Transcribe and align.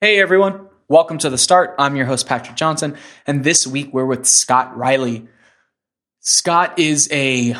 Hey 0.00 0.18
everyone, 0.20 0.68
welcome 0.88 1.18
to 1.18 1.30
the 1.30 1.38
start. 1.38 1.76
I'm 1.78 1.96
your 1.96 2.04
host, 2.04 2.26
Patrick 2.26 2.56
Johnson, 2.56 2.96
and 3.26 3.42
this 3.42 3.66
week 3.66 3.94
we're 3.94 4.04
with 4.04 4.26
Scott 4.26 4.76
Riley. 4.76 5.28
Scott 6.20 6.78
is 6.78 7.08
a 7.12 7.56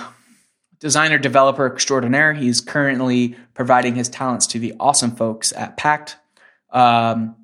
designer 0.78 1.16
developer 1.16 1.64
extraordinaire. 1.64 2.34
He's 2.34 2.60
currently 2.60 3.36
providing 3.54 3.94
his 3.94 4.08
talents 4.08 4.48
to 4.48 4.58
the 4.58 4.74
awesome 4.78 5.12
folks 5.12 5.52
at 5.52 5.76
Pact. 5.76 6.16
Um, 6.70 7.36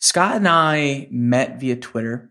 Scott 0.00 0.36
and 0.36 0.48
I 0.48 1.06
met 1.10 1.60
via 1.60 1.76
Twitter, 1.76 2.30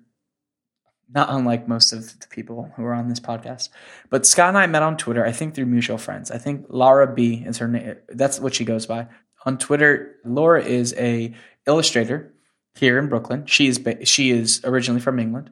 not 1.14 1.30
unlike 1.30 1.70
most 1.70 1.94
of 1.94 2.20
the 2.20 2.28
people 2.28 2.74
who 2.76 2.84
are 2.84 2.96
on 2.96 3.08
this 3.08 3.22
podcast. 3.22 3.70
But 4.10 4.26
Scott 4.26 4.50
and 4.50 4.58
I 4.58 4.68
met 4.68 4.84
on 4.84 4.98
Twitter, 4.98 5.26
I 5.26 5.32
think 5.32 5.54
through 5.54 5.68
mutual 5.68 6.00
friends. 6.00 6.32
I 6.32 6.40
think 6.40 6.66
Laura 6.70 7.14
B 7.14 7.44
is 7.46 7.60
her 7.60 7.68
name. 7.68 7.96
That's 8.10 8.40
what 8.40 8.56
she 8.56 8.66
goes 8.66 8.88
by. 8.88 9.08
On 9.46 9.58
Twitter, 9.58 10.18
Laura 10.26 10.62
is 10.62 10.94
a 10.96 11.34
illustrator 11.70 12.34
here 12.76 12.98
in 12.98 13.08
Brooklyn. 13.08 13.46
She 13.46 13.68
is 13.68 13.80
she 14.04 14.32
is 14.32 14.62
originally 14.64 15.02
from 15.02 15.20
England. 15.20 15.52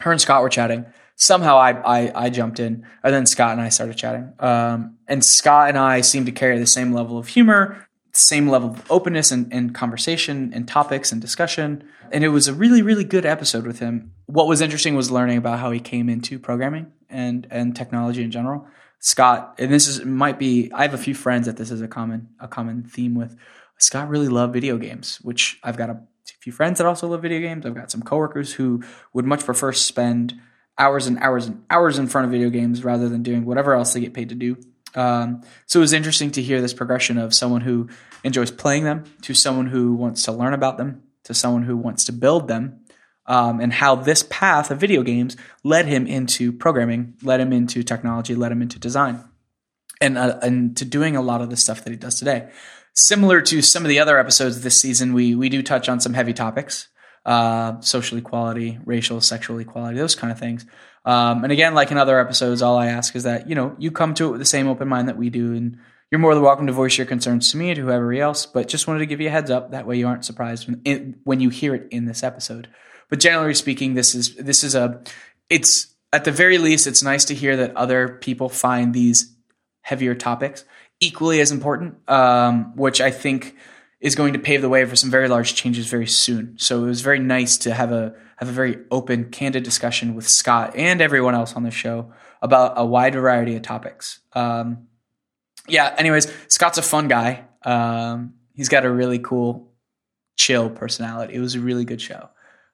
Her 0.00 0.12
and 0.12 0.20
Scott 0.20 0.42
were 0.42 0.48
chatting. 0.48 0.86
Somehow 1.16 1.56
I 1.56 1.70
I, 1.72 2.12
I 2.26 2.30
jumped 2.30 2.60
in, 2.60 2.86
and 3.02 3.14
then 3.14 3.26
Scott 3.26 3.52
and 3.52 3.60
I 3.60 3.68
started 3.68 3.96
chatting. 3.96 4.32
Um, 4.38 4.96
and 5.08 5.24
Scott 5.24 5.68
and 5.68 5.78
I 5.78 6.00
seem 6.00 6.24
to 6.26 6.32
carry 6.32 6.58
the 6.58 6.66
same 6.66 6.92
level 6.92 7.18
of 7.18 7.28
humor, 7.28 7.86
same 8.12 8.48
level 8.48 8.70
of 8.70 8.90
openness 8.90 9.32
and, 9.32 9.52
and 9.52 9.74
conversation 9.74 10.52
and 10.54 10.68
topics 10.68 11.12
and 11.12 11.20
discussion. 11.20 11.84
And 12.12 12.22
it 12.22 12.28
was 12.28 12.46
a 12.48 12.54
really 12.54 12.82
really 12.82 13.04
good 13.04 13.26
episode 13.26 13.66
with 13.66 13.80
him. 13.80 14.12
What 14.26 14.46
was 14.46 14.60
interesting 14.60 14.94
was 14.94 15.10
learning 15.10 15.38
about 15.38 15.58
how 15.58 15.70
he 15.70 15.80
came 15.80 16.08
into 16.08 16.38
programming 16.38 16.92
and 17.08 17.46
and 17.50 17.74
technology 17.74 18.22
in 18.22 18.30
general. 18.30 18.66
Scott, 19.00 19.56
and 19.58 19.70
this 19.70 19.86
is 19.86 20.04
might 20.04 20.38
be 20.38 20.70
I 20.72 20.82
have 20.82 20.94
a 20.94 20.98
few 20.98 21.14
friends 21.14 21.46
that 21.46 21.56
this 21.56 21.70
is 21.70 21.82
a 21.82 21.88
common 21.88 22.30
a 22.40 22.48
common 22.48 22.84
theme 22.84 23.14
with 23.14 23.36
Scott 23.78 24.08
really 24.08 24.28
loved 24.28 24.52
video 24.52 24.78
games, 24.78 25.18
which 25.22 25.58
I've 25.62 25.76
got 25.76 25.90
a 25.90 26.00
few 26.40 26.52
friends 26.52 26.78
that 26.78 26.86
also 26.86 27.08
love 27.08 27.22
video 27.22 27.40
games. 27.40 27.66
I've 27.66 27.74
got 27.74 27.90
some 27.90 28.02
coworkers 28.02 28.52
who 28.52 28.82
would 29.12 29.24
much 29.24 29.44
prefer 29.44 29.72
spend 29.72 30.40
hours 30.78 31.06
and 31.06 31.18
hours 31.18 31.46
and 31.46 31.64
hours 31.70 31.98
in 31.98 32.06
front 32.06 32.26
of 32.26 32.30
video 32.30 32.50
games 32.50 32.84
rather 32.84 33.08
than 33.08 33.22
doing 33.22 33.44
whatever 33.44 33.74
else 33.74 33.92
they 33.92 34.00
get 34.00 34.14
paid 34.14 34.30
to 34.30 34.34
do. 34.34 34.56
Um, 34.94 35.42
so 35.66 35.80
it 35.80 35.82
was 35.82 35.92
interesting 35.92 36.30
to 36.32 36.42
hear 36.42 36.60
this 36.60 36.72
progression 36.72 37.18
of 37.18 37.34
someone 37.34 37.62
who 37.62 37.88
enjoys 38.22 38.50
playing 38.50 38.84
them 38.84 39.04
to 39.22 39.34
someone 39.34 39.66
who 39.66 39.94
wants 39.94 40.22
to 40.22 40.32
learn 40.32 40.54
about 40.54 40.78
them 40.78 41.02
to 41.24 41.34
someone 41.34 41.64
who 41.64 41.76
wants 41.76 42.04
to 42.04 42.12
build 42.12 42.48
them, 42.48 42.80
um, 43.26 43.60
and 43.60 43.72
how 43.72 43.94
this 43.94 44.24
path 44.28 44.70
of 44.70 44.78
video 44.78 45.02
games 45.02 45.36
led 45.62 45.86
him 45.86 46.06
into 46.06 46.52
programming, 46.52 47.14
led 47.22 47.40
him 47.40 47.52
into 47.52 47.82
technology, 47.82 48.34
led 48.34 48.52
him 48.52 48.62
into 48.62 48.78
design, 48.78 49.24
and 50.00 50.16
uh, 50.16 50.38
and 50.42 50.76
to 50.76 50.84
doing 50.84 51.16
a 51.16 51.22
lot 51.22 51.40
of 51.40 51.50
the 51.50 51.56
stuff 51.56 51.82
that 51.84 51.90
he 51.90 51.96
does 51.96 52.18
today 52.18 52.50
similar 52.94 53.40
to 53.42 53.60
some 53.60 53.84
of 53.84 53.88
the 53.88 53.98
other 53.98 54.18
episodes 54.18 54.62
this 54.62 54.80
season, 54.80 55.12
we 55.12 55.34
we 55.34 55.48
do 55.48 55.62
touch 55.62 55.88
on 55.88 56.00
some 56.00 56.14
heavy 56.14 56.32
topics, 56.32 56.88
uh, 57.26 57.80
social 57.80 58.18
equality, 58.18 58.78
racial, 58.84 59.20
sexual 59.20 59.58
equality, 59.58 59.98
those 59.98 60.14
kind 60.14 60.32
of 60.32 60.38
things. 60.38 60.64
Um, 61.04 61.44
and 61.44 61.52
again, 61.52 61.74
like 61.74 61.90
in 61.90 61.98
other 61.98 62.18
episodes, 62.18 62.62
all 62.62 62.78
I 62.78 62.86
ask 62.86 63.14
is 63.14 63.24
that 63.24 63.48
you 63.48 63.54
know 63.54 63.74
you 63.78 63.90
come 63.90 64.14
to 64.14 64.28
it 64.28 64.30
with 64.30 64.40
the 64.40 64.46
same 64.46 64.68
open 64.68 64.88
mind 64.88 65.08
that 65.08 65.18
we 65.18 65.28
do, 65.28 65.52
and 65.52 65.78
you're 66.10 66.20
more 66.20 66.34
than 66.34 66.42
welcome 66.42 66.66
to 66.66 66.72
voice 66.72 66.96
your 66.96 67.06
concerns 67.06 67.50
to 67.50 67.56
me 67.56 67.70
and 67.70 67.76
to 67.76 67.82
whoever 67.82 68.12
else. 68.14 68.46
But 68.46 68.68
just 68.68 68.86
wanted 68.86 69.00
to 69.00 69.06
give 69.06 69.20
you 69.20 69.28
a 69.28 69.32
heads 69.32 69.50
up 69.50 69.72
that 69.72 69.86
way 69.86 69.98
you 69.98 70.06
aren't 70.06 70.24
surprised 70.24 70.66
when 70.66 70.80
it, 70.84 71.14
when 71.24 71.40
you 71.40 71.50
hear 71.50 71.74
it 71.74 71.88
in 71.90 72.06
this 72.06 72.22
episode. 72.22 72.68
But 73.10 73.20
generally 73.20 73.54
speaking, 73.54 73.94
this 73.94 74.14
is 74.14 74.34
this 74.36 74.64
is 74.64 74.74
a 74.74 75.02
it's 75.50 75.94
at 76.12 76.24
the 76.24 76.32
very 76.32 76.58
least 76.58 76.86
it's 76.86 77.02
nice 77.02 77.24
to 77.26 77.34
hear 77.34 77.56
that 77.56 77.76
other 77.76 78.08
people 78.20 78.48
find 78.48 78.94
these 78.94 79.34
heavier 79.82 80.14
topics 80.14 80.64
equally 81.00 81.40
as 81.40 81.50
important, 81.50 82.08
um, 82.08 82.76
which 82.76 83.00
I 83.00 83.10
think 83.10 83.56
is 84.00 84.14
going 84.14 84.34
to 84.34 84.38
pave 84.38 84.60
the 84.60 84.68
way 84.68 84.84
for 84.84 84.96
some 84.96 85.10
very 85.10 85.28
large 85.28 85.54
changes 85.54 85.86
very 85.86 86.06
soon. 86.06 86.56
So 86.58 86.82
it 86.84 86.86
was 86.86 87.00
very 87.00 87.18
nice 87.18 87.56
to 87.58 87.72
have 87.72 87.90
a 87.90 88.14
have 88.36 88.48
a 88.48 88.52
very 88.52 88.78
open, 88.90 89.30
candid 89.30 89.62
discussion 89.62 90.14
with 90.14 90.28
Scott 90.28 90.74
and 90.76 91.00
everyone 91.00 91.34
else 91.34 91.54
on 91.54 91.62
the 91.62 91.70
show 91.70 92.12
about 92.42 92.74
a 92.76 92.84
wide 92.84 93.14
variety 93.14 93.56
of 93.56 93.62
topics. 93.62 94.20
Um, 94.32 94.88
yeah. 95.68 95.94
Anyways, 95.96 96.30
Scott's 96.48 96.78
a 96.78 96.82
fun 96.82 97.08
guy. 97.08 97.44
Um, 97.62 98.34
he's 98.52 98.68
got 98.68 98.84
a 98.84 98.90
really 98.90 99.18
cool, 99.18 99.72
chill 100.36 100.68
personality. 100.68 101.34
It 101.34 101.40
was 101.40 101.54
a 101.54 101.60
really 101.60 101.84
good 101.84 102.00
show. 102.00 102.28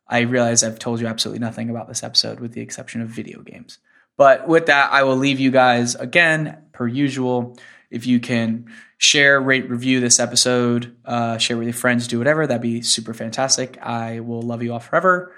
I 0.08 0.20
realize 0.20 0.64
I've 0.64 0.80
told 0.80 1.00
you 1.00 1.06
absolutely 1.06 1.38
nothing 1.38 1.70
about 1.70 1.86
this 1.86 2.02
episode, 2.02 2.40
with 2.40 2.52
the 2.52 2.62
exception 2.62 3.00
of 3.00 3.08
video 3.08 3.42
games. 3.42 3.78
But 4.16 4.48
with 4.48 4.66
that, 4.66 4.92
I 4.92 5.04
will 5.04 5.16
leave 5.16 5.38
you 5.38 5.52
guys 5.52 5.94
again, 5.94 6.64
per 6.72 6.88
usual. 6.88 7.56
If 7.90 8.06
you 8.06 8.20
can 8.20 8.66
share, 8.98 9.40
rate, 9.40 9.68
review 9.68 10.00
this 10.00 10.20
episode, 10.20 10.96
uh, 11.04 11.38
share 11.38 11.56
with 11.56 11.66
your 11.66 11.74
friends, 11.74 12.06
do 12.06 12.18
whatever, 12.18 12.46
that'd 12.46 12.62
be 12.62 12.82
super 12.82 13.14
fantastic. 13.14 13.78
I 13.82 14.20
will 14.20 14.42
love 14.42 14.62
you 14.62 14.72
all 14.72 14.78
forever. 14.78 15.34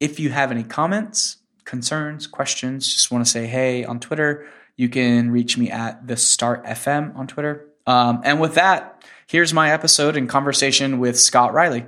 If 0.00 0.20
you 0.20 0.30
have 0.30 0.50
any 0.50 0.64
comments, 0.64 1.38
concerns, 1.64 2.26
questions, 2.26 2.92
just 2.92 3.10
want 3.10 3.24
to 3.24 3.30
say 3.30 3.46
hey 3.46 3.84
on 3.84 4.00
Twitter, 4.00 4.46
you 4.76 4.88
can 4.88 5.30
reach 5.30 5.58
me 5.58 5.70
at 5.70 6.06
the 6.06 6.16
Start 6.16 6.64
FM 6.64 7.16
on 7.16 7.26
Twitter. 7.26 7.66
Um, 7.86 8.20
and 8.24 8.40
with 8.40 8.54
that, 8.54 9.02
here's 9.26 9.52
my 9.52 9.72
episode 9.72 10.16
and 10.16 10.28
conversation 10.28 10.98
with 10.98 11.18
Scott 11.18 11.52
Riley. 11.52 11.86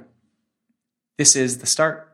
This 1.19 1.37
is 1.37 1.59
the 1.59 1.66
start. 1.66 2.09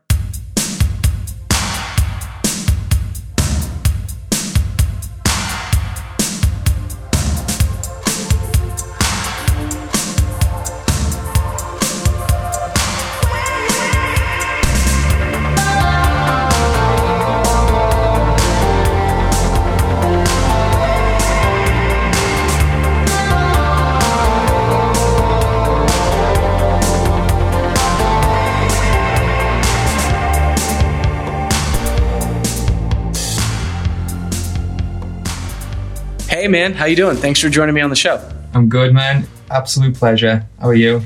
Hey 36.47 36.53
man, 36.53 36.75
how 36.75 36.85
you 36.85 36.95
doing? 36.95 37.17
Thanks 37.17 37.41
for 37.41 37.49
joining 37.49 37.75
me 37.75 37.81
on 37.81 37.91
the 37.91 37.97
show. 37.97 38.23
I'm 38.55 38.69
good, 38.69 38.95
man. 38.95 39.27
Absolute 39.51 39.97
pleasure. 39.97 40.47
How 40.61 40.69
are 40.69 40.75
you? 40.75 41.03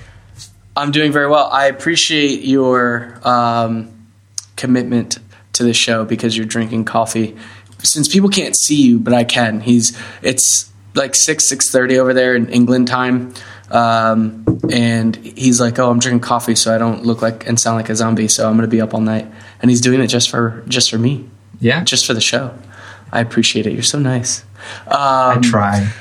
I'm 0.77 0.91
doing 0.91 1.13
very 1.13 1.29
well. 1.29 1.47
I 1.47 1.69
appreciate 1.69 2.43
your 2.43 3.19
um, 3.27 3.91
commitment 4.57 5.19
to 5.55 5.65
the 5.65 5.73
show 5.73 6.05
because 6.05 6.37
you're 6.37 6.45
drinking 6.45 6.85
coffee. 6.85 7.39
Since 7.79 8.09
people 8.09 8.29
can't 8.29 8.55
see 8.55 8.83
you, 8.83 8.99
but 8.99 9.15
I 9.15 9.25
can. 9.25 9.61
He's 9.61 9.99
it's 10.21 10.71
like 10.95 11.15
six 11.17 11.49
six 11.49 11.71
thirty 11.71 11.99
over 11.99 12.13
there 12.13 12.35
in 12.35 12.51
England 12.51 12.89
time, 12.89 13.33
um, 13.71 14.45
and 14.71 15.17
he's 15.17 15.59
like, 15.59 15.79
"Oh, 15.79 15.91
I'm 15.91 16.01
drinking 16.01 16.21
coffee 16.21 16.55
so 16.55 16.75
I 16.75 16.77
don't 16.77 17.07
look 17.07 17.23
like 17.23 17.49
and 17.49 17.59
sound 17.59 17.77
like 17.77 17.89
a 17.89 17.97
zombie. 17.97 18.29
So 18.29 18.47
I'm 18.47 18.59
going 18.59 18.69
to 18.69 18.77
be 18.77 18.83
up 18.83 18.93
all 18.93 19.01
night." 19.01 19.27
And 19.63 19.71
he's 19.71 19.81
doing 19.81 20.03
it 20.03 20.09
just 20.09 20.29
for 20.29 20.63
just 20.69 20.91
for 20.91 20.99
me. 20.99 21.31
Yeah, 21.61 21.83
just 21.83 22.05
for 22.05 22.13
the 22.13 22.21
show. 22.21 22.59
I 23.11 23.21
appreciate 23.21 23.67
it. 23.67 23.73
You're 23.73 23.83
so 23.83 23.99
nice. 23.99 24.45
Um, 24.87 24.93
I 24.93 25.39
try. 25.43 25.93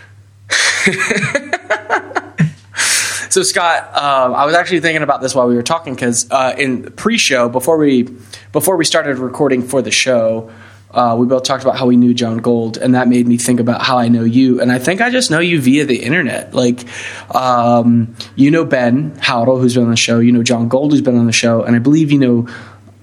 so 3.29 3.43
Scott, 3.43 3.95
um, 3.95 4.33
I 4.33 4.45
was 4.45 4.55
actually 4.55 4.79
thinking 4.79 5.03
about 5.03 5.21
this 5.21 5.35
while 5.35 5.47
we 5.47 5.55
were 5.55 5.63
talking 5.63 5.93
because 5.93 6.29
uh, 6.31 6.55
in 6.57 6.91
pre-show 6.91 7.49
before 7.49 7.77
we 7.77 8.03
before 8.51 8.77
we 8.77 8.85
started 8.85 9.17
recording 9.17 9.61
for 9.61 9.81
the 9.81 9.91
show. 9.91 10.51
Uh, 10.91 11.15
we 11.19 11.27
both 11.27 11.43
talked 11.43 11.63
about 11.63 11.77
how 11.77 11.85
we 11.85 11.95
knew 11.95 12.15
John 12.15 12.39
Gold, 12.39 12.77
and 12.77 12.95
that 12.95 13.07
made 13.07 13.27
me 13.27 13.37
think 13.37 13.59
about 13.59 13.83
how 13.83 13.99
I 13.99 14.07
know 14.07 14.23
you. 14.23 14.59
And 14.59 14.71
I 14.71 14.79
think 14.79 15.01
I 15.01 15.11
just 15.11 15.29
know 15.29 15.37
you 15.37 15.61
via 15.61 15.85
the 15.85 16.01
internet. 16.01 16.55
Like, 16.55 16.83
um, 17.35 18.15
you 18.35 18.49
know 18.49 18.65
Ben 18.65 19.15
Howdle, 19.17 19.61
who's 19.61 19.75
been 19.75 19.83
on 19.83 19.91
the 19.91 19.95
show. 19.95 20.17
You 20.17 20.31
know 20.31 20.41
John 20.41 20.67
Gold, 20.67 20.91
who's 20.91 21.01
been 21.01 21.15
on 21.15 21.27
the 21.27 21.31
show, 21.31 21.61
and 21.61 21.75
I 21.75 21.79
believe 21.79 22.11
you 22.11 22.17
know 22.17 22.47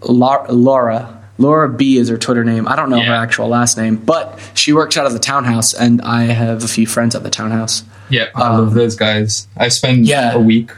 Laura 0.00 1.15
Laura 1.38 1.68
B 1.68 1.98
is 1.98 2.08
her 2.08 2.16
Twitter 2.16 2.44
name. 2.44 2.66
I 2.66 2.76
don't 2.76 2.90
know 2.90 2.96
yeah. 2.96 3.06
her 3.06 3.14
actual 3.14 3.48
last 3.48 3.76
name, 3.76 3.96
but 3.96 4.38
she 4.54 4.72
works 4.72 4.96
out 4.96 5.06
of 5.06 5.12
the 5.12 5.18
townhouse, 5.18 5.74
and 5.74 6.00
I 6.02 6.24
have 6.24 6.64
a 6.64 6.68
few 6.68 6.86
friends 6.86 7.14
at 7.14 7.22
the 7.22 7.30
townhouse. 7.30 7.84
Yeah, 8.08 8.28
I 8.34 8.48
um, 8.48 8.58
love 8.64 8.74
those 8.74 8.96
guys. 8.96 9.46
I 9.56 9.68
spent 9.68 10.06
yeah. 10.06 10.32
a 10.32 10.40
week 10.40 10.70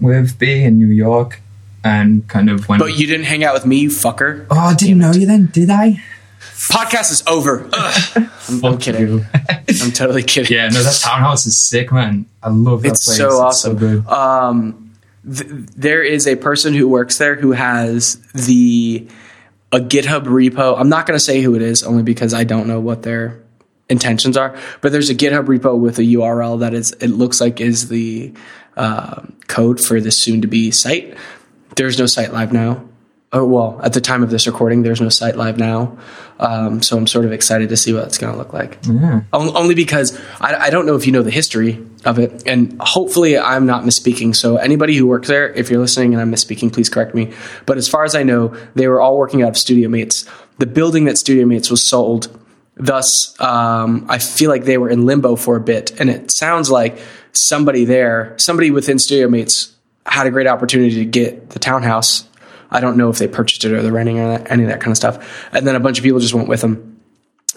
with 0.00 0.38
B 0.38 0.62
in 0.62 0.78
New 0.78 0.88
York, 0.88 1.40
and 1.84 2.26
kind 2.28 2.50
of 2.50 2.68
went. 2.68 2.80
But 2.80 2.98
you 2.98 3.06
didn't 3.06 3.26
hang 3.26 3.44
out 3.44 3.54
with 3.54 3.66
me, 3.66 3.78
you 3.78 3.90
fucker. 3.90 4.46
Oh, 4.50 4.56
I 4.56 4.74
didn't 4.74 4.98
know 4.98 5.12
you 5.12 5.26
then, 5.26 5.46
did 5.52 5.70
I? 5.70 6.02
Podcast 6.40 7.12
is 7.12 7.22
over. 7.26 7.68
I'm, 7.72 8.64
I'm, 8.64 8.78
kidding. 8.78 9.26
I'm 9.82 9.92
totally 9.92 10.22
kidding. 10.22 10.56
Yeah, 10.56 10.68
no, 10.68 10.82
that 10.82 10.98
townhouse 11.02 11.46
is 11.46 11.62
sick, 11.68 11.92
man. 11.92 12.26
I 12.42 12.48
love 12.48 12.82
that 12.82 12.92
it's 12.92 13.04
place. 13.04 13.18
So 13.18 13.30
awesome. 13.40 13.72
So 13.72 13.78
good. 13.78 14.06
Um, 14.08 14.94
th- 15.24 15.48
there 15.76 16.02
is 16.02 16.26
a 16.26 16.36
person 16.36 16.74
who 16.74 16.88
works 16.88 17.18
there 17.18 17.34
who 17.34 17.52
has 17.52 18.16
the 18.32 19.06
a 19.72 19.78
GitHub 19.78 20.24
repo. 20.24 20.78
I'm 20.78 20.88
not 20.88 21.06
going 21.06 21.18
to 21.18 21.24
say 21.24 21.42
who 21.42 21.54
it 21.54 21.62
is 21.62 21.82
only 21.82 22.02
because 22.02 22.32
I 22.32 22.44
don't 22.44 22.66
know 22.66 22.80
what 22.80 23.02
their 23.02 23.42
intentions 23.88 24.36
are, 24.36 24.56
but 24.80 24.92
there's 24.92 25.10
a 25.10 25.14
GitHub 25.14 25.46
repo 25.46 25.78
with 25.78 25.98
a 25.98 26.02
URL 26.02 26.60
that 26.60 26.74
is, 26.74 26.92
it 26.92 27.08
looks 27.08 27.40
like 27.40 27.60
is 27.60 27.88
the 27.88 28.32
uh, 28.76 29.22
code 29.48 29.80
for 29.80 30.00
the 30.00 30.10
soon 30.10 30.42
to 30.42 30.48
be 30.48 30.70
site. 30.70 31.16
there's 31.76 31.98
no 31.98 32.06
site 32.06 32.32
live 32.32 32.52
now. 32.52 32.84
Oh, 33.32 33.44
well, 33.44 33.80
at 33.82 33.92
the 33.92 34.00
time 34.00 34.22
of 34.22 34.30
this 34.30 34.46
recording, 34.46 34.82
there's 34.82 35.00
no 35.00 35.08
site 35.08 35.36
live 35.36 35.58
now. 35.58 35.98
Um, 36.38 36.80
so 36.80 36.96
I'm 36.96 37.06
sort 37.06 37.24
of 37.24 37.32
excited 37.32 37.70
to 37.70 37.76
see 37.76 37.92
what 37.92 38.04
it's 38.04 38.18
going 38.18 38.32
to 38.32 38.38
look 38.38 38.52
like. 38.52 38.78
Yeah. 38.86 39.22
Only 39.32 39.74
because 39.74 40.18
I, 40.40 40.54
I, 40.54 40.70
don't 40.70 40.86
know 40.86 40.94
if 40.94 41.06
you 41.06 41.12
know 41.12 41.22
the 41.22 41.30
history 41.30 41.84
of 42.04 42.18
it. 42.18 42.46
And 42.46 42.76
hopefully 42.80 43.36
I'm 43.36 43.66
not 43.66 43.82
misspeaking. 43.84 44.36
So 44.36 44.56
anybody 44.56 44.96
who 44.96 45.06
works 45.06 45.28
there, 45.28 45.52
if 45.52 45.70
you're 45.70 45.80
listening 45.80 46.14
and 46.14 46.20
I'm 46.20 46.30
misspeaking, 46.30 46.72
please 46.72 46.88
correct 46.88 47.14
me. 47.14 47.32
But 47.64 47.78
as 47.78 47.88
far 47.88 48.04
as 48.04 48.14
I 48.14 48.22
know, 48.22 48.56
they 48.74 48.86
were 48.86 49.00
all 49.00 49.18
working 49.18 49.42
out 49.42 49.48
of 49.48 49.54
Studiomates. 49.54 50.28
The 50.58 50.66
building 50.66 51.06
that 51.06 51.16
Studiomates 51.16 51.70
was 51.70 51.88
sold 51.88 52.28
Thus, 52.76 53.34
um, 53.40 54.04
I 54.08 54.18
feel 54.18 54.50
like 54.50 54.64
they 54.64 54.76
were 54.76 54.90
in 54.90 55.06
limbo 55.06 55.36
for 55.36 55.56
a 55.56 55.60
bit, 55.60 55.98
and 55.98 56.10
it 56.10 56.30
sounds 56.30 56.70
like 56.70 56.98
somebody 57.32 57.86
there, 57.86 58.34
somebody 58.38 58.70
within 58.70 58.98
Studiomates, 58.98 59.72
had 60.04 60.26
a 60.26 60.30
great 60.30 60.46
opportunity 60.46 60.96
to 60.96 61.04
get 61.06 61.50
the 61.50 61.58
townhouse. 61.58 62.28
I 62.76 62.80
don't 62.80 62.96
know 62.96 63.08
if 63.08 63.18
they 63.18 63.26
purchased 63.26 63.64
it 63.64 63.72
or 63.72 63.82
they're 63.82 63.92
renting 63.92 64.18
or 64.18 64.46
any 64.48 64.64
of 64.64 64.68
that 64.68 64.80
kind 64.80 64.90
of 64.90 64.96
stuff. 64.98 65.48
And 65.52 65.66
then 65.66 65.74
a 65.74 65.80
bunch 65.80 65.98
of 65.98 66.04
people 66.04 66.20
just 66.20 66.34
went 66.34 66.46
with 66.46 66.60
them. 66.60 67.00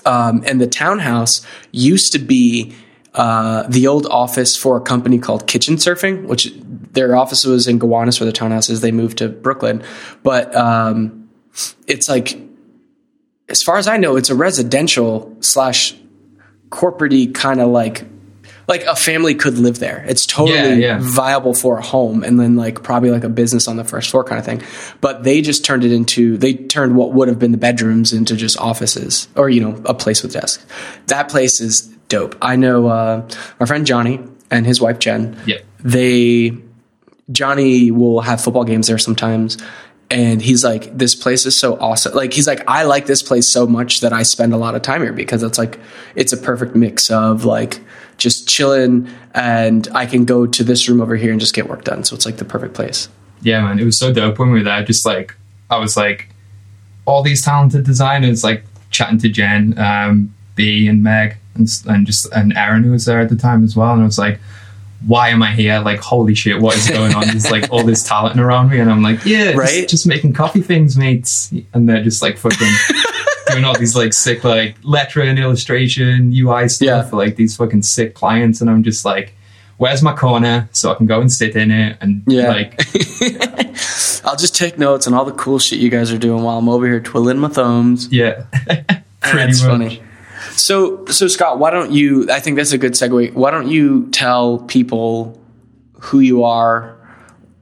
Um, 0.06 0.44
and 0.46 0.62
the 0.62 0.68
townhouse 0.68 1.46
used 1.72 2.14
to 2.14 2.20
be 2.20 2.74
uh, 3.14 3.64
the 3.68 3.88
old 3.88 4.06
office 4.06 4.56
for 4.56 4.78
a 4.78 4.82
company 4.82 5.20
called 5.20 5.46
Kitchensurfing, 5.46 6.26
which 6.26 6.54
their 6.94 7.18
office 7.18 7.44
was 7.44 7.68
in 7.68 7.80
Gowanus, 7.80 8.20
where 8.20 8.26
the 8.26 8.32
townhouse 8.32 8.70
is. 8.70 8.80
They 8.80 8.94
moved 8.94 9.18
to 9.18 9.28
Brooklyn, 9.28 9.84
but 10.24 10.56
um, 10.56 11.30
it's 11.86 12.08
like 12.08 12.40
as 13.50 13.62
far 13.62 13.78
as 13.78 13.88
I 13.88 13.98
know, 13.98 14.16
it's 14.16 14.30
a 14.30 14.36
residential 14.36 15.36
slash 15.42 15.96
corporatey 16.70 17.34
kind 17.34 17.60
of 17.60 17.70
like 17.70 18.06
like 18.70 18.84
a 18.84 18.96
family 18.96 19.34
could 19.34 19.58
live 19.58 19.80
there. 19.80 20.06
It's 20.08 20.28
totally 20.28 20.58
yeah, 20.58 20.74
yeah. 20.74 21.00
viable 21.02 21.56
for 21.56 21.80
a 21.80 21.82
home 21.82 22.24
and 22.24 22.40
then 22.40 22.56
like 22.56 22.84
probably 22.84 23.10
like 23.10 23.24
a 23.24 23.30
business 23.30 23.68
on 23.68 23.78
the 23.78 23.84
first 23.84 24.12
floor 24.12 24.24
kind 24.24 24.38
of 24.38 24.46
thing. 24.46 24.62
But 25.02 25.24
they 25.24 25.42
just 25.42 25.66
turned 25.66 25.84
it 25.84 25.92
into 25.92 26.38
they 26.38 26.54
turned 26.54 26.96
what 26.96 27.12
would 27.14 27.28
have 27.28 27.40
been 27.40 27.52
the 27.52 27.58
bedrooms 27.58 28.14
into 28.14 28.36
just 28.36 28.60
offices 28.60 29.28
or 29.36 29.50
you 29.50 29.60
know 29.60 29.82
a 29.86 29.96
place 29.96 30.22
with 30.22 30.34
desks. 30.34 30.64
That 31.08 31.30
place 31.30 31.60
is 31.60 31.82
dope. 32.10 32.38
I 32.44 32.56
know 32.56 32.88
uh, 32.88 33.28
my 33.60 33.66
friend 33.66 33.88
Johnny 33.88 34.20
and 34.52 34.68
his 34.68 34.80
wife 34.80 35.00
Jen. 35.00 35.36
Yeah. 35.48 35.58
They 35.80 36.56
Johnny 37.32 37.90
will 37.90 38.22
have 38.22 38.40
football 38.40 38.66
games 38.66 38.88
there 38.88 39.00
sometimes 39.00 39.58
and 40.12 40.42
he's 40.42 40.64
like 40.64 40.96
this 40.96 41.14
place 41.14 41.46
is 41.46 41.56
so 41.56 41.78
awesome 41.80 42.16
like 42.16 42.34
he's 42.34 42.48
like 42.48 42.64
i 42.68 42.82
like 42.82 43.06
this 43.06 43.22
place 43.22 43.54
so 43.54 43.68
much 43.68 44.00
that 44.00 44.12
i 44.12 44.24
spend 44.24 44.54
a 44.54 44.58
lot 44.58 44.74
of 44.74 44.82
time 44.82 45.04
here 45.04 45.14
because 45.14 45.44
it's 45.44 45.60
like 45.60 45.80
it's 46.16 46.34
a 46.34 46.38
perfect 46.38 46.76
mix 46.76 47.12
of 47.12 47.46
like 47.46 47.80
just 48.20 48.48
chilling 48.48 49.10
and 49.34 49.88
i 49.94 50.06
can 50.06 50.26
go 50.26 50.46
to 50.46 50.64
this 50.64 50.88
room 50.88 51.02
over 51.02 51.16
here 51.16 51.32
and 51.32 51.40
just 51.40 51.54
get 51.54 51.68
work 51.68 51.84
done 51.84 52.04
so 52.04 52.16
it's 52.16 52.26
like 52.26 52.38
the 52.38 52.46
perfect 52.46 52.74
place 52.74 53.10
yeah 53.42 53.62
man 53.62 53.80
it 53.80 53.86
was 53.86 53.98
so 53.98 54.14
dope 54.14 54.38
when 54.38 54.52
we 54.52 54.60
were 54.60 54.64
there 54.64 54.84
just 54.84 55.06
like 55.06 55.36
i 55.70 55.78
was 55.78 55.98
like 55.98 56.30
all 57.06 57.24
these 57.24 57.44
talented 57.44 57.84
designers 57.84 58.44
like 58.44 58.64
chatting 58.92 59.18
to 59.18 59.30
jen 59.30 59.78
um, 59.80 60.34
b 60.56 60.88
and 60.88 61.02
meg 61.02 61.38
and, 61.56 61.68
and 61.88 62.06
just 62.06 62.32
and 62.34 62.56
aaron 62.56 62.84
who 62.84 62.92
was 62.92 63.06
there 63.06 63.20
at 63.20 63.30
the 63.30 63.36
time 63.36 63.64
as 63.64 63.76
well 63.76 63.94
and 63.94 64.02
i 64.02 64.06
was 64.06 64.20
like 64.20 64.40
why 65.08 65.30
am 65.30 65.42
I 65.42 65.52
here? 65.54 65.80
Like, 65.80 66.00
holy 66.00 66.36
shit, 66.36 66.62
what 66.62 66.76
is 66.76 66.90
going 66.90 67.16
on? 67.16 67.28
There's 67.28 67.50
like 67.50 67.72
all 67.72 67.84
this 67.84 68.04
talent 68.04 68.40
around 68.40 68.70
me, 68.70 68.80
and 68.80 68.92
I'm 68.92 69.02
like, 69.02 69.26
yeah, 69.26 69.52
right? 69.52 69.68
just, 69.68 69.90
just 69.90 70.08
making 70.08 70.34
coffee 70.34 70.62
things, 70.62 70.98
mates. 70.98 71.54
And 71.74 71.88
they're 71.88 72.04
just 72.04 72.22
like 72.22 72.38
fucking 72.38 72.68
doing 73.52 73.66
all 73.66 73.78
these 73.78 73.96
like 73.96 74.14
sick 74.14 74.44
like 74.44 74.76
letter 74.84 75.22
and 75.22 75.38
illustration 75.40 76.32
UI 76.36 76.70
stuff 76.70 76.86
yeah. 76.86 77.04
for 77.04 77.18
like 77.18 77.36
these 77.36 77.56
fucking 77.58 77.84
sick 77.84 78.14
clients, 78.16 78.62
and 78.62 78.70
I'm 78.70 78.84
just 78.84 79.06
like, 79.06 79.34
where's 79.78 80.02
my 80.02 80.14
corner 80.16 80.70
so 80.72 80.92
I 80.92 80.96
can 80.96 81.06
go 81.06 81.22
and 81.22 81.32
sit 81.32 81.56
in 81.56 81.72
it 81.72 81.98
and 82.02 82.24
yeah. 82.28 82.50
like. 82.50 82.80
I'll 84.26 84.36
just 84.36 84.56
take 84.56 84.78
notes 84.78 85.08
on 85.08 85.14
all 85.14 85.26
the 85.26 85.32
cool 85.32 85.60
shit 85.60 85.80
you 85.80 85.90
guys 85.90 86.12
are 86.12 86.18
doing 86.18 86.44
while 86.44 86.58
I'm 86.58 86.68
over 86.70 86.86
here 86.86 87.00
twiddling 87.00 87.40
my 87.40 87.48
thumbs. 87.48 88.12
Yeah, 88.12 88.44
that's 89.22 89.62
much. 89.62 89.62
funny. 89.62 90.04
So, 90.52 91.06
so 91.06 91.28
Scott, 91.28 91.58
why 91.58 91.72
don't 91.72 91.92
you? 91.92 92.30
I 92.30 92.40
think 92.40 92.58
that's 92.58 92.74
a 92.74 92.78
good 92.78 92.94
segue. 92.94 93.34
Why 93.34 93.50
don't 93.50 93.70
you 93.70 94.10
tell 94.12 94.60
people 94.60 95.40
who 96.00 96.20
you 96.20 96.44
are, 96.44 96.98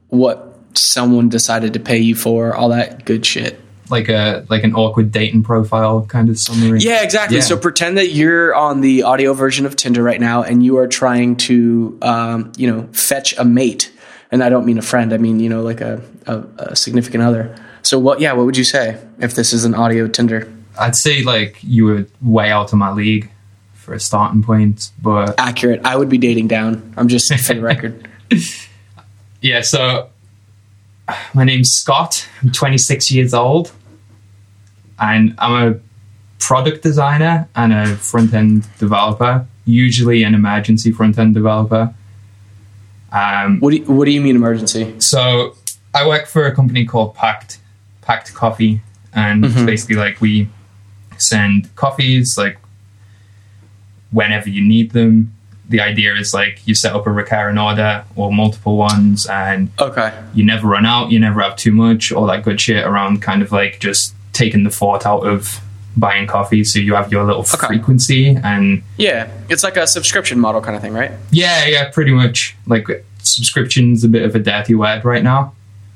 what 0.08 0.58
someone 0.74 1.28
decided 1.28 1.74
to 1.74 1.80
pay 1.80 1.98
you 1.98 2.14
for, 2.14 2.54
all 2.54 2.68
that 2.70 3.04
good 3.04 3.24
shit. 3.24 3.60
Like 3.90 4.08
a 4.08 4.44
like 4.48 4.64
an 4.64 4.74
awkward 4.74 5.10
dating 5.10 5.42
profile 5.42 6.04
kind 6.06 6.28
of 6.28 6.38
summary. 6.38 6.80
Yeah, 6.80 7.02
exactly. 7.02 7.36
Yeah. 7.36 7.42
So 7.42 7.56
pretend 7.56 7.98
that 7.98 8.08
you're 8.08 8.54
on 8.54 8.80
the 8.80 9.02
audio 9.02 9.34
version 9.34 9.66
of 9.66 9.76
Tinder 9.76 10.02
right 10.02 10.20
now, 10.20 10.42
and 10.42 10.64
you 10.64 10.78
are 10.78 10.86
trying 10.86 11.36
to, 11.36 11.98
um, 12.02 12.52
you 12.56 12.70
know, 12.70 12.88
fetch 12.92 13.36
a 13.38 13.44
mate. 13.44 13.92
And 14.30 14.44
I 14.44 14.50
don't 14.50 14.66
mean 14.66 14.78
a 14.78 14.82
friend. 14.82 15.14
I 15.14 15.16
mean, 15.16 15.40
you 15.40 15.48
know, 15.48 15.62
like 15.62 15.80
a, 15.80 16.02
a, 16.26 16.38
a 16.58 16.76
significant 16.76 17.22
other. 17.22 17.56
So 17.82 17.98
what? 17.98 18.20
Yeah, 18.20 18.32
what 18.34 18.44
would 18.46 18.56
you 18.56 18.64
say 18.64 19.02
if 19.18 19.34
this 19.34 19.52
is 19.52 19.64
an 19.64 19.74
audio 19.74 20.06
Tinder? 20.06 20.52
I'd 20.78 20.96
say 20.96 21.22
like 21.22 21.58
you 21.62 21.86
were 21.86 22.06
way 22.20 22.50
out 22.50 22.72
of 22.72 22.78
my 22.78 22.92
league 22.92 23.30
for 23.74 23.94
a 23.94 24.00
starting 24.00 24.42
point, 24.42 24.90
but 25.02 25.34
accurate. 25.38 25.80
I 25.84 25.96
would 25.96 26.08
be 26.08 26.18
dating 26.18 26.48
down. 26.48 26.94
I'm 26.96 27.08
just 27.08 27.32
for 27.34 27.54
the 27.54 27.60
record. 27.60 28.06
Yeah, 29.40 29.60
so 29.60 30.10
my 31.32 31.44
name's 31.44 31.70
Scott. 31.70 32.28
I'm 32.42 32.50
26 32.50 33.10
years 33.12 33.32
old, 33.32 33.72
and 35.00 35.34
I'm 35.38 35.72
a 35.72 35.80
product 36.38 36.82
designer 36.82 37.48
and 37.54 37.72
a 37.72 37.96
front 37.96 38.32
end 38.34 38.66
developer. 38.78 39.46
Usually, 39.64 40.22
an 40.22 40.34
emergency 40.34 40.92
front 40.92 41.18
end 41.18 41.34
developer. 41.34 41.94
Um, 43.12 43.60
what 43.60 43.70
do 43.70 43.76
you, 43.76 43.84
What 43.84 44.04
do 44.04 44.10
you 44.10 44.20
mean 44.20 44.36
emergency? 44.36 45.00
So 45.00 45.54
I 45.94 46.06
work 46.06 46.26
for 46.26 46.46
a 46.46 46.54
company 46.54 46.84
called 46.84 47.14
Pact 47.14 47.58
Pact 48.02 48.34
Coffee, 48.34 48.80
and 49.14 49.44
mm-hmm. 49.44 49.66
basically 49.66 49.96
like 49.96 50.20
we 50.20 50.48
send 51.18 51.74
coffees 51.76 52.36
like 52.38 52.58
whenever 54.10 54.48
you 54.48 54.66
need 54.66 54.92
them. 54.92 55.34
The 55.68 55.82
idea 55.82 56.14
is 56.14 56.32
like 56.32 56.66
you 56.66 56.74
set 56.74 56.94
up 56.94 57.06
a 57.06 57.10
recurring 57.10 57.58
order 57.58 58.04
or 58.16 58.32
multiple 58.32 58.78
ones, 58.78 59.26
and 59.26 59.70
okay, 59.78 60.18
you 60.32 60.44
never 60.44 60.66
run 60.66 60.86
out, 60.86 61.10
you 61.10 61.20
never 61.20 61.42
have 61.42 61.56
too 61.56 61.72
much, 61.72 62.10
all 62.10 62.26
that 62.26 62.42
good 62.42 62.58
shit 62.58 62.86
around 62.86 63.20
kind 63.20 63.42
of 63.42 63.52
like 63.52 63.78
just 63.78 64.14
taking 64.38 64.64
the 64.64 64.70
thought 64.70 65.04
out 65.04 65.26
of 65.26 65.60
buying 65.96 66.28
coffee 66.28 66.62
so 66.62 66.78
you 66.78 66.94
have 66.94 67.10
your 67.10 67.24
little 67.24 67.42
okay. 67.42 67.66
frequency 67.66 68.28
and 68.28 68.82
yeah 68.96 69.28
it's 69.48 69.64
like 69.64 69.76
a 69.76 69.86
subscription 69.86 70.38
model 70.38 70.60
kind 70.60 70.76
of 70.76 70.80
thing 70.80 70.92
right 70.92 71.10
yeah 71.32 71.66
yeah 71.66 71.90
pretty 71.90 72.12
much 72.12 72.56
like 72.66 72.86
subscription's 73.18 74.04
a 74.04 74.08
bit 74.08 74.22
of 74.22 74.34
a 74.34 74.38
dirty 74.38 74.76
word 74.76 75.04
right 75.04 75.24
now 75.24 75.52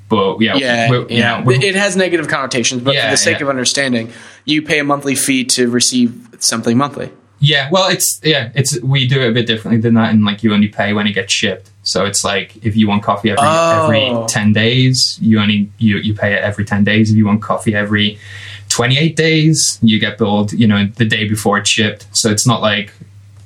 but 0.08 0.42
yeah, 0.42 0.56
yeah, 0.56 0.90
we're, 0.90 1.06
yeah. 1.08 1.42
Know, 1.42 1.50
it 1.50 1.74
has 1.74 1.96
negative 1.96 2.28
connotations, 2.28 2.82
but 2.82 2.92
yeah, 2.92 3.06
for 3.06 3.12
the 3.12 3.16
sake 3.16 3.38
yeah. 3.38 3.44
of 3.44 3.48
understanding, 3.48 4.12
you 4.44 4.60
pay 4.60 4.78
a 4.78 4.84
monthly 4.84 5.14
fee 5.14 5.42
to 5.44 5.70
receive 5.70 6.28
something 6.38 6.76
monthly. 6.76 7.10
Yeah, 7.42 7.68
well, 7.72 7.90
it's 7.90 8.20
yeah, 8.22 8.52
it's 8.54 8.80
we 8.82 9.08
do 9.08 9.20
it 9.20 9.28
a 9.28 9.32
bit 9.32 9.48
differently 9.48 9.80
than 9.80 9.94
that, 9.94 10.10
and 10.10 10.24
like 10.24 10.44
you 10.44 10.54
only 10.54 10.68
pay 10.68 10.92
when 10.92 11.08
it 11.08 11.12
gets 11.12 11.32
shipped. 11.32 11.68
So 11.82 12.04
it's 12.04 12.22
like 12.22 12.64
if 12.64 12.76
you 12.76 12.86
want 12.86 13.02
coffee 13.02 13.30
every 13.30 13.42
oh. 13.44 13.82
every 13.82 14.28
ten 14.28 14.52
days, 14.52 15.18
you 15.20 15.40
only 15.40 15.68
you 15.76 15.96
you 15.96 16.14
pay 16.14 16.34
it 16.34 16.42
every 16.42 16.64
ten 16.64 16.84
days. 16.84 17.10
If 17.10 17.16
you 17.16 17.26
want 17.26 17.42
coffee 17.42 17.74
every 17.74 18.20
twenty 18.68 18.96
eight 18.96 19.16
days, 19.16 19.80
you 19.82 19.98
get 19.98 20.18
billed, 20.18 20.52
you 20.52 20.68
know, 20.68 20.86
the 20.86 21.04
day 21.04 21.28
before 21.28 21.58
it's 21.58 21.68
shipped. 21.68 22.06
So 22.12 22.30
it's 22.30 22.46
not 22.46 22.62
like 22.62 22.92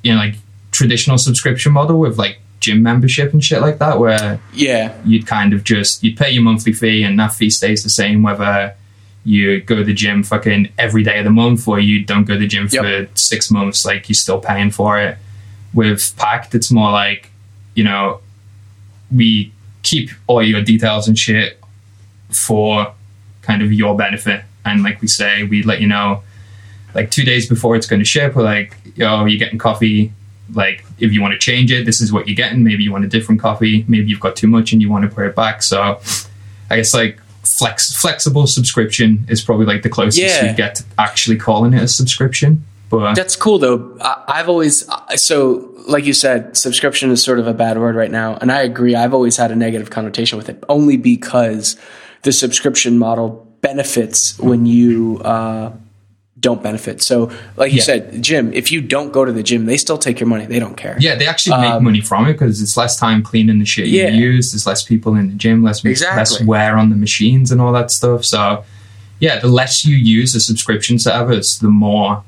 you 0.03 0.13
know 0.13 0.19
like 0.19 0.35
traditional 0.73 1.17
subscription 1.17 1.73
model 1.73 1.99
with 1.99 2.19
like 2.19 2.39
gym 2.61 2.83
membership 2.83 3.33
and 3.33 3.43
shit 3.43 3.63
like 3.63 3.79
that, 3.79 3.99
where 3.99 4.39
yeah, 4.53 4.95
you'd 5.07 5.27
kind 5.27 5.55
of 5.55 5.65
just 5.65 6.05
you'd 6.05 6.19
pay 6.19 6.31
your 6.31 6.43
monthly 6.43 6.75
fee 6.75 7.03
and 7.03 7.19
that 7.19 7.33
fee 7.33 7.49
stays 7.49 7.83
the 7.83 7.89
same 7.89 8.23
whether 8.23 8.75
you 9.27 9.61
go 9.61 9.75
to 9.75 9.83
the 9.83 9.93
gym 9.93 10.23
fucking 10.23 10.69
every 10.79 11.03
day 11.03 11.19
of 11.19 11.25
the 11.25 11.31
month 11.31 11.67
or 11.67 11.81
you 11.81 12.05
don't 12.05 12.25
go 12.25 12.35
to 12.35 12.39
the 12.39 12.47
gym 12.47 12.69
yep. 12.71 12.85
for 12.85 13.19
six 13.19 13.51
months, 13.51 13.85
like 13.85 14.09
you're 14.09 14.15
still 14.15 14.39
paying 14.39 14.71
for 14.71 15.01
it. 15.01 15.19
With 15.75 16.17
Pact, 16.17 16.55
it's 16.55 16.71
more 16.71 16.93
like, 16.93 17.33
you 17.75 17.83
know, 17.83 18.21
we 19.15 19.53
keep 19.83 20.11
all 20.29 20.43
your 20.45 20.63
details 20.63 21.09
and 21.09 21.19
shit 21.19 21.61
for 22.31 22.95
kind 23.43 23.63
of 23.63 23.73
your 23.73 23.97
benefit. 23.97 24.45
And 24.65 24.85
like 24.85 25.03
we 25.03 25.09
say, 25.09 25.43
we 25.43 25.65
let 25.65 25.81
you 25.81 25.89
know 25.89 26.23
like 26.95 27.11
two 27.11 27.25
days 27.25 27.49
before 27.49 27.75
it's 27.75 27.89
going 27.89 28.01
to 28.01 28.07
ship. 28.07 28.37
We're 28.37 28.45
like, 28.45 28.77
yo, 28.95 29.25
you're 29.25 29.41
getting 29.41 29.59
coffee 29.59 30.13
like 30.55 30.85
if 31.01 31.13
you 31.13 31.21
want 31.21 31.33
to 31.33 31.39
change 31.39 31.73
it 31.73 31.85
this 31.85 32.01
is 32.01 32.13
what 32.13 32.29
you're 32.29 32.37
getting 32.37 32.63
maybe 32.63 32.85
you 32.85 32.93
want 32.93 33.05
a 33.05 33.09
different 33.09 33.41
coffee 33.41 33.85
maybe 33.89 34.09
you've 34.09 34.21
got 34.21 34.37
too 34.37 34.47
much 34.47 34.73
and 34.73 34.81
you 34.81 34.89
want 34.89 35.03
to 35.03 35.13
put 35.13 35.27
it 35.27 35.35
back 35.35 35.61
so 35.61 36.01
i 36.71 36.77
guess 36.77 36.95
like 36.95 37.19
flex 37.59 37.97
flexible 37.97 38.47
subscription 38.47 39.25
is 39.29 39.43
probably 39.43 39.67
like 39.67 39.83
the 39.83 39.89
closest 39.89 40.19
yeah. 40.19 40.51
you 40.51 40.57
get 40.57 40.77
to 40.77 40.85
actually 40.99 41.37
calling 41.37 41.75
it 41.75 41.83
a 41.83 41.89
subscription 41.89 42.65
but 42.91 43.15
that's 43.15 43.37
cool 43.37 43.59
though 43.59 43.97
I, 44.01 44.37
have 44.37 44.49
always 44.49 44.89
so 45.15 45.73
like 45.89 46.05
you 46.05 46.13
said 46.13 46.57
subscription 46.57 47.11
is 47.11 47.23
sort 47.23 47.39
of 47.39 47.47
a 47.47 47.55
bad 47.55 47.79
word 47.79 47.97
right 47.97 48.11
now 48.11 48.37
and 48.37 48.53
i 48.53 48.63
agree 48.63 48.95
i've 48.95 49.15
always 49.15 49.37
had 49.37 49.51
a 49.51 49.57
negative 49.57 49.91
connotation 49.91 50.39
with 50.39 50.49
it 50.49 50.63
only 50.69 50.97
because 50.97 51.77
the 52.23 52.33
subscription 52.33 52.99
model 52.99 53.47
benefits 53.61 54.39
when 54.39 54.67
you 54.67 55.19
uh, 55.25 55.73
don't 56.49 56.63
benefit. 56.63 56.97
So, 57.11 57.17
like 57.61 57.71
you 57.73 57.79
Yeah. 57.79 57.91
said, 57.91 58.01
gym. 58.29 58.45
If 58.61 58.67
you 58.73 58.81
don't 58.95 59.11
go 59.13 59.23
to 59.25 59.33
the 59.39 59.43
gym, 59.51 59.67
they 59.71 59.77
still 59.87 59.99
take 60.07 60.17
your 60.21 60.29
money. 60.35 60.45
They 60.47 60.61
don't 60.65 60.77
care. 60.85 60.97
Yeah, 61.07 61.15
they 61.21 61.27
actually 61.27 61.61
make 61.61 61.73
Um, 61.79 61.85
money 61.85 62.01
from 62.11 62.23
it 62.29 62.35
because 62.35 62.63
it's 62.65 62.77
less 62.77 62.95
time 63.05 63.23
cleaning 63.31 63.59
the 63.59 63.65
shit 63.75 63.87
you 63.89 64.03
Yeah. 64.03 64.11
use. 64.29 64.45
There's 64.53 64.67
less 64.67 64.83
people 64.93 65.13
in 65.21 65.25
the 65.33 65.35
gym, 65.45 65.63
less 65.69 65.85
exactly. 65.85 66.19
less 66.19 66.33
wear 66.53 66.71
on 66.79 66.87
the 66.91 66.97
machines 67.07 67.51
and 67.53 67.59
all 67.61 67.73
that 67.73 67.91
stuff. 67.91 68.21
So, 68.25 68.65
yeah, 69.19 69.39
the 69.41 69.49
less 69.49 69.85
you 69.85 69.97
use 69.97 70.35
a 70.37 70.41
subscription 70.41 70.99
service, 70.99 71.49
the 71.59 71.69
more 71.87 72.23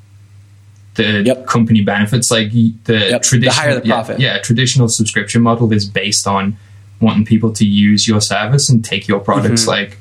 the 0.95 1.23
Yep. 1.25 1.47
company 1.47 1.81
benefits. 1.83 2.29
Like 2.31 2.51
the 2.53 2.73
Yep, 2.87 3.23
the 3.23 3.29
traditional, 3.31 3.55
higher 3.55 3.81
the 3.81 3.87
yeah, 3.87 3.95
profit. 3.95 4.17
Yeah, 4.21 4.35
a 4.37 4.41
traditional 4.41 4.89
subscription 4.89 5.41
model 5.43 5.73
is 5.73 5.85
based 5.85 6.27
on 6.27 6.57
wanting 7.01 7.25
people 7.25 7.53
to 7.53 7.65
use 7.65 8.09
your 8.09 8.21
service 8.21 8.69
and 8.69 8.85
take 8.85 9.07
your 9.07 9.21
products 9.21 9.63
Mm-hmm. 9.63 9.71
like 9.71 9.99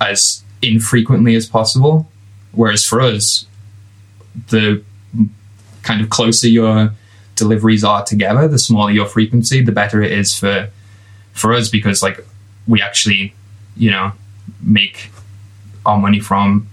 as 0.00 0.20
infrequently 0.62 1.34
as 1.34 1.46
possible. 1.46 2.08
Whereas 2.56 2.84
for 2.84 3.00
us, 3.00 3.46
the 4.48 4.82
kind 5.82 6.00
of 6.00 6.10
closer 6.10 6.48
your 6.48 6.92
deliveries 7.36 7.84
are 7.84 8.02
together, 8.04 8.48
the 8.48 8.58
smaller 8.58 8.90
your 8.90 9.06
frequency, 9.06 9.62
the 9.62 9.72
better 9.72 10.02
it 10.02 10.10
is 10.10 10.36
for 10.36 10.70
for 11.32 11.52
us 11.52 11.68
because 11.68 12.02
like 12.02 12.26
we 12.66 12.82
actually, 12.82 13.34
you 13.76 13.90
know, 13.90 14.12
make 14.62 15.10
our 15.84 15.98
money 15.98 16.18
from 16.18 16.66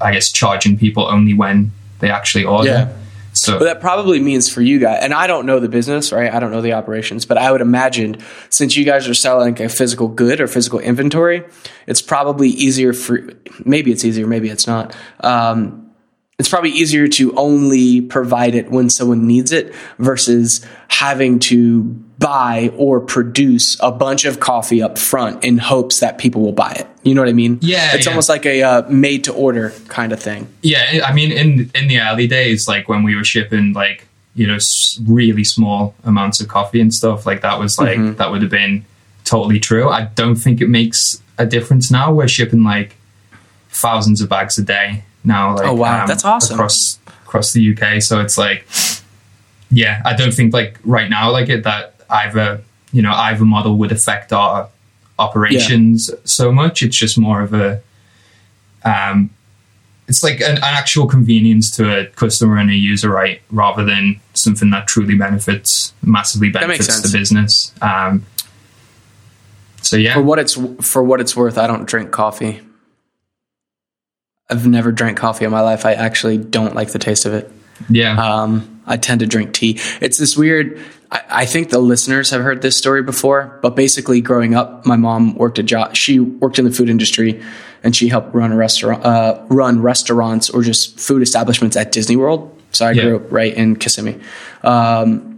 I 0.00 0.12
guess 0.12 0.32
charging 0.32 0.76
people 0.76 1.06
only 1.06 1.34
when 1.34 1.72
they 2.00 2.10
actually 2.10 2.44
order. 2.44 2.68
Yeah. 2.68 2.92
So 3.42 3.58
But 3.58 3.64
that 3.64 3.80
probably 3.80 4.20
means 4.20 4.48
for 4.48 4.62
you 4.62 4.78
guys, 4.78 5.00
and 5.02 5.12
I 5.12 5.26
don't 5.26 5.46
know 5.46 5.58
the 5.58 5.68
business, 5.68 6.12
right? 6.12 6.32
I 6.32 6.38
don't 6.38 6.52
know 6.52 6.60
the 6.60 6.74
operations, 6.74 7.26
but 7.26 7.38
I 7.38 7.50
would 7.50 7.60
imagine 7.60 8.18
since 8.50 8.76
you 8.76 8.84
guys 8.84 9.08
are 9.08 9.14
selling 9.14 9.60
a 9.60 9.68
physical 9.68 10.06
good 10.06 10.40
or 10.40 10.46
physical 10.46 10.78
inventory, 10.78 11.42
it's 11.88 12.00
probably 12.00 12.50
easier 12.50 12.92
for, 12.92 13.30
maybe 13.64 13.90
it's 13.90 14.04
easier, 14.04 14.28
maybe 14.28 14.48
it's 14.48 14.68
not. 14.68 14.94
Um, 15.24 15.90
it's 16.38 16.48
probably 16.48 16.70
easier 16.70 17.08
to 17.08 17.34
only 17.34 18.00
provide 18.00 18.54
it 18.54 18.70
when 18.70 18.88
someone 18.88 19.26
needs 19.26 19.50
it 19.50 19.74
versus 19.98 20.64
having 20.86 21.40
to 21.40 21.82
buy 21.82 22.72
or 22.76 23.00
produce 23.00 23.76
a 23.80 23.90
bunch 23.90 24.24
of 24.24 24.38
coffee 24.38 24.80
up 24.80 24.98
front 24.98 25.42
in 25.42 25.58
hopes 25.58 25.98
that 25.98 26.16
people 26.16 26.42
will 26.42 26.52
buy 26.52 26.70
it. 26.78 26.86
You 27.04 27.14
know 27.14 27.20
what 27.22 27.28
I 27.28 27.32
mean? 27.32 27.58
Yeah, 27.62 27.94
It's 27.94 28.06
yeah. 28.06 28.10
almost 28.12 28.28
like 28.28 28.46
a 28.46 28.62
uh, 28.62 28.82
made 28.88 29.24
to 29.24 29.32
order 29.32 29.70
kind 29.88 30.12
of 30.12 30.20
thing. 30.22 30.46
Yeah, 30.62 31.00
I 31.04 31.12
mean, 31.12 31.32
in 31.32 31.70
in 31.74 31.88
the 31.88 32.00
early 32.00 32.26
days, 32.28 32.68
like 32.68 32.88
when 32.88 33.02
we 33.02 33.16
were 33.16 33.24
shipping 33.24 33.72
like 33.72 34.06
you 34.34 34.46
know 34.46 34.58
really 35.06 35.44
small 35.44 35.94
amounts 36.04 36.40
of 36.40 36.48
coffee 36.48 36.80
and 36.80 36.94
stuff, 36.94 37.26
like 37.26 37.40
that 37.42 37.58
was 37.58 37.76
like 37.78 37.98
Mm-hmm. 37.98 38.16
that 38.18 38.30
would 38.30 38.42
have 38.42 38.50
been 38.50 38.84
totally 39.24 39.58
true. 39.60 39.88
I 39.88 40.02
don't 40.14 40.36
think 40.36 40.60
it 40.60 40.68
makes 40.68 41.20
a 41.38 41.46
difference 41.46 41.90
now. 41.90 42.12
We're 42.12 42.28
shipping 42.28 42.62
like 42.62 42.94
thousands 43.70 44.20
of 44.20 44.28
bags 44.28 44.58
a 44.58 44.62
day 44.62 45.04
now. 45.24 45.56
Like, 45.56 45.66
Oh, 45.66 45.74
wow. 45.74 46.06
That's 46.06 46.24
awesome. 46.24 46.54
across 46.54 46.98
across 47.26 47.52
the 47.52 47.62
UK. 47.76 48.00
So 48.02 48.20
it's 48.20 48.36
like, 48.38 48.66
yeah, 49.70 50.02
I 50.04 50.14
don't 50.14 50.32
think 50.32 50.52
like 50.52 50.78
right 50.84 51.08
now 51.10 51.30
like 51.30 51.48
it 51.48 51.64
that 51.64 51.94
either 52.10 52.62
you 52.92 53.02
know 53.02 53.12
either 53.12 53.44
model 53.44 53.76
would 53.78 53.90
affect 53.92 54.32
our 54.32 54.68
operations 55.18 56.10
so 56.24 56.50
much. 56.52 56.82
It's 56.82 56.96
just 56.96 57.18
more 57.18 57.42
of 57.42 57.54
a 57.54 57.80
um, 58.84 59.30
it's 60.08 60.22
like 60.22 60.40
an, 60.40 60.56
an 60.56 60.62
actual 60.62 61.06
convenience 61.06 61.70
to 61.76 62.00
a 62.00 62.06
customer 62.06 62.56
and 62.56 62.70
a 62.70 62.74
user, 62.74 63.08
right? 63.08 63.40
Rather 63.50 63.84
than 63.84 64.20
something 64.34 64.70
that 64.70 64.86
truly 64.86 65.16
benefits, 65.16 65.94
massively 66.02 66.50
benefits 66.50 67.00
the 67.00 67.16
business. 67.16 67.72
Um, 67.80 68.26
so 69.80 69.96
yeah, 69.96 70.14
For 70.14 70.22
what 70.22 70.38
it's 70.38 70.58
for 70.80 71.02
what 71.02 71.20
it's 71.20 71.36
worth, 71.36 71.58
I 71.58 71.66
don't 71.66 71.86
drink 71.86 72.10
coffee. 72.10 72.60
I've 74.50 74.66
never 74.66 74.92
drank 74.92 75.16
coffee 75.16 75.44
in 75.44 75.50
my 75.50 75.60
life. 75.60 75.86
I 75.86 75.94
actually 75.94 76.36
don't 76.36 76.74
like 76.74 76.92
the 76.92 76.98
taste 76.98 77.24
of 77.24 77.32
it. 77.32 77.50
yeah, 77.88 78.16
Um, 78.16 78.71
I 78.86 78.96
tend 78.96 79.20
to 79.20 79.26
drink 79.26 79.52
tea. 79.52 79.78
It's 80.00 80.18
this 80.18 80.36
weird. 80.36 80.80
I, 81.10 81.20
I 81.30 81.44
think 81.46 81.70
the 81.70 81.78
listeners 81.78 82.30
have 82.30 82.42
heard 82.42 82.62
this 82.62 82.76
story 82.76 83.02
before, 83.02 83.58
but 83.62 83.76
basically, 83.76 84.20
growing 84.20 84.54
up, 84.54 84.84
my 84.86 84.96
mom 84.96 85.34
worked 85.36 85.58
a 85.58 85.62
job. 85.62 85.96
She 85.96 86.18
worked 86.20 86.58
in 86.58 86.64
the 86.64 86.70
food 86.72 86.88
industry, 86.90 87.42
and 87.82 87.94
she 87.94 88.08
helped 88.08 88.34
run 88.34 88.52
a 88.52 88.56
restaurant, 88.56 89.04
uh, 89.04 89.42
run 89.48 89.80
restaurants 89.82 90.50
or 90.50 90.62
just 90.62 90.98
food 90.98 91.22
establishments 91.22 91.76
at 91.76 91.92
Disney 91.92 92.16
World. 92.16 92.48
So 92.72 92.86
I 92.86 92.92
Yeah. 92.92 93.02
grew 93.02 93.16
up 93.16 93.30
right 93.32 93.52
in 93.54 93.76
Kissimmee. 93.76 94.18
Um, 94.62 95.31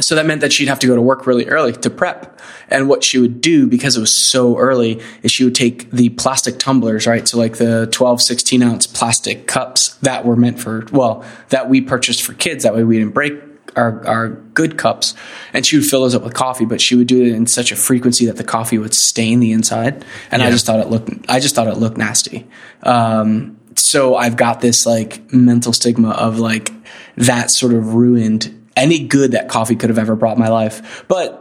so 0.00 0.14
that 0.14 0.24
meant 0.24 0.40
that 0.40 0.54
she'd 0.54 0.68
have 0.68 0.78
to 0.78 0.86
go 0.86 0.96
to 0.96 1.02
work 1.02 1.26
really 1.26 1.46
early 1.46 1.72
to 1.72 1.90
prep. 1.90 2.40
And 2.70 2.88
what 2.88 3.04
she 3.04 3.18
would 3.18 3.42
do, 3.42 3.66
because 3.66 3.94
it 3.94 4.00
was 4.00 4.26
so 4.30 4.56
early, 4.56 5.02
is 5.22 5.30
she 5.30 5.44
would 5.44 5.54
take 5.54 5.90
the 5.90 6.08
plastic 6.10 6.58
tumblers, 6.58 7.06
right? 7.06 7.28
So 7.28 7.36
like 7.36 7.58
the 7.58 7.88
12, 7.92 8.22
16 8.22 8.62
ounce 8.62 8.86
plastic 8.86 9.46
cups 9.46 9.96
that 9.96 10.24
were 10.24 10.36
meant 10.36 10.58
for, 10.58 10.86
well, 10.92 11.24
that 11.50 11.68
we 11.68 11.82
purchased 11.82 12.22
for 12.22 12.32
kids. 12.32 12.64
That 12.64 12.74
way 12.74 12.84
we 12.84 12.98
didn't 12.98 13.12
break 13.12 13.34
our, 13.76 14.06
our 14.06 14.28
good 14.28 14.78
cups. 14.78 15.14
And 15.52 15.66
she 15.66 15.76
would 15.76 15.84
fill 15.84 16.00
those 16.00 16.14
up 16.14 16.22
with 16.22 16.32
coffee, 16.32 16.64
but 16.64 16.80
she 16.80 16.94
would 16.94 17.06
do 17.06 17.20
it 17.20 17.28
in 17.28 17.46
such 17.46 17.70
a 17.70 17.76
frequency 17.76 18.24
that 18.26 18.36
the 18.38 18.44
coffee 18.44 18.78
would 18.78 18.94
stain 18.94 19.40
the 19.40 19.52
inside. 19.52 20.06
And 20.30 20.42
I 20.42 20.50
just 20.50 20.64
thought 20.64 20.80
it 20.80 20.88
looked, 20.88 21.10
I 21.28 21.38
just 21.38 21.54
thought 21.54 21.68
it 21.68 21.76
looked 21.76 21.98
nasty. 21.98 22.46
Um, 22.82 23.58
so 23.76 24.16
I've 24.16 24.36
got 24.36 24.62
this 24.62 24.86
like 24.86 25.32
mental 25.34 25.74
stigma 25.74 26.12
of 26.12 26.38
like 26.38 26.72
that 27.16 27.50
sort 27.50 27.74
of 27.74 27.94
ruined 27.94 28.61
any 28.76 29.00
good 29.00 29.32
that 29.32 29.48
coffee 29.48 29.76
could 29.76 29.90
have 29.90 29.98
ever 29.98 30.14
brought 30.16 30.38
my 30.38 30.48
life. 30.48 31.04
But 31.08 31.38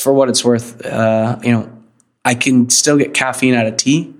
for 0.00 0.12
what 0.12 0.28
it's 0.28 0.44
worth, 0.44 0.84
uh, 0.84 1.38
you 1.42 1.52
know, 1.52 1.70
I 2.24 2.34
can 2.34 2.68
still 2.70 2.96
get 2.98 3.14
caffeine 3.14 3.54
out 3.54 3.66
of 3.66 3.76
tea, 3.76 4.14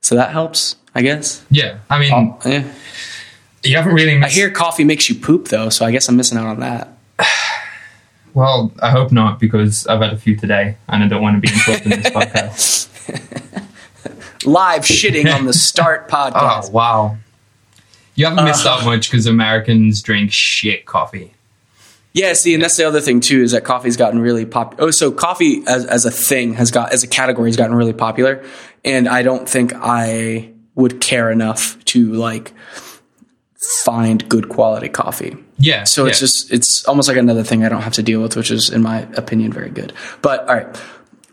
so 0.00 0.14
that 0.16 0.30
helps, 0.30 0.76
I 0.94 1.02
guess. 1.02 1.44
yeah. 1.50 1.78
I 1.90 1.98
mean, 1.98 2.34
Yeah. 2.44 2.64
you 3.64 3.76
haven't 3.76 3.94
really. 3.94 4.20
I 4.22 4.28
hear 4.28 4.50
coffee 4.50 4.84
makes 4.84 5.08
you 5.08 5.14
poop 5.14 5.48
though, 5.48 5.68
so 5.68 5.84
I 5.84 5.90
guess 5.90 6.08
I'm 6.08 6.16
missing 6.16 6.38
out 6.38 6.46
on 6.46 6.60
that. 6.60 6.96
well, 8.34 8.72
I 8.82 8.90
hope 8.90 9.12
not 9.12 9.38
because 9.40 9.86
I've 9.86 10.00
had 10.00 10.12
a 10.12 10.16
few 10.18 10.36
today, 10.36 10.76
and 10.88 11.02
I 11.04 11.08
don't 11.08 11.22
want 11.22 11.42
to 11.42 11.48
be 11.48 11.54
involved 11.54 11.82
in 11.86 11.90
this 12.02 12.10
podcast. 12.12 12.82
Live 14.44 14.82
shitting 14.82 15.32
on 15.34 15.46
the 15.46 15.52
Start 15.68 16.08
podcast. 16.08 16.66
Oh 16.68 16.70
wow, 16.70 17.16
you 18.14 18.26
haven't 18.26 18.44
missed 18.44 18.66
Uh. 18.66 18.70
out 18.70 18.84
much 18.84 19.10
because 19.10 19.26
Americans 19.26 20.02
drink 20.02 20.30
shit 20.32 20.84
coffee. 20.86 21.32
Yeah, 22.16 22.32
see, 22.32 22.54
and 22.54 22.62
that's 22.62 22.78
the 22.78 22.84
other 22.84 23.02
thing 23.02 23.20
too 23.20 23.42
is 23.42 23.52
that 23.52 23.64
coffee's 23.64 23.98
gotten 23.98 24.20
really 24.20 24.46
popular. 24.46 24.84
Oh, 24.84 24.90
so 24.90 25.12
coffee 25.12 25.62
as 25.66 25.84
as 25.84 26.06
a 26.06 26.10
thing 26.10 26.54
has 26.54 26.70
got 26.70 26.90
as 26.90 27.04
a 27.04 27.06
category 27.06 27.50
has 27.50 27.58
gotten 27.58 27.76
really 27.76 27.92
popular, 27.92 28.42
and 28.86 29.06
I 29.06 29.22
don't 29.22 29.46
think 29.46 29.74
I 29.74 30.50
would 30.74 31.02
care 31.02 31.30
enough 31.30 31.76
to 31.84 32.14
like 32.14 32.54
find 33.84 34.26
good 34.30 34.48
quality 34.48 34.88
coffee. 34.88 35.36
Yeah. 35.58 35.84
So 35.84 36.06
it's 36.06 36.16
yeah. 36.16 36.20
just 36.20 36.52
it's 36.54 36.88
almost 36.88 37.06
like 37.06 37.18
another 37.18 37.42
thing 37.42 37.66
I 37.66 37.68
don't 37.68 37.82
have 37.82 37.92
to 37.94 38.02
deal 38.02 38.22
with, 38.22 38.34
which 38.34 38.50
is 38.50 38.70
in 38.70 38.80
my 38.80 39.00
opinion 39.18 39.52
very 39.52 39.68
good. 39.68 39.92
But 40.22 40.48
all 40.48 40.54
right, 40.54 40.82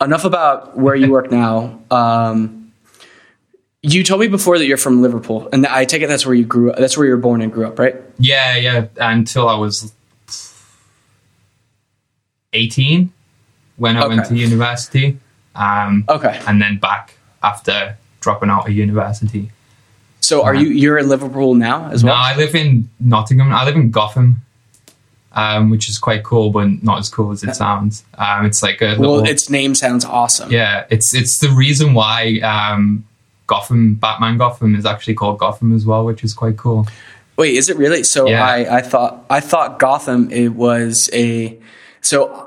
enough 0.01 0.25
about 0.25 0.77
where 0.77 0.95
you 0.95 1.09
work 1.09 1.31
now. 1.31 1.79
Um, 1.91 2.73
you 3.81 4.03
told 4.03 4.19
me 4.19 4.27
before 4.27 4.57
that 4.57 4.65
you're 4.65 4.75
from 4.75 5.01
Liverpool, 5.01 5.47
and 5.53 5.65
I 5.65 5.85
take 5.85 6.01
it 6.01 6.07
that's 6.07 6.25
where 6.25 6.35
you 6.35 6.43
grew 6.43 6.71
up. 6.71 6.77
That's 6.77 6.97
where 6.97 7.05
you 7.05 7.13
were 7.13 7.21
born 7.21 7.41
and 7.41 7.53
grew 7.53 7.67
up, 7.67 7.79
right? 7.79 7.95
Yeah, 8.19 8.57
yeah. 8.57 8.87
Until 8.97 9.47
I 9.47 9.55
was 9.55 9.93
eighteen, 12.53 13.11
when 13.77 13.97
I 13.97 14.05
went 14.07 14.25
to 14.27 14.35
university, 14.35 15.17
um, 15.55 16.05
Okay. 16.09 16.39
and 16.47 16.61
then 16.61 16.77
back 16.77 17.15
after 17.41 17.97
dropping 18.21 18.49
out 18.49 18.67
of 18.67 18.73
university. 18.73 19.51
So 20.21 20.43
are 20.43 20.55
you 20.55 20.67
you're 20.69 20.97
in 20.97 21.09
Liverpool 21.09 21.53
now 21.55 21.89
as 21.91 22.03
well? 22.03 22.15
No. 22.15 22.21
I 22.21 22.35
live 22.37 22.55
in 22.55 22.89
Nottingham. 22.99 23.51
I 23.53 23.65
live 23.65 23.75
in 23.75 23.91
Gotham, 23.91 24.37
um, 25.33 25.69
which 25.69 25.89
is 25.89 25.97
quite 25.97 26.23
cool, 26.23 26.49
but 26.49 26.81
not 26.83 26.99
as 26.99 27.09
cool 27.09 27.31
as 27.31 27.43
it 27.43 27.55
sounds. 27.55 28.05
Um, 28.17 28.45
it's 28.45 28.63
like 28.63 28.81
a 28.81 28.95
little, 28.95 29.15
well, 29.17 29.25
its 29.25 29.49
name 29.49 29.75
sounds 29.75 30.05
awesome. 30.05 30.49
yeah. 30.51 30.85
It's 30.89 31.13
it's 31.13 31.39
the 31.39 31.49
reason 31.49 31.93
why 31.93 32.39
um, 32.39 33.03
Gotham, 33.47 33.95
Batman 33.95 34.37
Gotham, 34.37 34.75
is 34.75 34.85
actually 34.85 35.15
called 35.15 35.39
Gotham 35.39 35.75
as 35.75 35.85
well, 35.85 36.05
which 36.05 36.23
is 36.23 36.33
quite 36.33 36.55
cool. 36.55 36.87
Wait, 37.35 37.55
is 37.55 37.69
it 37.69 37.75
really? 37.77 38.03
So 38.03 38.27
Yeah. 38.29 38.45
I, 38.45 38.77
I 38.77 38.81
thought 38.81 39.25
I 39.29 39.41
thought 39.41 39.79
Gotham 39.79 40.31
it 40.31 40.49
was 40.49 41.09
a 41.11 41.57
so 41.99 42.42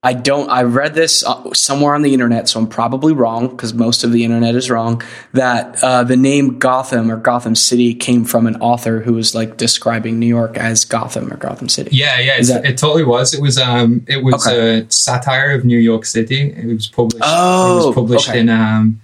I 0.00 0.12
don't 0.12 0.48
I 0.48 0.62
read 0.62 0.94
this 0.94 1.24
uh, 1.26 1.52
somewhere 1.54 1.92
on 1.92 2.02
the 2.02 2.14
internet, 2.14 2.48
so 2.48 2.60
I'm 2.60 2.68
probably 2.68 3.12
wrong 3.12 3.48
because 3.48 3.74
most 3.74 4.04
of 4.04 4.12
the 4.12 4.22
internet 4.22 4.54
is 4.54 4.70
wrong. 4.70 5.02
That 5.32 5.82
uh, 5.82 6.04
the 6.04 6.16
name 6.16 6.60
Gotham 6.60 7.10
or 7.10 7.16
Gotham 7.16 7.56
City 7.56 7.94
came 7.94 8.24
from 8.24 8.46
an 8.46 8.54
author 8.60 9.00
who 9.00 9.14
was 9.14 9.34
like 9.34 9.56
describing 9.56 10.20
New 10.20 10.26
York 10.28 10.56
as 10.56 10.84
Gotham 10.84 11.32
or 11.32 11.36
Gotham 11.36 11.68
City. 11.68 11.96
Yeah, 11.96 12.20
yeah, 12.20 12.40
that- 12.42 12.64
it 12.64 12.78
totally 12.78 13.02
was. 13.02 13.34
It 13.34 13.42
was 13.42 13.58
um, 13.58 14.04
it 14.06 14.22
was 14.22 14.46
Okay. 14.46 14.82
a 14.82 14.86
satire 14.92 15.50
of 15.50 15.64
New 15.64 15.78
York 15.78 16.04
City. 16.04 16.42
It 16.52 16.66
was 16.72 16.86
published. 16.86 17.16
it 17.24 17.28
Oh, 17.28 17.86
was 17.88 17.94
published 17.96 18.28
okay. 18.28 18.38
in 18.38 18.48
um, 18.50 19.00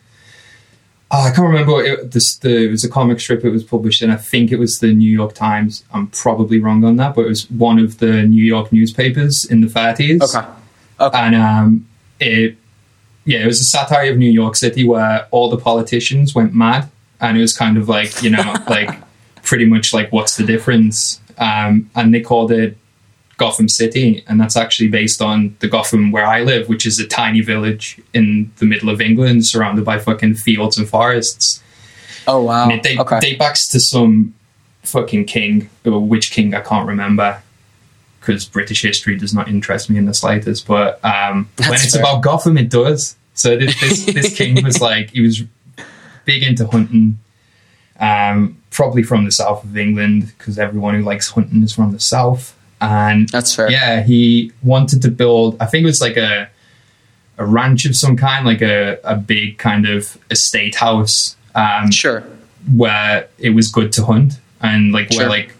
oh, 1.10 1.22
I 1.22 1.32
can't 1.32 1.48
remember. 1.48 1.82
It, 1.82 2.12
this, 2.12 2.36
the, 2.36 2.66
it 2.66 2.70
was 2.70 2.84
a 2.84 2.88
comic 2.88 3.18
strip. 3.18 3.44
It 3.44 3.50
was 3.50 3.64
published 3.64 4.00
in. 4.00 4.10
I 4.10 4.16
think 4.16 4.52
it 4.52 4.60
was 4.60 4.78
the 4.78 4.94
New 4.94 5.10
York 5.10 5.34
Times. 5.34 5.82
I'm 5.92 6.06
probably 6.06 6.60
wrong 6.60 6.84
on 6.84 6.94
that, 6.98 7.16
but 7.16 7.22
it 7.24 7.28
was 7.30 7.50
one 7.50 7.80
of 7.80 7.98
the 7.98 8.22
New 8.22 8.44
York 8.44 8.72
newspapers 8.72 9.44
in 9.44 9.60
the 9.60 9.66
30s. 9.66 10.22
Okay. 10.32 10.48
Okay. 11.00 11.18
and 11.18 11.34
um, 11.34 11.88
it 12.20 12.56
yeah, 13.24 13.40
it 13.40 13.46
was 13.46 13.60
a 13.60 13.64
satire 13.64 14.12
of 14.12 14.18
New 14.18 14.30
York 14.30 14.54
City 14.54 14.86
where 14.86 15.26
all 15.30 15.48
the 15.48 15.56
politicians 15.56 16.34
went 16.34 16.54
mad 16.54 16.90
and 17.20 17.38
it 17.38 17.40
was 17.40 17.56
kind 17.56 17.76
of 17.76 17.88
like 17.88 18.22
you 18.22 18.30
know 18.30 18.54
like 18.68 18.90
pretty 19.42 19.64
much 19.64 19.92
like 19.92 20.12
what's 20.12 20.36
the 20.36 20.44
difference? 20.44 21.20
Um, 21.38 21.90
and 21.94 22.14
they 22.14 22.20
called 22.20 22.52
it 22.52 22.76
Gotham 23.36 23.68
City, 23.68 24.24
and 24.26 24.40
that's 24.40 24.56
actually 24.56 24.88
based 24.88 25.20
on 25.20 25.56
the 25.60 25.68
Gotham 25.68 26.12
where 26.12 26.26
I 26.26 26.42
live, 26.42 26.68
which 26.68 26.86
is 26.86 26.98
a 26.98 27.06
tiny 27.06 27.40
village 27.40 28.00
in 28.12 28.52
the 28.56 28.66
middle 28.66 28.90
of 28.90 29.00
England, 29.00 29.46
surrounded 29.46 29.84
by 29.84 29.98
fucking 29.98 30.34
fields 30.34 30.78
and 30.78 30.88
forests. 30.88 31.62
Oh 32.26 32.42
wow! 32.42 32.64
And 32.64 32.72
it 32.72 32.82
date, 32.82 32.98
okay. 33.00 33.20
date 33.20 33.38
backs 33.38 33.66
to 33.68 33.80
some 33.80 34.34
fucking 34.82 35.24
king, 35.26 35.68
or 35.84 36.00
which 36.00 36.30
king 36.30 36.54
I 36.54 36.60
can't 36.60 36.86
remember, 36.86 37.42
because 38.24 38.46
British 38.46 38.82
history 38.82 39.16
does 39.16 39.34
not 39.34 39.48
interest 39.48 39.90
me 39.90 39.98
in 39.98 40.06
the 40.06 40.14
slightest. 40.14 40.66
But 40.66 41.04
um, 41.04 41.48
when 41.58 41.74
it's 41.74 41.92
fair. 41.92 42.02
about 42.02 42.22
Gotham, 42.22 42.56
it 42.56 42.70
does. 42.70 43.16
So 43.34 43.56
this 43.56 43.78
this, 43.80 44.04
this 44.14 44.36
king 44.36 44.62
was 44.64 44.80
like 44.80 45.10
he 45.10 45.20
was 45.20 45.42
big 46.24 46.42
into 46.42 46.66
hunting. 46.66 47.18
Um, 48.00 48.58
probably 48.70 49.04
from 49.04 49.24
the 49.24 49.30
south 49.30 49.62
of 49.62 49.76
England 49.76 50.32
because 50.36 50.58
everyone 50.58 50.94
who 50.96 51.02
likes 51.02 51.30
hunting 51.30 51.62
is 51.62 51.72
from 51.74 51.92
the 51.92 52.00
south. 52.00 52.56
And 52.80 53.28
That's 53.28 53.54
fair. 53.54 53.70
yeah, 53.70 54.02
he 54.02 54.52
wanted 54.62 55.00
to 55.02 55.10
build. 55.10 55.56
I 55.60 55.66
think 55.66 55.82
it 55.84 55.86
was 55.86 56.00
like 56.00 56.16
a 56.16 56.48
a 57.38 57.44
ranch 57.44 57.84
of 57.84 57.96
some 57.96 58.16
kind, 58.16 58.44
like 58.46 58.62
a, 58.62 58.98
a 59.04 59.16
big 59.16 59.58
kind 59.58 59.86
of 59.88 60.16
estate 60.30 60.76
house. 60.76 61.36
Um, 61.54 61.90
Sure. 61.92 62.24
where 62.74 63.28
it 63.38 63.50
was 63.50 63.70
good 63.70 63.92
to 63.92 64.04
hunt 64.04 64.40
and 64.60 64.92
like 64.92 65.12
Sure. 65.12 65.20
where 65.22 65.28
like 65.28 65.52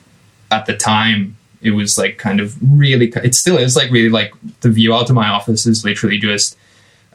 at 0.50 0.66
the 0.66 0.76
time 0.76 1.37
it 1.64 1.73
was 1.73 1.97
like 1.99 2.18
kind 2.18 2.38
of 2.40 2.54
really 2.78 3.12
it 3.25 3.35
still 3.35 3.56
is 3.59 3.75
like 3.75 3.90
really 3.90 4.09
like 4.11 4.33
the 4.61 4.68
view 4.71 4.94
out 4.94 5.09
of 5.11 5.16
my 5.16 5.28
office 5.28 5.66
is 5.66 5.85
literally 5.85 6.18
just 6.18 6.56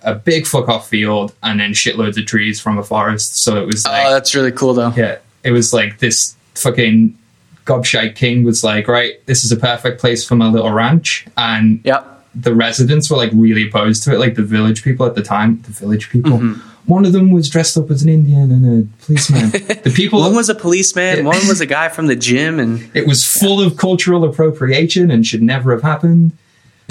a 0.03 0.13
big 0.15 0.45
fuck 0.47 0.67
off 0.67 0.89
field 0.89 1.33
and 1.43 1.59
then 1.59 1.71
shitloads 1.71 2.17
of 2.19 2.25
trees 2.25 2.59
from 2.59 2.77
a 2.77 2.83
forest 2.83 3.37
so 3.43 3.61
it 3.61 3.65
was 3.65 3.85
like 3.85 4.05
oh, 4.05 4.11
that's 4.11 4.33
really 4.35 4.51
cool 4.51 4.73
though. 4.73 4.91
yeah 4.97 5.17
it 5.43 5.51
was 5.51 5.71
like 5.73 5.99
this 5.99 6.35
fucking 6.55 7.17
gobshite 7.65 8.15
king 8.15 8.43
was 8.43 8.63
like 8.63 8.87
right 8.87 9.23
this 9.27 9.43
is 9.45 9.51
a 9.51 9.57
perfect 9.57 9.99
place 10.01 10.27
for 10.27 10.35
my 10.35 10.47
little 10.49 10.71
ranch 10.71 11.25
and 11.37 11.79
Yep. 11.83 12.25
the 12.33 12.53
residents 12.55 13.09
were 13.11 13.17
like 13.17 13.31
really 13.33 13.67
opposed 13.67 14.03
to 14.03 14.13
it, 14.13 14.19
like 14.19 14.35
the 14.35 14.43
village 14.43 14.83
people 14.83 15.05
at 15.05 15.15
the 15.15 15.23
time. 15.23 15.61
The 15.63 15.71
village 15.71 16.09
people. 16.09 16.33
Mm-hmm. 16.33 16.61
One 16.89 17.05
of 17.05 17.13
them 17.13 17.31
was 17.31 17.47
dressed 17.47 17.77
up 17.77 17.91
as 17.91 18.01
an 18.01 18.09
Indian 18.09 18.51
and 18.51 18.65
a 18.65 19.05
policeman. 19.05 19.51
The 19.83 19.93
people. 19.95 20.21
One 20.21 20.35
was 20.35 20.49
a 20.49 20.55
policeman. 20.55 21.17
Yeah. 21.17 21.23
One 21.23 21.47
was 21.47 21.61
a 21.61 21.67
guy 21.67 21.89
from 21.89 22.07
the 22.07 22.15
gym, 22.15 22.59
and 22.59 22.89
it 22.95 23.05
was 23.05 23.23
full 23.23 23.61
of 23.61 23.77
cultural 23.77 24.23
appropriation 24.23 25.11
and 25.11 25.25
should 25.25 25.43
never 25.43 25.71
have 25.71 25.83
happened. 25.83 26.31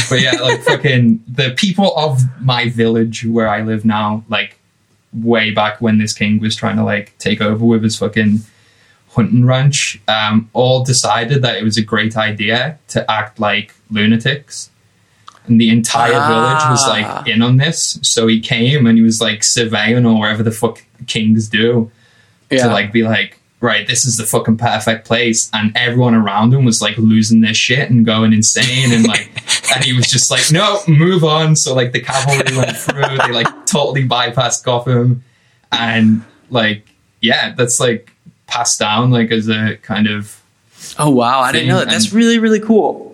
But 0.09 0.21
yeah, 0.23 0.37
like 0.40 0.62
fucking 0.71 1.25
the 1.26 1.50
people 1.50 1.93
of 1.97 2.23
my 2.40 2.69
village 2.69 3.25
where 3.25 3.49
I 3.49 3.62
live 3.62 3.85
now, 3.85 4.25
like 4.28 4.59
way 5.12 5.50
back 5.50 5.81
when 5.81 5.99
this 5.99 6.12
king 6.12 6.38
was 6.38 6.55
trying 6.55 6.76
to 6.76 6.85
like 6.85 7.19
take 7.19 7.40
over 7.40 7.64
with 7.64 7.83
his 7.83 7.99
fucking 7.99 8.43
hunting 9.11 9.45
ranch, 9.45 10.00
um, 10.07 10.49
all 10.52 10.85
decided 10.85 11.43
that 11.43 11.57
it 11.57 11.64
was 11.64 11.76
a 11.76 11.83
great 11.83 12.17
idea 12.17 12.78
to 12.88 13.11
act 13.11 13.40
like 13.40 13.75
lunatics. 13.90 14.71
And 15.49 15.61
the 15.61 15.71
entire 15.71 16.12
village 16.12 16.62
was 16.71 16.83
Ah. 16.85 16.90
like 17.23 17.28
in 17.28 17.43
on 17.43 17.57
this. 17.57 17.99
So 18.02 18.26
he 18.26 18.38
came 18.40 18.87
and 18.87 18.97
he 18.99 19.02
was 19.02 19.21
like 19.21 19.43
surveying 19.43 20.05
or 20.07 20.19
whatever 20.19 20.43
the 20.43 20.50
fuck 20.52 20.85
kings 21.07 21.49
do 21.49 21.90
yeah, 22.50 22.67
to 22.67 22.73
like 22.73 22.93
be 22.93 23.02
like, 23.02 23.38
right, 23.61 23.87
this 23.87 24.05
is 24.05 24.17
the 24.17 24.25
fucking 24.25 24.57
perfect 24.57 25.05
place, 25.07 25.50
and 25.52 25.73
everyone 25.76 26.14
around 26.14 26.55
him 26.55 26.64
was 26.64 26.81
like 26.81 26.97
losing 26.97 27.40
their 27.40 27.55
shit 27.55 27.90
and 27.90 28.07
going 28.07 28.33
insane, 28.33 28.93
and 28.93 29.07
like, 29.07 29.28
and 29.75 29.85
he 29.85 29.93
was 29.93 30.07
just 30.07 30.31
like, 30.31 30.50
no, 30.52 30.78
move 30.87 31.25
on. 31.25 31.57
So 31.57 31.75
like 31.75 31.93
the 31.93 32.00
cavalry 32.00 32.57
went 32.57 32.76
through, 32.76 33.02
they 33.19 33.33
like 33.33 33.49
totally 33.67 34.07
bypassed 34.09 34.64
Gotham, 34.64 35.25
and 35.73 36.23
like, 36.50 36.87
yeah, 37.21 37.52
that's 37.57 37.81
like 37.81 38.12
passed 38.47 38.78
down 38.78 39.11
like 39.11 39.31
as 39.31 39.49
a 39.49 39.76
kind 39.83 40.07
of 40.07 40.40
oh 40.99 41.11
wow, 41.11 41.40
I 41.40 41.52
didn't 41.52 41.69
know 41.69 41.78
that. 41.78 41.85
thing, 41.87 41.93
That's 41.93 42.05
and- 42.07 42.14
really 42.14 42.38
really 42.38 42.61
cool. 42.61 43.07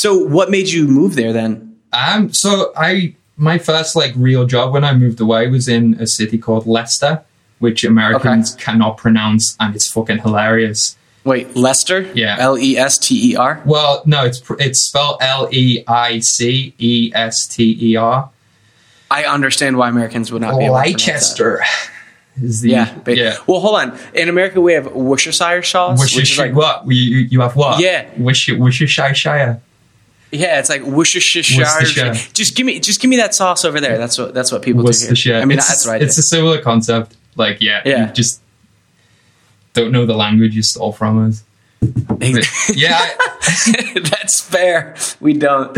So, 0.00 0.16
what 0.16 0.50
made 0.50 0.70
you 0.70 0.88
move 0.88 1.14
there 1.14 1.30
then? 1.30 1.76
Um, 1.92 2.32
so 2.32 2.72
I 2.74 3.16
my 3.36 3.58
first 3.58 3.94
like 3.94 4.14
real 4.16 4.46
job 4.46 4.72
when 4.72 4.82
I 4.82 4.94
moved 4.94 5.20
away 5.20 5.46
was 5.48 5.68
in 5.68 5.92
a 6.00 6.06
city 6.06 6.38
called 6.38 6.66
Leicester, 6.66 7.22
which 7.58 7.84
Americans 7.84 8.54
cannot 8.54 8.96
pronounce, 8.96 9.58
and 9.60 9.76
it's 9.76 9.92
fucking 9.92 10.20
hilarious. 10.20 10.96
Wait, 11.24 11.54
Leicester? 11.54 12.10
Yeah. 12.14 12.38
L 12.38 12.56
E 12.56 12.78
S 12.78 12.96
T 12.96 13.32
E 13.32 13.36
R. 13.36 13.62
Well, 13.66 14.02
no, 14.06 14.24
it's 14.24 14.40
it's 14.58 14.86
spelled 14.86 15.18
L 15.20 15.50
E 15.52 15.84
I 15.86 16.20
C 16.20 16.72
E 16.78 17.12
S 17.14 17.46
T 17.46 17.76
E 17.82 17.96
R. 17.96 18.30
I 19.10 19.24
understand 19.24 19.76
why 19.76 19.90
Americans 19.90 20.32
would 20.32 20.40
not 20.40 20.58
be 20.58 20.64
able 20.64 20.76
to. 20.76 20.80
Leicester 20.80 21.62
is 22.40 22.62
the 22.62 22.70
Yeah, 22.70 22.98
but, 23.04 23.18
yeah. 23.18 23.36
Well, 23.46 23.60
hold 23.60 23.76
on. 23.76 23.98
In 24.14 24.30
America, 24.30 24.62
we 24.62 24.72
have 24.72 24.90
Worcestershire 24.94 25.62
sauce, 25.62 26.00
which 26.00 26.12
is 26.12 26.20
Worcestershire, 26.20 26.46
like 26.46 26.54
what 26.54 26.86
you 26.90 27.18
you 27.18 27.42
have 27.42 27.54
what? 27.54 27.80
Yeah. 27.82 28.08
Worcestershire, 28.16 28.58
Worcestershire. 28.58 29.60
Yeah, 30.30 30.58
it's 30.58 30.68
like 30.68 30.82
Worcestershire. 30.82 31.58
Worcestershire. 31.62 32.14
Just 32.32 32.56
give 32.56 32.66
me, 32.66 32.80
just 32.80 33.00
give 33.00 33.08
me 33.10 33.16
that 33.16 33.34
sauce 33.34 33.64
over 33.64 33.80
there. 33.80 33.98
That's 33.98 34.18
what 34.18 34.34
that's 34.34 34.52
what 34.52 34.62
people 34.62 34.84
Worcestershire. 34.84 35.32
do 35.32 35.34
here. 35.36 35.42
I 35.42 35.44
mean, 35.44 35.58
it's, 35.58 35.68
that's 35.68 35.86
right. 35.86 36.02
It's 36.02 36.18
a 36.18 36.22
similar 36.22 36.60
concept. 36.60 37.16
Like, 37.36 37.60
yeah, 37.60 37.82
Yeah. 37.84 38.06
you 38.08 38.12
just 38.12 38.40
don't 39.72 39.92
know 39.92 40.04
the 40.06 40.14
language 40.16 40.54
you 40.54 40.62
stole 40.62 40.92
from 40.92 41.26
us. 41.28 41.44
But, 41.80 42.46
yeah, 42.74 42.98
I, 43.00 44.00
that's 44.10 44.40
fair. 44.40 44.96
We 45.20 45.32
don't. 45.34 45.76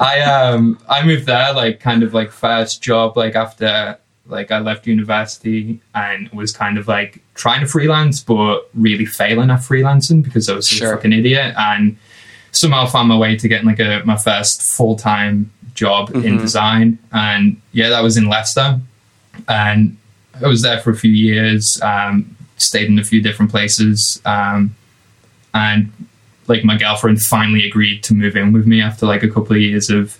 I 0.00 0.20
um 0.20 0.78
I 0.88 1.04
moved 1.04 1.26
there 1.26 1.52
like 1.52 1.80
kind 1.80 2.02
of 2.02 2.12
like 2.14 2.30
first 2.30 2.82
job 2.82 3.16
like 3.16 3.34
after 3.34 3.98
like 4.26 4.52
I 4.52 4.60
left 4.60 4.86
university 4.86 5.80
and 5.94 6.28
was 6.30 6.52
kind 6.52 6.78
of 6.78 6.86
like 6.86 7.20
trying 7.34 7.60
to 7.62 7.66
freelance 7.66 8.20
but 8.20 8.68
really 8.74 9.06
failing 9.06 9.50
at 9.50 9.60
freelancing 9.60 10.22
because 10.22 10.48
I 10.48 10.54
was 10.54 10.68
such 10.68 10.78
Sure. 10.78 10.92
a 10.92 10.96
fucking 10.96 11.12
idiot 11.12 11.54
and 11.58 11.96
somehow 12.52 12.84
I 12.84 12.86
found 12.86 13.08
my 13.08 13.16
way 13.18 13.36
to 13.36 13.48
getting 13.48 13.66
like 13.66 13.80
a 13.80 14.02
my 14.04 14.16
first 14.16 14.62
full 14.62 14.96
time 14.96 15.50
job 15.74 16.10
in 16.14 16.36
design 16.38 16.98
and 17.12 17.60
yeah 17.72 17.88
that 17.90 18.02
was 18.02 18.16
in 18.16 18.28
Leicester 18.28 18.78
and 19.48 19.96
I 20.42 20.46
was 20.48 20.62
there 20.62 20.80
for 20.80 20.90
a 20.90 20.96
few 20.96 21.12
years 21.12 21.80
um 21.82 22.36
stayed 22.56 22.88
in 22.88 22.98
a 22.98 23.04
few 23.04 23.22
different 23.22 23.50
places 23.50 24.20
um 24.24 24.74
and 25.54 25.90
like 26.48 26.64
my 26.64 26.76
girlfriend 26.76 27.20
finally 27.22 27.66
agreed 27.66 28.02
to 28.04 28.14
move 28.14 28.36
in 28.36 28.52
with 28.52 28.66
me 28.66 28.80
after 28.80 29.06
like 29.06 29.22
a 29.22 29.28
couple 29.28 29.54
of 29.56 29.62
years 29.62 29.88
of 29.90 30.18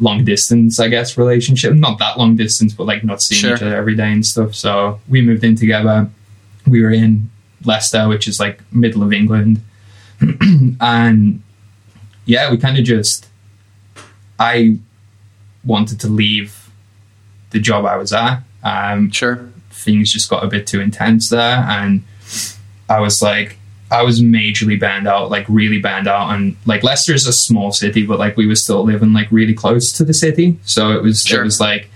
long 0.00 0.24
distance, 0.24 0.80
I 0.80 0.88
guess, 0.88 1.18
relationship. 1.18 1.74
Not 1.74 1.98
that 1.98 2.16
long 2.18 2.34
distance, 2.34 2.72
but 2.72 2.84
like 2.86 3.04
not 3.04 3.20
seeing 3.20 3.40
Sure. 3.40 3.54
each 3.54 3.62
other 3.62 3.76
every 3.76 3.94
day 3.94 4.10
and 4.10 4.24
stuff. 4.24 4.54
So 4.54 5.00
we 5.08 5.20
moved 5.20 5.44
in 5.44 5.54
together. 5.54 6.08
We 6.66 6.80
were 6.82 6.90
in 6.90 7.30
Leicester, 7.64 8.08
which 8.08 8.26
is 8.26 8.40
like 8.40 8.60
middle 8.72 9.02
of 9.02 9.12
England. 9.12 9.60
and 10.80 11.42
yeah, 12.24 12.50
we 12.50 12.56
kind 12.58 12.78
of 12.78 12.84
just 12.84 13.26
I 14.38 14.78
wanted 15.64 16.00
to 16.00 16.08
leave 16.08 16.70
the 17.50 17.60
job 17.60 17.84
I 17.84 17.96
was 17.96 18.12
at. 18.12 18.40
Um, 18.64 19.10
Sure. 19.10 19.48
things 19.70 20.12
just 20.12 20.30
got 20.30 20.44
a 20.44 20.46
bit 20.48 20.66
too 20.66 20.80
intense 20.80 21.28
there 21.30 21.64
and 21.68 22.02
I 22.88 23.00
was 23.00 23.20
like 23.22 23.56
I 23.90 24.02
was 24.02 24.22
majorly 24.22 24.80
burned 24.80 25.06
out, 25.06 25.30
like 25.30 25.44
really 25.48 25.78
burned 25.78 26.08
out 26.08 26.30
and 26.34 26.56
like 26.64 26.82
Leicester's 26.82 27.26
a 27.26 27.32
small 27.32 27.72
city, 27.72 28.06
but 28.06 28.18
like 28.18 28.36
we 28.38 28.46
were 28.46 28.54
still 28.56 28.82
living 28.84 29.12
like 29.12 29.30
really 29.30 29.52
close 29.52 29.92
to 29.92 30.04
the 30.04 30.14
city. 30.14 30.58
So 30.64 30.92
it 30.92 31.02
was 31.02 31.20
Sure. 31.22 31.42
it 31.42 31.44
was 31.44 31.60
like 31.60 31.90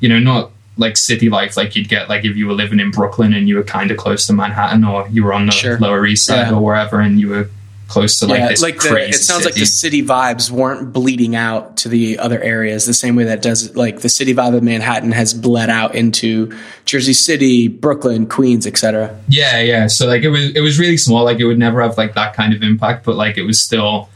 you 0.00 0.08
know, 0.08 0.18
not 0.18 0.50
like 0.76 0.96
city 0.96 1.28
life 1.28 1.56
like 1.56 1.76
you'd 1.76 1.88
get 1.88 2.08
like 2.08 2.24
if 2.24 2.36
you 2.36 2.46
were 2.46 2.54
living 2.54 2.80
in 2.80 2.90
Brooklyn 2.90 3.32
and 3.34 3.48
you 3.48 3.56
were 3.56 3.62
kinda 3.62 3.94
close 3.94 4.26
to 4.26 4.32
Manhattan 4.32 4.82
or 4.84 5.06
you 5.08 5.22
were 5.24 5.32
on 5.34 5.46
the 5.46 5.52
Sure. 5.52 5.78
lower 5.78 6.06
east 6.06 6.26
side 6.26 6.48
Yeah. 6.48 6.54
or 6.54 6.60
wherever 6.62 7.00
and 7.00 7.18
you 7.20 7.28
were 7.28 7.50
close 7.90 8.20
to 8.20 8.26
like 8.26 8.38
yeah, 8.38 8.48
this 8.48 8.62
like 8.62 8.80
the, 8.80 8.88
crazy 8.88 9.10
it 9.10 9.14
sounds 9.14 9.44
like 9.44 9.54
the 9.54 9.66
city 9.66 10.02
vibes 10.02 10.50
weren't 10.50 10.92
bleeding 10.92 11.34
out 11.34 11.76
to 11.76 11.88
the 11.88 12.18
other 12.18 12.40
areas 12.40 12.86
the 12.86 12.94
same 12.94 13.16
way 13.16 13.24
that 13.24 13.42
does 13.42 13.74
like 13.74 14.00
the 14.00 14.08
city 14.08 14.32
vibe 14.32 14.54
of 14.56 14.62
Manhattan 14.62 15.12
has 15.12 15.34
bled 15.34 15.68
out 15.68 15.94
into 15.94 16.56
Jersey 16.84 17.12
City, 17.12 17.68
Brooklyn, 17.68 18.26
Queens, 18.26 18.66
etc. 18.66 19.18
Yeah, 19.28 19.60
yeah. 19.60 19.86
So 19.88 20.06
like 20.06 20.22
it 20.22 20.30
was 20.30 20.54
it 20.54 20.60
was 20.60 20.78
really 20.78 20.96
small. 20.96 21.24
Like 21.24 21.40
it 21.40 21.46
would 21.46 21.58
never 21.58 21.82
have 21.82 21.98
like 21.98 22.14
that 22.14 22.34
kind 22.34 22.54
of 22.54 22.62
impact, 22.62 23.04
but 23.04 23.16
like 23.16 23.36
it 23.36 23.42
was 23.42 23.62
still 23.62 24.08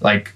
like 0.00 0.32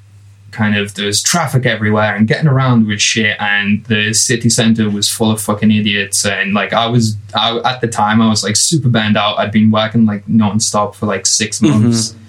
kind 0.53 0.77
of 0.77 0.95
there's 0.95 1.23
traffic 1.23 1.67
everywhere 1.67 2.15
and 2.15 2.27
getting 2.27 2.49
around 2.49 2.87
with 2.87 3.01
shit 3.01 3.37
and 3.41 3.85
the 3.87 4.15
city 4.15 4.49
center 4.49 4.89
was 4.89 5.09
full 5.11 5.31
of 5.31 5.39
fucking 5.39 5.71
idiots 5.71 6.25
and 6.25 6.55
like 6.55 6.73
I 6.73 6.87
was 6.87 7.17
I, 7.35 7.59
at 7.59 7.83
the 7.83 7.89
time 7.89 8.23
I 8.23 8.29
was 8.29 8.43
like 8.43 8.55
super 8.57 8.89
burned 8.89 9.19
out. 9.19 9.39
I'd 9.39 9.53
been 9.53 9.71
working 9.71 10.07
like 10.07 10.27
non-stop 10.27 10.95
for 10.95 11.05
like 11.05 11.27
6 11.27 11.61
months 11.61 12.13
mm-hmm. 12.13 12.26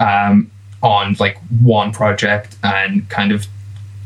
Um 0.00 0.50
on 0.82 1.14
like 1.20 1.38
one 1.60 1.92
project 1.92 2.56
and 2.64 3.08
kind 3.08 3.30
of 3.32 3.46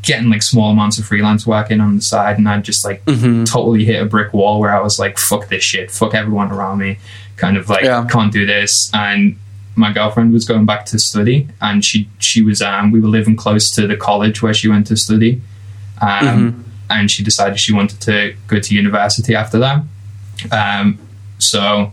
getting 0.03 0.29
like 0.29 0.43
small 0.43 0.71
amounts 0.71 0.99
of 0.99 1.05
freelance 1.05 1.45
work 1.47 1.71
in 1.71 1.81
on 1.81 1.95
the 1.95 2.01
side. 2.01 2.37
And 2.37 2.47
I 2.47 2.59
just 2.61 2.85
like 2.85 3.03
totally 3.45 3.83
hit 3.83 4.01
a 4.01 4.05
brick 4.05 4.31
wall 4.31 4.59
where 4.59 4.73
I 4.75 4.79
was 4.79 4.99
like, 4.99 5.17
fuck 5.17 5.49
this 5.49 5.63
shit, 5.63 5.89
fuck 5.91 6.13
everyone 6.13 6.51
around 6.51 6.77
me, 6.77 6.99
kind 7.35 7.57
of 7.57 7.67
like 7.67 7.83
Yeah. 7.83 8.05
can't 8.09 8.31
do 8.31 8.45
this. 8.45 8.91
And 8.93 9.37
my 9.75 9.91
girlfriend 9.91 10.33
was 10.33 10.45
going 10.45 10.65
back 10.65 10.85
to 10.87 10.99
study, 10.99 11.47
and 11.61 11.83
she 11.83 12.07
she 12.19 12.41
was 12.43 12.61
um 12.61 12.91
we 12.91 12.99
were 12.99 13.09
living 13.09 13.35
close 13.35 13.69
to 13.71 13.87
the 13.87 13.97
college 13.97 14.41
where 14.43 14.53
she 14.53 14.67
went 14.67 14.87
to 14.87 14.95
study, 14.95 15.41
um 16.01 16.63
and 16.89 17.11
she 17.11 17.21
decided 17.23 17.59
she 17.59 17.73
wanted 17.73 17.99
to 18.01 18.33
go 18.47 18.59
to 18.59 18.73
university 18.75 19.35
after 19.35 19.59
that. 19.59 19.83
Um, 20.51 20.99
So 21.39 21.91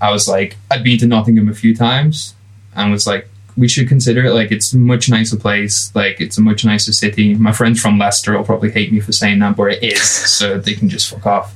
I 0.00 0.10
was 0.12 0.28
like, 0.28 0.56
I'd 0.70 0.84
been 0.84 0.98
to 0.98 1.06
Nottingham 1.06 1.48
a 1.48 1.54
few 1.54 1.74
times 1.74 2.34
and 2.80 2.90
was 2.90 3.06
like, 3.06 3.28
we 3.56 3.68
should 3.68 3.88
consider 3.88 4.24
it. 4.24 4.32
Like, 4.32 4.52
it's 4.52 4.72
a 4.72 4.78
much 4.78 5.08
nicer 5.10 5.36
place. 5.36 5.90
Like, 5.94 6.20
it's 6.20 6.38
a 6.38 6.40
much 6.40 6.64
nicer 6.64 6.92
city. 6.92 7.34
My 7.34 7.52
friends 7.52 7.80
from 7.80 7.98
Leicester 7.98 8.36
will 8.36 8.44
probably 8.44 8.70
hate 8.70 8.92
me 8.92 9.00
for 9.00 9.12
saying 9.12 9.38
that, 9.40 9.56
but 9.56 9.72
it 9.72 9.82
is. 9.82 10.02
so 10.02 10.58
they 10.58 10.74
can 10.74 10.88
just 10.88 11.10
fuck 11.10 11.26
off. 11.26 11.54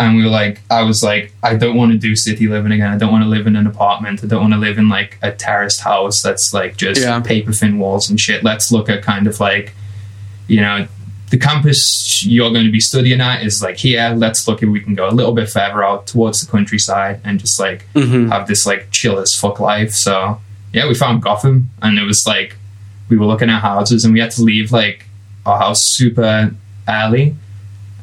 And 0.00 0.16
we 0.16 0.22
were 0.24 0.30
like, 0.30 0.62
I 0.70 0.82
was 0.82 1.02
like, 1.02 1.32
I 1.42 1.56
don't 1.56 1.76
want 1.76 1.90
to 1.92 1.98
do 1.98 2.14
city 2.14 2.46
living 2.46 2.72
again. 2.72 2.92
I 2.92 2.96
don't 2.96 3.10
want 3.12 3.24
to 3.24 3.28
live 3.28 3.46
in 3.48 3.56
an 3.56 3.66
apartment. 3.66 4.22
I 4.22 4.28
don't 4.28 4.40
want 4.40 4.52
to 4.52 4.58
live 4.58 4.78
in 4.78 4.88
like 4.88 5.18
a 5.22 5.32
terraced 5.32 5.80
house 5.80 6.22
that's 6.22 6.52
like 6.54 6.76
just 6.76 7.00
Yeah. 7.02 7.20
paper 7.20 7.52
thin 7.52 7.78
walls 7.80 8.08
and 8.08 8.18
shit. 8.18 8.44
Let's 8.44 8.70
look 8.72 8.88
at 8.88 9.02
kind 9.02 9.26
of 9.26 9.40
like, 9.40 9.74
you 10.46 10.60
know, 10.60 10.86
the 11.30 11.36
campus 11.36 12.24
you're 12.24 12.50
going 12.52 12.64
to 12.64 12.70
be 12.72 12.80
studying 12.80 13.20
at 13.20 13.42
is 13.44 13.60
like 13.60 13.76
here. 13.76 14.14
Let's 14.16 14.46
look 14.48 14.62
if 14.62 14.68
we 14.68 14.80
can 14.80 14.94
go 14.94 15.08
a 15.08 15.10
little 15.10 15.32
bit 15.32 15.50
further 15.50 15.84
out 15.84 16.06
towards 16.06 16.40
the 16.40 16.50
countryside 16.50 17.20
and 17.24 17.38
just 17.40 17.58
like 17.60 17.84
Mm-hmm. 17.94 18.30
have 18.30 18.46
this 18.48 18.64
like 18.66 18.90
chill 18.92 19.18
as 19.18 19.34
fuck 19.34 19.58
life. 19.60 19.92
So 19.92 20.40
yeah, 20.72 20.86
we 20.88 20.94
found 20.94 21.22
Gotham 21.22 21.70
and 21.82 21.98
it 21.98 22.04
was 22.04 22.24
like 22.26 22.56
we 23.08 23.16
were 23.16 23.26
looking 23.26 23.48
at 23.50 23.60
houses 23.62 24.04
and 24.04 24.12
we 24.14 24.20
had 24.20 24.30
to 24.32 24.42
leave 24.42 24.70
like 24.72 25.06
our 25.46 25.58
house 25.58 25.78
super 25.82 26.54
early. 26.88 27.34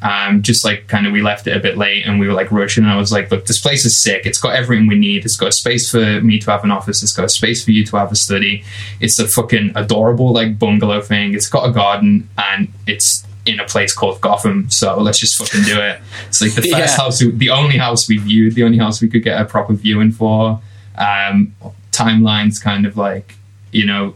Um, 0.02 0.42
just 0.42 0.62
like 0.64 0.88
kind 0.88 1.06
of 1.06 1.12
we 1.14 1.22
left 1.22 1.46
it 1.46 1.56
a 1.56 1.58
bit 1.60 1.78
late 1.78 2.06
and 2.06 2.20
we 2.20 2.28
were 2.28 2.34
like 2.34 2.52
rushing 2.52 2.84
and 2.84 2.92
I 2.92 2.96
was 2.96 3.10
like, 3.12 3.30
look, 3.30 3.46
this 3.46 3.58
place 3.60 3.84
is 3.86 4.02
sick. 4.02 4.26
It's 4.26 4.38
got 4.38 4.54
everything 4.54 4.86
we 4.86 4.98
need. 4.98 5.24
It's 5.24 5.36
got 5.36 5.48
a 5.48 5.52
space 5.52 5.90
for 5.90 6.20
me 6.20 6.38
to 6.40 6.50
have 6.50 6.62
an 6.64 6.70
office. 6.70 7.02
It's 7.02 7.12
got 7.14 7.24
a 7.24 7.28
space 7.30 7.64
for 7.64 7.70
you 7.70 7.84
to 7.86 7.96
have 7.96 8.12
a 8.12 8.16
study. 8.16 8.62
It's 9.00 9.18
a 9.18 9.26
fucking 9.26 9.72
adorable 9.74 10.32
like 10.32 10.58
bungalow 10.58 11.00
thing. 11.00 11.34
It's 11.34 11.48
got 11.48 11.68
a 11.68 11.72
garden 11.72 12.28
and 12.36 12.68
it's 12.86 13.26
in 13.46 13.58
a 13.58 13.64
place 13.64 13.94
called 13.94 14.20
Gotham. 14.20 14.70
So 14.70 14.98
let's 15.00 15.18
just 15.18 15.36
fucking 15.38 15.62
do 15.64 15.80
it. 15.80 15.98
It's 16.28 16.42
like 16.42 16.52
the 16.54 16.62
first 16.70 16.72
Yeah. 16.72 16.96
house, 16.96 17.22
we- 17.22 17.30
the 17.30 17.50
only 17.50 17.78
house 17.78 18.06
we 18.08 18.18
viewed, 18.18 18.54
the 18.54 18.64
only 18.64 18.78
house 18.78 19.00
we 19.00 19.08
could 19.08 19.24
get 19.24 19.40
a 19.40 19.44
proper 19.46 19.72
viewing 19.72 20.12
for. 20.12 20.60
Um, 20.98 21.54
timelines 21.96 22.62
kind 22.62 22.86
of 22.86 22.96
like, 22.96 23.34
you 23.72 23.86
know, 23.86 24.14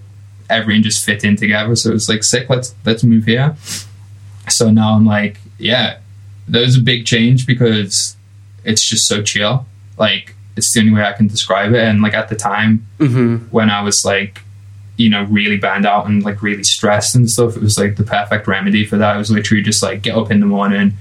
everything 0.48 0.82
just 0.82 1.04
fit 1.04 1.24
in 1.24 1.36
together. 1.36 1.74
So 1.76 1.90
it 1.90 1.94
was 1.94 2.08
like 2.08 2.24
sick. 2.24 2.48
Let's 2.50 2.74
let's 2.84 3.02
move 3.04 3.24
here. 3.24 3.56
So 4.48 4.70
now 4.70 4.94
I'm 4.94 5.06
like, 5.06 5.38
yeah, 5.58 5.98
that 6.48 6.60
was 6.60 6.76
a 6.76 6.80
big 6.80 7.06
change 7.06 7.46
because 7.46 8.16
it's 8.64 8.88
just 8.88 9.06
so 9.06 9.22
chill. 9.22 9.66
Like 9.96 10.34
it's 10.56 10.72
the 10.74 10.80
only 10.80 10.92
way 10.92 11.04
I 11.04 11.12
can 11.12 11.26
describe 11.28 11.72
it. 11.72 11.80
And 11.84 12.02
like 12.02 12.14
at 12.14 12.28
the 12.28 12.36
time 12.36 12.86
Mm-hmm. 12.98 13.36
when 13.50 13.70
I 13.70 13.82
was 13.82 14.02
like, 14.04 14.42
you 14.96 15.08
know, 15.08 15.22
really 15.24 15.56
burned 15.56 15.86
out 15.86 16.06
and 16.06 16.22
like 16.22 16.42
really 16.42 16.64
stressed 16.64 17.14
and 17.14 17.30
stuff, 17.30 17.56
it 17.56 17.62
was 17.62 17.78
like 17.78 17.96
the 17.96 18.02
perfect 18.04 18.46
remedy 18.46 18.84
for 18.84 18.98
that. 18.98 19.14
It 19.14 19.18
was 19.18 19.30
literally 19.30 19.62
just 19.62 19.82
like 19.82 20.02
get 20.02 20.14
up 20.16 20.30
in 20.30 20.40
the 20.40 20.46
morning, 20.46 20.92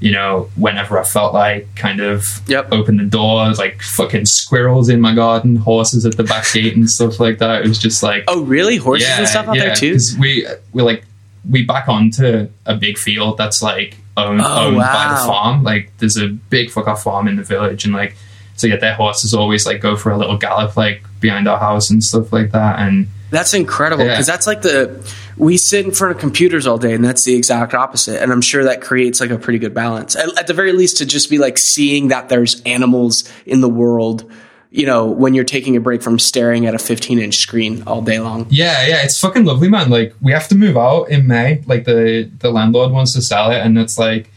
you 0.00 0.12
know, 0.12 0.48
whenever 0.56 0.98
I 0.98 1.02
felt 1.04 1.34
like, 1.34 1.66
kind 1.74 2.00
of 2.00 2.24
Yep. 2.46 2.68
open 2.72 2.96
the 2.98 3.04
doors, 3.04 3.58
like 3.58 3.82
fucking 3.82 4.26
squirrels 4.26 4.88
in 4.88 5.00
my 5.00 5.14
garden, 5.14 5.56
horses 5.56 6.06
at 6.06 6.16
the 6.16 6.22
back 6.24 6.46
gate 6.52 6.76
and 6.76 6.88
stuff 6.88 7.18
like 7.18 7.38
that. 7.38 7.62
It 7.62 7.68
was 7.68 7.78
just 7.78 8.02
like 8.02 8.24
Oh, 8.28 8.42
really? 8.44 8.76
Horses 8.76 9.08
and 9.08 9.26
stuff 9.28 9.48
out 9.48 9.56
there 9.56 9.74
too? 9.74 9.98
we 10.20 10.46
we 10.72 10.82
like 10.82 11.04
we 11.48 11.64
back 11.64 11.88
onto 11.88 12.48
a 12.66 12.74
big 12.76 12.98
field 12.98 13.38
that's 13.38 13.62
like 13.62 13.96
owned, 14.16 14.40
Oh, 14.44 14.66
owned 14.66 14.76
by 14.78 15.08
the 15.18 15.26
farm. 15.26 15.62
Like 15.64 15.90
there's 15.98 16.16
a 16.16 16.28
big 16.28 16.70
fuck 16.70 16.86
off 16.88 17.02
farm 17.02 17.26
in 17.28 17.36
the 17.36 17.42
village, 17.42 17.84
and 17.84 17.92
like 17.94 18.16
so 18.56 18.66
yeah, 18.66 18.76
their 18.76 18.94
horses 18.94 19.34
always 19.34 19.64
like 19.66 19.80
go 19.80 19.96
for 19.96 20.10
a 20.10 20.18
little 20.18 20.36
gallop 20.36 20.76
like 20.76 21.02
behind 21.20 21.48
our 21.48 21.58
house 21.58 21.90
and 21.90 22.02
stuff 22.02 22.32
like 22.32 22.50
that. 22.52 22.78
And 22.80 23.08
That's 23.30 23.54
incredible 23.54 24.04
Yeah. 24.04 24.12
because 24.12 24.26
that's 24.26 24.46
like 24.46 24.62
the 24.62 25.00
we 25.38 25.56
sit 25.56 25.84
in 25.86 25.92
front 25.92 26.14
of 26.14 26.20
computers 26.20 26.66
all 26.66 26.78
day, 26.78 26.92
and 26.94 27.04
that's 27.04 27.24
the 27.24 27.34
exact 27.34 27.72
opposite. 27.74 28.20
And 28.22 28.32
I'm 28.32 28.40
sure 28.40 28.64
that 28.64 28.80
creates 28.80 29.20
like 29.20 29.30
a 29.30 29.38
pretty 29.38 29.58
good 29.58 29.74
balance. 29.74 30.16
At, 30.16 30.36
at 30.38 30.46
the 30.46 30.54
very 30.54 30.72
least, 30.72 30.96
to 30.98 31.06
just 31.06 31.30
be 31.30 31.38
like 31.38 31.58
seeing 31.58 32.08
that 32.08 32.28
there's 32.28 32.60
animals 32.62 33.28
in 33.46 33.60
the 33.60 33.68
world. 33.68 34.30
You 34.70 34.84
know, 34.84 35.06
when 35.06 35.32
you're 35.32 35.44
taking 35.44 35.76
a 35.76 35.80
break 35.80 36.02
from 36.02 36.18
staring 36.18 36.66
at 36.66 36.74
a 36.74 36.78
15 36.78 37.18
inch 37.18 37.36
screen 37.36 37.82
all 37.86 38.02
day 38.02 38.18
long. 38.20 38.46
yeah, 38.50 38.86
yeah, 38.86 39.02
it's 39.02 39.18
fucking 39.18 39.46
lovely, 39.46 39.68
man. 39.70 39.88
Like 39.88 40.14
we 40.20 40.32
have 40.32 40.46
to 40.48 40.54
move 40.54 40.76
out 40.76 41.04
in 41.04 41.26
May. 41.26 41.62
Like 41.66 41.84
the 41.84 42.30
the 42.40 42.50
landlord 42.50 42.92
wants 42.92 43.14
to 43.14 43.22
sell 43.22 43.50
it, 43.50 43.60
and 43.60 43.78
it's 43.78 43.98
like 43.98 44.30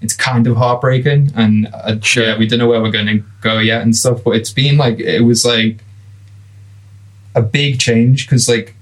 it's 0.00 0.14
kind 0.14 0.46
of 0.46 0.56
heartbreaking. 0.56 1.32
And 1.34 1.66
uh, 1.74 2.00
Sure. 2.00 2.24
yeah, 2.24 2.38
we 2.38 2.46
don't 2.46 2.60
know 2.60 2.66
where 2.68 2.80
we're 2.80 2.90
going 2.90 3.06
to 3.06 3.22
go 3.42 3.58
yet 3.58 3.82
and 3.82 3.94
stuff. 3.94 4.24
But 4.24 4.36
it's 4.36 4.50
been 4.52 4.78
like 4.78 5.00
it 5.00 5.20
was 5.20 5.44
like 5.44 5.84
a 7.34 7.42
big 7.42 7.78
change 7.78 8.26
because 8.26 8.48
like 8.48 8.74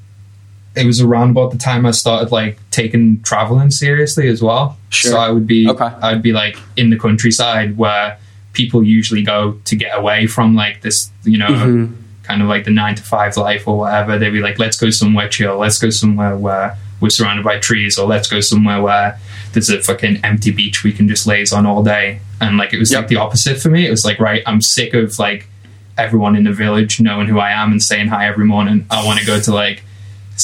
it 0.75 0.87
was 0.87 1.01
around 1.01 1.31
about 1.31 1.51
the 1.53 1.59
time 1.59 1.85
I 1.85 1.91
started 1.91 2.33
like 2.33 2.59
taking 2.71 3.21
traveling 3.23 3.71
seriously 3.71 4.29
as 4.29 4.43
well. 4.43 4.79
Sure. 4.89 5.13
So 5.13 5.19
I 5.19 5.29
would 5.31 5.47
be 5.47 5.69
Okay. 5.69 5.85
I'd 6.03 6.23
be 6.23 6.33
like 6.33 6.57
in 6.77 6.91
the 6.91 6.99
countryside 6.99 7.77
where 7.77 8.17
people 8.55 8.83
usually 8.83 9.23
go 9.23 9.59
to 9.67 9.77
get 9.77 9.97
away 9.97 10.27
from 10.27 10.55
like 10.55 10.81
this, 10.83 11.11
you 11.25 11.39
know, 11.39 11.49
Mhm. 11.49 11.93
kind 12.23 12.41
of 12.43 12.49
like 12.49 12.65
the 12.65 12.71
nine 12.71 12.95
to 12.95 13.03
five 13.03 13.37
life 13.37 13.67
or 13.69 13.79
whatever. 13.79 14.19
They'd 14.19 14.31
be 14.31 14.41
like, 14.41 14.59
let's 14.59 14.77
go 14.79 14.91
somewhere 14.91 15.29
chill. 15.29 15.59
Let's 15.59 15.79
go 15.79 15.91
somewhere 15.91 16.37
where 16.37 16.77
we're 17.01 17.11
surrounded 17.11 17.45
by 17.45 17.59
trees, 17.59 17.99
or 17.99 18.07
let's 18.07 18.29
go 18.29 18.41
somewhere 18.41 18.81
where 18.81 19.19
there's 19.53 19.69
a 19.69 19.81
fucking 19.81 20.21
empty 20.23 20.51
beach 20.53 20.85
we 20.85 20.93
can 20.93 21.09
just 21.09 21.27
laze 21.27 21.53
on 21.53 21.67
all 21.67 21.83
day. 21.83 22.21
And 22.41 22.57
like 22.57 22.73
it 22.73 22.79
was 22.79 22.93
Yep. 22.93 23.01
like 23.03 23.09
the 23.09 23.17
opposite 23.17 23.61
for 23.61 23.69
me. 23.71 23.87
It 23.87 23.91
was 23.91 24.05
like, 24.05 24.19
right, 24.21 24.43
I'm 24.47 24.61
sick 24.63 24.95
of 24.95 25.19
like 25.19 25.49
everyone 25.99 26.37
in 26.37 26.45
the 26.45 26.53
village 26.53 27.01
knowing 27.01 27.27
who 27.27 27.39
I 27.39 27.51
am 27.51 27.73
and 27.73 27.83
saying 27.83 28.09
hi 28.09 28.27
every 28.27 28.47
morning. 28.47 28.87
I 28.91 29.05
want 29.05 29.19
to 29.21 29.27
go 29.27 29.39
to 29.41 29.53
like 29.53 29.83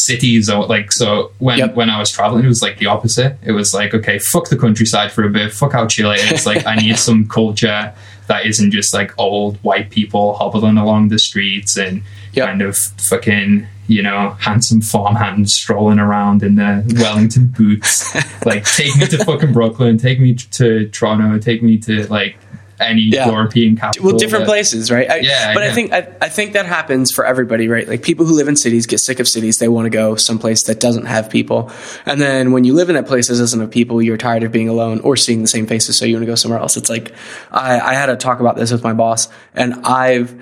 cities 0.05 0.49
or 0.51 0.67
like 0.67 0.93
so 0.93 1.33
when 1.39 1.59
Yep. 1.59 1.75
when 1.75 1.91
I 1.91 1.99
was 1.99 2.11
traveling 2.11 2.45
it 2.45 2.49
was 2.49 2.63
like 2.63 2.79
the 2.79 2.87
opposite. 2.87 3.37
It 3.43 3.53
was 3.53 3.75
like, 3.75 3.95
okay, 3.95 4.19
fuck 4.19 4.49
the 4.49 4.57
countryside 4.57 5.13
for 5.13 5.25
a 5.25 5.31
bit, 5.31 5.53
fuck 5.53 5.73
how 5.73 5.87
chill 5.87 6.11
it 6.11 6.33
is. 6.33 6.47
like 6.47 6.67
I 6.67 6.77
need 6.77 6.97
some 7.09 7.29
culture 7.29 7.93
that 8.29 8.45
isn't 8.47 8.71
just 8.73 8.93
like 8.93 9.13
old 9.19 9.57
white 9.59 9.91
people 9.91 10.35
hobbling 10.35 10.77
along 10.79 11.09
the 11.09 11.19
streets 11.19 11.77
and 11.77 12.03
Yep. 12.35 12.47
kind 12.47 12.63
of 12.63 12.77
fucking, 12.77 13.67
you 13.89 14.03
know, 14.03 14.37
handsome 14.39 14.83
farmhands 14.83 15.55
strolling 15.55 15.99
around 15.99 16.43
in 16.43 16.57
their 16.57 16.85
Wellington 16.95 17.47
boots. 17.47 18.15
like 18.45 18.65
take 18.65 18.95
me 18.99 19.07
to 19.07 19.25
fucking 19.25 19.53
Brooklyn, 19.55 19.97
take 19.97 20.21
me 20.21 20.35
to 20.35 20.89
Toronto, 20.91 21.39
take 21.39 21.63
me 21.63 21.79
to 21.79 22.07
like 22.09 22.37
any 22.81 23.03
Yeah. 23.03 23.27
European 23.31 23.77
capital. 23.77 24.07
well 24.07 24.19
different 24.19 24.45
that- 24.47 24.51
places 24.51 24.91
right 24.91 25.11
I, 25.11 25.17
Yeah, 25.19 25.55
but 25.55 25.63
i 25.63 25.73
think 25.73 25.93
I, 25.93 26.09
I 26.21 26.29
think 26.29 26.53
that 26.53 26.67
happens 26.67 27.11
for 27.13 27.25
everybody 27.25 27.69
right 27.69 27.89
like 27.89 28.03
people 28.03 28.25
who 28.27 28.35
live 28.35 28.49
in 28.49 28.57
cities 28.57 28.87
get 28.87 28.99
sick 29.01 29.21
of 29.21 29.29
cities 29.29 29.59
they 29.59 29.69
want 29.69 29.87
to 29.87 29.91
go 29.91 30.17
someplace 30.17 30.63
that 30.65 30.81
doesn't 30.81 31.07
have 31.07 31.29
people 31.31 31.71
and 32.07 32.21
then 32.21 32.53
when 32.53 32.65
you 32.65 32.75
live 32.75 32.89
in 32.89 32.95
that 32.95 33.07
place 33.07 33.29
that 33.29 33.35
doesn't 33.37 33.61
have 33.61 33.71
people 33.71 34.01
you're 34.03 34.17
tired 34.17 34.43
of 34.43 34.53
being 34.53 34.69
alone 34.69 35.01
or 35.01 35.17
seeing 35.17 35.43
the 35.43 35.49
same 35.49 35.67
faces 35.67 35.99
so 35.99 36.05
you 36.05 36.15
want 36.15 36.23
to 36.23 36.27
go 36.27 36.35
somewhere 36.35 36.61
else 36.61 36.77
it's 36.77 36.91
like 36.91 37.13
i, 37.51 37.79
I 37.81 37.95
had 37.95 38.09
a 38.11 38.17
talk 38.17 38.41
about 38.41 38.57
this 38.57 38.71
with 38.73 38.83
my 38.85 38.93
boss 38.93 39.29
and 39.55 39.75
i've 39.85 40.35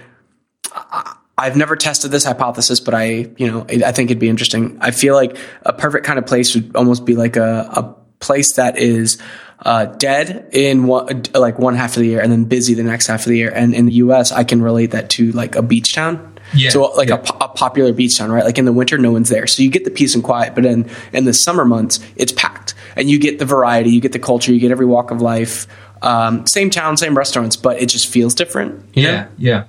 I've 1.38 1.56
never 1.56 1.76
tested 1.76 2.10
this 2.10 2.24
hypothesis, 2.24 2.80
but 2.80 2.94
I, 2.94 3.30
you 3.36 3.50
know, 3.50 3.66
I 3.68 3.92
think 3.92 4.10
it'd 4.10 4.18
be 4.18 4.28
interesting. 4.30 4.78
I 4.80 4.90
feel 4.90 5.14
like 5.14 5.36
a 5.66 5.72
perfect 5.74 6.06
kind 6.06 6.18
of 6.18 6.24
place 6.26 6.54
would 6.54 6.74
almost 6.74 7.04
be 7.04 7.14
like 7.14 7.36
a, 7.36 7.68
a 7.72 7.96
place 8.20 8.54
that 8.54 8.78
is 8.78 9.20
uh, 9.60 9.86
dead 9.86 10.48
in 10.52 10.86
one, 10.86 11.22
like 11.34 11.58
one 11.58 11.74
half 11.74 11.96
of 11.96 12.00
the 12.02 12.08
year 12.08 12.20
and 12.20 12.30
then 12.30 12.44
busy 12.44 12.74
the 12.74 12.82
next 12.82 13.06
half 13.06 13.20
of 13.20 13.26
the 13.26 13.36
year. 13.36 13.50
And 13.50 13.74
in 13.74 13.86
the 13.86 13.92
U.S., 13.94 14.32
I 14.32 14.44
can 14.44 14.62
relate 14.62 14.90
that 14.92 15.10
to 15.10 15.32
like 15.32 15.56
a 15.56 15.62
beach 15.62 15.94
town. 15.94 16.34
Yeah, 16.54 16.70
So 16.70 16.82
like 16.82 17.08
yeah. 17.08 17.16
a, 17.16 17.44
a 17.44 17.48
popular 17.48 17.92
beach 17.92 18.18
town, 18.18 18.30
right? 18.30 18.44
Like 18.44 18.58
in 18.58 18.66
the 18.66 18.72
winter, 18.72 18.98
no 18.98 19.10
one's 19.10 19.28
there, 19.28 19.48
so 19.48 19.64
you 19.64 19.70
get 19.70 19.84
the 19.84 19.90
peace 19.90 20.14
and 20.14 20.22
quiet. 20.22 20.54
But 20.54 20.64
in 20.64 20.88
in 21.12 21.24
the 21.24 21.34
summer 21.34 21.64
months, 21.64 21.98
it's 22.14 22.30
packed, 22.30 22.74
and 22.94 23.10
you 23.10 23.18
get 23.18 23.40
the 23.40 23.44
variety, 23.44 23.90
you 23.90 24.00
get 24.00 24.12
the 24.12 24.20
culture, 24.20 24.52
you 24.52 24.60
get 24.60 24.70
every 24.70 24.86
walk 24.86 25.10
of 25.10 25.20
life. 25.20 25.66
Um, 26.02 26.46
same 26.46 26.70
town, 26.70 26.96
same 26.98 27.16
restaurants, 27.16 27.56
but 27.56 27.82
it 27.82 27.86
just 27.86 28.06
feels 28.06 28.32
different. 28.32 28.84
you 28.94 29.02
know? 29.02 29.10
Yeah, 29.10 29.28
yeah. 29.38 29.64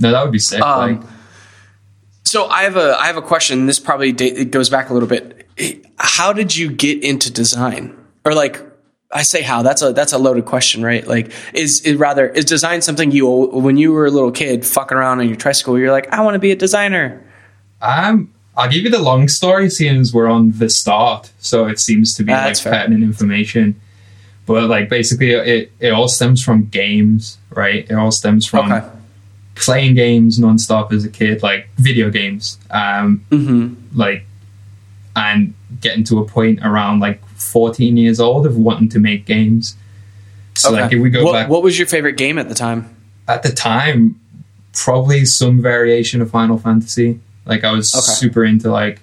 No, 0.00 0.10
that 0.10 0.22
would 0.24 0.32
be 0.32 0.40
sick. 0.40 0.60
Um, 0.60 1.00
like 1.00 1.10
So 2.26 2.46
I 2.48 2.62
have 2.64 2.76
a 2.76 2.96
I 2.98 3.06
have 3.06 3.16
a 3.16 3.22
question. 3.22 3.66
This 3.66 3.78
probably 3.78 4.12
da- 4.12 4.26
it 4.26 4.50
goes 4.50 4.68
back 4.68 4.90
a 4.90 4.92
little 4.94 5.08
bit. 5.08 5.46
How 5.96 6.32
did 6.32 6.56
you 6.56 6.70
get 6.70 7.02
into 7.02 7.32
design? 7.32 7.96
Or 8.24 8.34
like 8.34 8.60
I 9.12 9.22
say 9.22 9.42
how 9.42 9.62
that's 9.62 9.80
a 9.80 9.92
that's 9.92 10.12
a 10.12 10.18
loaded 10.18 10.44
question, 10.44 10.82
right? 10.82 11.06
Like 11.06 11.30
is 11.54 11.80
is 11.82 11.96
rather 11.96 12.28
is 12.28 12.44
design 12.44 12.82
something 12.82 13.12
you 13.12 13.26
when 13.28 13.76
you 13.76 13.92
were 13.92 14.06
a 14.06 14.10
little 14.10 14.32
kid 14.32 14.66
fucking 14.66 14.98
around 14.98 15.20
on 15.20 15.28
your 15.28 15.36
tricycle, 15.36 15.78
you're 15.78 15.92
like 15.92 16.12
I 16.12 16.20
want 16.22 16.34
to 16.34 16.40
be 16.40 16.50
a 16.50 16.56
designer. 16.56 17.22
Um, 17.80 18.32
I'll 18.56 18.68
give 18.70 18.82
you 18.82 18.90
the 18.90 18.98
long 19.02 19.28
story, 19.28 19.68
since 19.70 20.12
we're 20.14 20.28
on 20.28 20.52
the 20.58 20.70
start, 20.70 21.30
so 21.38 21.66
it 21.66 21.78
seems 21.78 22.14
to 22.14 22.24
be 22.24 22.32
Ah, 22.32 22.46
like 22.46 22.56
fair. 22.56 22.72
pertinent 22.72 23.04
information. 23.04 23.78
But 24.46 24.68
like 24.68 24.88
basically, 24.88 25.30
it 25.32 25.70
it 25.78 25.90
all 25.90 26.08
stems 26.08 26.42
from 26.42 26.66
games, 26.66 27.38
right? 27.50 27.86
It 27.88 27.94
all 27.94 28.10
stems 28.10 28.46
from 28.46 28.72
Okay. 28.72 28.86
Playing 29.56 29.94
games 29.94 30.38
nonstop 30.38 30.92
as 30.92 31.04
a 31.04 31.08
kid, 31.08 31.42
like 31.42 31.68
video 31.76 32.10
games, 32.10 32.58
um, 32.70 33.24
Mm-hmm. 33.30 33.98
like, 33.98 34.24
and 35.16 35.54
getting 35.80 36.04
to 36.04 36.18
a 36.20 36.24
point 36.26 36.60
around 36.62 37.00
like 37.00 37.26
14 37.38 37.96
years 37.96 38.20
old 38.20 38.46
of 38.46 38.56
wanting 38.56 38.88
to 38.90 38.98
make 38.98 39.24
games. 39.26 39.76
So 40.54 40.72
like, 40.72 40.92
if 40.92 41.00
we 41.00 41.10
go 41.10 41.24
what, 41.24 41.32
back 41.32 41.48
what 41.48 41.62
was 41.62 41.78
your 41.78 41.86
favorite 41.88 42.16
game 42.16 42.38
at 42.38 42.48
the 42.48 42.54
time? 42.54 42.94
at 43.28 43.42
the 43.42 43.50
time, 43.50 44.20
probably 44.72 45.24
some 45.24 45.60
variation 45.60 46.20
of 46.22 46.30
Final 46.30 46.58
Fantasy. 46.58 47.18
Like 47.44 47.64
I 47.64 47.72
was 47.72 47.92
Okay. 47.94 48.02
super 48.02 48.44
into 48.44 48.70
like 48.70 49.00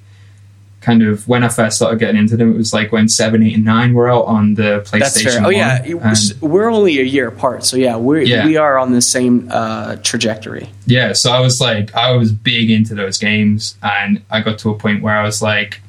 kind 0.84 1.02
of 1.02 1.28
when 1.28 1.44
I 1.44 1.48
first 1.48 1.78
started 1.78 2.00
getting 2.00 2.18
into 2.18 2.36
them, 2.36 2.54
it 2.54 2.58
was 2.58 2.74
like 2.74 2.92
when 2.92 3.08
seven, 3.08 3.42
eight, 3.42 3.56
and 3.56 3.64
nine 3.64 3.94
were 3.94 4.10
out 4.10 4.26
on 4.26 4.56
the 4.56 4.86
PlayStation. 4.86 5.00
That's 5.00 5.24
fair. 5.24 5.40
Oh 5.40 5.44
1, 5.46 5.54
yeah, 5.54 6.16
we're 6.42 6.70
only 6.70 7.00
a 7.00 7.04
year 7.04 7.30
apart, 7.30 7.64
so 7.64 7.78
yeah, 7.78 7.96
we're 7.96 8.22
yeah. 8.22 8.46
we 8.46 8.58
are 8.58 8.78
on 8.78 8.92
the 8.92 9.02
same 9.02 9.48
uh, 9.50 9.96
trajectory. 10.04 10.70
Yeah, 10.86 11.14
so 11.14 11.32
I 11.32 11.40
was 11.40 11.60
like, 11.62 11.96
I 11.96 12.12
was 12.12 12.32
big 12.32 12.70
into 12.70 12.94
those 12.96 13.18
games, 13.18 13.76
and 13.82 14.22
I 14.30 14.42
got 14.42 14.60
to 14.60 14.70
a 14.70 14.78
point 14.78 15.02
where 15.02 15.16
I 15.16 15.24
was 15.24 15.42
like, 15.42 15.82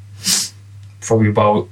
probably 1.00 1.28
about 1.28 1.68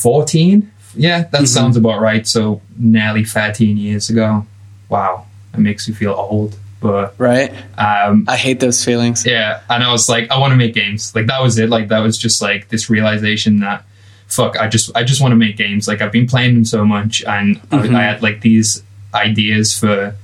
fourteen. 0.00 0.70
Yeah, 0.94 1.22
that 1.22 1.32
mm-hmm. 1.32 1.44
sounds 1.46 1.76
about 1.76 2.00
right. 2.00 2.26
So 2.26 2.62
nearly 2.78 3.24
thirteen 3.24 3.76
years 3.76 4.08
ago. 4.08 4.46
Wow, 4.88 5.26
it 5.52 5.58
makes 5.58 5.88
you 5.88 5.94
feel 5.94 6.12
old. 6.12 6.56
But 6.82 7.14
right, 7.16 7.52
um, 7.78 8.26
I 8.28 8.36
hate 8.36 8.60
those 8.60 8.84
feelings. 8.84 9.24
Yeah, 9.24 9.62
and 9.70 9.84
I 9.84 9.92
was 9.92 10.08
like, 10.08 10.30
I 10.30 10.38
want 10.38 10.50
to 10.50 10.56
make 10.56 10.74
games. 10.74 11.14
Like 11.14 11.26
that 11.28 11.40
was 11.40 11.58
it. 11.58 11.68
Like 11.68 11.88
that 11.88 12.00
was 12.00 12.18
just 12.18 12.42
like 12.42 12.68
this 12.68 12.90
realization 12.90 13.60
that 13.60 13.84
fuck, 14.32 14.58
I 14.58 14.68
just 14.68 14.90
I 14.96 15.04
just 15.04 15.20
want 15.20 15.32
to 15.32 15.36
make 15.36 15.56
games. 15.56 15.86
Like 15.86 16.00
I've 16.00 16.12
been 16.12 16.26
playing 16.26 16.54
them 16.54 16.64
so 16.64 16.84
much, 16.84 17.22
and 17.24 17.60
mm-hmm. 17.62 17.94
I, 17.94 18.00
I 18.00 18.02
had 18.02 18.22
like 18.22 18.40
these 18.40 18.82
ideas 19.14 19.78
for 19.78 20.16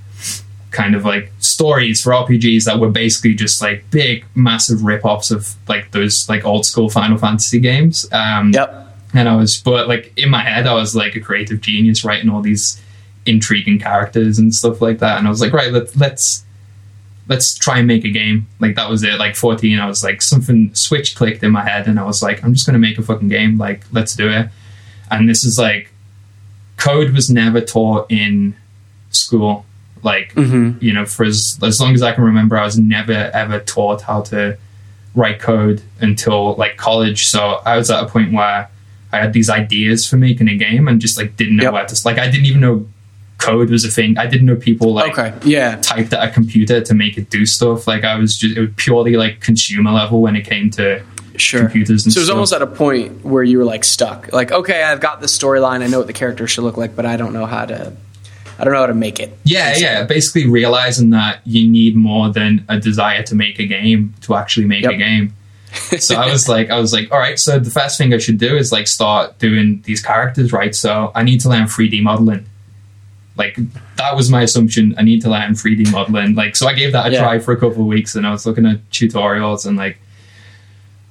kind 0.70 0.94
of 0.94 1.04
like 1.04 1.32
stories 1.38 2.02
for 2.02 2.12
RPGs 2.12 2.64
that 2.64 2.78
were 2.78 2.90
basically 2.90 3.34
just 3.34 3.62
like 3.62 3.90
big, 3.90 4.24
massive 4.34 4.82
rip-offs 4.82 5.30
of 5.30 5.54
like 5.66 5.90
those 5.92 6.28
like 6.28 6.44
old 6.44 6.64
school 6.66 6.90
Final 6.90 7.18
Fantasy 7.18 7.58
games. 7.58 8.06
Um, 8.12 8.52
yep. 8.52 8.86
And 9.14 9.28
I 9.28 9.36
was, 9.36 9.56
but 9.56 9.88
like 9.88 10.12
in 10.16 10.28
my 10.28 10.42
head, 10.42 10.66
I 10.66 10.74
was 10.74 10.94
like 10.94 11.16
a 11.16 11.20
creative 11.20 11.62
genius 11.62 12.04
writing 12.04 12.28
all 12.28 12.42
these 12.42 12.80
intriguing 13.24 13.78
characters 13.78 14.38
and 14.38 14.54
stuff 14.54 14.82
like 14.82 14.98
that. 14.98 15.18
And 15.18 15.26
I 15.26 15.30
was 15.30 15.40
like, 15.40 15.52
right, 15.52 15.72
let, 15.72 15.96
let's 15.96 16.44
let's 17.28 17.56
try 17.56 17.78
and 17.78 17.86
make 17.86 18.04
a 18.04 18.10
game. 18.10 18.46
Like 18.58 18.74
that 18.76 18.88
was 18.88 19.02
it. 19.02 19.18
Like 19.18 19.36
14, 19.36 19.78
I 19.78 19.86
was 19.86 20.02
like 20.02 20.22
something 20.22 20.74
switch 20.74 21.14
clicked 21.14 21.42
in 21.42 21.52
my 21.52 21.62
head, 21.62 21.86
and 21.86 22.00
I 22.00 22.04
was 22.04 22.22
like, 22.22 22.42
I'm 22.42 22.54
just 22.54 22.66
gonna 22.66 22.78
make 22.78 22.98
a 22.98 23.02
fucking 23.02 23.28
game. 23.28 23.58
Like 23.58 23.84
let's 23.92 24.16
do 24.16 24.28
it. 24.28 24.48
And 25.10 25.28
this 25.28 25.44
is 25.44 25.58
like 25.58 25.92
code 26.76 27.10
was 27.10 27.30
never 27.30 27.60
taught 27.60 28.10
in 28.10 28.56
school. 29.10 29.64
Like 30.02 30.34
mm-hmm. 30.34 30.82
you 30.82 30.92
know, 30.92 31.04
for 31.04 31.24
as 31.24 31.58
as 31.62 31.80
long 31.80 31.94
as 31.94 32.02
I 32.02 32.12
can 32.12 32.24
remember, 32.24 32.56
I 32.56 32.64
was 32.64 32.78
never 32.78 33.12
ever 33.12 33.60
taught 33.60 34.02
how 34.02 34.22
to 34.22 34.58
write 35.14 35.40
code 35.40 35.82
until 36.00 36.54
like 36.54 36.76
college. 36.76 37.24
So 37.24 37.60
I 37.64 37.76
was 37.76 37.90
at 37.90 38.02
a 38.02 38.06
point 38.06 38.32
where 38.32 38.70
I 39.12 39.18
had 39.18 39.32
these 39.32 39.50
ideas 39.50 40.06
for 40.06 40.16
making 40.16 40.48
a 40.48 40.56
game 40.56 40.86
and 40.86 41.00
just 41.00 41.18
like 41.18 41.36
didn't 41.36 41.56
know 41.56 41.64
yep. 41.64 41.72
where 41.72 41.86
to 41.86 42.00
like 42.04 42.18
I 42.18 42.30
didn't 42.30 42.46
even 42.46 42.60
know 42.60 42.86
code 43.38 43.70
was 43.70 43.85
a 43.85 43.88
thing. 43.88 44.18
I 44.18 44.27
didn't 44.27 44.46
know 44.46 44.57
people 44.57 44.92
like 44.92 45.18
okay, 45.18 45.35
yeah, 45.48 45.77
typed 45.77 46.12
at 46.12 46.29
a 46.29 46.31
computer 46.31 46.81
to 46.81 46.94
make 46.94 47.16
it 47.16 47.31
do 47.31 47.46
stuff. 47.46 47.87
Like 47.87 48.05
I 48.05 48.16
was 48.16 48.37
just 48.37 48.57
it 48.57 48.61
was 48.61 48.70
purely 48.77 49.16
like 49.16 49.40
consumer 49.40 49.92
level 49.92 50.20
when 50.20 50.37
it 50.37 50.42
came 50.42 50.70
to 50.72 51.03
sure. 51.37 51.61
computers. 51.61 52.05
so 52.05 52.09
it 52.09 52.20
was 52.20 52.27
stuff. 52.27 52.35
almost 52.35 52.53
at 52.53 52.62
a 52.62 52.66
point 52.66 53.24
where 53.24 53.42
you 53.42 53.59
were 53.59 53.64
like 53.64 53.85
stuck. 53.85 54.33
Like 54.33 54.53
okay, 54.53 54.83
I've 54.83 55.01
got 55.01 55.20
the 55.20 55.27
storyline. 55.27 55.83
I 55.83 55.87
know 55.87 55.98
what 55.98 56.07
the 56.07 56.12
character 56.12 56.46
should 56.46 56.64
look 56.64 56.77
like, 56.77 56.94
but 56.94 57.07
I 57.07 57.16
don't 57.16 57.33
know 57.33 57.46
how 57.46 57.64
to. 57.64 57.92
I 58.61 58.64
don't 58.64 58.72
know 58.72 58.81
how 58.81 58.87
to 58.87 58.94
make 58.94 59.20
it. 59.20 59.38
Yeah, 59.44 59.74
yeah. 59.77 60.03
Basically, 60.03 60.48
realizing 60.48 61.11
that 61.11 61.40
you 61.46 61.68
need 61.70 61.94
more 61.94 62.33
than 62.33 62.64
a 62.68 62.81
desire 62.81 63.22
to 63.22 63.37
make 63.37 63.61
a 63.61 63.66
game 63.66 64.14
to 64.22 64.35
actually 64.35 64.66
make 64.66 64.83
yep. 64.83 64.94
a 64.94 64.96
game. 64.96 65.33
so 65.98 66.16
I 66.16 66.31
was 66.33 66.48
like, 66.48 66.68
I 66.68 66.81
was 66.81 66.92
like, 66.92 67.12
all 67.12 67.20
right. 67.20 67.38
So 67.38 67.61
the 67.61 67.70
first 67.70 67.98
thing 67.98 68.12
I 68.12 68.18
should 68.18 68.38
do 68.38 68.57
is 68.57 68.72
like 68.72 68.88
start 68.88 69.38
doing 69.38 69.83
these 69.83 70.03
characters, 70.03 70.53
right? 70.53 70.74
So 70.74 71.12
I 71.14 71.22
need 71.22 71.40
to 71.42 71.48
learn 71.48 71.66
3D 71.66 72.03
modeling. 72.03 72.46
Like 73.38 73.57
that 73.96 74.16
was 74.16 74.31
my 74.31 74.42
assumption. 74.42 74.94
I 74.98 75.03
need 75.03 75.22
to 75.22 75.31
learn 75.31 75.53
3D 75.53 75.92
modeling. 75.92 76.35
Like 76.35 76.57
so, 76.57 76.66
I 76.66 76.74
gave 76.74 76.92
that 76.92 77.07
a 77.07 77.12
yeah. 77.12 77.20
try 77.20 77.38
for 77.38 77.53
a 77.53 77.57
couple 77.57 77.83
of 77.83 77.87
weeks, 77.87 78.16
and 78.16 78.27
I 78.27 78.33
was 78.33 78.44
looking 78.44 78.66
at 78.66 78.90
tutorials 78.90 79.64
and 79.64 79.77
like, 79.77 79.98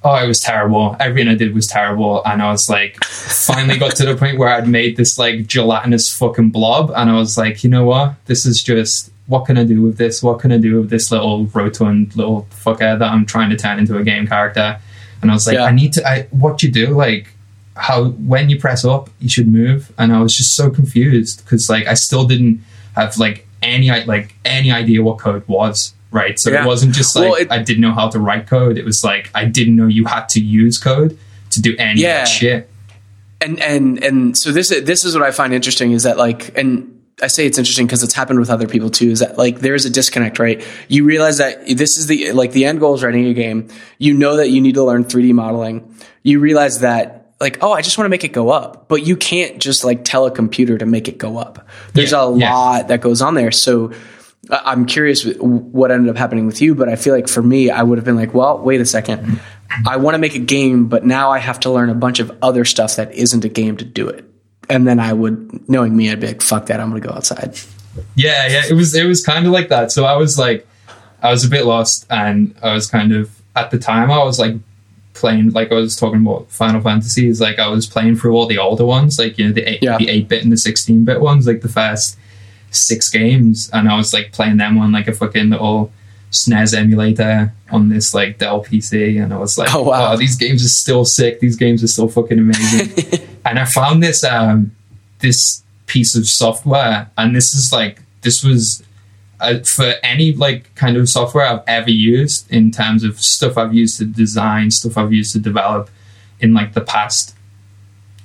oh, 0.04 0.14
it 0.22 0.28
was 0.28 0.38
terrible. 0.38 0.94
Everything 1.00 1.32
I 1.32 1.34
did 1.34 1.54
was 1.54 1.66
terrible, 1.66 2.22
and 2.24 2.42
I 2.42 2.50
was 2.50 2.68
like, 2.68 3.02
finally 3.04 3.78
got 3.78 3.96
to 3.96 4.04
the 4.04 4.14
point 4.14 4.38
where 4.38 4.50
I'd 4.50 4.68
made 4.68 4.98
this 4.98 5.18
like 5.18 5.46
gelatinous 5.46 6.14
fucking 6.14 6.50
blob, 6.50 6.92
and 6.94 7.08
I 7.10 7.14
was 7.14 7.38
like, 7.38 7.64
you 7.64 7.70
know 7.70 7.84
what? 7.84 8.14
This 8.26 8.44
is 8.44 8.62
just 8.62 9.10
what 9.26 9.44
can 9.44 9.58
I 9.58 9.64
do 9.64 9.82
with 9.82 9.96
this? 9.98 10.22
What 10.22 10.40
can 10.40 10.52
I 10.52 10.58
do 10.58 10.80
with 10.80 10.90
this 10.90 11.10
little 11.10 11.46
rotund 11.46 12.16
little 12.16 12.46
fucker 12.50 12.98
that 12.98 13.02
I'm 13.02 13.26
trying 13.26 13.50
to 13.50 13.56
turn 13.56 13.78
into 13.78 13.96
a 13.96 14.04
game 14.04 14.26
character? 14.26 14.78
And 15.22 15.30
I 15.30 15.34
was 15.34 15.46
like, 15.46 15.54
yeah. 15.54 15.64
I 15.64 15.72
need 15.72 15.94
to. 15.94 16.06
I 16.06 16.22
what 16.30 16.62
you 16.62 16.70
do 16.70 16.88
like 16.88 17.32
how 17.78 18.06
when 18.10 18.50
you 18.50 18.58
press 18.58 18.84
up 18.84 19.10
you 19.20 19.28
should 19.28 19.48
move 19.48 19.92
and 19.98 20.12
i 20.12 20.20
was 20.20 20.34
just 20.34 20.54
so 20.54 20.70
confused 20.70 21.44
because 21.44 21.68
like 21.68 21.86
i 21.86 21.94
still 21.94 22.26
didn't 22.26 22.62
have 22.94 23.16
like 23.18 23.46
any 23.62 23.90
like 24.04 24.34
any 24.44 24.70
idea 24.70 25.02
what 25.02 25.18
code 25.18 25.46
was 25.48 25.94
right 26.10 26.38
so 26.38 26.50
yeah. 26.50 26.62
it 26.62 26.66
wasn't 26.66 26.94
just 26.94 27.14
like 27.16 27.30
well, 27.30 27.34
it, 27.34 27.50
i 27.50 27.58
didn't 27.62 27.80
know 27.80 27.92
how 27.92 28.08
to 28.08 28.18
write 28.18 28.46
code 28.46 28.78
it 28.78 28.84
was 28.84 29.02
like 29.04 29.30
i 29.34 29.44
didn't 29.44 29.76
know 29.76 29.86
you 29.86 30.04
had 30.04 30.28
to 30.28 30.40
use 30.40 30.78
code 30.78 31.18
to 31.50 31.60
do 31.60 31.74
any 31.78 32.00
yeah. 32.00 32.24
shit 32.24 32.68
and 33.40 33.60
and 33.60 34.02
and 34.02 34.36
so 34.36 34.50
this 34.50 34.68
this 34.68 35.04
is 35.04 35.14
what 35.14 35.22
i 35.22 35.30
find 35.30 35.54
interesting 35.54 35.92
is 35.92 36.02
that 36.02 36.16
like 36.16 36.56
and 36.58 36.94
I 37.20 37.26
say 37.26 37.46
it's 37.46 37.58
interesting 37.58 37.86
because 37.86 38.02
it's 38.02 38.14
happened 38.14 38.38
with 38.38 38.50
other 38.50 38.68
people 38.68 38.90
too. 38.90 39.10
Is 39.10 39.18
that 39.20 39.36
like 39.38 39.58
there's 39.58 39.84
a 39.84 39.90
disconnect, 39.90 40.38
right? 40.38 40.64
You 40.88 41.04
realize 41.04 41.38
that 41.38 41.66
this 41.66 41.98
is 41.98 42.06
the 42.06 42.32
like 42.32 42.52
the 42.52 42.64
end 42.64 42.80
goal 42.80 42.94
is 42.94 43.02
writing 43.02 43.26
a 43.26 43.34
game. 43.34 43.68
You 43.98 44.14
know 44.14 44.36
that 44.36 44.50
you 44.50 44.60
need 44.60 44.74
to 44.74 44.84
learn 44.84 45.04
3D 45.04 45.32
modeling. 45.32 45.96
You 46.22 46.38
realize 46.40 46.80
that 46.80 47.17
like, 47.40 47.58
oh, 47.62 47.72
I 47.72 47.82
just 47.82 47.98
want 47.98 48.06
to 48.06 48.10
make 48.10 48.24
it 48.24 48.32
go 48.32 48.50
up. 48.50 48.88
But 48.88 49.06
you 49.06 49.16
can't 49.16 49.58
just 49.58 49.84
like 49.84 50.04
tell 50.04 50.26
a 50.26 50.30
computer 50.30 50.78
to 50.78 50.86
make 50.86 51.08
it 51.08 51.18
go 51.18 51.38
up. 51.38 51.66
There's 51.92 52.12
yeah, 52.12 52.24
a 52.24 52.36
yeah. 52.36 52.54
lot 52.54 52.88
that 52.88 53.00
goes 53.00 53.22
on 53.22 53.34
there. 53.34 53.52
So 53.52 53.92
I'm 54.50 54.86
curious 54.86 55.24
what 55.38 55.90
ended 55.90 56.10
up 56.10 56.16
happening 56.16 56.46
with 56.46 56.62
you, 56.62 56.74
but 56.74 56.88
I 56.88 56.96
feel 56.96 57.14
like 57.14 57.28
for 57.28 57.42
me, 57.42 57.70
I 57.70 57.82
would 57.82 57.98
have 57.98 58.04
been 58.04 58.16
like, 58.16 58.34
well, 58.34 58.58
wait 58.58 58.80
a 58.80 58.86
second. 58.86 59.40
I 59.86 59.96
want 59.96 60.14
to 60.14 60.18
make 60.18 60.34
a 60.34 60.40
game, 60.40 60.86
but 60.88 61.04
now 61.04 61.30
I 61.30 61.38
have 61.38 61.60
to 61.60 61.70
learn 61.70 61.90
a 61.90 61.94
bunch 61.94 62.20
of 62.20 62.36
other 62.40 62.64
stuff 62.64 62.96
that 62.96 63.12
isn't 63.12 63.44
a 63.44 63.48
game 63.48 63.76
to 63.76 63.84
do 63.84 64.08
it. 64.08 64.24
And 64.70 64.86
then 64.86 65.00
I 65.00 65.12
would, 65.12 65.68
knowing 65.68 65.96
me, 65.96 66.10
I'd 66.10 66.20
be 66.20 66.28
like, 66.28 66.42
fuck 66.42 66.66
that, 66.66 66.80
I'm 66.80 66.90
going 66.90 67.02
to 67.02 67.08
go 67.08 67.14
outside. 67.14 67.58
Yeah, 68.14 68.46
yeah, 68.48 68.62
it 68.68 68.74
was 68.74 68.94
it 68.94 69.06
was 69.06 69.24
kind 69.24 69.46
of 69.46 69.52
like 69.52 69.68
that. 69.68 69.90
So 69.92 70.04
I 70.04 70.16
was 70.16 70.38
like, 70.38 70.66
I 71.22 71.30
was 71.30 71.44
a 71.44 71.48
bit 71.48 71.64
lost, 71.64 72.06
and 72.10 72.54
I 72.62 72.72
was 72.72 72.88
kind 72.88 73.12
of 73.12 73.30
at 73.56 73.70
the 73.70 73.78
time 73.78 74.10
I 74.10 74.22
was 74.22 74.38
like 74.38 74.54
playing 75.18 75.50
like 75.50 75.72
I 75.72 75.74
was 75.74 75.96
talking 75.96 76.20
about 76.20 76.50
Final 76.50 76.80
Fantasy 76.80 77.26
is 77.26 77.40
like 77.40 77.58
I 77.58 77.68
was 77.68 77.86
playing 77.86 78.16
through 78.16 78.34
all 78.34 78.46
the 78.46 78.58
older 78.58 78.84
ones, 78.84 79.18
like 79.18 79.38
you 79.38 79.46
know 79.46 79.52
the 79.52 79.68
eight, 79.68 79.82
yeah. 79.82 79.98
the 79.98 80.08
eight 80.08 80.28
bit 80.28 80.42
and 80.42 80.52
the 80.52 80.56
sixteen 80.56 81.04
bit 81.04 81.20
ones, 81.20 81.46
like 81.46 81.60
the 81.60 81.68
first 81.68 82.18
six 82.70 83.10
games, 83.10 83.68
and 83.72 83.88
I 83.88 83.96
was 83.96 84.12
like 84.12 84.32
playing 84.32 84.58
them 84.58 84.78
on 84.78 84.92
like 84.92 85.08
a 85.08 85.12
fucking 85.12 85.50
little 85.50 85.92
SNES 86.30 86.76
emulator 86.76 87.52
on 87.70 87.88
this 87.88 88.14
like 88.14 88.38
Dell 88.38 88.64
PC, 88.64 89.22
and 89.22 89.32
I 89.34 89.38
was 89.38 89.58
like, 89.58 89.74
oh 89.74 89.82
wow, 89.82 90.12
oh, 90.12 90.16
these 90.16 90.36
games 90.36 90.64
are 90.64 90.68
still 90.68 91.04
sick. 91.04 91.40
These 91.40 91.56
games 91.56 91.82
are 91.82 91.88
still 91.88 92.08
fucking 92.08 92.38
amazing. 92.38 93.28
and 93.44 93.58
I 93.58 93.64
found 93.64 94.02
this 94.02 94.22
um 94.24 94.72
this 95.18 95.62
piece 95.86 96.16
of 96.16 96.28
software, 96.28 97.10
and 97.18 97.34
this 97.34 97.54
is 97.54 97.70
like 97.72 98.02
this 98.22 98.44
was 98.44 98.82
uh, 99.40 99.58
for 99.60 99.94
any 100.02 100.32
like 100.32 100.74
kind 100.74 100.96
of 100.96 101.08
software 101.08 101.46
I've 101.46 101.62
ever 101.66 101.90
used 101.90 102.50
in 102.50 102.70
terms 102.70 103.04
of 103.04 103.20
stuff 103.20 103.56
I've 103.56 103.74
used 103.74 103.98
to 103.98 104.04
design, 104.04 104.70
stuff 104.70 104.98
I've 104.98 105.12
used 105.12 105.32
to 105.32 105.38
develop 105.38 105.90
in 106.40 106.54
like 106.54 106.74
the 106.74 106.80
past 106.80 107.34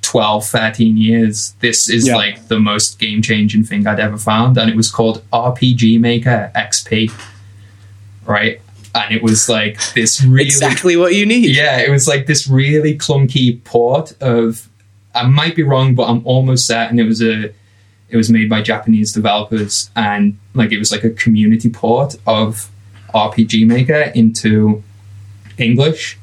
12, 0.02 0.46
13 0.46 0.98
years, 0.98 1.54
this 1.60 1.90
is 1.90 2.08
yeah. 2.08 2.16
like 2.16 2.48
the 2.48 2.60
most 2.60 3.00
game 3.00 3.22
changing 3.22 3.64
thing 3.64 3.88
I'd 3.88 4.00
ever 4.00 4.18
found. 4.18 4.58
And 4.58 4.70
it 4.70 4.76
was 4.76 4.92
called 4.92 5.24
RPG 5.32 6.00
Maker 6.00 6.52
XP. 6.56 7.12
Right. 8.26 8.62
And 8.94 9.14
it 9.14 9.24
was 9.24 9.50
like 9.50 9.80
this 9.94 10.24
really 10.24 10.46
exactly 10.46 10.96
what 10.96 11.16
you 11.16 11.26
need. 11.26 11.56
Yeah, 11.56 11.80
it 11.80 11.90
was 11.90 12.08
like 12.08 12.28
this 12.28 12.48
really 12.48 12.96
clunky 12.96 13.64
port 13.64 14.14
of 14.22 14.70
I 15.16 15.26
might 15.26 15.56
be 15.56 15.64
wrong, 15.64 15.96
but 15.96 16.04
I'm 16.04 16.26
almost 16.26 16.68
certain 16.68 17.00
it 17.00 17.06
was 17.06 17.22
a 17.22 17.52
it 18.14 18.18
was 18.18 18.30
made 18.30 18.50
by 18.50 18.62
Japanese 18.62 19.12
developers, 19.12 19.90
and 19.96 20.38
like 20.54 20.72
it 20.72 20.80
was 20.80 20.92
like 20.92 21.04
a 21.04 21.10
community 21.10 21.70
port 21.70 22.16
of 22.28 22.70
RPG 23.14 23.68
Maker 23.68 24.12
into 24.16 24.84
English. 25.58 26.18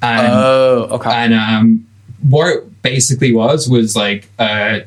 And, 0.00 0.32
oh, 0.32 0.88
okay. 0.92 1.10
And 1.10 1.34
um, 1.34 1.86
what 2.22 2.48
it 2.48 2.82
basically 2.82 3.32
was 3.32 3.68
was 3.68 3.94
like 3.94 4.28
a 4.38 4.84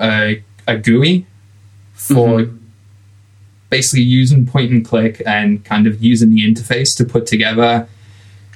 a, 0.00 0.42
a 0.66 0.76
GUI 0.76 1.26
for 1.92 2.40
mm-hmm. 2.40 2.56
basically 3.70 4.02
using 4.02 4.46
point 4.46 4.72
and 4.72 4.84
click 4.84 5.22
and 5.24 5.64
kind 5.64 5.86
of 5.86 6.02
using 6.02 6.30
the 6.30 6.40
interface 6.42 6.96
to 6.96 7.04
put 7.04 7.26
together 7.26 7.88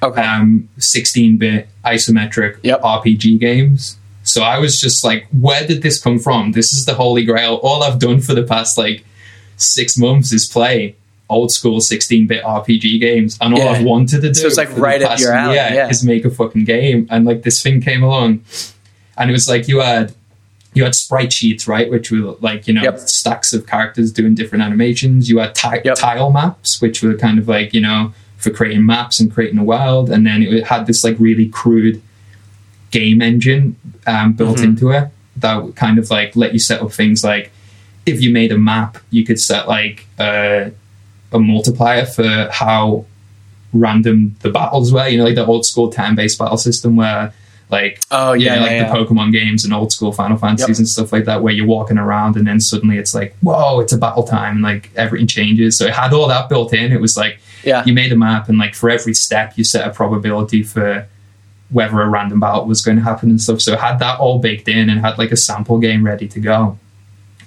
okay. 0.02 0.20
um, 0.20 0.68
16-bit 0.78 1.68
isometric 1.84 2.58
yep. 2.62 2.82
RPG 2.82 3.38
games. 3.38 3.96
So 4.28 4.42
I 4.42 4.58
was 4.58 4.78
just 4.78 5.04
like, 5.04 5.26
where 5.30 5.66
did 5.66 5.82
this 5.82 6.00
come 6.00 6.18
from? 6.18 6.52
This 6.52 6.72
is 6.72 6.84
the 6.84 6.94
holy 6.94 7.24
grail. 7.24 7.54
All 7.62 7.82
I've 7.82 7.98
done 7.98 8.20
for 8.20 8.34
the 8.34 8.42
past 8.42 8.76
like 8.76 9.04
six 9.56 9.96
months 9.96 10.32
is 10.32 10.46
play 10.46 10.96
old 11.30 11.50
school 11.50 11.78
16-bit 11.78 12.42
RPG 12.42 13.00
games, 13.00 13.38
and 13.40 13.54
all 13.54 13.60
yeah. 13.60 13.70
I've 13.70 13.84
wanted 13.84 14.22
to 14.22 14.28
do. 14.28 14.34
So 14.34 14.46
it's 14.46 14.56
like 14.56 14.76
right 14.76 15.02
up 15.02 15.18
your 15.18 15.32
alley. 15.32 15.56
Yeah, 15.56 15.74
yeah, 15.74 15.88
is 15.88 16.04
make 16.04 16.24
a 16.24 16.30
fucking 16.30 16.64
game. 16.64 17.06
And 17.10 17.24
like 17.24 17.42
this 17.42 17.62
thing 17.62 17.80
came 17.80 18.02
along, 18.02 18.44
and 19.16 19.30
it 19.30 19.32
was 19.32 19.48
like 19.48 19.68
you 19.68 19.80
had 19.80 20.14
you 20.74 20.84
had 20.84 20.94
sprite 20.94 21.32
sheets, 21.32 21.66
right, 21.66 21.90
which 21.90 22.10
were 22.10 22.36
like 22.40 22.66
you 22.68 22.74
know 22.74 22.82
yep. 22.82 22.98
stacks 23.00 23.52
of 23.52 23.66
characters 23.66 24.12
doing 24.12 24.34
different 24.34 24.62
animations. 24.64 25.28
You 25.28 25.38
had 25.38 25.54
ti- 25.54 25.80
yep. 25.84 25.96
tile 25.96 26.30
maps, 26.30 26.80
which 26.80 27.02
were 27.02 27.14
kind 27.14 27.38
of 27.38 27.48
like 27.48 27.74
you 27.74 27.80
know 27.80 28.12
for 28.36 28.50
creating 28.50 28.86
maps 28.86 29.20
and 29.20 29.32
creating 29.32 29.58
a 29.58 29.64
world, 29.64 30.10
and 30.10 30.26
then 30.26 30.42
it 30.42 30.66
had 30.66 30.86
this 30.86 31.04
like 31.04 31.16
really 31.18 31.48
crude 31.48 32.02
game 32.90 33.20
engine 33.22 33.76
um, 34.06 34.32
built 34.32 34.56
Mm-hmm. 34.56 34.64
into 34.64 34.90
it 34.90 35.08
that 35.36 35.62
would 35.62 35.76
kind 35.76 35.98
of 35.98 36.10
like 36.10 36.34
let 36.34 36.52
you 36.52 36.58
set 36.58 36.80
up 36.82 36.90
things 36.92 37.22
like 37.22 37.50
if 38.06 38.20
you 38.22 38.30
made 38.30 38.50
a 38.52 38.58
map, 38.58 38.98
you 39.10 39.24
could 39.24 39.38
set 39.38 39.68
like 39.68 40.06
a, 40.18 40.72
a 41.30 41.38
multiplier 41.38 42.06
for 42.06 42.48
how 42.50 43.04
random 43.72 44.34
the 44.40 44.50
battles 44.50 44.92
were. 44.92 45.06
You 45.06 45.18
know, 45.18 45.24
like 45.24 45.34
the 45.34 45.44
old 45.46 45.66
school 45.66 45.90
turn-based 45.90 46.38
battle 46.38 46.56
system 46.56 46.96
where 46.96 47.34
like 47.70 48.00
Oh 48.10 48.32
you 48.32 48.46
yeah, 48.46 48.54
know, 48.54 48.60
like 48.62 48.70
yeah, 48.70 48.90
the 48.90 48.98
yeah. 48.98 49.04
Pokemon 49.04 49.32
games 49.32 49.64
and 49.64 49.74
old 49.74 49.92
school 49.92 50.10
Final 50.12 50.38
Fantasies 50.38 50.68
Yep. 50.70 50.78
and 50.78 50.88
stuff 50.88 51.12
like 51.12 51.26
that, 51.26 51.42
where 51.42 51.52
you're 51.52 51.66
walking 51.66 51.98
around 51.98 52.36
and 52.36 52.46
then 52.46 52.60
suddenly 52.60 52.96
it's 52.96 53.14
like, 53.14 53.36
whoa, 53.42 53.80
it's 53.80 53.92
a 53.92 53.98
battle 53.98 54.22
time, 54.24 54.54
and 54.54 54.62
like 54.62 54.90
everything 54.96 55.26
changes. 55.26 55.76
So 55.76 55.84
it 55.86 55.92
had 55.92 56.12
all 56.14 56.28
that 56.28 56.48
built 56.48 56.72
in. 56.72 56.92
It 56.92 57.00
was 57.00 57.16
like 57.16 57.38
yeah. 57.62 57.84
you 57.84 57.92
made 57.92 58.10
a 58.10 58.16
map, 58.16 58.48
and 58.48 58.56
like 58.58 58.74
for 58.74 58.88
every 58.88 59.12
step, 59.14 59.58
you 59.58 59.64
set 59.64 59.86
a 59.86 59.90
probability 59.90 60.62
for 60.62 61.06
whether 61.70 62.00
a 62.00 62.08
random 62.08 62.40
battle 62.40 62.64
was 62.66 62.82
going 62.82 62.96
to 62.96 63.02
happen 63.02 63.30
and 63.30 63.40
stuff. 63.40 63.60
So 63.60 63.74
it 63.74 63.78
had 63.78 63.98
that 63.98 64.20
all 64.20 64.38
baked 64.38 64.68
in 64.68 64.88
and 64.88 65.00
had 65.00 65.18
like 65.18 65.32
a 65.32 65.36
sample 65.36 65.78
game 65.78 66.04
ready 66.04 66.28
to 66.28 66.40
go. 66.40 66.78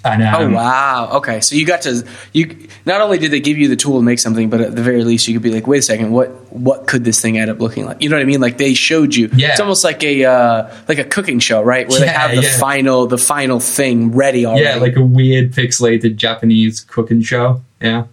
And 0.03 0.23
Oh 0.23 0.45
um, 0.45 0.53
wow. 0.53 1.09
Okay, 1.17 1.41
so 1.41 1.55
you 1.55 1.65
got 1.65 1.83
to 1.83 2.03
you. 2.33 2.67
Not 2.87 3.01
only 3.01 3.19
did 3.19 3.29
they 3.29 3.39
give 3.39 3.59
you 3.59 3.67
the 3.67 3.75
tool 3.75 3.99
to 3.99 4.03
make 4.03 4.17
something, 4.17 4.49
but 4.49 4.59
at 4.59 4.75
the 4.75 4.81
very 4.81 5.03
least, 5.03 5.27
you 5.27 5.35
could 5.35 5.43
be 5.43 5.51
like, 5.51 5.67
"Wait 5.67 5.77
a 5.77 5.81
second, 5.83 6.11
what 6.11 6.29
what 6.51 6.87
could 6.87 7.03
this 7.03 7.21
thing 7.21 7.37
end 7.37 7.51
up 7.51 7.59
looking 7.59 7.85
like?" 7.85 8.01
You 8.01 8.09
know 8.09 8.15
what 8.15 8.23
I 8.23 8.25
mean? 8.25 8.41
Like 8.41 8.57
they 8.57 8.73
showed 8.73 9.13
you. 9.13 9.29
Yeah. 9.35 9.51
It's 9.51 9.59
almost 9.59 9.83
like 9.83 10.03
a 10.03 10.25
uh, 10.25 10.75
like 10.87 10.97
a 10.97 11.03
cooking 11.03 11.37
show, 11.37 11.61
right? 11.61 11.87
Where 11.87 11.99
they 11.99 12.07
have 12.07 12.31
the 12.31 12.41
yeah. 12.41 12.57
final 12.57 13.05
the 13.05 13.19
final 13.19 13.59
thing 13.59 14.11
ready 14.11 14.43
already. 14.43 14.63
yeah, 14.63 14.75
like 14.77 14.95
a 14.95 15.03
weird 15.03 15.51
pixelated 15.51 16.15
Japanese 16.15 16.81
cooking 16.81 17.21
show. 17.21 17.61
Yeah, 17.79 18.05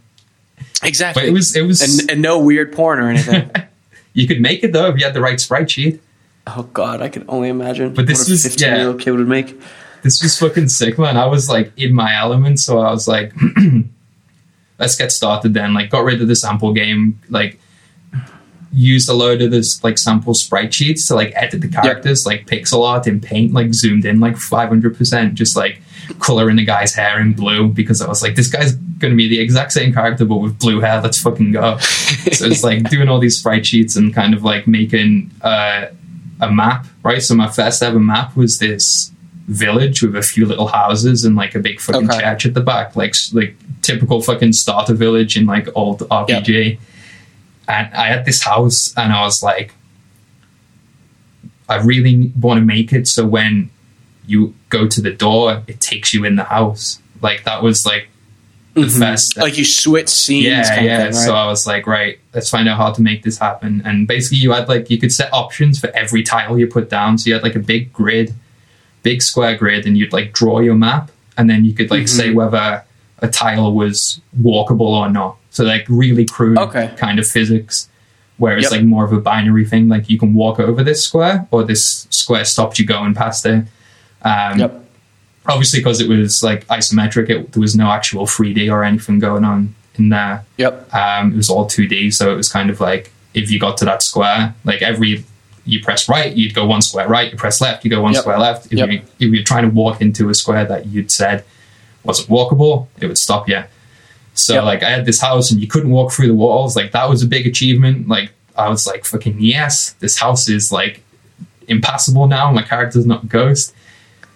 exactly. 0.83 1.23
but 1.23 1.29
it 1.31 1.33
was 1.33 1.57
it 1.57 1.63
was 1.63 1.81
and, 2.01 2.11
and 2.11 2.21
no 2.21 2.39
weird 2.39 2.75
porn 2.75 2.99
or 2.99 3.09
anything. 3.09 3.51
you 4.19 4.27
could 4.29 4.41
make 4.41 4.63
it 4.65 4.73
though 4.73 4.87
if 4.89 4.99
you 4.99 5.05
had 5.05 5.15
the 5.15 5.21
right 5.21 5.41
sprite 5.41 5.71
sheet. 5.71 6.01
oh 6.47 6.65
God, 6.73 7.01
I 7.03 7.09
can 7.09 7.25
only 7.29 7.49
imagine. 7.49 7.95
But 7.95 8.07
this 8.07 8.27
a 8.29 8.31
was- 8.33 8.61
year 8.61 8.89
old 8.89 9.01
kid 9.01 9.13
would 9.13 9.29
make. 9.29 9.59
this 10.03 10.21
was 10.23 10.39
fucking 10.39 10.69
sick, 10.69 10.99
man. 10.99 11.17
I 11.17 11.27
was 11.27 11.49
like 11.49 11.73
in 11.77 11.95
my 11.95 12.17
element, 12.17 12.59
so 12.61 12.79
I 12.79 12.91
was 12.91 13.07
like, 13.09 13.33
let's 14.79 14.97
get 14.97 15.13
started 15.13 15.55
then. 15.55 15.75
Like, 15.75 15.91
got 15.91 16.05
rid 16.05 16.21
of 16.23 16.29
the 16.29 16.37
sample 16.37 16.73
game, 16.73 17.21
like, 17.29 17.61
used 18.73 19.09
a 19.09 19.13
load 19.15 19.41
of 19.43 19.51
this 19.51 19.83
like 19.83 19.99
sample 19.99 20.35
sprite 20.35 20.73
sheets 20.75 21.09
to 21.09 21.15
like 21.15 21.33
edit 21.35 21.61
the 21.61 21.69
characters, 21.69 22.25
like 22.27 22.47
pixel 22.47 22.87
art 22.87 23.07
in 23.07 23.21
paint, 23.21 23.53
like 23.53 23.73
zoomed 23.75 24.05
in 24.05 24.21
like 24.21 24.35
500%, 24.37 25.35
just 25.35 25.57
like 25.57 25.81
coloring 26.21 26.57
the 26.57 26.65
guy's 26.65 26.95
hair 26.95 27.21
in 27.21 27.33
blue 27.35 27.69
because 27.69 28.01
I 28.03 28.09
was 28.09 28.23
like, 28.23 28.35
this 28.37 28.49
guy's 28.49 28.73
gonna 28.75 29.15
be 29.15 29.29
the 29.29 29.41
exact 29.41 29.73
same 29.73 29.93
character 29.93 30.25
but 30.25 30.37
with 30.37 30.59
blue 30.59 30.81
hair. 30.81 31.01
Let's 31.01 31.21
fucking 31.21 31.53
go. 31.53 31.79
so 31.79 32.47
it's 32.47 32.63
like 32.65 32.89
doing 32.91 33.09
all 33.09 33.19
these 33.21 33.39
sprite 33.39 33.67
sheets 33.67 33.97
and 33.97 34.15
kind 34.15 34.35
of 34.35 34.43
like 34.45 34.67
making 34.67 35.31
uh, 35.43 35.87
a 36.41 36.51
map, 36.51 36.87
right? 37.03 37.23
So 37.23 37.35
my 37.35 37.49
first 37.51 37.83
ever 37.83 37.99
map 37.99 38.37
was 38.37 38.59
this 38.59 39.13
village 39.47 40.03
with 40.03 40.15
a 40.15 40.21
few 40.23 40.45
little 40.45 40.67
houses 40.69 41.25
and 41.25 41.35
like 41.35 41.55
a 41.55 41.59
big 41.59 41.81
fucking 41.81 42.11
Okay. 42.11 42.21
church 42.21 42.47
at 42.47 42.55
the 42.55 42.61
back, 42.61 42.97
like 42.97 43.15
like 43.33 43.57
typical 43.83 44.21
fucking 44.21 44.53
starter 44.53 44.93
village 44.93 45.37
in 45.39 45.47
like 45.47 45.69
old 45.75 46.01
RPG. 46.01 46.79
And 47.69 47.95
I 47.95 48.09
had 48.09 48.25
this 48.25 48.43
house, 48.43 48.95
and 48.97 49.13
I 49.13 49.23
was 49.23 49.43
like, 49.43 49.75
I 51.69 51.77
really 51.77 52.33
want 52.41 52.59
to 52.59 52.65
make 52.65 52.93
it 52.93 53.07
so 53.07 53.27
when 53.27 53.71
you 54.27 54.55
go 54.69 54.89
to 54.89 55.01
the 55.01 55.13
door, 55.13 55.63
it 55.67 55.81
takes 55.81 56.15
you 56.15 56.25
in 56.25 56.37
the 56.37 56.45
house. 56.45 57.01
Like 57.21 57.45
that 57.45 57.63
was 57.63 57.85
like 57.85 58.09
the 58.75 58.83
mm-hmm. 58.83 59.01
first 59.01 59.25
step. 59.31 59.43
Like 59.43 59.59
you 59.59 59.65
switch 59.65 60.09
scenes. 60.09 60.47
Yeah, 60.47 60.75
kind 60.75 60.87
yeah. 60.87 60.97
Of 60.99 61.15
thing, 61.15 61.21
right? 61.21 61.27
So 61.27 61.35
I 61.35 61.47
was 61.47 61.67
like, 61.67 61.87
right, 61.87 62.19
let's 62.35 62.49
find 62.49 62.69
out 62.69 62.77
how 62.77 62.93
to 62.93 63.03
make 63.03 63.23
this 63.23 63.39
happen. 63.39 63.83
And 63.85 64.07
basically, 64.07 64.39
you 64.39 64.53
had 64.53 64.69
like 64.69 64.91
you 64.91 64.99
could 64.99 65.13
set 65.13 65.33
options 65.33 65.79
for 65.79 65.89
every 65.91 66.23
tile 66.23 66.59
you 66.59 66.67
put 66.67 66.89
down. 66.89 67.19
So 67.19 67.29
you 67.29 67.35
had 67.35 67.43
like 67.43 67.57
a 67.57 67.61
big 67.61 67.93
grid, 67.93 68.35
big 69.03 69.23
square 69.23 69.57
grid, 69.57 69.87
and 69.87 69.97
you'd 69.99 70.13
like 70.13 70.33
draw 70.33 70.61
your 70.61 70.75
map, 70.75 71.11
and 71.37 71.51
then 71.51 71.65
you 71.65 71.75
could 71.75 71.91
like 71.91 72.09
say 72.09 72.29
mm-hmm. 72.29 72.37
whether 72.37 72.85
a 73.21 73.29
tile 73.29 73.73
was 73.73 74.21
walkable 74.41 74.81
or 74.81 75.11
not. 75.11 75.37
So 75.59 75.65
like 75.65 75.87
really 75.89 76.25
crude 76.25 76.57
Okay. 76.57 76.93
kind 76.97 77.19
of 77.19 77.27
physics. 77.27 77.89
Whereas 78.37 78.63
Yep. 78.65 78.71
like 78.71 78.83
more 78.85 79.05
of 79.05 79.13
a 79.13 79.19
binary 79.21 79.65
thing, 79.67 79.89
like 79.89 80.09
you 80.09 80.17
can 80.17 80.33
walk 80.35 80.61
over 80.61 80.85
this 80.85 81.03
square, 81.05 81.49
or 81.51 81.65
this 81.65 82.07
square 82.11 82.45
stops 82.45 82.79
you 82.79 82.87
going 82.87 83.13
past 83.13 83.45
it. 83.45 83.65
Um, 84.23 84.59
Yep. 84.61 84.85
Obviously, 85.47 85.81
because 85.81 86.01
it 86.01 86.09
was 86.09 86.41
like 86.45 86.65
isometric, 86.69 87.29
it, 87.29 87.51
there 87.53 87.61
was 87.61 87.75
no 87.75 87.91
actual 87.91 88.25
3D 88.25 88.71
or 88.71 88.85
anything 88.85 89.19
going 89.19 89.43
on 89.43 89.75
in 89.97 90.11
there. 90.11 90.45
Yep. 90.59 90.95
Um, 90.95 91.33
it 91.33 91.37
was 91.37 91.51
all 91.51 91.67
2D, 91.67 92.13
so 92.15 92.31
it 92.33 92.37
was 92.37 92.49
kind 92.49 92.71
of 92.71 92.81
like 92.81 93.11
if 93.35 93.51
you 93.51 93.59
got 93.59 93.77
to 93.79 93.85
that 93.87 94.03
square, 94.05 94.55
like 94.65 94.81
every 94.81 95.25
you 95.67 95.81
press 95.83 96.09
right, 96.09 96.33
you'd 96.37 96.55
go 96.55 96.65
one 96.67 96.81
square 96.83 97.09
right. 97.09 97.33
You 97.33 97.37
press 97.37 97.61
left, 97.61 97.85
you 97.85 97.91
go 97.91 98.01
one 98.03 98.13
Yep. 98.13 98.21
square 98.23 98.39
left. 98.39 98.67
If, 98.67 98.73
Yep. 98.75 98.89
you, 98.91 99.01
if 99.19 99.35
you're 99.35 99.43
trying 99.43 99.65
to 99.69 99.75
walk 99.75 100.01
into 100.01 100.29
a 100.31 100.35
square 100.35 100.65
that 100.67 100.87
you'd 100.87 101.11
said 101.11 101.43
wasn't 102.05 102.29
walkable, 102.29 102.87
it 103.01 103.07
would 103.09 103.19
stop 103.19 103.49
you. 103.49 103.65
So 104.39 104.55
Yep. 104.55 104.65
like 104.65 104.83
I 104.83 104.91
had 104.91 105.05
this 105.05 105.21
house 105.21 105.51
and 105.51 105.61
you 105.61 105.67
couldn't 105.67 105.91
walk 105.91 106.13
through 106.13 106.29
the 106.29 106.35
walls. 106.35 106.77
Like 106.77 106.93
that 106.93 107.09
was 107.09 107.23
a 107.23 107.27
big 107.27 107.47
achievement. 107.47 108.09
Like 108.09 108.33
I 108.57 108.69
was 108.69 108.87
like 108.87 109.05
fucking 109.05 109.37
yes, 109.41 109.93
this 110.01 110.19
house 110.19 110.49
is 110.49 110.71
like 110.73 111.03
impassable 111.67 112.27
now. 112.29 112.51
My 112.53 112.63
character's 112.63 113.07
not 113.07 113.25
a 113.25 113.27
ghost. 113.27 113.75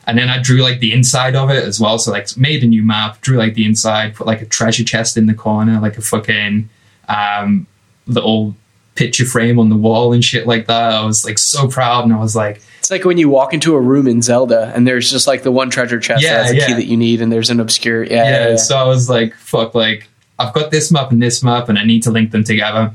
And 0.07 0.19
then 0.19 0.29
I 0.29 0.43
drew 0.43 0.63
like 0.63 0.81
the 0.81 0.93
inside 0.93 1.37
of 1.37 1.49
it 1.51 1.63
as 1.65 1.79
well. 1.79 1.97
So 1.99 2.11
like 2.11 2.37
made 2.37 2.65
a 2.65 2.67
new 2.67 2.83
map, 2.83 3.21
drew 3.21 3.37
like 3.39 3.55
the 3.55 3.65
inside, 3.65 4.15
put 4.17 4.27
like 4.27 4.43
a 4.43 4.47
treasure 4.47 4.85
chest 4.85 5.17
in 5.17 5.27
the 5.27 5.35
corner, 5.35 5.81
like 5.81 5.97
a 5.97 6.03
fucking 6.03 6.69
um, 7.09 7.67
little 8.07 8.57
picture 8.97 9.25
frame 9.25 9.59
on 9.61 9.69
the 9.71 9.77
wall 9.77 10.13
and 10.13 10.25
shit 10.25 10.47
like 10.47 10.67
that. 10.67 10.93
I 10.93 11.05
was 11.05 11.25
like 11.25 11.39
so 11.39 11.69
proud, 11.69 12.05
and 12.05 12.13
I 12.13 12.19
was 12.19 12.35
like, 12.35 12.61
It's 12.83 12.91
like 12.91 13.05
when 13.05 13.17
you 13.17 13.29
walk 13.29 13.55
into 13.55 13.77
a 13.77 13.81
room 13.81 14.09
in 14.09 14.23
Zelda 14.23 14.73
and 14.75 14.85
there's 14.85 15.09
just 15.09 15.29
like 15.29 15.45
the 15.45 15.53
one 15.53 15.71
treasure 15.71 16.01
chest 16.01 16.21
Yeah, 16.21 16.39
that 16.39 16.47
has 16.47 16.65
a 16.65 16.67
key 16.67 16.73
that 16.73 16.87
you 16.87 16.97
need, 16.97 17.23
and 17.23 17.31
there's 17.31 17.49
an 17.49 17.61
obscure. 17.61 18.03
Yeah. 18.03 18.15
yeah. 18.15 18.31
yeah, 18.31 18.49
yeah. 18.49 18.57
So 18.57 18.77
I 18.77 18.83
was 18.83 19.09
like, 19.09 19.37
fuck, 19.37 19.77
like 19.77 20.09
I've 20.37 20.53
got 20.53 20.73
this 20.73 20.91
map 20.91 21.13
and 21.13 21.23
this 21.23 21.45
map, 21.45 21.69
and 21.69 21.79
I 21.79 21.85
need 21.85 22.03
to 22.03 22.11
link 22.11 22.33
them 22.33 22.43
together. 22.43 22.93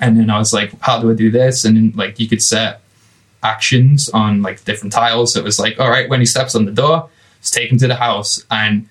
And 0.00 0.18
then 0.18 0.30
I 0.30 0.38
was 0.38 0.54
like, 0.54 0.72
how 0.80 0.98
do 0.98 1.10
I 1.10 1.14
do 1.14 1.30
this? 1.30 1.66
And 1.66 1.76
then 1.76 1.92
like 1.94 2.18
you 2.18 2.26
could 2.26 2.40
set 2.40 2.80
actions 3.42 4.08
on 4.08 4.40
like 4.40 4.64
different 4.64 4.94
tiles. 4.94 5.34
So 5.34 5.40
it 5.40 5.44
was 5.44 5.58
like, 5.58 5.78
all 5.78 5.90
right, 5.90 6.08
when 6.08 6.20
he 6.20 6.26
steps 6.26 6.54
on 6.54 6.64
the 6.64 6.72
door, 6.72 7.10
just 7.42 7.52
take 7.52 7.70
him 7.70 7.76
to 7.76 7.86
the 7.86 7.96
house, 7.96 8.42
and 8.50 8.88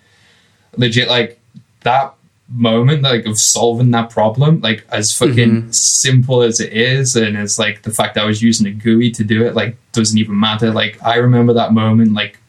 legit 0.76 1.08
like 1.08 1.39
that 1.82 2.13
moment 2.49 3.01
like 3.01 3.25
of 3.25 3.38
solving 3.38 3.91
that 3.91 4.10
problem 4.10 4.62
like 4.62 4.86
as 4.89 5.12
fucking 5.12 5.69
simple 5.71 6.41
as 6.41 6.62
it 6.62 6.71
is 6.71 7.15
and 7.17 7.36
it's 7.36 7.60
like 7.60 7.81
the 7.81 7.91
fact 7.91 8.15
that 8.15 8.23
i 8.23 8.25
was 8.25 8.41
using 8.41 8.67
a 8.67 8.71
GUI 8.71 9.12
to 9.12 9.23
do 9.25 9.45
it 9.45 9.53
like 9.53 9.75
doesn't 9.91 10.17
even 10.17 10.39
matter. 10.39 10.71
Like 10.71 10.97
i 11.03 11.15
remember 11.15 11.53
that 11.53 11.73
moment 11.73 12.13
like 12.13 12.39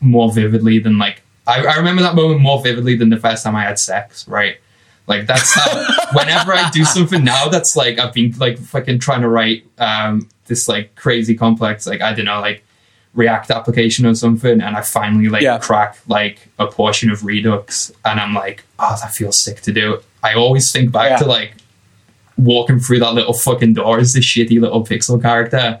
more 0.00 0.30
vividly 0.30 0.78
than 0.78 0.98
like 0.98 1.22
I, 1.46 1.64
I 1.64 1.76
remember 1.76 2.02
that 2.02 2.14
moment 2.14 2.40
more 2.42 2.62
vividly 2.62 2.96
than 2.96 3.08
the 3.08 3.16
first 3.16 3.44
time 3.44 3.56
i 3.56 3.62
had 3.62 3.78
sex 3.78 4.28
right? 4.28 4.58
Like 5.06 5.26
that's 5.26 5.54
how 5.54 5.86
whenever 6.12 6.52
i 6.52 6.68
do 6.70 6.84
something 6.84 7.24
now 7.24 7.48
that's 7.48 7.74
like 7.76 7.98
i've 7.98 8.12
been 8.12 8.32
like 8.38 8.58
fucking 8.58 8.98
trying 8.98 9.22
to 9.22 9.28
write 9.28 9.64
um 9.78 10.28
this 10.46 10.68
like 10.68 10.94
crazy 10.96 11.34
complex 11.34 11.86
like 11.86 12.00
i 12.02 12.12
don't 12.12 12.26
know 12.26 12.40
like 12.40 12.62
react 13.14 13.50
application 13.50 14.06
or 14.06 14.14
something 14.14 14.60
and 14.60 14.76
i 14.76 14.80
finally 14.82 15.28
like 15.28 15.42
Yeah. 15.42 15.58
crack 15.58 15.98
like 16.06 16.38
a 16.60 16.66
portion 16.68 17.10
of 17.10 17.24
redux 17.24 17.90
and 18.04 18.20
i'm 18.20 18.34
like 18.34 18.62
oh 18.78 18.96
that 19.02 19.12
feels 19.12 19.42
sick 19.42 19.60
to 19.62 19.72
do 19.72 19.98
i 20.22 20.34
always 20.34 20.70
think 20.70 20.92
back 20.92 21.10
Yeah. 21.10 21.16
to 21.16 21.24
like 21.26 21.54
walking 22.36 22.78
through 22.78 23.00
that 23.00 23.14
little 23.14 23.32
fucking 23.34 23.74
door 23.74 23.98
as 23.98 24.12
this 24.12 24.24
shitty 24.24 24.60
little 24.60 24.84
pixel 24.84 25.20
character 25.20 25.80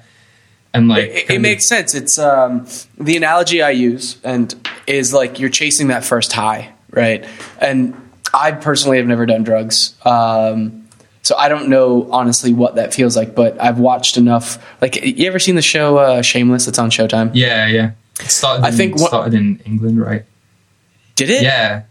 and 0.74 0.88
like 0.88 1.04
It, 1.10 1.30
it 1.30 1.40
makes 1.40 1.66
sense. 1.68 1.94
It's 1.96 2.16
um, 2.18 2.64
the 2.96 3.16
analogy 3.16 3.60
I 3.60 3.70
use, 3.70 4.18
and 4.22 4.54
is 4.86 5.12
like 5.12 5.40
you're 5.40 5.48
chasing 5.50 5.88
that 5.88 6.04
first 6.04 6.32
high, 6.32 6.72
right? 6.92 7.24
And 7.60 7.94
I 8.32 8.52
personally 8.52 8.98
have 8.98 9.06
never 9.08 9.26
done 9.26 9.42
drugs, 9.42 9.94
um, 10.04 10.79
so 11.22 11.36
I 11.36 11.48
don't 11.48 11.68
know 11.68 12.08
honestly 12.10 12.52
what 12.52 12.76
that 12.76 12.92
feels 12.94 13.16
like. 13.16 13.34
But 13.34 13.60
I've 13.60 13.78
watched 13.78 14.16
enough. 14.16 14.58
Like, 14.80 14.96
you 15.04 15.26
ever 15.28 15.38
seen 15.38 15.54
the 15.56 15.62
show 15.62 15.98
uh, 15.98 16.22
Shameless? 16.22 16.66
It's 16.68 16.78
on 16.78 16.90
Showtime. 16.90 17.30
yeah 17.34 17.66
yeah 17.66 17.90
it 18.20 18.30
started 18.30 18.64
I 18.64 18.68
in, 18.68 18.74
think 18.74 18.96
what- 18.98 19.08
started 19.08 19.34
in 19.34 19.60
england 19.64 20.00
right 20.00 20.24
Did 21.16 21.30
it? 21.30 21.42
yeah 21.42 21.82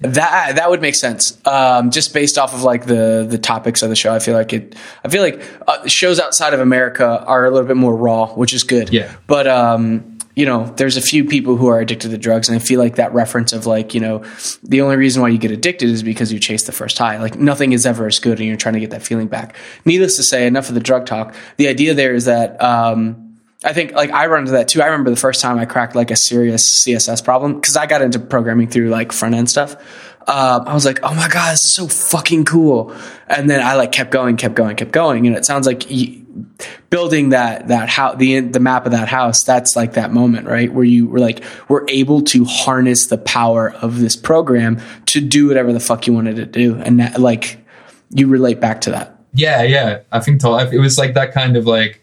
That 0.00 0.56
that 0.56 0.68
would 0.68 0.82
make 0.82 0.94
sense. 0.96 1.38
Um, 1.46 1.90
just 1.90 2.12
based 2.12 2.36
off 2.36 2.52
of 2.52 2.62
like 2.62 2.84
the 2.84 3.24
the 3.28 3.38
topics 3.38 3.82
of 3.82 3.88
the 3.88 3.96
show, 3.96 4.12
I 4.12 4.18
feel 4.18 4.34
like 4.34 4.52
it. 4.52 4.74
I 5.04 5.08
feel 5.08 5.22
like 5.22 5.40
uh, 5.66 5.86
shows 5.86 6.20
outside 6.20 6.52
of 6.52 6.60
America 6.60 7.24
are 7.26 7.46
a 7.46 7.50
little 7.50 7.66
bit 7.66 7.76
more 7.76 7.94
raw, 7.96 8.26
which 8.34 8.52
is 8.52 8.64
good. 8.64 8.90
Yeah. 8.92 9.14
But 9.26 9.46
um, 9.46 10.13
you 10.34 10.46
know, 10.46 10.66
there's 10.76 10.96
a 10.96 11.00
few 11.00 11.24
people 11.24 11.56
who 11.56 11.68
are 11.68 11.78
addicted 11.78 12.10
to 12.10 12.18
drugs, 12.18 12.48
and 12.48 12.56
I 12.56 12.58
feel 12.58 12.80
like 12.80 12.96
that 12.96 13.14
reference 13.14 13.52
of 13.52 13.66
like 13.66 13.94
you 13.94 14.00
know, 14.00 14.24
the 14.62 14.80
only 14.80 14.96
reason 14.96 15.22
why 15.22 15.28
you 15.28 15.38
get 15.38 15.52
addicted 15.52 15.88
is 15.88 16.02
because 16.02 16.32
you 16.32 16.40
chase 16.40 16.64
the 16.64 16.72
first 16.72 16.98
high. 16.98 17.18
Like 17.18 17.36
nothing 17.36 17.72
is 17.72 17.86
ever 17.86 18.06
as 18.06 18.18
good, 18.18 18.38
and 18.38 18.48
you're 18.48 18.56
trying 18.56 18.74
to 18.74 18.80
get 18.80 18.90
that 18.90 19.02
feeling 19.02 19.28
back. 19.28 19.56
Needless 19.84 20.16
to 20.16 20.22
say, 20.24 20.46
enough 20.46 20.68
of 20.68 20.74
the 20.74 20.80
drug 20.80 21.06
talk. 21.06 21.34
The 21.56 21.68
idea 21.68 21.94
there 21.94 22.14
is 22.14 22.24
that. 22.24 22.60
Um, 22.62 23.20
I 23.66 23.72
think 23.72 23.92
like 23.92 24.10
I 24.10 24.26
run 24.26 24.40
into 24.40 24.52
that 24.52 24.68
too. 24.68 24.82
I 24.82 24.86
remember 24.86 25.08
the 25.08 25.16
first 25.16 25.40
time 25.40 25.58
I 25.58 25.64
cracked 25.64 25.94
like 25.94 26.10
a 26.10 26.16
serious 26.16 26.84
CSS 26.84 27.24
problem 27.24 27.54
because 27.54 27.76
I 27.76 27.86
got 27.86 28.02
into 28.02 28.18
programming 28.18 28.68
through 28.68 28.90
like 28.90 29.10
front 29.10 29.34
end 29.34 29.48
stuff. 29.48 29.74
um, 30.28 30.68
I 30.68 30.74
was 30.74 30.84
like, 30.84 31.00
oh 31.02 31.14
my 31.14 31.28
god, 31.28 31.52
this 31.52 31.64
is 31.64 31.74
so 31.74 31.88
fucking 31.88 32.44
cool. 32.44 32.94
And 33.26 33.48
then 33.48 33.62
I 33.62 33.74
like 33.76 33.90
kept 33.90 34.10
going, 34.10 34.36
kept 34.36 34.54
going, 34.54 34.76
kept 34.76 34.92
going, 34.92 35.26
and 35.26 35.34
it 35.34 35.46
sounds 35.46 35.66
like 35.66 35.90
building 36.90 37.30
that 37.30 37.68
that 37.68 37.88
house, 37.88 38.16
the 38.16 38.40
the 38.40 38.60
map 38.60 38.86
of 38.86 38.92
that 38.92 39.08
house. 39.08 39.42
That's 39.44 39.76
like 39.76 39.94
that 39.94 40.12
moment, 40.12 40.46
right, 40.46 40.72
where 40.72 40.84
you 40.84 41.06
were 41.06 41.18
like, 41.18 41.42
we're 41.68 41.84
able 41.88 42.22
to 42.22 42.44
harness 42.44 43.06
the 43.06 43.18
power 43.18 43.72
of 43.82 44.00
this 44.00 44.16
program 44.16 44.80
to 45.06 45.20
do 45.20 45.48
whatever 45.48 45.72
the 45.72 45.80
fuck 45.80 46.06
you 46.06 46.12
wanted 46.12 46.36
to 46.36 46.46
do, 46.46 46.76
and 46.76 47.00
that, 47.00 47.20
like 47.20 47.58
you 48.10 48.26
relate 48.26 48.60
back 48.60 48.80
to 48.82 48.90
that. 48.90 49.18
Yeah, 49.32 49.62
yeah. 49.62 50.00
I 50.12 50.20
think 50.20 50.42
it 50.44 50.78
was 50.78 50.96
like 50.96 51.14
that 51.14 51.32
kind 51.32 51.56
of 51.56 51.66
like 51.66 52.00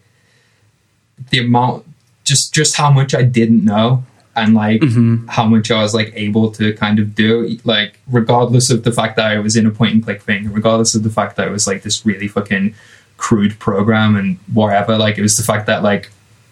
the 1.30 1.38
amount, 1.38 1.86
just 2.24 2.52
just 2.52 2.76
how 2.76 2.90
much 2.90 3.14
I 3.14 3.22
didn't 3.22 3.64
know 3.64 4.04
and 4.34 4.54
like 4.54 4.80
mm-hmm. 4.80 5.26
how 5.28 5.44
much 5.44 5.70
I 5.70 5.82
was 5.82 5.94
like 5.94 6.12
able 6.14 6.50
to 6.52 6.72
kind 6.74 6.98
of 6.98 7.14
do, 7.14 7.58
like 7.64 7.98
regardless 8.10 8.70
of 8.70 8.84
the 8.84 8.92
fact 8.92 9.16
that 9.16 9.26
I 9.26 9.38
was 9.38 9.56
in 9.56 9.66
a 9.66 9.70
point 9.70 9.94
and 9.94 10.04
click 10.04 10.22
thing, 10.22 10.52
regardless 10.52 10.94
of 10.94 11.02
the 11.02 11.10
fact 11.10 11.36
that 11.36 11.48
it 11.48 11.50
was 11.50 11.66
like 11.66 11.82
this 11.82 12.04
really 12.06 12.28
fucking 12.28 12.74
crude 13.22 13.56
program 13.60 14.16
and 14.16 14.36
whatever. 14.52 14.98
Like 14.98 15.16
it 15.16 15.22
was 15.22 15.36
the 15.36 15.44
fact 15.44 15.66
that 15.68 15.84
like 15.84 16.10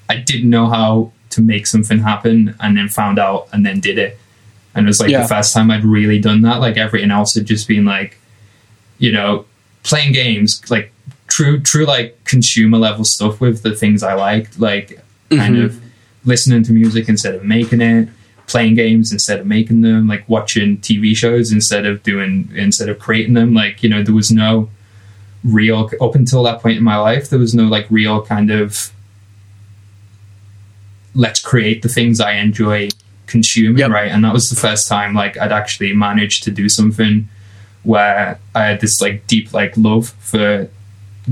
I 0.09 0.17
didn't 0.17 0.49
know 0.49 0.67
how 0.67 1.13
to 1.31 1.43
make 1.43 1.67
something 1.67 1.99
happen 1.99 2.55
and 2.61 2.77
then 2.77 2.89
found 2.89 3.19
out 3.19 3.49
and 3.53 3.67
then 3.67 3.81
did 3.81 3.99
it. 3.99 4.17
And 4.75 4.87
it 4.87 4.89
was 4.89 5.01
like 5.01 5.11
yeah. 5.11 5.23
the 5.23 5.29
first 5.29 5.53
time 5.53 5.69
I'd 5.69 5.85
really 5.85 6.21
done 6.21 6.43
that. 6.43 6.61
Like 6.61 6.77
everything 6.77 7.11
else 7.11 7.35
had 7.35 7.45
just 7.45 7.67
been 7.67 7.85
like, 7.85 8.19
you 8.99 9.11
know, 9.11 9.47
playing 9.83 10.13
games, 10.13 10.63
like 10.71 10.93
true, 11.27 11.59
true, 11.61 11.87
like 11.87 12.23
consumer 12.25 12.79
level 12.79 13.05
stuff 13.05 13.41
with 13.41 13.63
the 13.65 13.75
things 13.75 14.05
I 14.05 14.15
liked, 14.15 14.61
like 14.61 15.01
kind 15.29 15.57
mm-hmm. 15.57 15.65
of 15.65 15.83
listening 16.25 16.63
to 16.63 16.73
music 16.73 17.09
instead 17.09 17.35
of 17.35 17.43
making 17.45 17.81
it, 17.81 18.09
playing 18.47 18.77
games 18.77 19.11
instead 19.11 19.41
of 19.41 19.47
making 19.47 19.81
them, 19.81 20.07
like 20.07 20.29
watching 20.29 20.79
TV 20.79 21.17
shows 21.17 21.51
instead 21.51 21.85
of 21.85 22.05
doing 22.05 22.49
instead 22.55 22.89
of 22.89 23.01
creating 23.01 23.35
them. 23.35 23.55
Like 23.55 23.83
you 23.83 23.89
know, 23.89 24.05
there 24.05 24.15
was 24.15 24.31
no 24.31 24.71
real 25.45 25.91
up 26.01 26.15
until 26.15 26.43
that 26.45 26.61
point 26.61 26.79
in 26.79 26.85
my 26.85 26.97
life. 26.97 27.31
There 27.31 27.39
was 27.39 27.55
no 27.55 27.65
like 27.65 27.87
real 27.91 28.23
kind 28.23 28.51
of 28.51 28.93
let's 31.15 31.41
create 31.41 31.83
the 31.83 31.89
things 31.89 32.21
I 32.21 32.33
enjoy 32.35 32.91
consuming, 33.27 33.79
yep. 33.79 33.91
right? 33.91 34.11
And 34.11 34.25
that 34.25 34.33
was 34.33 34.49
the 34.49 34.57
first 34.57 34.89
time 34.89 35.15
like 35.15 35.39
I'd 35.39 35.53
actually 35.53 35.93
managed 35.95 36.45
to 36.45 36.51
do 36.51 36.69
something 36.69 37.29
where 37.83 38.39
I 38.55 38.65
had 38.65 38.81
this 38.81 39.01
like 39.01 39.27
deep 39.27 39.53
like 39.53 39.77
love 39.77 40.11
for 40.21 40.69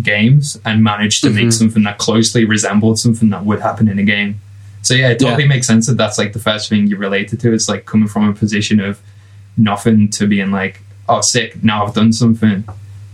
games 0.00 0.58
and 0.64 0.82
managed 0.82 1.22
to 1.22 1.28
mm-hmm. 1.28 1.44
make 1.44 1.52
something 1.52 1.82
that 1.82 1.98
closely 1.98 2.44
resembled 2.44 2.98
something 2.98 3.30
that 3.30 3.44
would 3.44 3.60
happen 3.60 3.88
in 3.88 3.98
a 3.98 4.04
game. 4.04 4.40
So 4.82 4.94
yeah, 4.94 5.10
it 5.10 5.18
totally 5.18 5.42
yeah. 5.42 5.48
makes 5.48 5.66
sense 5.66 5.86
that 5.86 5.96
that's 5.96 6.18
like 6.18 6.32
the 6.32 6.38
first 6.38 6.68
thing 6.68 6.86
you 6.86 6.96
related 6.96 7.40
to. 7.40 7.52
It's 7.52 7.68
like 7.68 7.84
coming 7.84 8.08
from 8.08 8.28
a 8.28 8.32
position 8.32 8.80
of 8.80 9.00
nothing 9.56 10.08
to 10.10 10.26
being 10.26 10.50
like, 10.50 10.80
oh, 11.08 11.20
sick. 11.20 11.62
Now 11.62 11.84
I've 11.84 11.94
done 11.94 12.12
something. 12.12 12.64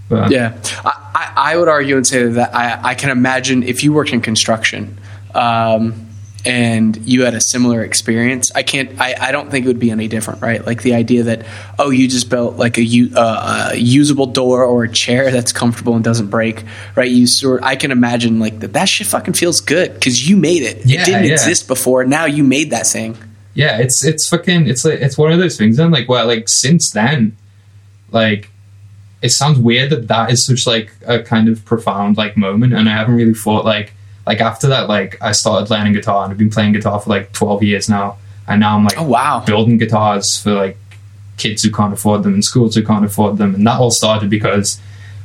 But, 0.09 0.31
yeah, 0.31 0.61
I, 0.85 1.33
I 1.37 1.57
would 1.57 1.69
argue 1.69 1.97
and 1.97 2.07
say 2.07 2.25
that 2.25 2.55
I, 2.55 2.91
I 2.91 2.95
can 2.95 3.11
imagine 3.11 3.63
if 3.63 3.83
you 3.83 3.93
worked 3.93 4.13
in 4.13 4.21
construction, 4.21 4.99
um, 5.35 6.05
and 6.47 6.97
you 7.09 7.25
had 7.25 7.33
a 7.33 7.41
similar 7.41 7.83
experience, 7.83 8.53
I 8.55 8.65
can't. 8.65 9.01
I, 9.01 9.15
I 9.19 9.33
don't 9.33 9.51
think 9.51 9.65
it 9.65 9.69
would 9.69 9.79
be 9.79 9.91
any 9.91 10.09
different, 10.09 10.43
right? 10.43 10.65
Like 10.65 10.83
the 10.83 10.95
idea 10.95 11.23
that 11.25 11.47
oh, 11.79 11.89
you 11.89 12.07
just 12.07 12.29
built 12.29 12.57
like 12.57 12.77
a, 12.77 13.11
uh, 13.17 13.71
a 13.73 13.77
usable 13.77 14.27
door 14.27 14.63
or 14.63 14.85
a 14.85 14.93
chair 14.93 15.31
that's 15.31 15.53
comfortable 15.53 15.95
and 15.95 16.05
doesn't 16.05 16.29
break, 16.29 16.65
right? 16.97 17.11
You 17.11 17.27
sort. 17.27 17.63
I 17.63 17.77
can 17.77 17.91
imagine 17.91 18.41
like 18.41 18.61
that. 18.61 18.75
That 18.75 18.91
shit 18.91 19.07
fucking 19.07 19.35
feels 19.35 19.61
good 19.63 19.95
because 19.95 20.29
you 20.29 20.37
made 20.37 20.63
it. 20.63 20.85
Yeah, 20.85 21.01
it 21.01 21.07
didn't 21.07 21.25
yeah. 21.25 21.33
exist 21.33 21.67
before. 21.67 22.05
Now 22.05 22.27
you 22.27 22.45
made 22.45 22.71
that 22.71 22.87
thing. 22.87 23.17
Yeah, 23.55 23.79
it's 23.79 24.05
it's 24.05 24.29
fucking. 24.29 24.67
It's 24.67 24.85
like 24.85 25.01
it's 25.01 25.17
one 25.17 25.33
of 25.33 25.39
those 25.39 25.57
things. 25.57 25.79
And 25.79 25.93
like, 25.93 26.11
well, 26.11 26.27
like 26.27 26.51
since 26.51 26.91
then, 26.91 27.39
like 28.11 28.51
it 29.25 29.31
sounds 29.31 29.59
weird 29.59 29.89
that 29.91 30.07
that 30.09 30.31
is 30.31 30.47
such 30.47 30.67
like 30.67 30.93
a 31.07 31.23
kind 31.23 31.49
of 31.49 31.65
profound 31.65 32.19
like 32.19 32.37
moment, 32.37 32.75
and 32.75 32.89
I 32.89 32.93
haven't 32.93 33.15
really 33.15 33.35
thought 33.35 33.65
like 33.65 33.95
like 34.27 34.41
after 34.41 34.69
that, 34.69 34.89
like 34.89 35.21
I 35.21 35.33
started 35.33 35.71
learning 35.71 35.95
guitar 35.95 36.25
and 36.25 36.33
I've 36.33 36.39
been 36.39 36.51
playing 36.51 36.73
guitar 36.73 37.01
for 37.01 37.11
like 37.11 37.33
12 37.33 37.63
years 37.63 37.89
now. 37.89 38.19
And 38.47 38.61
now 38.61 38.77
I'm 38.77 38.85
like, 38.85 38.99
oh, 38.99 39.05
wow. 39.05 39.43
building 39.45 39.79
guitars 39.79 40.39
for 40.39 40.53
like 40.53 40.77
kids 41.37 41.63
who 41.63 41.71
can't 41.71 41.93
afford 41.93 42.23
them 42.23 42.35
and 42.35 42.45
schools 42.45 42.75
who 42.75 42.85
can't 42.85 43.05
afford 43.05 43.39
them. 43.39 43.55
And 43.55 43.67
that 43.67 43.81
all 43.81 43.91
started 43.91 44.31
because 44.31 44.81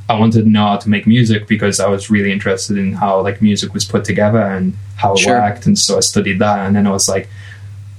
I 0.10 0.18
wanted 0.20 0.44
to 0.44 0.50
know 0.50 0.66
how 0.66 0.78
to 0.78 0.90
make 0.90 1.06
music 1.06 1.48
because 1.48 1.80
I 1.80 1.88
was 1.88 2.10
really 2.10 2.32
interested 2.32 2.78
in 2.78 2.94
how 2.94 3.22
like 3.22 3.42
music 3.42 3.74
was 3.74 3.86
put 3.86 4.04
together 4.06 4.42
and 4.42 4.74
how 4.96 5.14
it 5.14 5.20
sure. 5.20 5.40
worked. 5.40 5.66
And 5.66 5.78
so 5.78 5.98
I 5.98 6.02
studied 6.02 6.40
that. 6.40 6.66
And 6.66 6.76
then 6.76 6.88
I 6.88 6.92
was 6.92 7.08
like, 7.08 7.30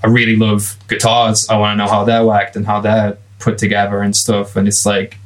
I 0.03 0.07
really 0.07 0.37
love 0.37 0.77
guitars. 0.89 1.47
I 1.49 1.57
want 1.57 1.79
to 1.79 1.85
know 1.85 1.91
how 1.91 2.05
they're 2.05 2.25
worked 2.25 2.57
and 2.57 2.67
how 2.67 2.81
they're 2.81 3.17
put 3.39 3.59
together 3.59 4.01
and 4.01 4.15
stuff. 4.17 4.57
And 4.57 4.67
it's 4.67 4.85
like, 4.85 5.19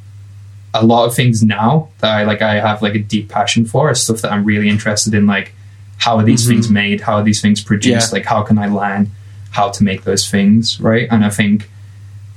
a 0.74 0.84
lot 0.84 1.06
of 1.06 1.14
things 1.14 1.42
now 1.42 1.88
that 2.00 2.12
I 2.12 2.24
like 2.24 2.42
I 2.42 2.54
have 2.60 2.82
like 2.82 2.94
a 2.94 2.98
deep 2.98 3.30
passion 3.30 3.64
for 3.64 3.90
is 3.90 4.02
stuff 4.02 4.20
that 4.22 4.32
I'm 4.32 4.44
really 4.44 4.68
interested 4.68 5.14
in 5.14 5.26
like 5.26 5.54
how 5.98 6.16
are 6.16 6.24
these 6.24 6.42
mm-hmm. 6.42 6.52
things 6.52 6.70
made 6.70 7.00
how 7.00 7.14
are 7.16 7.22
these 7.22 7.40
things 7.40 7.62
produced 7.62 8.10
yeah. 8.10 8.12
like 8.12 8.26
how 8.26 8.42
can 8.42 8.58
i 8.58 8.66
learn 8.66 9.10
how 9.50 9.70
to 9.70 9.84
make 9.84 10.04
those 10.04 10.30
things 10.30 10.80
right 10.80 11.08
and 11.10 11.24
i 11.24 11.30
think 11.30 11.68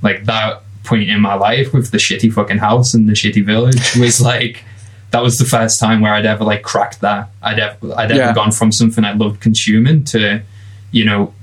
like 0.02 0.26
that 0.26 0.62
point 0.84 1.10
in 1.10 1.20
my 1.20 1.34
life 1.34 1.74
with 1.74 1.92
the 1.92 1.98
shitty 1.98 2.32
fucking 2.32 2.60
house 2.60 2.94
and 2.94 3.10
the 3.10 3.14
shitty 3.14 3.44
village 3.44 3.96
was 3.98 4.22
like 4.32 4.64
that 5.12 5.22
was 5.22 5.38
the 5.38 5.46
first 5.46 5.80
time 5.80 6.02
where 6.02 6.14
i'd 6.14 6.26
ever 6.26 6.44
like 6.44 6.62
cracked 6.62 7.02
that 7.02 7.30
i'd 7.42 7.60
ever 7.60 7.78
i'd 7.98 8.12
ever 8.12 8.20
yeah. 8.20 8.34
gone 8.34 8.52
from 8.52 8.72
something 8.72 9.04
i 9.04 9.12
loved 9.12 9.42
consuming 9.42 10.04
to 10.04 10.42
you 10.92 11.04
know 11.04 11.34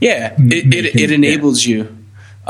yeah 0.00 0.34
it, 0.38 0.74
it, 0.74 0.96
it, 0.96 1.10
enables 1.10 1.66
yeah. 1.66 1.76
you 1.76 1.96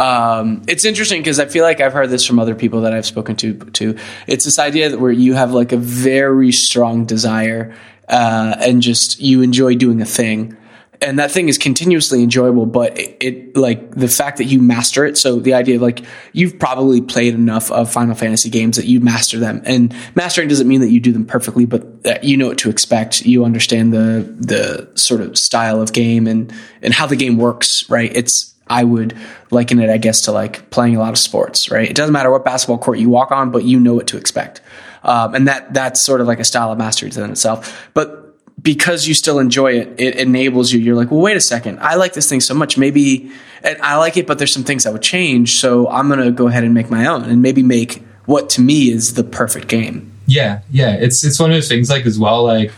um, 0.00 0.62
it's 0.66 0.86
interesting 0.86 1.20
because 1.20 1.38
I 1.38 1.44
feel 1.44 1.62
like 1.62 1.82
I've 1.82 1.92
heard 1.92 2.08
this 2.08 2.24
from 2.24 2.38
other 2.38 2.54
people 2.54 2.80
that 2.82 2.94
I've 2.94 3.04
spoken 3.04 3.36
to 3.36 3.52
too. 3.52 3.98
It's 4.26 4.46
this 4.46 4.58
idea 4.58 4.88
that 4.88 4.98
where 4.98 5.12
you 5.12 5.34
have 5.34 5.52
like 5.52 5.72
a 5.72 5.76
very 5.76 6.52
strong 6.52 7.04
desire 7.04 7.76
uh, 8.08 8.56
and 8.60 8.80
just 8.80 9.20
you 9.20 9.42
enjoy 9.42 9.74
doing 9.74 10.00
a 10.00 10.06
thing. 10.06 10.56
And 11.02 11.18
that 11.18 11.30
thing 11.30 11.50
is 11.50 11.58
continuously 11.58 12.22
enjoyable 12.22 12.64
but 12.64 12.98
it, 12.98 13.16
it, 13.20 13.56
like 13.56 13.90
the 13.94 14.08
fact 14.08 14.38
that 14.38 14.44
you 14.44 14.60
master 14.60 15.04
it 15.04 15.16
so 15.18 15.38
the 15.38 15.54
idea 15.54 15.76
of 15.76 15.82
like 15.82 16.02
you've 16.32 16.58
probably 16.58 17.00
played 17.00 17.34
enough 17.34 17.70
of 17.70 17.90
final 17.90 18.14
fantasy 18.14 18.48
games 18.48 18.76
that 18.76 18.86
you 18.86 19.00
master 19.00 19.38
them. 19.38 19.60
And 19.66 19.94
mastering 20.14 20.48
doesn't 20.48 20.68
mean 20.68 20.80
that 20.80 20.90
you 20.90 21.00
do 21.00 21.12
them 21.12 21.26
perfectly 21.26 21.66
but 21.66 22.24
you 22.24 22.38
know 22.38 22.48
what 22.48 22.58
to 22.58 22.70
expect. 22.70 23.26
You 23.26 23.44
understand 23.44 23.92
the 23.92 24.34
the 24.38 24.90
sort 24.98 25.20
of 25.20 25.36
style 25.36 25.82
of 25.82 25.92
game 25.92 26.26
and 26.26 26.50
and 26.80 26.94
how 26.94 27.06
the 27.06 27.16
game 27.16 27.36
works 27.36 27.88
right? 27.90 28.14
It's 28.14 28.54
i 28.70 28.82
would 28.82 29.14
liken 29.50 29.78
it 29.78 29.90
i 29.90 29.98
guess 29.98 30.22
to 30.22 30.32
like 30.32 30.70
playing 30.70 30.96
a 30.96 30.98
lot 30.98 31.10
of 31.10 31.18
sports 31.18 31.70
right 31.70 31.90
it 31.90 31.96
doesn't 31.96 32.12
matter 32.12 32.30
what 32.30 32.44
basketball 32.44 32.78
court 32.78 32.98
you 32.98 33.10
walk 33.10 33.30
on 33.30 33.50
but 33.50 33.64
you 33.64 33.78
know 33.78 33.94
what 33.94 34.06
to 34.06 34.16
expect 34.16 34.62
um, 35.02 35.34
and 35.34 35.48
that 35.48 35.72
that's 35.72 36.00
sort 36.00 36.20
of 36.20 36.26
like 36.26 36.40
a 36.40 36.44
style 36.44 36.72
of 36.72 36.78
mastery 36.78 37.10
in 37.10 37.30
itself. 37.30 37.88
But 37.94 38.26
because 38.62 39.08
you 39.08 39.14
still 39.14 39.38
enjoy 39.38 39.72
it, 39.72 39.94
it 39.98 40.16
enables 40.16 40.72
you. 40.72 40.80
You're 40.80 40.96
like, 40.96 41.10
well, 41.10 41.20
wait 41.20 41.36
a 41.36 41.40
second, 41.40 41.78
I 41.80 41.94
like 41.94 42.12
this 42.12 42.28
thing 42.28 42.40
so 42.40 42.54
much. 42.54 42.76
Maybe 42.76 43.30
and 43.62 43.80
I 43.82 43.96
like 43.96 44.16
it, 44.16 44.26
but 44.26 44.38
there's 44.38 44.52
some 44.52 44.64
things 44.64 44.84
that 44.84 44.92
would 44.92 45.02
change. 45.02 45.58
So 45.58 45.88
I'm 45.88 46.08
gonna 46.08 46.30
go 46.30 46.48
ahead 46.48 46.64
and 46.64 46.74
make 46.74 46.90
my 46.90 47.06
own, 47.06 47.24
and 47.24 47.40
maybe 47.42 47.62
make 47.62 48.02
what 48.26 48.50
to 48.50 48.60
me 48.60 48.90
is 48.90 49.14
the 49.14 49.24
perfect 49.24 49.68
game. 49.68 50.12
Yeah, 50.26 50.60
yeah. 50.70 50.94
It's 50.94 51.24
it's 51.24 51.40
one 51.40 51.50
of 51.50 51.56
those 51.56 51.68
things 51.68 51.88
like 51.88 52.06
as 52.06 52.18
well. 52.18 52.44
Like, 52.44 52.72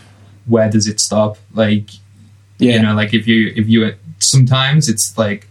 where 0.45 0.69
does 0.69 0.87
it 0.87 0.99
stop? 0.99 1.37
Like, 1.53 1.89
yeah. 2.57 2.75
you 2.75 2.81
know, 2.81 2.93
like 2.93 3.13
if 3.13 3.27
you 3.27 3.53
if 3.55 3.67
you 3.67 3.93
sometimes 4.19 4.87
it's 4.87 5.17
like, 5.17 5.47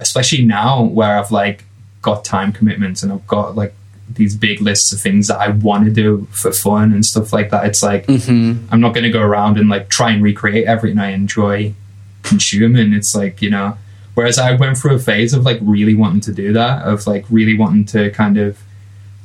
especially 0.00 0.44
now 0.44 0.82
where 0.82 1.18
I've 1.18 1.30
like 1.30 1.64
got 2.02 2.24
time 2.24 2.52
commitments 2.52 3.02
and 3.02 3.12
I've 3.12 3.26
got 3.26 3.56
like 3.56 3.74
these 4.10 4.36
big 4.36 4.60
lists 4.60 4.92
of 4.92 5.00
things 5.00 5.28
that 5.28 5.38
I 5.38 5.48
want 5.48 5.84
to 5.84 5.90
do 5.90 6.26
for 6.30 6.52
fun 6.52 6.92
and 6.92 7.04
stuff 7.04 7.32
like 7.32 7.50
that. 7.50 7.66
It's 7.66 7.82
like 7.82 8.06
mm-hmm. 8.06 8.66
I'm 8.72 8.80
not 8.80 8.94
going 8.94 9.04
to 9.04 9.10
go 9.10 9.20
around 9.20 9.58
and 9.58 9.68
like 9.68 9.88
try 9.88 10.10
and 10.10 10.22
recreate 10.22 10.66
everything 10.66 10.98
I 10.98 11.10
enjoy 11.10 11.74
consuming. 12.22 12.92
It's 12.92 13.14
like 13.14 13.42
you 13.42 13.50
know. 13.50 13.76
Whereas 14.14 14.36
I 14.36 14.56
went 14.56 14.76
through 14.76 14.96
a 14.96 14.98
phase 14.98 15.32
of 15.32 15.44
like 15.44 15.60
really 15.62 15.94
wanting 15.94 16.22
to 16.22 16.32
do 16.32 16.52
that, 16.52 16.82
of 16.82 17.06
like 17.06 17.24
really 17.30 17.56
wanting 17.56 17.84
to 17.86 18.10
kind 18.10 18.36
of 18.36 18.58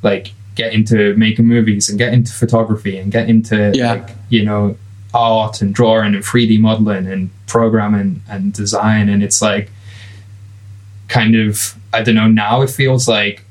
like 0.04 0.34
get 0.54 0.72
into 0.72 1.16
making 1.16 1.48
movies 1.48 1.90
and 1.90 1.98
get 1.98 2.14
into 2.14 2.32
photography 2.32 2.98
and 3.00 3.12
get 3.12 3.28
into 3.28 3.72
yeah. 3.74 3.94
like 3.94 4.12
you 4.30 4.46
know 4.46 4.78
art 5.14 5.62
and 5.62 5.74
drawing 5.74 6.14
and 6.16 6.24
3D 6.24 6.60
modeling 6.60 7.08
and 7.08 7.30
programming 7.48 8.22
and 8.30 8.54
design. 8.54 9.10
And 9.10 9.24
it's 9.24 9.42
like 9.42 9.72
kind 11.14 11.36
of 11.36 11.76
I 11.94 12.02
don't 12.02 12.16
know. 12.16 12.28
Now 12.28 12.64
it 12.64 12.72
feels 12.72 13.08
like 13.08 13.46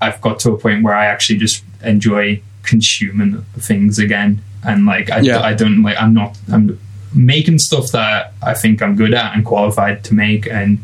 I've 0.00 0.20
got 0.20 0.40
to 0.40 0.50
a 0.50 0.58
point 0.58 0.82
where 0.82 0.94
I 0.94 1.06
actually 1.06 1.38
just 1.38 1.62
enjoy 1.84 2.42
consuming 2.64 3.42
things 3.56 3.98
again, 3.98 4.42
and 4.64 4.86
like 4.86 5.08
I, 5.08 5.20
yeah. 5.20 5.40
I 5.40 5.54
don't 5.54 5.82
like 5.82 5.96
I'm 5.98 6.12
not 6.12 6.36
I'm 6.52 6.78
making 7.14 7.58
stuff 7.60 7.92
that 7.92 8.34
I 8.42 8.54
think 8.54 8.82
I'm 8.82 8.96
good 8.96 9.14
at 9.14 9.34
and 9.34 9.44
qualified 9.44 10.04
to 10.04 10.14
make 10.14 10.46
and 10.46 10.78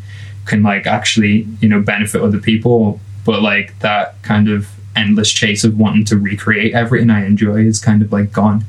can 0.44 0.62
like 0.62 0.86
actually 0.86 1.46
you 1.60 1.68
know 1.68 1.80
benefit 1.80 2.22
other 2.22 2.38
people, 2.38 3.00
but 3.24 3.42
like 3.42 3.78
that 3.80 4.22
kind 4.22 4.48
of 4.48 4.68
endless 4.94 5.30
chase 5.30 5.64
of 5.64 5.76
wanting 5.76 6.04
to 6.06 6.16
recreate 6.16 6.72
everything 6.72 7.10
I 7.10 7.26
enjoy 7.26 7.66
is 7.66 7.80
kind 7.80 8.00
of 8.00 8.12
like 8.12 8.32
gone. 8.32 8.64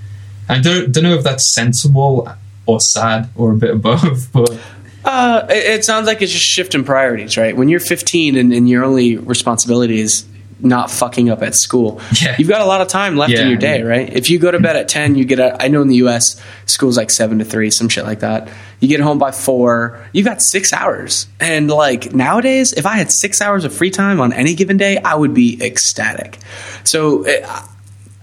I 0.49 0.59
don't 0.59 0.91
don't 0.91 1.03
know 1.03 1.13
if 1.13 1.23
that's 1.23 1.53
sensible 1.53 2.27
or 2.65 2.79
sad 2.79 3.29
or 3.35 3.51
a 3.51 3.55
bit 3.55 3.69
of 3.71 3.81
both, 3.83 4.31
but 4.33 4.59
Uh, 5.07 5.47
it, 5.49 5.79
it 5.79 5.85
sounds 5.85 6.05
like 6.07 6.21
it's 6.21 6.31
just 6.31 6.45
shifting 6.45 6.83
priorities, 6.83 7.37
right? 7.37 7.55
When 7.55 7.69
you're 7.69 7.79
15 7.79 8.35
and, 8.35 8.51
and 8.53 8.67
your 8.69 8.83
only 8.83 9.15
responsibility 9.17 9.99
is 10.01 10.25
not 10.59 10.89
fucking 10.89 11.29
up 11.29 11.41
at 11.43 11.53
school, 11.55 12.01
Yeah. 12.21 12.35
you've 12.37 12.49
got 12.49 12.61
a 12.61 12.65
lot 12.65 12.81
of 12.81 12.87
time 12.87 13.15
left 13.15 13.31
in 13.31 13.47
your 13.47 13.57
day, 13.57 13.83
right? 13.83 14.11
If 14.11 14.29
you 14.29 14.37
go 14.39 14.49
to 14.51 14.59
bed 14.59 14.75
at 14.75 14.89
10, 14.89 15.15
you 15.15 15.23
get 15.23 15.39
a, 15.39 15.61
I 15.63 15.67
know 15.69 15.81
in 15.81 15.87
the 15.87 15.97
US, 16.07 16.41
school's 16.65 16.97
like 16.97 17.09
7 17.11 17.39
to 17.39 17.45
3, 17.45 17.69
some 17.71 17.89
shit 17.89 18.03
like 18.05 18.19
that. 18.21 18.49
You 18.79 18.87
get 18.87 18.99
home 18.99 19.17
by 19.19 19.31
4, 19.31 20.07
You've 20.13 20.25
got 20.25 20.41
six 20.41 20.73
hours. 20.73 21.27
And 21.39 21.69
like 21.69 22.13
nowadays, 22.13 22.73
if 22.73 22.85
I 22.85 22.97
had 22.97 23.11
six 23.11 23.39
hours 23.39 23.63
of 23.65 23.73
free 23.73 23.91
time 23.91 24.19
on 24.19 24.33
any 24.33 24.55
given 24.55 24.77
day, 24.77 24.97
I 24.97 25.15
would 25.15 25.33
be 25.33 25.63
ecstatic. 25.63 26.37
So 26.83 27.23
it, 27.25 27.45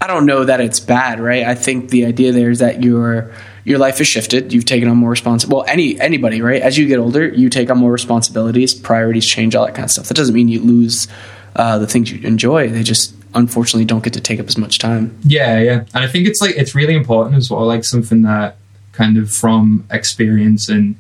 I 0.01 0.07
don't 0.07 0.27
know 0.27 0.45
that 0.45 0.61
it's 0.61 0.81
bad, 0.81 1.21
right? 1.21 1.45
I 1.45 1.55
think 1.55 1.89
the 1.91 2.05
idea 2.05 2.33
there 2.33 2.51
is 2.51 2.59
that 2.59 2.83
your 2.83 3.33
your 3.65 3.79
life 3.79 3.99
has 3.99 4.07
shifted. 4.07 4.53
You've 4.53 4.65
taken 4.67 4.89
on 4.89 4.97
more 4.99 5.11
responsibility. 5.11 5.55
Well, 5.67 5.73
any 5.73 5.99
anybody, 6.01 6.41
right? 6.43 6.61
As 6.63 6.77
you 6.79 6.87
get 6.87 6.99
older, 6.99 7.27
you 7.29 7.49
take 7.49 7.71
on 7.71 7.79
more 7.79 7.93
responsibilities. 7.93 8.75
Priorities 8.75 9.27
change, 9.27 9.55
all 9.55 9.65
that 9.67 9.75
kind 9.75 9.85
of 9.85 9.91
stuff. 9.91 10.07
That 10.09 10.15
doesn't 10.17 10.35
mean 10.35 10.49
you 10.49 10.61
lose 10.61 11.09
uh, 11.57 11.79
the 11.79 11.87
things 11.87 12.11
you 12.13 12.27
enjoy. 12.27 12.69
They 12.69 12.83
just 12.83 13.15
unfortunately 13.35 13.85
don't 13.85 14.05
get 14.05 14.13
to 14.13 14.21
take 14.21 14.39
up 14.39 14.47
as 14.47 14.57
much 14.59 14.79
time. 14.79 15.17
Yeah, 15.25 15.59
yeah. 15.61 15.85
And 15.95 16.05
I 16.05 16.07
think 16.09 16.29
it's 16.29 16.41
like 16.41 16.57
it's 16.57 16.75
really 16.75 16.95
important 16.95 17.37
as 17.37 17.51
well, 17.51 17.67
like 17.67 17.85
something 17.85 18.23
that 18.23 18.57
kind 18.93 19.17
of 19.17 19.31
from 19.33 19.85
experience 19.91 20.69
and 20.69 20.95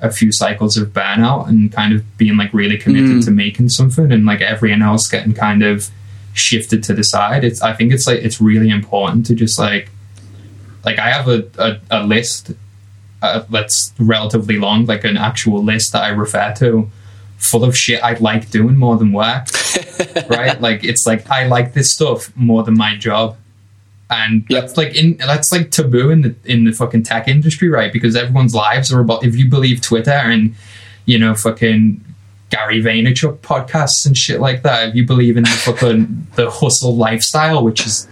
a 0.00 0.10
few 0.12 0.30
cycles 0.30 0.76
of 0.76 0.88
burnout 0.88 1.48
and 1.48 1.72
kind 1.72 1.94
of 1.94 2.18
being 2.18 2.36
like 2.36 2.52
really 2.52 2.76
committed 2.76 3.10
Mm. 3.10 3.24
to 3.24 3.30
making 3.30 3.70
something 3.70 4.12
and 4.12 4.26
like 4.26 4.40
everyone 4.42 4.82
else 4.82 5.08
getting 5.08 5.32
kind 5.32 5.62
of 5.62 5.88
shifted 6.34 6.82
to 6.84 6.92
the 6.92 7.02
side. 7.02 7.42
It's 7.44 7.62
I 7.62 7.72
think 7.72 7.92
it's 7.92 8.06
like 8.06 8.18
it's 8.20 8.40
really 8.40 8.68
important 8.68 9.24
to 9.26 9.34
just 9.34 9.58
like 9.58 9.88
like 10.84 10.98
I 10.98 11.10
have 11.10 11.28
a, 11.28 11.44
a, 11.58 11.80
a 11.90 12.02
list 12.06 12.52
uh, 13.22 13.44
that's 13.50 13.92
relatively 13.98 14.58
long, 14.58 14.86
like 14.86 15.04
an 15.04 15.16
actual 15.16 15.62
list 15.62 15.92
that 15.92 16.02
I 16.02 16.08
refer 16.08 16.52
to 16.58 16.90
full 17.38 17.64
of 17.64 17.76
shit 17.76 18.02
I 18.02 18.14
like 18.14 18.50
doing 18.50 18.76
more 18.76 18.96
than 18.96 19.12
work. 19.12 19.46
right? 20.28 20.58
Like 20.60 20.82
it's 20.84 21.06
like 21.06 21.28
I 21.30 21.46
like 21.46 21.74
this 21.74 21.92
stuff 21.92 22.34
more 22.36 22.62
than 22.62 22.74
my 22.76 22.96
job. 22.96 23.36
And 24.10 24.44
Yep. 24.48 24.60
that's 24.60 24.76
like 24.76 24.94
in 24.94 25.16
that's 25.16 25.52
like 25.52 25.70
taboo 25.70 26.10
in 26.10 26.22
the 26.22 26.34
in 26.44 26.64
the 26.64 26.72
fucking 26.72 27.02
tech 27.02 27.26
industry, 27.28 27.68
right? 27.68 27.92
Because 27.92 28.14
everyone's 28.16 28.54
lives 28.54 28.92
are 28.92 29.00
about 29.00 29.24
if 29.24 29.36
you 29.36 29.48
believe 29.48 29.80
Twitter 29.80 30.10
and 30.12 30.54
you 31.06 31.18
know 31.18 31.34
fucking 31.34 32.02
Gary 32.50 32.82
Vaynerchuk 32.82 33.38
podcasts 33.38 34.06
and 34.06 34.16
shit 34.16 34.40
like 34.40 34.62
that. 34.62 34.90
If 34.90 34.94
you 34.94 35.06
believe 35.06 35.36
in 35.36 35.44
the 35.44 35.50
fucking 35.50 36.26
the 36.36 36.50
hustle 36.50 36.94
lifestyle, 36.96 37.64
which 37.64 37.84
is 37.86 38.06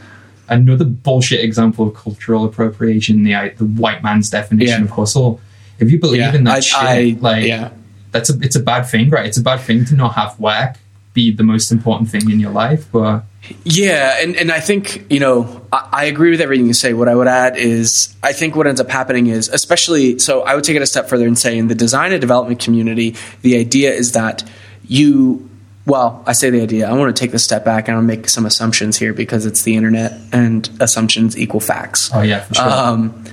another 0.49 0.85
bullshit 0.85 1.41
example 1.41 1.89
of 1.89 1.95
cultural 1.95 2.45
appropriation, 2.45 3.25
the 3.25 3.35
uh, 3.35 3.51
the 3.57 3.65
white 3.65 4.03
man's 4.03 4.31
definition 4.31 4.81
Yeah. 4.81 4.85
of 4.85 4.91
hustle. 4.91 5.41
If 5.79 5.91
you 5.91 5.99
believe 5.99 6.35
in 6.35 6.45
that 6.45 6.57
I, 6.57 6.61
shit, 6.61 6.79
I- 6.79 7.19
like 7.21 7.45
yeah. 7.47 7.71
that's 8.11 8.31
a 8.31 8.39
it's 8.41 8.57
a 8.57 8.61
bad 8.63 8.83
thing, 8.85 9.11
right? 9.11 9.27
It's 9.27 9.39
a 9.39 9.43
bad 9.43 9.61
thing 9.61 9.85
to 9.87 9.95
not 9.95 10.15
have 10.15 10.39
work 10.39 10.77
be 11.15 11.31
the 11.31 11.43
most 11.43 11.71
important 11.71 12.09
thing 12.11 12.31
in 12.31 12.41
your 12.41 12.51
life, 12.53 12.87
but 12.91 13.25
Yeah, 13.65 14.17
and, 14.23 14.35
and 14.35 14.51
I 14.51 14.61
think, 14.61 15.05
you 15.13 15.21
know, 15.21 15.61
I, 15.71 15.89
I 15.93 16.05
agree 16.07 16.31
with 16.31 16.41
everything 16.41 16.67
you 16.67 16.73
say. 16.73 16.95
What 16.95 17.07
I 17.07 17.15
would 17.15 17.27
add 17.29 17.59
is 17.59 18.15
I 18.23 18.33
think 18.33 18.57
what 18.57 18.67
ends 18.67 18.81
up 18.81 18.89
happening 18.89 19.27
is, 19.27 19.51
especially, 19.51 20.19
so 20.21 20.41
I 20.41 20.55
would 20.55 20.65
take 20.65 20.75
it 20.77 20.81
a 20.81 20.87
step 20.87 21.11
further 21.11 21.27
and 21.27 21.39
say 21.39 21.59
in 21.59 21.69
the 21.69 21.75
design 21.75 22.13
and 22.13 22.21
development 22.23 22.61
community, 22.61 23.15
the 23.43 23.59
idea 23.59 23.93
is 23.93 24.13
that 24.13 24.43
you, 24.89 25.51
well, 25.85 26.23
I 26.27 26.33
say 26.33 26.51
the 26.51 26.61
idea, 26.61 26.89
I 26.89 26.93
want 26.93 27.15
to 27.15 27.21
take 27.21 27.33
this 27.33 27.43
step 27.43 27.65
back 27.65 27.89
and 27.89 27.97
I'll 27.97 28.03
make 28.03 28.29
some 28.29 28.47
assumptions 28.47 28.99
here 28.99 29.13
because 29.13 29.47
it's 29.47 29.63
the 29.63 29.75
internet 29.75 30.13
and 30.33 30.69
assumptions 30.81 31.37
equal 31.37 31.61
facts. 31.61 32.11
oh 32.15 32.23
yeah, 32.23 32.41
for 32.41 32.55
sure. 32.55 32.71
Um, 32.71 33.25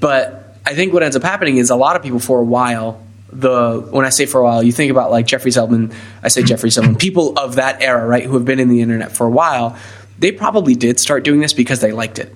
but 0.00 0.56
I 0.64 0.74
think 0.74 0.92
what 0.92 1.02
ends 1.02 1.16
up 1.16 1.22
happening 1.22 1.58
is 1.58 1.70
a 1.70 1.76
lot 1.76 1.96
of 1.96 2.02
people 2.02 2.18
for 2.20 2.40
a 2.40 2.44
while. 2.44 3.02
The 3.30 3.86
when 3.90 4.06
I 4.06 4.08
say 4.08 4.24
for 4.24 4.40
a 4.40 4.44
while, 4.44 4.62
you 4.62 4.72
think 4.72 4.90
about 4.90 5.10
like 5.10 5.26
Jeffrey 5.26 5.50
Zeldman. 5.50 5.92
I 6.22 6.28
say 6.28 6.42
Jeffrey 6.42 6.70
Zeldman. 6.70 6.98
People 6.98 7.38
of 7.38 7.56
that 7.56 7.82
era, 7.82 8.06
right, 8.06 8.24
who 8.24 8.34
have 8.34 8.46
been 8.46 8.58
in 8.58 8.70
the 8.70 8.80
internet 8.80 9.12
for 9.12 9.26
a 9.26 9.30
while, 9.30 9.76
they 10.18 10.32
probably 10.32 10.74
did 10.74 10.98
start 10.98 11.24
doing 11.24 11.40
this 11.40 11.52
because 11.52 11.80
they 11.80 11.92
liked 11.92 12.18
it. 12.18 12.34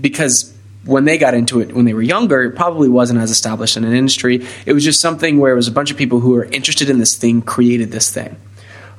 Because 0.00 0.56
when 0.84 1.04
they 1.04 1.18
got 1.18 1.34
into 1.34 1.60
it 1.60 1.72
when 1.74 1.84
they 1.84 1.94
were 1.94 2.02
younger, 2.02 2.42
it 2.42 2.54
probably 2.54 2.88
wasn't 2.88 3.18
as 3.18 3.30
established 3.30 3.76
in 3.76 3.84
an 3.84 3.92
industry. 3.92 4.46
It 4.66 4.72
was 4.72 4.84
just 4.84 5.00
something 5.00 5.38
where 5.38 5.52
it 5.52 5.56
was 5.56 5.68
a 5.68 5.72
bunch 5.72 5.90
of 5.90 5.96
people 5.96 6.20
who 6.20 6.30
were 6.30 6.44
interested 6.44 6.88
in 6.88 6.98
this 6.98 7.16
thing 7.16 7.42
created 7.42 7.90
this 7.90 8.12
thing. 8.12 8.36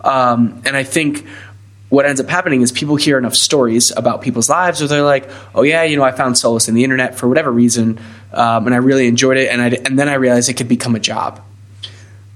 Um, 0.03 0.61
and 0.65 0.75
I 0.75 0.83
think 0.83 1.25
what 1.89 2.05
ends 2.05 2.21
up 2.21 2.29
happening 2.29 2.61
is 2.61 2.71
people 2.71 2.95
hear 2.95 3.17
enough 3.17 3.35
stories 3.35 3.91
about 3.95 4.21
people's 4.21 4.49
lives 4.49 4.79
where 4.79 4.87
they're 4.87 5.03
like, 5.03 5.29
oh, 5.53 5.61
yeah, 5.61 5.83
you 5.83 5.97
know, 5.97 6.03
I 6.03 6.11
found 6.11 6.37
solace 6.37 6.69
in 6.69 6.73
the 6.73 6.83
internet 6.83 7.15
for 7.15 7.27
whatever 7.27 7.51
reason, 7.51 7.99
um, 8.31 8.65
and 8.65 8.73
I 8.73 8.77
really 8.77 9.07
enjoyed 9.07 9.37
it, 9.37 9.49
and, 9.49 9.61
I, 9.61 9.67
and 9.85 9.99
then 9.99 10.07
I 10.07 10.13
realized 10.13 10.49
it 10.49 10.55
could 10.55 10.69
become 10.69 10.95
a 10.95 10.99
job. 10.99 11.43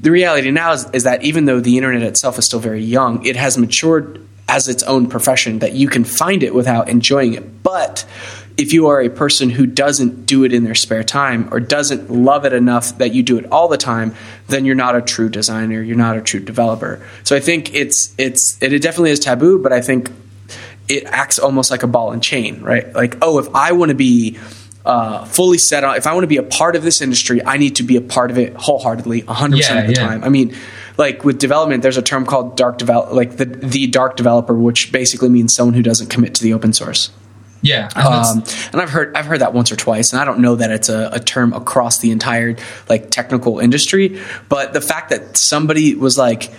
The 0.01 0.11
reality 0.11 0.51
now 0.51 0.73
is, 0.73 0.89
is 0.91 1.03
that 1.03 1.23
even 1.23 1.45
though 1.45 1.61
the 1.61 1.77
internet 1.77 2.03
itself 2.03 2.37
is 2.37 2.45
still 2.45 2.59
very 2.59 2.83
young, 2.83 3.25
it 3.25 3.37
has 3.37 3.57
matured 3.57 4.21
as 4.47 4.67
its 4.67 4.83
own 4.83 5.07
profession 5.07 5.59
that 5.59 5.73
you 5.73 5.87
can 5.87 6.03
find 6.03 6.43
it 6.43 6.53
without 6.53 6.89
enjoying 6.89 7.33
it. 7.33 7.63
But 7.63 8.05
if 8.57 8.71
you 8.71 8.87
are 8.87 9.01
a 9.01 9.09
person 9.09 9.49
who 9.49 9.65
doesn't 9.65 10.25
do 10.25 10.43
it 10.45 10.53
in 10.53 10.63
their 10.63 10.75
spare 10.75 11.03
time 11.03 11.53
or 11.53 11.59
doesn't 11.59 12.09
love 12.09 12.45
it 12.45 12.53
enough 12.53 12.97
that 12.99 13.13
you 13.13 13.21
do 13.23 13.37
it 13.37 13.45
all 13.51 13.67
the 13.67 13.77
time, 13.77 14.15
then 14.47 14.65
you're 14.65 14.75
not 14.75 14.95
a 14.95 15.01
true 15.01 15.27
designer. 15.29 15.81
You're 15.81 15.97
not 15.97 16.15
a 16.17 16.21
true 16.21 16.39
developer. 16.39 17.05
So 17.23 17.35
I 17.35 17.39
think 17.41 17.73
it's 17.75 18.13
it's 18.17 18.57
it 18.61 18.69
definitely 18.81 19.11
is 19.11 19.19
taboo, 19.19 19.59
but 19.59 19.73
I 19.73 19.81
think 19.81 20.09
it 20.87 21.03
acts 21.05 21.39
almost 21.39 21.71
like 21.71 21.83
a 21.83 21.87
ball 21.87 22.11
and 22.11 22.21
chain, 22.23 22.61
right? 22.61 22.93
Like, 22.93 23.17
oh, 23.21 23.39
if 23.39 23.53
I 23.55 23.71
want 23.73 23.89
to 23.89 23.95
be 23.95 24.37
uh, 24.85 25.25
fully 25.25 25.57
set 25.57 25.83
on, 25.83 25.97
if 25.97 26.05
I 26.05 26.13
want 26.13 26.23
to 26.23 26.27
be 26.27 26.37
a 26.37 26.43
part 26.43 26.75
of 26.75 26.83
this 26.83 27.01
industry, 27.01 27.43
I 27.43 27.57
need 27.57 27.77
to 27.77 27.83
be 27.83 27.95
a 27.97 28.01
part 28.01 28.29
of 28.29 28.37
it 28.37 28.53
wholeheartedly, 28.55 29.23
100% 29.23 29.57
Yeah, 29.57 29.79
of 29.79 29.87
the 29.87 29.93
yeah. 29.93 30.07
time. 30.07 30.23
I 30.23 30.29
mean, 30.29 30.55
like 30.97 31.25
with 31.25 31.39
development, 31.39 31.81
there's 31.81 31.97
a 31.97 32.03
term 32.03 32.25
called 32.25 32.55
dark 32.55 32.77
develop, 32.77 33.11
like 33.11 33.37
the 33.37 33.45
the 33.45 33.87
dark 33.87 34.15
developer, 34.15 34.53
which 34.53 34.91
basically 34.91 35.29
means 35.29 35.53
someone 35.55 35.73
who 35.73 35.81
doesn't 35.81 36.09
commit 36.09 36.35
to 36.35 36.43
the 36.43 36.53
open 36.53 36.71
source. 36.71 37.09
Yeah, 37.65 37.89
and 37.95 38.05
Um, 38.05 38.43
and 38.71 38.81
I've 38.81 38.89
heard 38.89 39.15
I've 39.15 39.25
heard 39.25 39.41
that 39.41 39.53
once 39.53 39.71
or 39.71 39.75
twice, 39.75 40.13
and 40.13 40.21
I 40.21 40.25
don't 40.25 40.39
know 40.39 40.55
that 40.55 40.71
it's 40.71 40.89
a, 40.89 41.09
a 41.13 41.19
term 41.19 41.53
across 41.53 41.97
the 41.99 42.11
entire 42.11 42.55
like 42.87 43.09
technical 43.09 43.59
industry. 43.59 44.21
But 44.49 44.73
the 44.73 44.81
fact 44.81 45.09
that 45.09 45.35
somebody 45.35 45.95
was 45.95 46.17
like, 46.17 46.51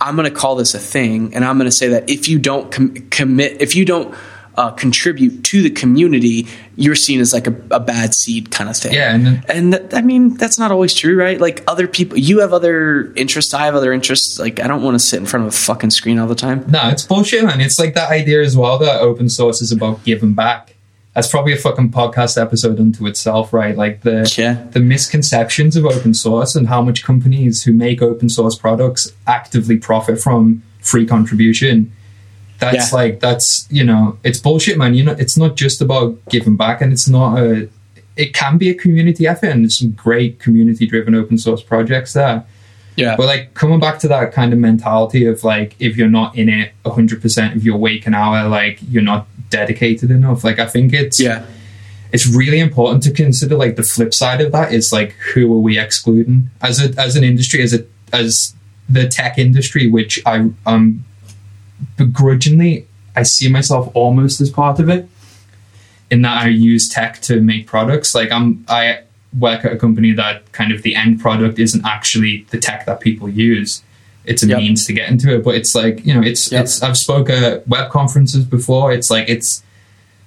"I'm 0.00 0.16
going 0.16 0.28
to 0.28 0.34
call 0.34 0.56
this 0.56 0.74
a 0.74 0.78
thing," 0.78 1.34
and 1.34 1.44
I'm 1.44 1.56
going 1.56 1.70
to 1.70 1.76
say 1.76 1.88
that 1.88 2.10
if 2.10 2.28
you 2.28 2.38
don't 2.38 2.70
com- 2.70 2.94
commit, 3.10 3.62
if 3.62 3.74
you 3.74 3.84
don't 3.84 4.14
uh, 4.56 4.70
contribute 4.72 5.42
to 5.44 5.62
the 5.62 5.70
community, 5.70 6.46
you're 6.76 6.94
seen 6.94 7.20
as 7.20 7.32
like 7.32 7.46
a, 7.46 7.54
a 7.70 7.80
bad 7.80 8.14
seed 8.14 8.50
kind 8.50 8.68
of 8.68 8.76
thing. 8.76 8.92
Yeah, 8.92 9.14
and 9.14 9.44
and 9.50 9.72
that, 9.72 9.94
I 9.94 10.02
mean 10.02 10.34
that's 10.34 10.58
not 10.58 10.70
always 10.72 10.92
true, 10.94 11.16
right? 11.18 11.40
Like 11.40 11.62
other 11.66 11.86
people, 11.88 12.18
you 12.18 12.40
have 12.40 12.52
other 12.52 13.12
interests, 13.14 13.54
I 13.54 13.64
have 13.66 13.74
other 13.74 13.92
interests. 13.92 14.38
Like 14.38 14.60
I 14.60 14.66
don't 14.66 14.82
want 14.82 14.94
to 14.96 14.98
sit 14.98 15.20
in 15.20 15.26
front 15.26 15.46
of 15.46 15.52
a 15.52 15.56
fucking 15.56 15.90
screen 15.90 16.18
all 16.18 16.26
the 16.28 16.34
time. 16.34 16.64
no, 16.68 16.88
it's 16.88 17.06
bullshit, 17.06 17.44
man. 17.44 17.60
It's 17.60 17.78
like 17.78 17.94
that 17.94 18.10
idea 18.10 18.42
as 18.42 18.56
well 18.56 18.78
that 18.78 19.00
open 19.00 19.28
source 19.28 19.62
is 19.62 19.72
about 19.72 20.04
giving 20.04 20.34
back. 20.34 20.74
That's 21.14 21.28
probably 21.28 21.52
a 21.52 21.56
fucking 21.56 21.90
podcast 21.90 22.40
episode 22.40 22.78
unto 22.78 23.04
itself, 23.06 23.52
right? 23.52 23.76
Like 23.76 24.02
the 24.02 24.32
Yeah. 24.38 24.64
the 24.70 24.78
misconceptions 24.80 25.74
of 25.76 25.84
open 25.84 26.14
source 26.14 26.54
and 26.54 26.68
how 26.68 26.82
much 26.82 27.02
companies 27.04 27.64
who 27.64 27.72
make 27.72 28.00
open 28.00 28.28
source 28.28 28.56
products 28.56 29.12
actively 29.26 29.76
profit 29.76 30.20
from 30.20 30.62
free 30.80 31.06
contribution. 31.06 31.92
That's 32.60 32.92
Yeah. 32.92 32.98
like 32.98 33.20
that's 33.20 33.66
you 33.70 33.84
know 33.84 34.18
it's 34.22 34.38
bullshit, 34.38 34.76
man. 34.78 34.94
You 34.94 35.04
know 35.04 35.12
it's 35.18 35.36
not 35.36 35.56
just 35.56 35.80
about 35.80 36.18
giving 36.28 36.56
back, 36.56 36.80
and 36.80 36.92
it's 36.92 37.08
not 37.08 37.38
a. 37.38 37.68
It 38.16 38.34
can 38.34 38.58
be 38.58 38.68
a 38.68 38.74
community 38.74 39.26
effort, 39.26 39.46
and 39.46 39.64
there's 39.64 39.78
some 39.78 39.92
great 39.92 40.38
community 40.38 40.86
driven 40.86 41.14
open 41.14 41.38
source 41.38 41.62
projects 41.62 42.12
there. 42.12 42.44
Yeah, 42.96 43.16
But 43.16 43.26
like 43.26 43.54
coming 43.54 43.80
back 43.80 43.98
to 44.00 44.08
that 44.08 44.32
kind 44.32 44.52
of 44.52 44.58
mentality 44.58 45.24
of 45.24 45.42
like 45.42 45.74
if 45.78 45.96
you're 45.96 46.08
not 46.10 46.36
in 46.36 46.48
it 46.50 46.72
100% 46.84 47.56
of 47.56 47.64
your 47.64 47.78
waking 47.78 48.12
hour, 48.12 48.46
like 48.48 48.78
you're 48.90 49.02
not 49.02 49.26
dedicated 49.48 50.10
enough. 50.10 50.44
Like 50.44 50.58
I 50.58 50.66
think 50.66 50.92
it's 50.92 51.18
yeah, 51.18 51.46
it's 52.12 52.26
really 52.26 52.58
important 52.60 53.02
to 53.04 53.10
consider 53.12 53.56
like 53.56 53.76
the 53.76 53.84
flip 53.84 54.12
side 54.12 54.42
of 54.42 54.52
that 54.52 54.74
is 54.74 54.90
like 54.92 55.12
who 55.32 55.50
are 55.54 55.60
we 55.60 55.78
excluding 55.78 56.50
as 56.60 56.78
a 56.84 57.00
as 57.00 57.16
an 57.16 57.24
industry 57.24 57.62
as 57.62 57.72
a 57.72 57.86
as 58.12 58.54
the 58.88 59.08
tech 59.08 59.38
industry, 59.38 59.86
which 59.88 60.20
I 60.26 60.50
um 60.66 61.04
begrudgingly 61.96 62.86
I 63.16 63.22
see 63.24 63.48
myself 63.48 63.90
almost 63.94 64.40
as 64.40 64.50
part 64.50 64.78
of 64.78 64.88
it 64.88 65.08
in 66.10 66.22
that 66.22 66.42
I 66.44 66.48
use 66.48 66.88
tech 66.88 67.20
to 67.22 67.40
make 67.40 67.66
products. 67.66 68.14
Like 68.14 68.30
I'm 68.32 68.64
I 68.68 69.00
work 69.38 69.64
at 69.64 69.72
a 69.72 69.76
company 69.76 70.12
that 70.12 70.50
kind 70.52 70.72
of 70.72 70.82
the 70.82 70.94
end 70.96 71.20
product 71.20 71.58
isn't 71.58 71.84
actually 71.84 72.46
the 72.50 72.58
tech 72.58 72.86
that 72.86 73.00
people 73.00 73.28
use. 73.28 73.82
It's 74.24 74.42
a 74.42 74.48
Yep. 74.48 74.58
means 74.58 74.86
to 74.86 74.92
get 74.92 75.08
into 75.08 75.34
it, 75.34 75.42
but 75.44 75.54
it's 75.54 75.74
like 75.74 76.04
you 76.04 76.14
know, 76.14 76.20
it's 76.22 76.50
Yep. 76.52 76.62
it's. 76.64 76.82
I've 76.82 76.96
spoke 76.96 77.30
at 77.30 77.66
web 77.68 77.90
conferences 77.90 78.44
before. 78.44 78.92
It's 78.92 79.10
like 79.10 79.28
it's. 79.28 79.62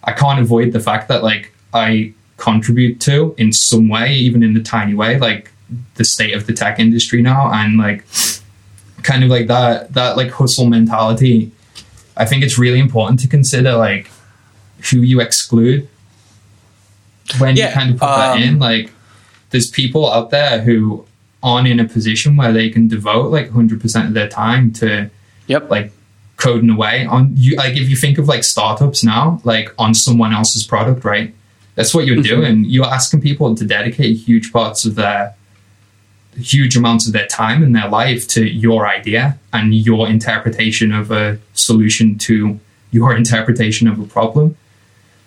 I 0.03 0.11
can't 0.11 0.39
avoid 0.39 0.73
the 0.73 0.79
fact 0.79 1.07
that 1.07 1.23
like 1.23 1.53
I 1.73 2.13
contribute 2.37 2.99
to 3.01 3.33
in 3.37 3.53
some 3.53 3.87
way, 3.87 4.13
even 4.13 4.43
in 4.43 4.53
the 4.53 4.61
tiny 4.61 4.93
way, 4.93 5.17
like 5.19 5.51
the 5.95 6.03
state 6.05 6.33
of 6.33 6.45
the 6.47 6.53
tech 6.53 6.79
industry 6.79 7.21
now, 7.21 7.51
and 7.53 7.77
like 7.77 8.03
kind 9.03 9.23
of 9.23 9.29
like 9.29 9.47
that 9.47 9.93
that 9.93 10.17
like 10.17 10.31
hustle 10.31 10.65
mentality. 10.65 11.51
I 12.15 12.25
think 12.25 12.43
it's 12.43 12.57
really 12.57 12.79
important 12.79 13.19
to 13.21 13.27
consider 13.27 13.75
like 13.75 14.09
who 14.91 14.99
you 15.01 15.19
exclude 15.21 15.87
when 17.39 17.55
Yeah, 17.55 17.69
you 17.69 17.73
kind 17.73 17.89
of 17.93 17.99
put 17.99 18.05
that 18.07 18.35
um, 18.37 18.43
in. 18.43 18.59
Like, 18.59 18.91
there's 19.49 19.69
people 19.69 20.11
out 20.11 20.29
there 20.29 20.61
who 20.61 21.05
aren't 21.41 21.67
in 21.67 21.79
a 21.79 21.87
position 21.87 22.35
where 22.37 22.51
they 22.53 22.69
can 22.69 22.87
devote 22.87 23.31
like 23.31 23.49
100% 23.49 24.07
of 24.07 24.13
their 24.13 24.27
time 24.29 24.71
to 24.73 25.09
Yep. 25.47 25.69
like 25.69 25.91
coding 26.37 26.69
away 26.69 27.05
on 27.05 27.31
you 27.35 27.55
like 27.57 27.75
if 27.75 27.89
you 27.89 27.95
think 27.97 28.17
of 28.17 28.27
like 28.29 28.43
startups 28.45 29.03
now 29.03 29.39
like 29.43 29.69
on 29.77 29.93
someone 29.93 30.33
else's 30.33 30.65
product 30.65 31.03
right 31.05 31.33
that's 31.75 31.93
what 31.93 32.05
you're 32.05 32.15
Mm-hmm. 32.17 32.41
doing 32.41 32.63
you're 32.65 32.85
asking 32.85 33.19
people 33.21 33.53
to 33.55 33.65
dedicate 33.65 34.15
huge 34.17 34.51
parts 34.53 34.85
of 34.85 34.95
their 34.95 35.35
huge 36.37 36.75
amounts 36.77 37.07
of 37.07 37.13
their 37.13 37.27
time 37.27 37.63
and 37.63 37.75
their 37.75 37.87
life 37.87 38.27
to 38.29 38.45
your 38.45 38.87
idea 38.87 39.37
and 39.51 39.73
your 39.73 40.07
interpretation 40.07 40.91
of 40.91 41.11
a 41.11 41.37
solution 41.53 42.17
to 42.19 42.59
your 42.91 43.15
interpretation 43.21 43.87
of 43.87 43.99
a 43.99 44.05
problem. 44.05 44.55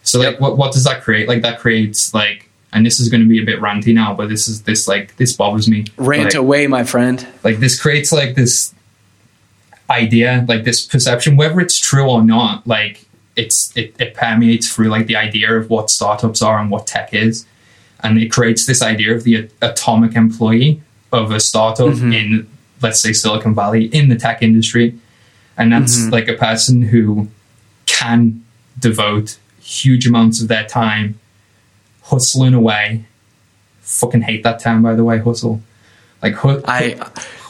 So 0.02 0.18
like 0.20 0.32
Yep. 0.32 0.40
what, 0.40 0.57
what 0.59 0.72
does 0.72 0.84
that 0.84 1.02
create? 1.02 1.28
Like 1.28 1.42
that 1.42 1.59
creates 1.59 2.12
like 2.14 2.48
and 2.72 2.84
this 2.84 3.00
is 3.00 3.09
going 3.09 3.22
to 3.22 3.28
be 3.28 3.40
a 3.40 3.44
bit 3.44 3.59
ranty 3.61 3.94
now 3.94 4.12
but 4.12 4.28
this 4.28 4.48
is 4.48 4.62
this 4.62 4.86
like 4.86 5.16
this 5.16 5.32
bothers 5.34 5.68
me. 5.68 5.84
Rant 5.96 6.24
Like- 6.26 6.34
away, 6.34 6.66
my 6.66 6.84
friend. 6.84 7.26
like 7.44 7.59
this 7.59 7.80
creates 7.80 8.12
like 8.12 8.34
this 8.34 8.74
idea 9.88 10.44
like 10.48 10.64
this 10.64 10.84
perception 10.84 11.36
whether 11.36 11.61
it's 11.61 11.78
true 11.78 12.09
or 12.11 12.20
not 12.22 12.66
like 12.66 13.04
it's 13.36 13.72
it, 13.76 13.94
it 14.00 14.14
permeates 14.14 14.72
through 14.74 14.88
like 14.88 15.07
the 15.07 15.14
idea 15.14 15.52
of 15.54 15.70
what 15.70 15.90
startups 15.90 16.40
are 16.42 16.59
and 16.59 16.70
what 16.70 16.86
tech 16.86 17.12
is. 17.12 17.46
And 18.00 18.18
it 18.18 18.30
creates 18.30 18.66
this 18.66 18.82
idea 18.82 19.14
of 19.14 19.24
the 19.24 19.48
atomic 19.62 20.14
employee 20.16 20.82
of 21.16 21.30
a 21.30 21.40
startup 21.40 21.88
mm-hmm. 21.88 22.12
in 22.12 22.48
let's 22.82 23.02
say 23.02 23.12
silicon 23.12 23.54
valley 23.54 23.86
in 23.86 24.08
the 24.08 24.16
tech 24.16 24.42
industry 24.42 24.98
and 25.56 25.72
that's 25.72 25.96
mm-hmm. 25.96 26.10
like 26.10 26.28
a 26.28 26.34
person 26.34 26.82
who 26.82 27.28
can 27.86 28.44
devote 28.78 29.38
huge 29.60 30.06
amounts 30.06 30.40
of 30.40 30.48
their 30.48 30.66
time 30.66 31.18
hustling 32.02 32.54
away 32.54 33.04
fucking 33.80 34.22
hate 34.22 34.42
that 34.42 34.60
term 34.60 34.82
by 34.82 34.94
the 34.94 35.04
way 35.04 35.18
hustle 35.18 35.60
like 36.22 36.34
hu- 36.34 36.62
I 36.66 36.98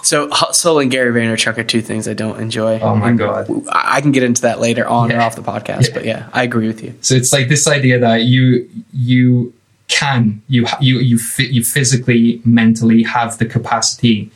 so 0.07 0.29
hustle 0.31 0.79
and 0.79 0.91
Gary 0.91 1.13
Vaynerchuk 1.13 1.59
are 1.59 1.65
two 1.65 1.81
things 1.81 2.07
I 2.07 2.15
don't 2.15 2.39
enjoy. 2.41 2.79
Oh 2.79 2.95
my 2.95 3.13
God. 3.13 3.51
I 3.69 4.01
can 4.01 4.13
get 4.13 4.23
into 4.23 4.43
that 4.43 4.61
later 4.61 4.87
on 4.87 5.11
or 5.11 5.21
off 5.21 5.35
the 5.35 5.43
podcast, 5.43 5.89
Yeah. 5.89 5.95
but 5.95 6.05
yeah, 6.05 6.29
I 6.33 6.45
agree 6.45 6.69
with 6.69 6.83
you. 6.83 6.95
So 7.01 7.17
it's 7.17 7.33
like 7.33 7.49
this 7.49 7.67
idea 7.67 7.99
that 7.99 8.23
you 8.23 8.71
you 8.93 9.53
can 9.89 10.43
you 10.49 10.67
you 10.81 10.99
you 10.99 11.19
you 11.39 11.63
physically 11.63 12.41
mentally 12.45 13.03
have 13.05 13.39
the 13.39 13.47
capacity 13.47 14.31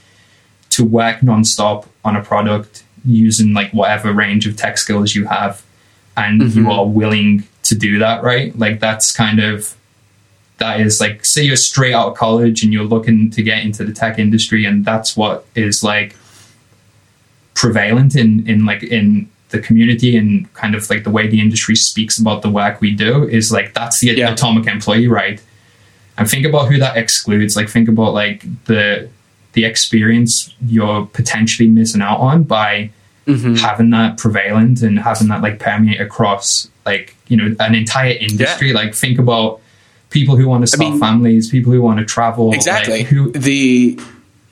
to 0.71 0.85
work 0.85 1.21
nonstop 1.21 1.87
on 2.05 2.17
a 2.17 2.23
product 2.23 2.85
using 3.05 3.53
like 3.53 3.73
whatever 3.73 4.13
range 4.13 4.47
of 4.47 4.57
tech 4.57 4.79
skills 4.79 5.15
you 5.15 5.27
have, 5.27 5.63
and 6.17 6.41
you 6.41 6.63
mm-hmm. 6.63 6.71
are 6.71 6.87
willing 6.87 7.45
to 7.65 7.75
do 7.75 7.99
that, 7.99 8.23
right? 8.23 8.57
Like 8.59 8.81
that's 8.81 9.11
kind 9.11 9.41
of 9.41 9.77
that 10.59 10.81
is 10.81 11.01
like 11.01 11.25
say 11.25 11.43
you're 11.43 11.57
straight 11.57 11.95
out 11.95 12.09
of 12.09 12.17
college 12.17 12.63
and 12.63 12.73
you're 12.73 12.85
looking 12.85 13.31
to 13.31 13.43
get 13.43 13.65
into 13.65 13.85
the 13.85 13.93
tech 13.93 14.19
industry, 14.19 14.65
and 14.65 14.85
that's 14.85 15.17
what 15.17 15.47
is 15.55 15.83
like 15.83 16.17
prevalent 17.55 18.15
in 18.15 18.49
in 18.49 18.65
like 18.65 18.83
in 18.83 19.29
the 19.51 19.59
community 19.61 20.17
and 20.17 20.53
kind 20.55 20.75
of 20.75 20.89
like 20.91 21.05
the 21.05 21.11
way 21.11 21.27
the 21.29 21.41
industry 21.41 21.75
speaks 21.75 22.19
about 22.19 22.43
the 22.43 22.51
work 22.51 22.81
we 22.81 22.93
do 22.95 23.29
is 23.29 23.51
like 23.53 23.75
that's 23.75 24.01
the 24.01 24.09
Yeah. 24.09 24.33
atomic 24.33 24.67
employee 24.67 25.09
right 25.09 25.41
and 26.19 26.29
think 26.31 26.45
about 26.47 26.69
who 26.71 26.79
that 26.79 26.97
excludes 26.97 27.57
like 27.57 27.69
think 27.69 27.89
about 27.89 28.13
like 28.15 28.45
the 28.67 29.09
the 29.53 29.65
experience 29.65 30.55
you're 30.65 31.07
potentially 31.07 31.69
missing 31.69 32.03
out 32.03 32.19
on 32.19 32.43
by 32.45 32.91
Mm-hmm. 33.27 33.55
having 33.57 33.91
that 33.91 34.17
prevalent 34.17 34.81
and 34.83 34.99
having 34.99 35.29
that 35.29 35.41
like 35.43 35.61
permeate 35.61 36.01
across 36.01 36.69
like 36.87 37.15
you 37.29 37.37
know 37.37 37.55
an 37.61 37.75
entire 37.77 38.13
industry 38.13 38.73
like 38.73 38.93
think 38.95 39.19
about 39.21 39.61
people 40.09 40.35
who 40.37 40.49
want 40.49 40.63
to 40.63 40.67
start 40.67 40.91
mean- 40.93 40.99
families 40.99 41.49
people 41.51 41.71
who 41.71 41.81
want 41.83 41.99
to 42.01 42.05
travel 42.05 42.49
like, 42.49 42.57
Exactly. 42.57 43.03
who 43.05 43.31
the 43.33 44.01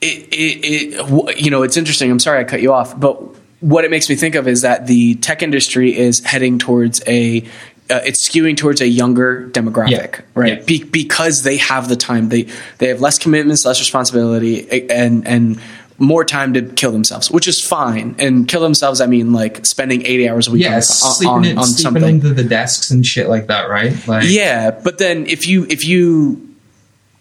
it, 0.01 0.29
it, 0.31 0.95
it 0.95 1.41
you 1.41 1.51
know 1.51 1.63
it's 1.63 1.77
interesting. 1.77 2.09
I'm 2.11 2.21
sorry 2.21 2.39
I 2.41 2.45
cut 2.45 2.61
you 2.63 2.73
off, 2.73 3.01
but 3.01 3.21
what 3.61 3.85
it 3.85 3.91
makes 3.91 4.09
me 4.09 4.15
think 4.17 4.35
of 4.35 4.47
is 4.49 4.63
that 4.63 4.87
the 4.87 5.15
tech 5.17 5.43
industry 5.43 5.97
is 5.97 6.21
heading 6.25 6.59
towards 6.59 7.03
a 7.07 7.43
uh, 7.91 8.01
it's 8.05 8.29
skewing 8.29 8.55
towards 8.57 8.83
a 8.83 8.87
younger 8.87 9.49
demographic, 9.51 9.91
Yeah. 9.91 10.21
right? 10.35 10.59
Yeah. 10.59 10.65
Be- 10.65 10.85
because 10.85 11.43
they 11.43 11.57
have 11.57 11.89
the 11.89 11.97
time. 11.97 12.29
They 12.29 12.47
they 12.79 12.89
have 12.89 13.01
less 13.01 13.19
commitments, 13.19 13.65
less 13.65 13.81
responsibility, 13.81 14.89
and 14.91 15.27
and 15.27 15.59
more 16.01 16.25
time 16.25 16.53
to 16.55 16.63
kill 16.63 16.93
themselves, 16.93 17.31
which 17.31 17.49
is 17.49 17.65
fine. 17.65 18.15
And 18.19 18.47
kill 18.47 18.61
themselves, 18.61 19.01
I 19.01 19.07
mean 19.07 19.33
like 19.33 19.65
spending 19.67 20.03
80 20.07 20.29
hours 20.29 20.49
a 20.49 20.53
week 20.53 20.63
yeah 20.63 20.77
on, 20.77 20.83
sleeping, 20.83 21.35
on, 21.35 21.45
in, 21.45 21.59
on 21.59 21.65
sleeping 21.65 21.83
something. 22.03 22.05
under 22.05 22.35
the 22.35 22.45
desks 22.45 22.91
and 22.93 23.05
shit 23.05 23.29
like 23.29 23.49
that 23.49 23.69
right 23.69 24.07
like 24.07 24.25
Yeah, 24.29 24.71
but 24.71 24.99
then 24.99 25.27
if 25.27 25.49
you 25.49 25.67
if 25.69 25.85
you 25.89 26.45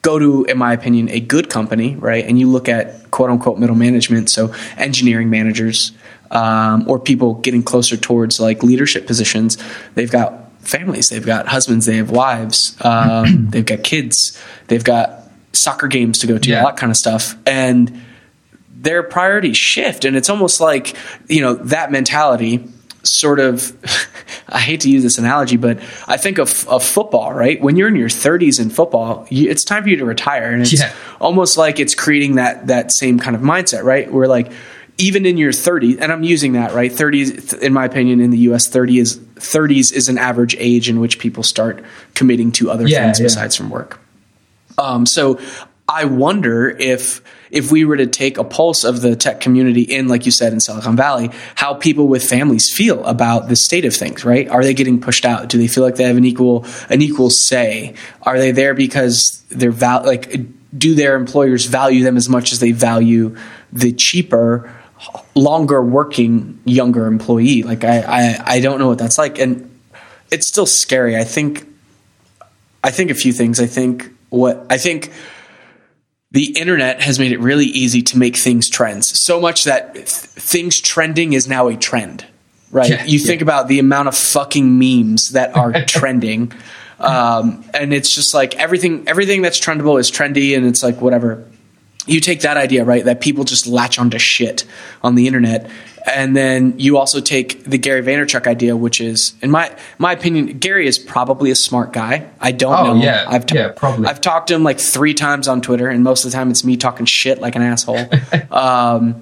go 0.04 0.20
to, 0.20 0.46
in 0.46 0.58
my 0.58 0.74
opinion, 0.74 1.10
a 1.10 1.20
good 1.20 1.50
company, 1.50 1.96
right, 1.96 2.24
and 2.24 2.40
you 2.40 2.48
look 2.50 2.70
at 2.70 3.10
quote 3.10 3.30
unquote 3.30 3.58
middle 3.58 3.76
management, 3.76 4.30
so 4.30 4.54
engineering 4.78 5.30
managers 5.30 5.92
um, 6.32 6.88
or 6.90 7.00
people 7.00 7.36
getting 7.36 7.64
closer 7.64 7.98
towards 7.98 8.40
like 8.40 8.64
leadership 8.64 9.08
positions, 9.08 9.58
they've 9.96 10.12
got 10.12 10.52
families, 10.62 11.10
they've 11.10 11.26
got 11.26 11.48
husbands, 11.48 11.86
they 11.86 11.98
have 11.98 12.12
wives, 12.12 12.76
um, 12.84 13.48
they've 13.52 13.66
got 13.66 13.84
kids, 13.84 14.38
they've 14.68 14.84
got 14.84 15.22
soccer 15.54 15.88
games 15.88 16.20
to 16.20 16.28
go 16.28 16.38
to, 16.38 16.50
Yeah. 16.50 16.60
all 16.62 16.68
that 16.68 16.78
kind 16.78 16.92
of 16.92 16.98
stuff, 16.98 17.36
and 17.46 18.02
their 18.80 19.02
priorities 19.02 19.58
shift 19.58 20.06
and 20.06 20.16
it's 20.16 20.30
almost 20.30 20.62
like 20.62 20.96
you 21.28 21.42
know 21.42 21.56
that 21.56 21.92
mentality 21.92 22.64
sort 23.04 23.40
of 23.40 23.76
i 24.50 24.60
hate 24.60 24.82
to 24.82 24.90
use 24.90 25.02
this 25.02 25.18
analogy 25.18 25.58
but 25.58 25.80
i 26.08 26.16
think 26.16 26.38
of, 26.38 26.68
of 26.70 26.84
football 26.84 27.34
right 27.34 27.60
when 27.60 27.76
you're 27.76 27.88
in 27.88 27.96
your 27.96 28.08
30s 28.08 28.60
in 28.62 28.70
football 28.70 29.26
you, 29.32 29.50
it's 29.50 29.64
time 29.64 29.82
for 29.82 29.90
you 29.90 29.96
to 29.98 30.06
retire 30.06 30.52
and 30.52 30.62
it's 30.62 30.74
Yeah. 30.80 30.94
almost 31.20 31.58
like 31.58 31.80
it's 31.80 31.96
creating 31.96 32.36
that 32.36 32.68
that 32.68 32.92
same 32.94 33.18
kind 33.18 33.36
of 33.36 33.42
mindset 33.42 33.84
right 33.84 34.12
where 34.14 34.28
like 34.28 34.52
even 34.98 35.26
in 35.26 35.38
your 35.38 35.52
30s 35.52 35.98
and 36.02 36.12
i'm 36.12 36.24
using 36.24 36.54
that 36.54 36.74
right 36.74 36.92
30s 36.92 37.58
in 37.60 37.74
my 37.74 37.86
opinion 37.86 38.20
in 38.20 38.32
the 38.32 38.38
us 38.40 38.68
30 38.68 39.00
is 39.00 39.18
30s 39.18 39.94
is 39.94 40.10
an 40.10 40.18
average 40.18 40.56
age 40.60 40.90
in 40.90 41.00
which 41.00 41.20
people 41.20 41.44
start 41.44 41.84
committing 42.16 42.52
to 42.54 42.72
other 42.72 42.88
Yeah, 42.88 43.04
things 43.06 43.20
yeah. 43.20 43.26
besides 43.26 43.56
from 43.56 43.70
work 43.70 44.00
um, 44.80 45.06
so 45.08 45.40
I 45.90 46.06
wonder 46.06 46.70
if 46.70 47.22
if 47.50 47.72
we 47.72 47.86
were 47.86 47.96
to 47.98 48.08
take 48.08 48.38
a 48.38 48.44
pulse 48.44 48.84
of 48.84 49.02
the 49.02 49.16
tech 49.16 49.40
community 49.40 49.82
in, 49.84 50.10
like 50.10 50.26
you 50.26 50.32
said, 50.34 50.52
in 50.52 50.60
Silicon 50.60 50.98
Valley, 50.98 51.30
how 51.56 51.74
people 51.76 52.08
with 52.10 52.24
families 52.24 52.70
feel 52.70 53.04
about 53.06 53.48
the 53.48 53.56
state 53.56 53.86
of 53.86 53.96
things. 53.96 54.26
Right? 54.26 54.50
Are 54.50 54.62
they 54.64 54.74
getting 54.74 55.00
pushed 55.00 55.24
out? 55.26 55.48
Do 55.48 55.58
they 55.58 55.68
feel 55.68 55.84
like 55.84 55.96
they 55.96 56.04
have 56.04 56.18
an 56.18 56.26
equal 56.26 56.66
an 56.90 57.02
equal 57.02 57.30
say? 57.30 57.96
Are 58.24 58.38
they 58.38 58.52
there 58.52 58.74
because 58.74 59.42
they're 59.50 59.72
val- 59.72 60.04
like? 60.06 60.36
Do 60.78 60.94
their 60.94 61.16
employers 61.16 61.66
value 61.66 62.04
them 62.04 62.18
as 62.18 62.28
much 62.28 62.52
as 62.52 62.60
they 62.60 62.74
value 62.74 63.38
the 63.72 63.94
cheaper? 63.94 64.70
Longer 65.36 65.82
working 65.82 66.60
younger 66.66 67.06
employee. 67.06 67.64
Like 67.64 67.84
I, 67.84 68.02
I 68.02 68.44
i 68.46 68.60
don't 68.60 68.80
know 68.80 68.88
what 68.88 68.98
that's 68.98 69.18
like. 69.18 69.40
And 69.40 69.70
it's 70.32 70.48
still 70.48 70.66
scary. 70.66 71.16
I 71.16 71.24
think 71.24 71.68
i 72.84 72.92
think 72.92 73.12
a 73.12 73.16
few 73.16 73.34
things. 73.34 73.60
I 73.60 73.68
think 73.68 74.12
what 74.30 74.66
i 74.70 74.78
think 74.78 75.12
the 76.32 76.60
internet 76.60 77.02
has 77.02 77.20
made 77.20 77.32
it 77.32 77.40
really 77.40 77.66
easy 77.66 78.02
to 78.02 78.18
make 78.18 78.36
things 78.36 78.70
trends. 78.70 79.20
So 79.24 79.40
much 79.40 79.64
that 79.64 79.94
th- 79.94 80.08
things 80.08 80.82
trending 80.82 81.34
is 81.34 81.48
now 81.48 81.68
a 81.68 81.76
trend 81.76 82.26
right? 82.70 82.90
Yeah, 82.90 83.06
you 83.06 83.20
think 83.20 83.42
about 83.42 83.70
the 83.70 83.80
amount 83.80 84.10
of 84.10 84.16
fucking 84.16 84.78
memes 84.78 85.30
that 85.30 85.56
are 85.56 85.72
trending 85.86 86.52
um, 87.00 87.64
and 87.74 87.94
it's 87.94 88.14
just 88.14 88.34
like 88.34 88.56
everything 88.56 89.08
everything 89.08 89.42
that's 89.42 89.60
trendable 89.60 90.00
is 90.00 90.12
trendy 90.12 90.58
and 90.58 90.66
it's 90.66 90.82
like 90.82 91.00
whatever 91.00 91.46
you 92.08 92.20
take 92.20 92.42
that 92.42 92.58
idea 92.58 92.84
right 92.84 93.06
that 93.06 93.22
people 93.22 93.44
just 93.44 93.68
latch 93.68 94.00
onto 94.00 94.18
shit 94.18 94.66
on 95.04 95.16
the 95.16 95.28
internet 95.28 95.70
and 96.10 96.38
then 96.38 96.76
you 96.80 96.98
also 96.98 97.20
take 97.20 97.66
the 97.66 97.78
Gary 97.78 98.02
Vaynerchuk 98.02 98.48
idea, 98.48 98.78
which 98.78 99.02
is, 99.02 99.36
in 99.42 99.52
my 99.52 99.76
my 99.98 100.14
opinion, 100.14 100.58
Gary 100.58 100.88
is 100.88 100.98
probably 100.98 101.52
a 101.52 101.56
smart 101.56 101.92
guy. 101.92 102.30
I 102.40 102.54
don't 102.54 102.74
Oh, 102.74 102.94
know. 102.94 103.04
yeah. 103.04 103.26
I've 103.28 103.44
Yeah, 103.52 103.74
probably. 103.76 104.08
I've 104.08 104.22
talked 104.22 104.48
to 104.48 104.56
him 104.56 104.64
like 104.64 104.80
three 104.80 105.14
times 105.14 105.50
on 105.50 105.60
Twitter, 105.62 105.90
and 105.90 106.06
most 106.06 106.24
of 106.24 106.32
the 106.32 106.38
time 106.38 106.50
it's 106.50 106.64
me 106.64 106.78
talking 106.78 107.06
shit 107.06 107.42
like 107.42 107.58
an 107.58 107.62
asshole. 107.62 108.06
um, 108.52 109.22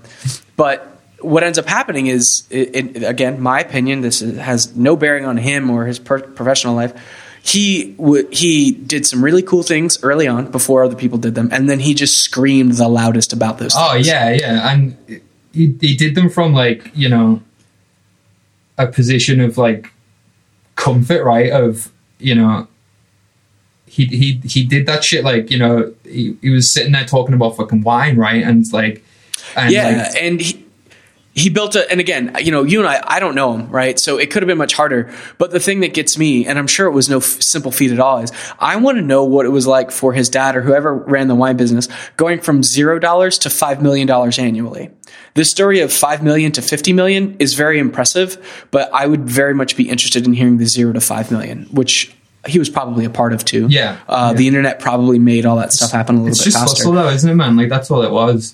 but 0.55 0.99
what 1.21 1.41
ends 1.43 1.57
up 1.57 1.65
happening 1.65 2.05
is, 2.05 2.45
it, 2.51 2.75
it, 2.97 3.03
again, 3.03 3.41
my 3.41 3.61
opinion. 3.61 4.01
This 4.01 4.21
is, 4.21 4.37
has 4.37 4.75
no 4.75 4.95
bearing 4.95 5.25
on 5.25 5.37
him 5.37 5.71
or 5.71 5.87
his 5.87 5.97
per- 5.97 6.21
professional 6.21 6.75
life. 6.75 6.93
He 7.45 7.91
w- 7.93 8.27
he 8.31 8.71
did 8.71 9.05
some 9.05 9.23
really 9.23 9.43
cool 9.43 9.61
things 9.61 10.03
early 10.03 10.27
on 10.27 10.49
before 10.49 10.83
other 10.83 10.95
people 10.95 11.19
did 11.19 11.35
them, 11.35 11.49
and 11.51 11.69
then 11.69 11.79
he 11.79 11.93
just 11.93 12.17
screamed 12.17 12.73
the 12.73 12.87
loudest 12.87 13.33
about 13.33 13.59
those. 13.59 13.75
Oh 13.77 13.93
things. 13.93 14.07
yeah, 14.07 14.31
yeah, 14.31 14.71
and 14.71 14.97
he 15.53 15.77
he 15.79 15.95
did 15.95 16.15
them 16.15 16.29
from 16.29 16.53
like 16.53 16.89
you 16.95 17.07
know 17.07 17.43
a 18.79 18.87
position 18.87 19.39
of 19.39 19.59
like 19.59 19.91
comfort, 20.75 21.23
right? 21.23 21.51
Of 21.51 21.91
you 22.17 22.33
know 22.33 22.67
he 23.85 24.05
he 24.05 24.41
he 24.43 24.63
did 24.63 24.87
that 24.87 25.03
shit 25.03 25.23
like 25.23 25.51
you 25.51 25.59
know 25.59 25.93
he, 26.03 26.35
he 26.41 26.49
was 26.49 26.73
sitting 26.73 26.93
there 26.93 27.05
talking 27.05 27.35
about 27.35 27.57
fucking 27.57 27.83
wine, 27.83 28.17
right? 28.17 28.43
And 28.43 28.65
like 28.73 29.03
and 29.55 29.71
yeah, 29.71 30.09
like, 30.09 30.23
and 30.23 30.41
he, 30.41 30.64
he 31.37 31.49
built 31.49 31.75
a 31.75 31.89
and 31.91 31.99
again 31.99 32.33
you 32.41 32.49
know 32.51 32.63
you 32.63 32.79
and 32.79 32.87
i 32.87 32.99
i 33.05 33.19
don't 33.19 33.35
know 33.35 33.53
him 33.53 33.69
right 33.69 33.99
so 33.99 34.17
it 34.17 34.31
could 34.31 34.41
have 34.41 34.47
been 34.47 34.57
much 34.57 34.73
harder 34.73 35.13
but 35.37 35.51
the 35.51 35.59
thing 35.59 35.81
that 35.81 35.93
gets 35.93 36.17
me 36.17 36.45
and 36.47 36.57
i'm 36.57 36.65
sure 36.65 36.87
it 36.87 36.91
was 36.91 37.09
no 37.09 37.17
f- 37.17 37.23
simple 37.41 37.71
feat 37.71 37.91
at 37.91 37.99
all 37.99 38.19
is 38.19 38.31
i 38.57 38.75
want 38.77 38.97
to 38.97 39.01
know 39.01 39.23
what 39.25 39.45
it 39.45 39.49
was 39.49 39.67
like 39.67 39.91
for 39.91 40.13
his 40.13 40.29
dad 40.29 40.55
or 40.55 40.61
whoever 40.61 40.95
ran 40.95 41.27
the 41.27 41.35
wine 41.35 41.57
business 41.57 41.89
going 42.15 42.39
from 42.39 42.63
zero 42.63 42.97
dollars 42.99 43.37
to 43.37 43.49
five 43.49 43.81
million 43.83 44.07
dollars 44.07 44.39
annually 44.39 44.89
this 45.33 45.51
story 45.51 45.81
of 45.81 45.91
5 45.91 46.23
million 46.23 46.51
to 46.53 46.61
50 46.61 46.93
million 46.93 47.35
is 47.39 47.53
very 47.53 47.77
impressive 47.79 48.65
but 48.71 48.89
i 48.93 49.05
would 49.05 49.27
very 49.29 49.53
much 49.53 49.75
be 49.75 49.89
interested 49.89 50.25
in 50.25 50.33
hearing 50.33 50.57
the 50.57 50.65
zero 50.65 50.93
to 50.93 51.01
5 51.01 51.31
million 51.31 51.63
which 51.71 52.15
he 52.47 52.59
was 52.59 52.69
probably 52.69 53.03
a 53.05 53.09
part 53.09 53.33
of 53.33 53.43
too 53.43 53.67
Yeah, 53.69 53.97
uh, 54.07 54.29
yeah. 54.31 54.37
the 54.37 54.47
internet 54.47 54.79
probably 54.79 55.19
made 55.19 55.45
all 55.45 55.57
that 55.57 55.73
stuff 55.73 55.91
happen 55.91 56.15
a 56.15 56.19
little 56.19 56.29
It's 56.29 56.39
bit 56.39 56.45
just 56.45 56.57
faster 56.57 56.77
hustle, 56.83 56.91
though, 56.93 57.09
isn't 57.09 57.27
it, 57.29 57.33
man? 57.35 57.57
Like 57.57 57.69
that's 57.69 57.89
all 57.89 58.03
it 58.03 58.11
was. 58.11 58.53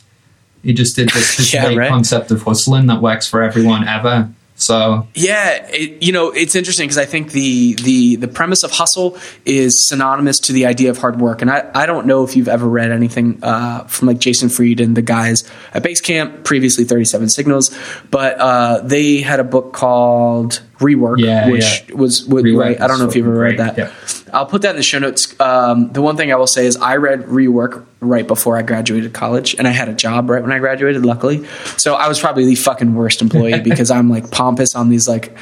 He 0.63 0.73
just 0.73 0.95
did 0.95 1.09
this, 1.09 1.53
Yeah, 1.53 1.73
right. 1.73 1.89
concept 1.89 2.31
of 2.31 2.41
hustling 2.43 2.87
that 2.87 3.01
works 3.01 3.27
for 3.27 3.41
everyone 3.41 3.87
ever. 3.87 4.29
So 4.55 5.07
Yeah, 5.15 5.67
it, 5.71 6.03
you 6.03 6.11
know, 6.11 6.29
it's 6.29 6.53
interesting 6.55 6.85
because 6.85 6.99
I 6.99 7.05
think 7.05 7.31
the 7.31 7.73
the 7.81 8.17
the 8.17 8.27
premise 8.27 8.61
of 8.63 8.69
hustle 8.71 9.17
is 9.43 9.87
synonymous 9.87 10.39
to 10.41 10.53
the 10.53 10.67
idea 10.67 10.91
of 10.91 10.99
hard 10.99 11.19
work, 11.19 11.41
and 11.41 11.49
I, 11.49 11.69
I 11.73 11.87
don't 11.87 12.05
know 12.05 12.23
if 12.23 12.35
you've 12.35 12.47
ever 12.47 12.67
read 12.67 12.91
anything 12.91 13.39
uh, 13.41 13.85
from 13.85 14.07
like 14.09 14.19
Jason 14.19 14.49
Fried 14.49 14.79
and 14.79 14.95
the 14.95 15.01
guys 15.01 15.49
at 15.73 15.81
Basecamp, 15.81 16.43
previously 16.43 16.83
Thirty 16.83 17.05
Seven 17.05 17.27
Signals, 17.27 17.75
but 18.11 18.37
uh, 18.39 18.81
they 18.83 19.21
had 19.21 19.39
a 19.39 19.43
book 19.43 19.73
called 19.73 20.61
Rework, 20.81 21.19
Yeah, 21.19 21.49
which 21.49 21.83
yeah. 21.87 21.95
was 21.95 22.25
would, 22.25 22.45
right. 22.45 22.79
I 22.81 22.87
don't 22.87 22.99
know 22.99 23.07
if 23.07 23.15
you've 23.15 23.25
ever 23.27 23.39
read 23.39 23.57
that. 23.59 23.91
I'll 24.33 24.45
put 24.45 24.61
that 24.63 24.71
in 24.71 24.75
the 24.75 24.83
show 24.83 24.99
notes. 24.99 25.33
Um, 25.39 25.91
the 25.93 26.01
one 26.01 26.17
thing 26.17 26.31
I 26.31 26.35
will 26.35 26.47
say 26.47 26.65
is 26.65 26.75
I 26.77 26.97
read 26.97 27.21
Rework 27.23 27.85
right 27.99 28.25
before 28.27 28.57
I 28.57 28.61
graduated 28.61 29.13
college, 29.13 29.55
and 29.57 29.67
I 29.67 29.71
had 29.71 29.89
a 29.89 29.93
job 29.93 30.29
right 30.29 30.41
when 30.41 30.51
I 30.51 30.59
graduated. 30.59 31.05
Luckily, 31.05 31.45
so 31.77 31.95
I 31.95 32.07
was 32.07 32.19
probably 32.19 32.45
the 32.45 32.55
fucking 32.55 32.93
worst 32.95 33.21
employee 33.21 33.59
because 33.63 33.89
I'm 33.91 34.09
like 34.09 34.31
pompous 34.31 34.75
on 34.75 34.89
these 34.89 35.07
like 35.07 35.35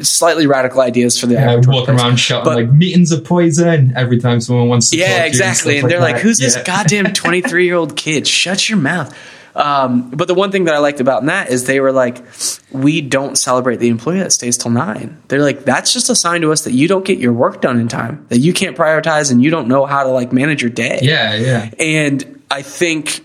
slightly 0.00 0.46
radical 0.46 0.80
ideas 0.80 1.18
for 1.18 1.26
the 1.26 1.36
I 1.36 1.42
average 1.54 1.66
walk 1.66 1.88
around 1.88 2.16
shouting 2.16 2.44
But- 2.44 2.56
like 2.56 2.70
meetings 2.70 3.10
of 3.12 3.24
poison 3.24 3.92
every 3.96 4.18
time 4.18 4.40
someone 4.40 4.68
wants 4.68 4.90
to. 4.90 4.96
talk 4.96 5.06
to 5.06 5.10
Yeah, 5.12 5.24
exactly. 5.24 5.74
stuff 5.78 5.82
And 5.84 5.90
they're 5.90 6.00
like, 6.00 6.16
that. 6.16 6.22
"Who's 6.22 6.38
this 6.38 6.56
goddamn 6.62 7.06
23 7.12 7.64
year 7.66 7.74
old 7.74 7.96
kid? 7.96 8.26
Shut 8.28 8.68
your 8.68 8.78
mouth." 8.78 9.12
Um, 9.54 10.10
but 10.10 10.28
the 10.28 10.34
one 10.34 10.50
thing 10.50 10.64
that 10.64 10.74
I 10.74 10.78
liked 10.78 11.00
about 11.00 11.24
that 11.26 11.50
is 11.50 11.64
they 11.64 11.80
were 11.80 11.92
like, 11.92 12.22
"We 12.70 13.00
don't 13.00 13.36
celebrate 13.36 13.76
the 13.76 13.88
employee 13.88 14.20
that 14.20 14.32
stays 14.32 14.56
till 14.56 14.70
nine. 14.70 15.18
They're 15.28 15.42
like, 15.42 15.64
"That's 15.64 15.92
just 15.92 16.08
a 16.10 16.16
sign 16.16 16.40
to 16.42 16.52
us 16.52 16.62
that 16.62 16.72
you 16.72 16.88
don't 16.88 17.04
get 17.04 17.18
your 17.18 17.32
work 17.32 17.60
done 17.60 17.78
in 17.78 17.88
time, 17.88 18.24
that 18.28 18.38
you 18.38 18.52
can't 18.52 18.76
prioritize, 18.76 19.30
and 19.30 19.42
you 19.42 19.50
don't 19.50 19.68
know 19.68 19.84
how 19.86 20.02
to 20.02 20.08
like 20.08 20.32
manage 20.32 20.62
your 20.62 20.70
day." 20.70 21.00
Yeah, 21.02 21.34
yeah. 21.34 21.70
And 21.78 22.42
I 22.50 22.62
think 22.62 23.20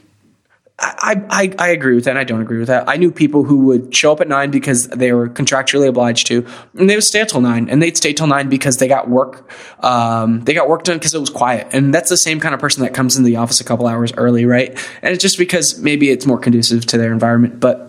I, 0.80 1.26
I, 1.30 1.56
I 1.58 1.70
agree 1.70 1.96
with 1.96 2.04
that. 2.04 2.12
And 2.12 2.20
I 2.20 2.24
don't 2.24 2.42
agree 2.42 2.60
with 2.60 2.68
that. 2.68 2.88
I 2.88 2.98
knew 2.98 3.12
people 3.12 3.44
who 3.44 3.66
would 3.66 3.96
show 3.96 4.12
up 4.12 4.22
at 4.22 4.28
nine 4.28 4.52
because 4.52 4.88
they 4.88 5.12
were 5.12 5.28
contractually 5.28 5.88
obliged 5.88 6.28
to, 6.28 6.46
and 6.78 6.88
they 6.88 6.96
would 6.96 7.04
stay 7.04 7.26
till 7.26 7.42
nine, 7.42 7.70
and 7.70 7.82
they'd 7.82 7.98
stay 7.98 8.14
till 8.14 8.28
nine 8.28 8.48
because 8.48 8.78
they 8.78 8.88
got 8.88 9.10
work. 9.10 9.52
Um, 9.84 10.42
they 10.42 10.54
got 10.54 10.70
work 10.70 10.84
done 10.84 10.98
because 10.98 11.16
it 11.16 11.20
was 11.20 11.32
quiet, 11.32 11.68
and 11.72 11.94
that's 11.94 12.10
the 12.10 12.18
same 12.18 12.40
kind 12.40 12.54
of 12.54 12.62
person 12.62 12.84
that 12.84 12.94
comes 12.94 13.18
into 13.18 13.28
the 13.28 13.38
office 13.38 13.60
a 13.60 13.64
couple 13.64 13.88
hours 13.88 14.14
early, 14.18 14.46
right? 14.46 14.70
And 15.02 15.14
it's 15.14 15.22
just 15.22 15.40
because 15.40 15.80
maybe 15.80 16.12
it's 16.12 16.28
more 16.28 16.38
conducive 16.38 16.86
to 16.88 16.98
their 16.98 17.12
environment, 17.12 17.60
but. 17.60 17.86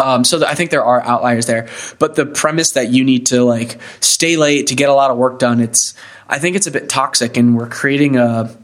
Um, 0.00 0.22
so 0.22 0.46
I 0.46 0.54
think 0.54 0.70
there 0.70 0.84
are 0.84 1.02
outliers 1.02 1.46
there, 1.46 1.68
but 1.98 2.14
the 2.14 2.24
premise 2.24 2.70
that 2.74 2.90
you 2.90 3.02
need 3.02 3.26
to 3.26 3.42
like 3.42 3.80
stay 3.98 4.36
late 4.36 4.68
to 4.68 4.76
get 4.76 4.88
a 4.88 4.94
lot 4.94 5.10
of 5.10 5.16
work 5.16 5.40
done, 5.40 5.60
it's 5.60 5.92
I 6.28 6.38
think 6.38 6.54
it's 6.54 6.68
a 6.68 6.70
bit 6.70 6.88
toxic, 6.88 7.36
and 7.36 7.56
we're 7.56 7.68
creating 7.68 8.16
a 8.16 8.56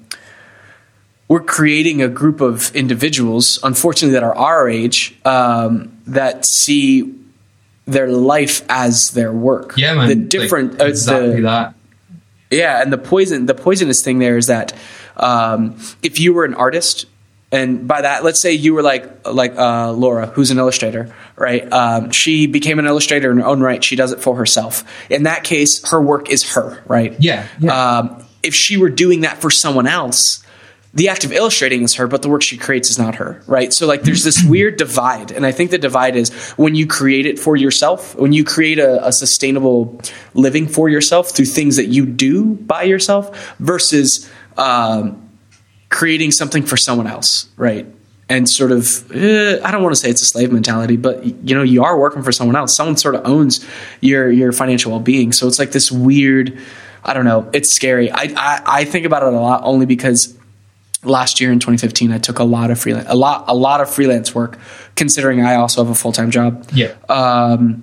we're 1.29 1.43
creating 1.43 2.03
a 2.03 2.09
group 2.09 2.41
of 2.41 2.75
individuals, 2.77 3.59
unfortunately, 3.63 4.13
that 4.13 4.23
are 4.23 4.35
our 4.37 4.69
age, 4.69 5.17
um, 5.25 5.97
that 6.07 6.45
see 6.45 7.15
their 7.87 8.09
life 8.09 8.63
as 8.69 9.11
their 9.11 9.33
work. 9.33 9.75
Yeah, 9.77 9.95
man. 9.95 10.09
The 10.09 10.15
Like, 10.17 10.29
different, 10.29 10.81
uh, 10.81 10.87
exactly 10.87 11.37
the, 11.37 11.43
that. 11.43 11.75
yeah, 12.51 12.83
and 12.83 12.93
the 12.93 12.99
poison, 12.99 13.47
the 13.47 13.55
poisonous 13.55 14.03
thing 14.03 14.19
there 14.19 14.37
is 14.37 14.47
that 14.47 14.73
um, 15.17 15.77
if 16.03 16.21
you 16.21 16.35
were 16.35 16.45
an 16.45 16.55
artist, 16.55 17.07
and 17.53 17.87
by 17.87 18.03
that, 18.03 18.25
let's 18.25 18.43
say 18.43 18.53
you 18.53 18.75
were 18.75 18.83
like 18.83 19.29
like 19.29 19.57
uh, 19.57 19.93
Laura, 19.93 20.27
who's 20.27 20.51
an 20.51 20.59
illustrator, 20.59 21.15
right? 21.37 21.73
Um, 21.73 22.11
she 22.11 22.47
became 22.47 22.79
an 22.79 22.87
illustrator 22.87 23.31
in 23.31 23.39
her 23.39 23.47
own 23.47 23.61
right. 23.61 23.83
She 23.83 23.97
does 23.97 24.13
it 24.13 24.21
for 24.21 24.37
herself. 24.37 24.83
In 25.09 25.23
that 25.23 25.45
case, 25.45 25.89
her 25.91 26.01
work 26.03 26.31
is 26.31 26.55
her, 26.55 26.83
right? 26.87 27.15
Yeah, 27.21 27.47
yeah. 27.61 27.99
Um, 27.99 28.25
if 28.43 28.55
she 28.55 28.77
were 28.77 28.91
doing 28.91 29.21
that 29.21 29.39
for 29.41 29.51
someone 29.51 29.87
else, 29.87 30.44
the 30.95 31.09
act 31.09 31.25
of 31.25 31.33
illustrating 31.33 31.83
is 31.83 31.95
her, 31.95 32.07
but 32.07 32.23
the 32.23 32.29
work 32.29 32.43
she 32.43 32.57
creates 32.57 32.89
is 32.89 32.99
not 32.99 33.17
her, 33.17 33.43
right? 33.49 33.73
So 33.73 33.87
like 33.87 34.03
there's 34.03 34.23
this 34.23 34.45
weird 34.45 34.77
divide, 34.77 35.33
and 35.33 35.45
I 35.45 35.51
think 35.51 35.73
the 35.73 35.79
divide 35.79 36.15
is 36.15 36.33
when 36.53 36.77
you 36.77 36.87
create 36.87 37.27
it 37.27 37.39
for 37.39 37.57
yourself, 37.57 38.15
when 38.15 38.33
you 38.33 38.45
create 38.45 38.79
a, 38.79 39.05
a 39.05 39.13
sustainable 39.13 40.01
living 40.35 40.69
for 40.69 40.89
yourself 40.89 41.31
through 41.31 41.47
things 41.47 41.77
that 41.77 41.87
you 41.87 42.07
do 42.07 42.55
by 42.55 42.85
yourself 42.85 43.55
versus 43.59 44.31
um, 44.57 45.29
creating 45.89 46.31
something 46.31 46.63
for 46.63 46.77
someone 46.77 47.09
else, 47.09 47.49
right? 47.57 47.87
And 48.29 48.49
sort 48.49 48.71
of, 48.71 49.11
eh, 49.13 49.59
I 49.63 49.71
don't 49.73 49.83
want 49.83 49.97
to 49.97 50.01
say 50.01 50.11
it's 50.11 50.23
a 50.23 50.27
slave 50.27 50.53
mentality, 50.53 50.97
but 50.97 51.25
you 51.25 51.57
know, 51.57 51.65
you 51.65 51.83
are 51.83 51.99
working 51.99 52.23
for 52.23 52.31
someone 52.31 52.55
else. 52.55 52.77
Someone 52.77 52.97
sort 52.97 53.17
of 53.17 53.27
owns 53.27 53.67
your 54.01 54.31
your 54.31 54.53
financial 54.53 54.93
well 54.93 55.01
being. 55.01 55.33
So 55.33 55.49
it's 55.49 55.59
like 55.59 55.73
this 55.73 55.91
weird. 55.91 56.59
I 57.03 57.13
don't 57.13 57.27
know. 57.27 57.51
It's 57.53 57.75
scary. 57.75 58.11
I, 58.11 58.33
I 58.37 58.63
I 58.65 58.85
think 58.85 59.05
about 59.05 59.25
it 59.25 59.35
a 59.35 59.41
lot 59.41 59.61
only 59.65 59.85
because 59.85 60.39
last 61.05 61.41
year 61.41 61.53
in 61.53 61.59
2015 61.61 62.13
I 62.13 62.19
took 62.19 62.39
a 62.39 62.45
lot 62.45 62.71
of 62.71 62.79
freelance 62.79 63.07
a 63.09 63.15
lot 63.17 63.45
a 63.49 63.55
lot 63.55 63.81
of 63.81 63.89
freelance 63.91 64.35
work 64.35 64.59
considering 64.97 65.41
I 65.45 65.55
also 65.57 65.83
have 65.85 65.91
a 65.91 65.95
full-time 65.95 66.31
job. 66.31 66.67
Yeah. 66.73 66.93
Um 67.09 67.83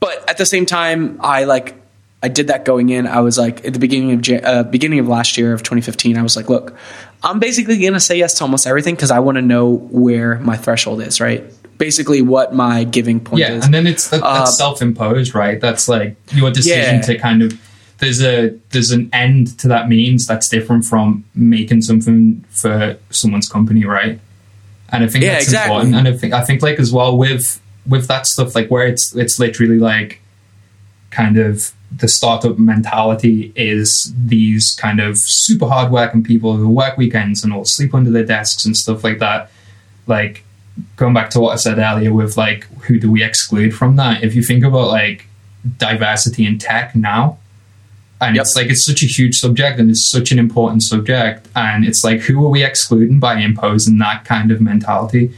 but 0.00 0.28
at 0.28 0.36
the 0.38 0.46
same 0.46 0.66
time 0.66 1.18
I 1.20 1.44
like 1.44 1.74
I 2.22 2.28
did 2.28 2.46
that 2.48 2.64
going 2.64 2.88
in. 2.88 3.06
I 3.06 3.20
was 3.20 3.36
like 3.36 3.64
at 3.66 3.74
the 3.74 3.78
beginning 3.78 4.12
of 4.12 4.22
Jan- 4.22 4.44
uh, 4.44 4.62
beginning 4.62 4.98
of 4.98 5.06
last 5.08 5.36
year 5.36 5.52
of 5.52 5.62
2015 5.62 6.16
I 6.16 6.22
was 6.22 6.36
like, 6.36 6.48
look, 6.48 6.74
I'm 7.22 7.38
basically 7.38 7.78
going 7.78 7.92
to 7.92 8.00
say 8.00 8.16
yes 8.18 8.34
to 8.38 8.44
almost 8.44 8.66
everything 8.66 8.96
cuz 8.96 9.10
I 9.10 9.18
want 9.18 9.36
to 9.36 9.42
know 9.42 9.74
where 9.90 10.38
my 10.40 10.56
threshold 10.56 11.02
is, 11.02 11.20
right? 11.20 11.44
Basically 11.76 12.22
what 12.22 12.54
my 12.54 12.84
giving 12.84 13.20
point 13.20 13.40
yeah, 13.40 13.52
is. 13.54 13.64
and 13.64 13.74
then 13.74 13.86
it's 13.86 14.08
that, 14.08 14.20
that's 14.22 14.50
Uh, 14.50 14.52
self-imposed, 14.52 15.34
right? 15.34 15.60
That's 15.60 15.86
like 15.88 16.16
your 16.32 16.50
decision 16.50 16.96
Yeah. 16.96 17.00
to 17.02 17.18
kind 17.18 17.42
of 17.42 17.58
there's 18.04 18.22
a 18.22 18.50
there's 18.70 18.90
an 18.92 19.10
end 19.12 19.58
to 19.58 19.68
that 19.68 19.88
means 19.88 20.26
that's 20.26 20.48
different 20.48 20.84
from 20.84 21.24
making 21.34 21.82
something 21.82 22.44
for 22.50 22.96
someone's 23.10 23.48
company, 23.48 23.84
right? 23.84 24.20
And 24.90 25.02
I 25.02 25.08
think 25.08 25.24
Yeah, 25.24 25.32
that's 25.32 25.44
exactly. 25.46 25.74
important. 25.74 25.94
And 25.96 26.08
I 26.08 26.16
think 26.16 26.32
I 26.34 26.44
think 26.44 26.62
like 26.62 26.78
as 26.78 26.92
well 26.92 27.16
with 27.18 27.60
with 27.88 28.06
that 28.08 28.26
stuff, 28.26 28.54
like 28.54 28.68
where 28.70 28.86
it's 28.86 29.14
it's 29.16 29.38
literally 29.38 29.78
like 29.78 30.20
kind 31.10 31.36
of 31.36 31.72
the 31.96 32.08
startup 32.08 32.58
mentality 32.58 33.52
is 33.54 34.12
these 34.16 34.76
kind 34.80 34.98
of 35.00 35.16
super 35.16 35.66
hardworking 35.66 36.24
people 36.24 36.56
who 36.56 36.68
work 36.68 36.96
weekends 36.96 37.44
and 37.44 37.52
all 37.52 37.64
sleep 37.64 37.94
under 37.94 38.10
their 38.10 38.24
desks 38.24 38.64
and 38.64 38.76
stuff 38.76 39.04
like 39.04 39.18
that. 39.20 39.50
Like 40.06 40.44
going 40.96 41.14
back 41.14 41.30
to 41.30 41.40
what 41.40 41.52
I 41.52 41.56
said 41.56 41.78
earlier 41.78 42.12
with 42.12 42.36
like 42.36 42.64
who 42.86 42.98
do 42.98 43.10
we 43.10 43.22
exclude 43.22 43.74
from 43.74 43.96
that? 43.96 44.24
If 44.24 44.34
you 44.34 44.42
think 44.42 44.64
about 44.64 44.88
like 44.88 45.26
diversity 45.78 46.44
in 46.46 46.58
tech 46.58 46.94
now, 46.96 47.38
and 48.26 48.36
Yep. 48.36 48.42
it's 48.42 48.56
like 48.56 48.66
it's 48.68 48.84
such 48.86 49.02
a 49.02 49.06
huge 49.06 49.36
subject 49.36 49.78
and 49.78 49.90
it's 49.90 50.10
such 50.10 50.32
an 50.32 50.38
important 50.38 50.82
subject, 50.82 51.46
and 51.54 51.84
it's 51.84 52.02
like 52.04 52.20
who 52.20 52.44
are 52.44 52.48
we 52.48 52.62
excluding 52.64 53.18
by 53.20 53.36
imposing 53.36 53.98
that 53.98 54.24
kind 54.24 54.50
of 54.50 54.60
mentality? 54.60 55.30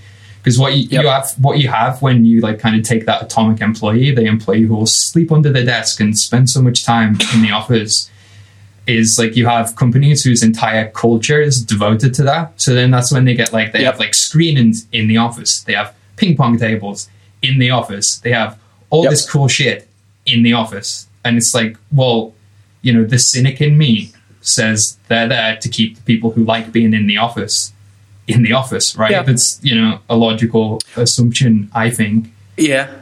Because 0.42 0.58
what 0.58 0.74
you, 0.76 0.84
Yep. 0.88 1.02
you 1.02 1.08
have, 1.08 1.30
what 1.38 1.58
you 1.58 1.68
have 1.68 2.00
when 2.02 2.24
you 2.24 2.40
like 2.40 2.58
kind 2.60 2.76
of 2.78 2.84
take 2.84 3.04
that 3.06 3.20
atomic 3.22 3.60
employee, 3.60 4.14
the 4.14 4.22
employee 4.24 4.62
who 4.62 4.74
will 4.76 4.86
sleep 4.86 5.32
under 5.32 5.50
the 5.52 5.64
desk 5.64 6.00
and 6.00 6.16
spend 6.16 6.48
so 6.50 6.62
much 6.62 6.84
time 6.84 7.18
in 7.34 7.42
the 7.42 7.50
office, 7.50 8.08
is 8.86 9.16
like 9.18 9.34
you 9.36 9.46
have 9.46 9.74
companies 9.74 10.22
whose 10.22 10.44
entire 10.44 10.88
culture 10.90 11.40
is 11.40 11.60
devoted 11.60 12.14
to 12.14 12.22
that. 12.22 12.52
So 12.60 12.72
then 12.74 12.92
that's 12.92 13.10
when 13.12 13.24
they 13.24 13.34
get 13.34 13.52
like 13.52 13.72
they 13.72 13.80
Yep. 13.80 13.92
have 13.94 14.00
like 14.00 14.14
screenings 14.14 14.86
in 14.92 15.08
the 15.08 15.16
office, 15.16 15.60
they 15.66 15.72
have 15.74 15.92
ping 16.16 16.36
pong 16.36 16.56
tables 16.58 17.08
in 17.42 17.58
the 17.58 17.70
office, 17.70 18.18
they 18.22 18.30
have 18.30 18.56
all 18.90 19.02
this 19.10 19.28
cool 19.28 19.48
shit 19.48 19.88
in 20.26 20.44
the 20.44 20.52
office, 20.52 21.08
and 21.24 21.36
it's 21.36 21.52
like, 21.54 21.76
well, 21.92 22.32
you 22.82 22.92
know, 22.92 23.04
the 23.04 23.18
cynic 23.18 23.60
in 23.60 23.76
me 23.78 24.12
says 24.40 24.98
they're 25.08 25.28
there 25.28 25.56
to 25.56 25.68
keep 25.68 25.96
the 25.96 26.02
people 26.02 26.30
who 26.30 26.44
like 26.44 26.72
being 26.72 26.94
in 26.94 27.06
the 27.06 27.16
office 27.16 27.72
in 28.28 28.42
the 28.42 28.52
office, 28.52 28.96
right? 28.96 29.10
Yeah. 29.10 29.22
That's 29.22 29.60
you 29.62 29.80
know 29.80 30.00
a 30.08 30.16
logical 30.16 30.80
assumption, 30.96 31.70
I 31.74 31.90
think. 31.90 32.32
Yeah. 32.56 32.92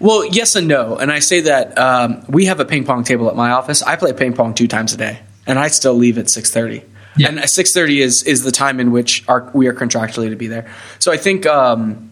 Well, 0.00 0.24
yes 0.24 0.54
and 0.54 0.68
no. 0.68 0.96
And 0.96 1.10
I 1.10 1.18
say 1.18 1.40
that 1.40 1.76
um, 1.78 2.24
we 2.28 2.46
have 2.46 2.60
a 2.60 2.64
ping 2.64 2.84
pong 2.84 3.04
table 3.04 3.28
at 3.28 3.36
my 3.36 3.50
office. 3.50 3.82
I 3.82 3.96
play 3.96 4.12
ping 4.12 4.32
pong 4.34 4.54
two 4.54 4.68
times 4.68 4.92
a 4.92 4.96
day, 4.96 5.20
and 5.46 5.58
I 5.58 5.68
still 5.68 5.94
leave 5.94 6.18
at 6.18 6.30
six 6.30 6.50
thirty. 6.50 6.84
Yeah. 7.16 7.28
And 7.28 7.48
six 7.48 7.72
thirty 7.72 8.00
is 8.00 8.22
is 8.24 8.42
the 8.44 8.52
time 8.52 8.80
in 8.80 8.92
which 8.92 9.24
our, 9.28 9.50
we 9.54 9.66
are 9.68 9.74
contractually 9.74 10.30
to 10.30 10.36
be 10.36 10.46
there. 10.46 10.70
So 10.98 11.12
I 11.12 11.16
think. 11.16 11.46
Um, 11.46 12.10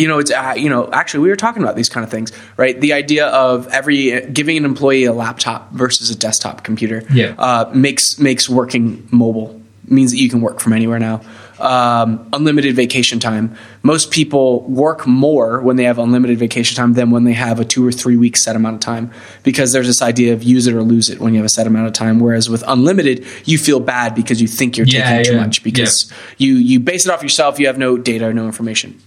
you 0.00 0.08
know, 0.08 0.18
it's 0.18 0.30
uh, 0.32 0.54
you 0.56 0.68
know. 0.72 0.88
Actually, 0.92 1.20
we 1.24 1.28
were 1.28 1.36
talking 1.46 1.62
about 1.62 1.76
these 1.76 1.88
kind 1.94 2.04
of 2.04 2.10
things, 2.10 2.32
right? 2.56 2.80
The 2.80 2.92
idea 3.02 3.26
of 3.28 3.68
every 3.68 4.26
giving 4.38 4.56
an 4.56 4.64
employee 4.64 5.04
a 5.04 5.12
laptop 5.12 5.70
versus 5.72 6.10
a 6.10 6.16
desktop 6.16 6.64
computer, 6.64 7.02
Yeah. 7.12 7.34
uh, 7.38 7.70
makes 7.74 8.18
makes 8.18 8.48
working 8.48 9.06
mobile 9.10 9.48
means 9.88 10.12
that 10.12 10.18
you 10.18 10.28
can 10.30 10.40
work 10.40 10.60
from 10.60 10.72
anywhere 10.72 10.98
now. 10.98 11.20
um, 11.60 12.26
unlimited 12.32 12.74
vacation 12.74 13.18
time. 13.20 13.54
Most 13.82 14.10
people 14.10 14.62
work 14.62 15.06
more 15.06 15.60
when 15.60 15.76
they 15.76 15.84
have 15.84 15.98
unlimited 15.98 16.38
vacation 16.38 16.74
time 16.74 16.94
than 16.94 17.10
when 17.10 17.24
they 17.24 17.34
have 17.34 17.60
a 17.60 17.66
two 17.66 17.86
or 17.86 17.92
three 17.92 18.16
week 18.16 18.38
set 18.38 18.56
amount 18.56 18.76
of 18.76 18.80
time 18.80 19.10
because 19.42 19.68
there's 19.74 19.86
this 19.86 20.00
idea 20.00 20.32
of 20.32 20.42
use 20.42 20.66
it 20.66 20.74
or 20.74 20.82
lose 20.82 21.10
it 21.10 21.20
when 21.20 21.34
you 21.34 21.38
have 21.40 21.44
a 21.44 21.50
set 21.50 21.66
amount 21.66 21.86
of 21.86 21.92
time. 21.92 22.18
Whereas 22.18 22.48
with 22.48 22.64
unlimited, 22.66 23.26
you 23.44 23.58
feel 23.58 23.78
bad 23.78 24.14
because 24.14 24.40
you 24.40 24.48
think 24.48 24.78
you're 24.78 24.86
Yeah, 24.86 25.10
taking 25.18 25.32
too 25.34 25.38
much 25.38 25.62
because 25.62 26.10
you 26.38 26.54
you 26.54 26.80
base 26.80 27.04
it 27.04 27.12
off 27.12 27.22
yourself. 27.22 27.58
You 27.60 27.66
have 27.66 27.76
no 27.76 27.98
data 27.98 28.24
or 28.28 28.32
no 28.32 28.46
information. 28.46 28.98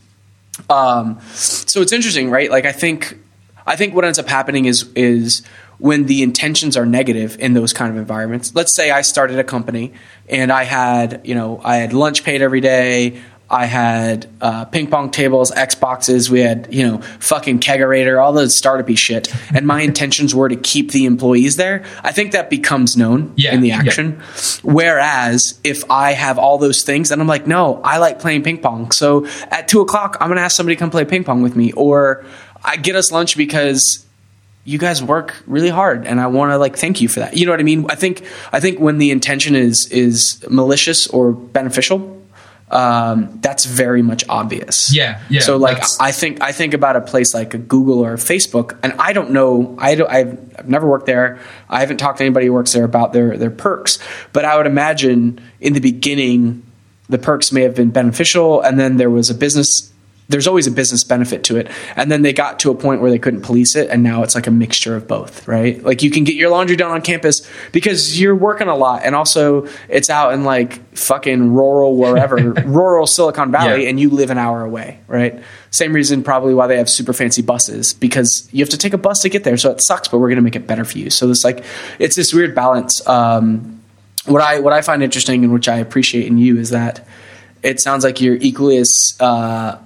Um, 0.70 1.20
so 1.32 1.82
it's 1.82 1.92
interesting, 1.92 2.30
right? 2.30 2.50
Like 2.50 2.66
I 2.66 2.72
think, 2.72 3.20
I 3.66 3.76
think 3.76 3.94
what 3.96 4.06
ends 4.06 4.20
up 4.20 4.28
happening 4.28 4.66
is 4.66 4.90
is 4.96 5.42
when 5.80 6.06
the 6.06 6.24
intentions 6.24 6.78
are 6.78 6.86
negative 6.86 7.38
in 7.40 7.54
those 7.54 7.74
kind 7.74 7.92
of 7.92 7.98
environments. 7.98 8.54
Let's 8.56 8.76
say 8.76 8.92
I 8.92 9.02
started 9.02 9.40
a 9.40 9.44
company 9.44 9.94
and 10.30 10.52
I 10.52 10.64
had, 10.64 11.22
you 11.26 11.36
know, 11.36 11.60
I 11.64 11.78
had 11.78 11.94
lunch 11.94 12.24
paid 12.24 12.42
every 12.42 12.62
day. 12.62 13.22
I 13.54 13.66
had 13.66 14.28
uh, 14.42 14.66
ping 14.66 14.88
pong 14.88 15.12
tables, 15.12 15.52
Xboxes. 15.52 16.30
We 16.30 16.40
had, 16.40 16.74
you 16.74 16.88
know, 16.88 16.98
fucking 17.20 17.60
kegerator, 17.60 18.22
all 18.22 18.34
the 18.34 18.46
startupy 18.46 18.98
shit. 18.98 19.32
And 19.54 19.68
my 19.68 19.82
intentions 19.82 20.34
were 20.34 20.50
to 20.50 20.56
keep 20.56 20.92
the 20.92 21.06
employees 21.06 21.56
there. 21.56 21.86
I 22.04 22.12
think 22.12 22.32
that 22.32 22.50
becomes 22.50 22.98
known 22.98 23.32
Yeah, 23.36 23.54
in 23.54 23.62
the 23.62 23.68
yeah. 23.70 23.78
action. 23.78 24.20
Whereas 24.64 25.60
if 25.64 25.90
I 25.92 26.14
have 26.14 26.40
all 26.40 26.58
those 26.58 26.84
things, 26.84 27.12
and 27.12 27.22
I'm 27.22 27.28
like, 27.28 27.46
no, 27.46 27.80
I 27.84 27.98
like 28.00 28.20
playing 28.20 28.44
ping 28.44 28.58
pong. 28.60 28.92
So 28.92 29.28
at 29.52 29.68
two 29.68 29.82
o'clock, 29.82 30.18
I'm 30.20 30.30
going 30.30 30.38
to 30.38 30.44
ask 30.44 30.56
somebody 30.58 30.76
to 30.76 30.80
come 30.80 30.90
play 30.90 31.06
ping 31.06 31.24
pong 31.24 31.44
with 31.44 31.56
me, 31.56 31.72
or 31.74 32.26
I 32.64 32.78
get 32.78 32.96
us 32.96 33.12
lunch 33.12 33.38
because 33.38 34.04
you 34.66 34.80
guys 34.80 35.04
work 35.04 35.44
really 35.46 35.70
hard, 35.70 36.08
and 36.08 36.20
I 36.20 36.28
want 36.28 36.52
to 36.52 36.58
like 36.58 36.76
thank 36.78 37.02
you 37.02 37.08
for 37.08 37.20
that. 37.20 37.38
You 37.38 37.46
know 37.46 37.52
what 37.52 37.60
I 37.60 37.64
mean? 37.64 37.86
I 37.90 37.96
think 37.96 38.26
I 38.52 38.60
think 38.60 38.80
when 38.80 38.98
the 38.98 39.12
intention 39.12 39.56
is 39.56 39.88
is 39.92 40.44
malicious 40.50 41.06
or 41.08 41.34
beneficial. 41.34 42.22
Um, 42.74 43.38
that's 43.42 43.66
very 43.66 44.02
much 44.02 44.24
obvious. 44.28 44.92
Yeah, 44.94 45.22
yeah, 45.30 45.42
So 45.42 45.58
like, 45.58 45.76
that's- 45.76 45.98
I 46.00 46.12
think 46.12 46.42
I 46.42 46.52
think 46.52 46.74
about 46.74 46.96
a 46.96 47.02
place 47.02 47.34
like 47.34 47.54
a 47.54 47.60
Google 47.60 48.00
or 48.00 48.14
a 48.14 48.18
Facebook, 48.18 48.78
and 48.82 48.94
I 48.98 49.14
don't 49.14 49.30
know. 49.32 49.76
I 49.78 49.94
don't, 49.96 50.10
I've, 50.10 50.38
I've 50.58 50.68
never 50.68 50.88
worked 50.88 51.06
there. 51.06 51.38
I 51.70 51.82
haven't 51.82 51.98
talked 51.98 52.18
to 52.18 52.24
anybody 52.24 52.48
who 52.48 52.54
works 52.54 52.74
there 52.74 52.84
about 52.84 53.14
their 53.14 53.38
their 53.38 53.52
perks. 53.52 54.00
But 54.34 54.44
I 54.46 54.58
would 54.58 54.66
imagine 54.66 55.40
in 55.62 55.74
the 55.74 55.80
beginning, 55.82 56.64
the 57.10 57.20
perks 57.20 57.52
may 57.52 57.62
have 57.62 57.76
been 57.76 57.92
beneficial, 57.92 58.62
and 58.62 58.80
then 58.80 58.98
there 58.98 59.10
was 59.12 59.30
a 59.30 59.36
business. 59.36 59.93
There's 60.30 60.48
always 60.48 60.68
a 60.68 60.72
business 60.72 61.04
benefit 61.04 61.44
to 61.46 61.58
it, 61.58 61.70
and 61.96 62.10
then 62.12 62.22
they 62.22 62.32
got 62.34 62.60
to 62.62 62.72
a 62.72 62.76
point 62.76 63.02
where 63.02 63.12
they 63.12 63.20
couldn't 63.20 63.42
police 63.42 63.76
it, 63.76 63.90
and 63.90 64.04
now 64.04 64.24
it's 64.24 64.36
like 64.36 64.48
a 64.48 64.52
mixture 64.52 64.96
of 64.96 65.08
both, 65.08 65.48
right? 65.48 65.84
Like 65.84 66.02
you 66.02 66.10
can 66.10 66.24
get 66.24 66.36
your 66.36 66.50
laundry 66.50 66.76
done 66.78 66.92
on 66.92 67.02
campus 67.02 67.48
because 67.74 68.20
you're 68.20 68.36
working 68.36 68.68
a 68.70 68.76
lot, 68.76 69.02
and 69.04 69.16
also 69.16 69.68
it's 69.90 70.10
out 70.10 70.34
in 70.34 70.44
like 70.46 70.80
fucking 70.98 71.54
rural 71.54 71.98
wherever, 71.98 72.38
rural 72.66 73.06
Silicon 73.06 73.52
Valley, 73.52 73.84
Yeah. 73.84 73.90
and 73.90 74.00
you 74.00 74.10
live 74.10 74.30
an 74.30 74.38
hour 74.38 74.64
away, 74.64 75.00
right? 75.08 75.44
Same 75.72 75.92
reason 75.94 76.24
probably 76.24 76.54
why 76.54 76.68
they 76.68 76.78
have 76.78 76.90
super 76.90 77.14
fancy 77.14 77.42
buses 77.42 77.94
because 77.94 78.48
you 78.52 78.60
have 78.60 78.70
to 78.70 78.78
take 78.78 78.94
a 78.94 78.98
bus 78.98 79.22
to 79.24 79.30
get 79.30 79.44
there. 79.44 79.58
So 79.58 79.72
it 79.72 79.82
sucks, 79.82 80.08
but 80.08 80.20
we're 80.20 80.30
going 80.30 80.38
to 80.38 80.44
make 80.44 80.56
it 80.56 80.68
better 80.68 80.86
for 80.86 81.00
you. 81.00 81.10
So 81.10 81.30
it's 81.32 81.44
like 81.44 81.64
it's 82.00 82.16
this 82.16 82.34
weird 82.34 82.56
balance. 82.56 83.06
Um, 83.08 83.82
what 84.26 84.42
I 84.42 84.62
what 84.62 84.72
I 84.72 84.82
find 84.82 85.04
interesting 85.04 85.44
and 85.44 85.52
which 85.52 85.68
I 85.68 85.78
appreciate 85.78 86.28
in 86.28 86.38
you 86.38 86.58
is 86.58 86.70
that 86.70 87.06
it 87.62 87.82
sounds 87.82 88.04
like 88.04 88.22
you're 88.22 88.36
equally 88.36 88.78
as 88.78 89.18
uh, 89.20 89.78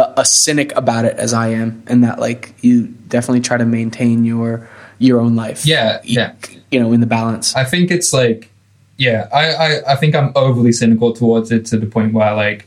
a, 0.00 0.20
a 0.20 0.24
cynic 0.24 0.74
about 0.76 1.04
it 1.04 1.16
as 1.16 1.32
I 1.32 1.48
am, 1.48 1.82
and 1.86 2.02
that 2.04 2.18
like 2.18 2.54
you 2.62 2.86
definitely 3.08 3.40
try 3.40 3.56
to 3.58 3.66
maintain 3.66 4.24
your 4.24 4.68
your 4.98 5.20
own 5.20 5.34
life. 5.36 5.64
Yeah, 5.66 6.00
yeah. 6.04 6.32
You 6.70 6.80
know, 6.80 6.92
in 6.92 7.00
the 7.00 7.06
balance. 7.06 7.56
I 7.56 7.64
think 7.64 7.90
it's 7.90 8.12
like, 8.12 8.50
yeah, 8.96 9.28
I, 9.32 9.52
I, 9.54 9.92
I 9.92 9.96
think 9.96 10.14
I'm 10.14 10.30
overly 10.36 10.72
cynical 10.72 11.12
towards 11.14 11.50
it 11.50 11.66
to 11.66 11.78
the 11.78 11.86
point 11.86 12.12
where, 12.12 12.34
like, 12.34 12.66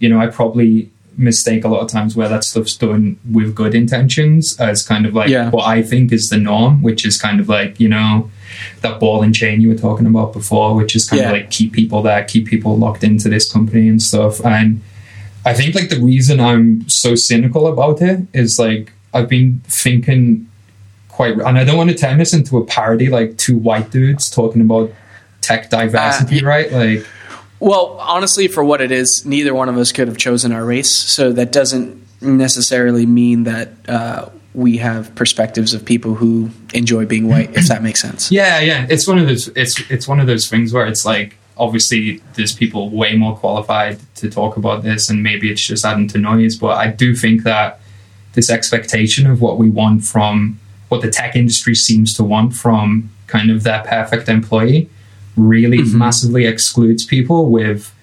you 0.00 0.08
know, 0.08 0.20
I 0.20 0.26
probably 0.26 0.90
mistake 1.16 1.64
a 1.64 1.68
lot 1.68 1.80
of 1.80 1.88
times 1.88 2.14
where 2.16 2.28
that 2.28 2.44
stuff's 2.44 2.76
done 2.76 3.18
with 3.32 3.54
good 3.54 3.74
intentions 3.74 4.56
as 4.60 4.84
kind 4.86 5.04
of 5.06 5.14
like 5.14 5.28
Yeah. 5.28 5.50
what 5.50 5.66
I 5.66 5.82
think 5.82 6.12
is 6.12 6.28
the 6.28 6.36
norm, 6.38 6.82
which 6.82 7.04
is 7.06 7.16
kind 7.20 7.40
of 7.40 7.48
like, 7.48 7.80
you 7.80 7.88
know, 7.88 8.30
that 8.82 9.00
ball 9.00 9.22
and 9.22 9.34
chain 9.34 9.60
you 9.60 9.68
were 9.68 9.74
talking 9.78 10.06
about 10.06 10.32
before, 10.32 10.74
which 10.76 10.94
is 10.94 11.08
kind 11.08 11.22
Yeah. 11.22 11.28
of 11.28 11.32
like 11.32 11.50
keep 11.50 11.72
people 11.72 12.02
there, 12.02 12.22
keep 12.24 12.46
people 12.46 12.76
locked 12.76 13.02
into 13.02 13.28
this 13.28 13.50
company 13.52 13.88
and 13.88 14.00
stuff. 14.00 14.44
And 14.44 14.80
I 15.48 15.54
think 15.54 15.74
like 15.74 15.88
the 15.88 16.00
reason 16.00 16.40
I'm 16.40 16.88
so 16.88 17.14
cynical 17.14 17.66
about 17.66 18.02
it 18.02 18.26
is 18.34 18.58
like 18.58 18.92
I've 19.14 19.28
been 19.28 19.60
thinking 19.64 20.46
quite, 21.08 21.38
and 21.38 21.58
I 21.58 21.64
don't 21.64 21.76
want 21.76 21.90
to 21.90 21.96
turn 21.96 22.18
this 22.18 22.34
into 22.34 22.58
a 22.58 22.64
parody, 22.64 23.08
like 23.08 23.38
two 23.38 23.56
white 23.56 23.90
dudes 23.90 24.28
talking 24.30 24.60
about 24.60 24.92
tech 25.40 25.70
diversity, 25.70 26.42
Uh, 26.42 26.46
right? 26.46 26.70
Like, 26.70 27.06
Well, 27.60 27.96
honestly, 28.00 28.46
for 28.46 28.62
what 28.62 28.80
it 28.82 28.92
is, 28.92 29.24
neither 29.24 29.54
one 29.54 29.68
of 29.70 29.78
us 29.78 29.90
could 29.90 30.06
have 30.06 30.18
chosen 30.18 30.52
our 30.52 30.64
race. 30.64 30.94
So 30.94 31.32
that 31.32 31.50
doesn't 31.50 32.06
necessarily 32.20 33.06
mean 33.06 33.44
that 33.44 33.70
uh, 33.88 34.28
we 34.52 34.76
have 34.76 35.14
perspectives 35.14 35.72
of 35.72 35.84
people 35.84 36.14
who 36.14 36.50
enjoy 36.74 37.06
being 37.06 37.26
white, 37.26 37.56
if 37.56 37.68
that 37.68 37.82
makes 37.82 38.02
sense. 38.02 38.30
yeah, 38.40 38.60
yeah, 38.60 38.86
it's 38.90 39.08
one 39.08 39.18
of 39.18 39.26
those, 39.26 39.48
it's 39.56 39.80
it's 39.90 40.06
one 40.06 40.20
of 40.20 40.26
those 40.26 40.46
things 40.46 40.74
where 40.74 40.86
it's 40.86 41.06
like 41.06 41.37
obviously 41.58 42.22
there's 42.34 42.54
people 42.54 42.90
way 42.90 43.16
more 43.16 43.36
qualified 43.36 43.98
to 44.16 44.30
talk 44.30 44.56
about 44.56 44.82
this, 44.82 45.10
and 45.10 45.22
maybe 45.22 45.50
it's 45.50 45.66
just 45.66 45.84
adding 45.84 46.08
to 46.08 46.18
noise, 46.18 46.56
but 46.56 46.76
I 46.78 46.88
do 46.88 47.14
think 47.14 47.42
that 47.42 47.80
this 48.34 48.50
expectation 48.50 49.26
of 49.26 49.40
what 49.40 49.58
we 49.58 49.68
want 49.68 50.04
from 50.04 50.60
what 50.88 51.02
the 51.02 51.10
tech 51.10 51.36
industry 51.36 51.74
seems 51.74 52.14
to 52.14 52.24
want 52.24 52.54
from 52.54 53.10
kind 53.26 53.50
of 53.50 53.62
their 53.62 53.82
perfect 53.82 54.28
employee 54.28 54.88
really 55.36 55.78
mm-hmm. 55.78 55.98
massively 55.98 56.46
excludes 56.46 57.04
people 57.04 57.50
with 57.50 57.94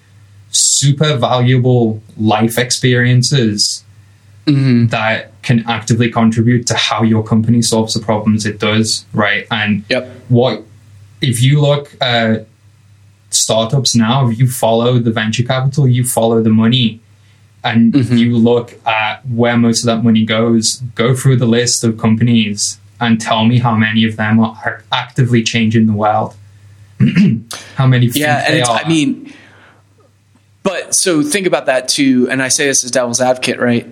super 0.50 1.16
valuable 1.16 2.02
life 2.16 2.58
experiences 2.58 3.84
mm-hmm. 4.46 4.86
that 4.86 5.32
can 5.42 5.64
actively 5.68 6.10
contribute 6.10 6.66
to 6.66 6.74
how 6.74 7.02
your 7.02 7.22
company 7.22 7.60
solves 7.62 7.94
the 7.94 8.00
problems 8.00 8.46
it 8.46 8.58
does, 8.58 9.04
right? 9.12 9.46
And 9.50 9.84
Yep. 9.88 10.10
what 10.28 10.64
if 11.20 11.42
you 11.42 11.60
look 11.60 11.94
at 12.00 12.46
startups 13.36 13.94
now, 13.94 14.28
if 14.28 14.38
you 14.38 14.50
follow 14.50 14.98
the 14.98 15.10
venture 15.10 15.42
capital, 15.42 15.86
you 15.88 16.04
follow 16.04 16.42
the 16.42 16.50
money, 16.50 17.00
and 17.62 17.92
mm-hmm. 17.92 18.16
you 18.16 18.36
look 18.36 18.74
at 18.86 19.26
where 19.26 19.56
most 19.56 19.82
of 19.82 19.86
that 19.86 20.04
money 20.04 20.24
goes, 20.24 20.82
go 20.94 21.14
through 21.14 21.36
the 21.36 21.46
list 21.46 21.84
of 21.84 21.98
companies 21.98 22.78
and 23.00 23.20
tell 23.20 23.44
me 23.44 23.58
how 23.58 23.74
many 23.74 24.04
of 24.04 24.16
them 24.16 24.40
are 24.40 24.84
actively 24.92 25.42
changing 25.42 25.86
the 25.86 25.92
world. 25.92 26.34
how 27.74 27.86
many 27.86 28.06
Yeah, 28.06 28.44
and 28.44 28.54
they 28.54 28.60
it's, 28.60 28.68
are? 28.68 28.80
I 28.82 28.88
mean, 28.88 29.32
but 30.62 30.94
so 30.94 31.22
think 31.22 31.46
about 31.46 31.66
that 31.66 31.88
too. 31.88 32.28
And 32.30 32.42
I 32.42 32.48
say 32.48 32.66
this 32.66 32.84
as 32.84 32.90
devil's 32.90 33.20
advocate, 33.20 33.60
right? 33.60 33.86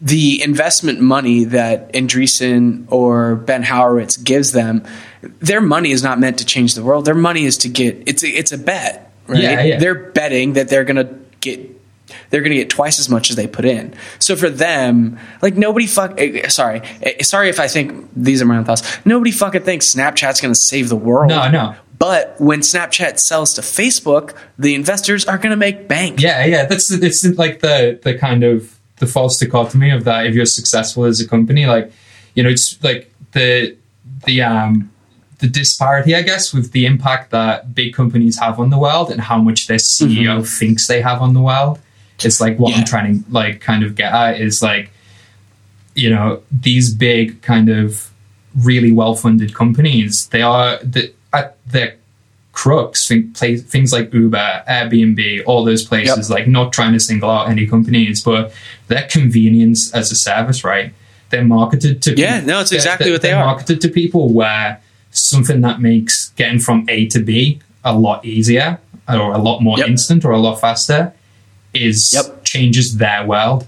The 0.00 0.42
investment 0.42 1.00
money 1.00 1.44
that 1.44 1.92
Andreessen 1.94 2.86
or 2.90 3.34
Ben 3.36 3.62
Horowitz 3.62 4.16
gives 4.18 4.52
them, 4.52 4.84
their 5.22 5.60
money 5.60 5.90
is 5.90 6.02
not 6.02 6.18
meant 6.20 6.38
to 6.38 6.44
change 6.44 6.74
the 6.74 6.82
world. 6.82 7.04
Their 7.06 7.14
money 7.14 7.44
is 7.46 7.56
to 7.58 7.68
get 7.68 8.02
it's 8.06 8.22
a, 8.22 8.28
it's 8.28 8.52
a 8.52 8.58
bet, 8.58 9.12
right? 9.26 9.42
Yeah, 9.42 9.62
yeah. 9.62 9.78
They're 9.78 9.94
betting 10.10 10.52
that 10.54 10.68
they're 10.68 10.84
gonna 10.84 11.14
get 11.40 11.70
they're 12.30 12.40
going 12.40 12.52
to 12.52 12.56
get 12.56 12.70
twice 12.70 13.00
as 13.00 13.08
much 13.08 13.30
as 13.30 13.36
they 13.36 13.48
put 13.48 13.64
in. 13.64 13.92
So 14.20 14.36
for 14.36 14.48
them, 14.48 15.18
like 15.42 15.56
nobody 15.56 15.88
fuck. 15.88 16.14
eh, 16.20 16.48
Sorry, 16.48 16.80
eh, 17.02 17.22
sorry 17.24 17.48
if 17.48 17.58
I 17.58 17.66
think 17.66 18.08
these 18.14 18.40
are 18.40 18.44
my 18.44 18.58
own 18.58 18.64
thoughts. 18.64 19.04
Nobody 19.04 19.32
fucking 19.32 19.62
thinks 19.62 19.92
Snapchat's 19.92 20.40
going 20.40 20.54
to 20.54 20.60
save 20.60 20.88
the 20.88 20.94
world. 20.96 21.30
No, 21.30 21.50
no. 21.50 21.74
But 21.98 22.36
when 22.40 22.60
Snapchat 22.60 23.18
sells 23.18 23.54
to 23.54 23.60
Facebook, 23.62 24.36
the 24.56 24.74
investors 24.76 25.24
are 25.26 25.36
going 25.36 25.50
to 25.50 25.56
make 25.56 25.88
bank. 25.88 26.20
Yeah, 26.20 26.44
yeah, 26.44 26.66
that's 26.66 26.92
it's 26.92 27.24
like 27.36 27.60
the 27.60 27.98
the 28.02 28.16
kind 28.16 28.44
of 28.44 28.75
the 28.98 29.06
false 29.06 29.38
dichotomy 29.38 29.90
of 29.90 30.04
that. 30.04 30.26
If 30.26 30.34
you're 30.34 30.46
successful 30.46 31.04
as 31.04 31.20
a 31.20 31.28
company, 31.28 31.66
like 31.66 31.92
you 32.34 32.42
know, 32.42 32.48
it's 32.50 32.82
like 32.82 33.12
the 33.32 33.76
the 34.24 34.42
um 34.42 34.90
the 35.38 35.48
disparity, 35.48 36.14
I 36.14 36.22
guess, 36.22 36.54
with 36.54 36.72
the 36.72 36.86
impact 36.86 37.30
that 37.30 37.74
big 37.74 37.92
companies 37.94 38.38
have 38.38 38.58
on 38.58 38.70
the 38.70 38.78
world 38.78 39.10
and 39.10 39.20
how 39.20 39.38
much 39.38 39.66
their 39.66 39.78
CEO 39.78 40.46
thinks 40.58 40.86
they 40.86 41.02
have 41.02 41.20
on 41.20 41.34
the 41.34 41.40
world. 41.42 41.78
It's 42.24 42.40
like 42.40 42.58
what 42.58 42.70
Yeah. 42.72 42.78
I'm 42.78 42.84
trying 42.84 43.22
to 43.24 43.30
like 43.30 43.60
kind 43.60 43.84
of 43.84 43.94
get 43.94 44.12
at 44.12 44.40
is 44.40 44.62
like 44.62 44.90
you 45.94 46.10
know 46.10 46.42
these 46.50 46.94
big 46.94 47.42
kind 47.42 47.68
of 47.68 48.10
really 48.58 48.92
well 48.92 49.14
funded 49.14 49.54
companies. 49.54 50.28
They 50.30 50.42
are 50.42 50.78
the 50.78 51.12
at 51.32 51.56
their 51.66 51.96
crooks, 52.60 53.06
think, 53.06 53.36
play, 53.36 53.56
things 53.58 53.92
like 53.92 54.12
Uber, 54.14 54.62
Airbnb, 54.66 55.42
all 55.46 55.62
those 55.62 55.84
places, 55.84 56.30
like 56.30 56.48
not 56.48 56.72
trying 56.72 56.94
to 56.94 56.98
single 57.00 57.30
out 57.30 57.50
any 57.50 57.66
companies, 57.66 58.22
but 58.24 58.50
their 58.88 59.06
convenience 59.10 59.92
as 59.94 60.10
a 60.10 60.16
service, 60.16 60.64
right? 60.64 60.94
They're 61.28 61.44
marketed 61.44 62.00
to 62.04 62.16
Yeah, 62.16 62.40
no, 62.40 62.60
it's 62.60 62.72
exactly 62.72 63.12
what 63.12 63.20
they 63.20 63.28
they're 63.32 63.44
marketed 63.44 63.82
to 63.82 63.88
people 63.90 64.32
where 64.32 64.80
something 65.10 65.60
that 65.60 65.82
makes 65.82 66.30
getting 66.30 66.58
from 66.58 66.86
A 66.88 67.06
to 67.08 67.20
B 67.20 67.60
a 67.84 67.94
lot 67.94 68.24
easier 68.24 68.78
or 69.06 69.34
a 69.34 69.38
lot 69.38 69.60
more 69.60 69.78
Yep. 69.78 69.88
instant 69.88 70.24
or 70.24 70.30
a 70.30 70.38
lot 70.38 70.58
faster 70.58 71.12
is 71.74 72.10
Yep. 72.14 72.44
changes 72.44 72.96
their 72.96 73.26
world. 73.26 73.66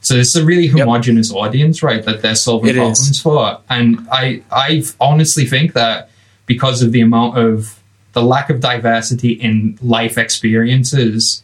So 0.00 0.14
it's 0.14 0.36
a 0.36 0.44
really 0.44 0.68
homogenous 0.68 1.32
audience, 1.32 1.82
right? 1.82 2.04
That 2.04 2.22
they're 2.22 2.36
solving 2.36 2.70
It 2.70 2.76
is. 2.76 2.78
problems 2.78 3.20
for, 3.20 3.58
and 3.68 4.06
I 4.12 4.42
I 4.52 4.84
honestly 5.00 5.44
think 5.44 5.72
that 5.72 6.08
because 6.46 6.82
of 6.82 6.92
the 6.92 7.00
amount 7.00 7.36
of 7.36 7.74
the 8.12 8.22
lack 8.22 8.50
of 8.50 8.60
diversity 8.60 9.32
in 9.32 9.78
life 9.82 10.16
experiences 10.18 11.42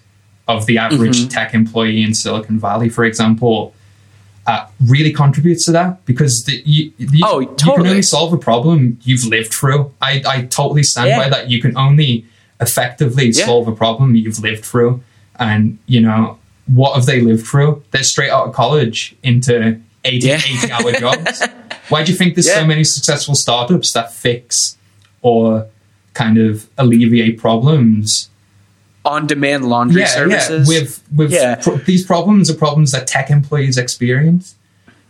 of 0.49 0.67
the 0.67 0.79
average 0.79 1.19
Mm-hmm. 1.21 1.29
tech 1.29 1.55
employee 1.55 2.03
in 2.03 2.15
Silicon 2.15 2.59
Valley, 2.59 2.89
for 2.89 3.05
example, 3.05 3.75
uh, 4.47 4.67
really 4.87 5.12
contributes 5.12 5.65
to 5.67 5.73
that 5.73 6.05
because 6.05 6.45
the, 6.45 6.62
you, 6.67 6.93
you, 6.99 7.25
Oh, 7.25 7.41
you 7.41 7.55
can 7.57 7.87
only 7.87 8.03
solve 8.03 8.33
a 8.33 8.37
problem 8.37 8.99
you've 9.03 9.25
lived 9.25 9.53
through. 9.55 9.93
I, 10.03 10.23
I 10.27 10.43
totally 10.43 10.83
stand 10.83 11.09
Yeah. 11.09 11.19
by 11.19 11.29
that. 11.31 11.49
You 11.51 11.62
can 11.62 11.77
only 11.79 12.27
effectively 12.61 13.29
Yeah. 13.29 13.47
solve 13.47 13.69
a 13.69 13.73
problem 13.73 14.15
you've 14.17 14.39
lived 14.41 14.65
through. 14.65 15.03
And, 15.39 15.79
you 15.87 16.01
know, 16.01 16.39
what 16.67 16.95
have 16.95 17.07
they 17.07 17.21
lived 17.23 17.47
through? 17.47 17.83
They're 17.91 18.03
straight 18.03 18.31
out 18.31 18.47
of 18.49 18.55
college 18.55 19.17
into 19.23 19.81
80, 20.05 20.27
Yeah. 20.27 20.41
80 20.47 20.71
hour 20.73 20.93
jobs. 21.01 21.43
Why 21.89 22.05
do 22.05 22.12
you 22.12 22.19
think 22.19 22.35
there's 22.35 22.53
so 22.53 22.67
many 22.67 22.85
successful 22.85 23.35
startups 23.35 23.93
that 23.93 24.12
fix 24.12 24.77
or 25.23 25.67
kind 26.15 26.39
of 26.39 26.69
alleviate 26.79 27.39
problems? 27.39 28.31
On 29.05 29.27
demand 29.27 29.67
laundry 29.69 30.07
services. 30.07 30.67
Yeah, 30.73 30.79
with 30.81 31.03
with 31.15 31.31
Yeah. 31.33 31.57
pro- 31.57 31.77
these 31.77 32.05
problems 32.07 32.49
are 32.51 32.55
problems 32.55 32.93
that 32.93 33.07
tech 33.07 33.31
employees 33.31 33.77
experience. 33.77 34.55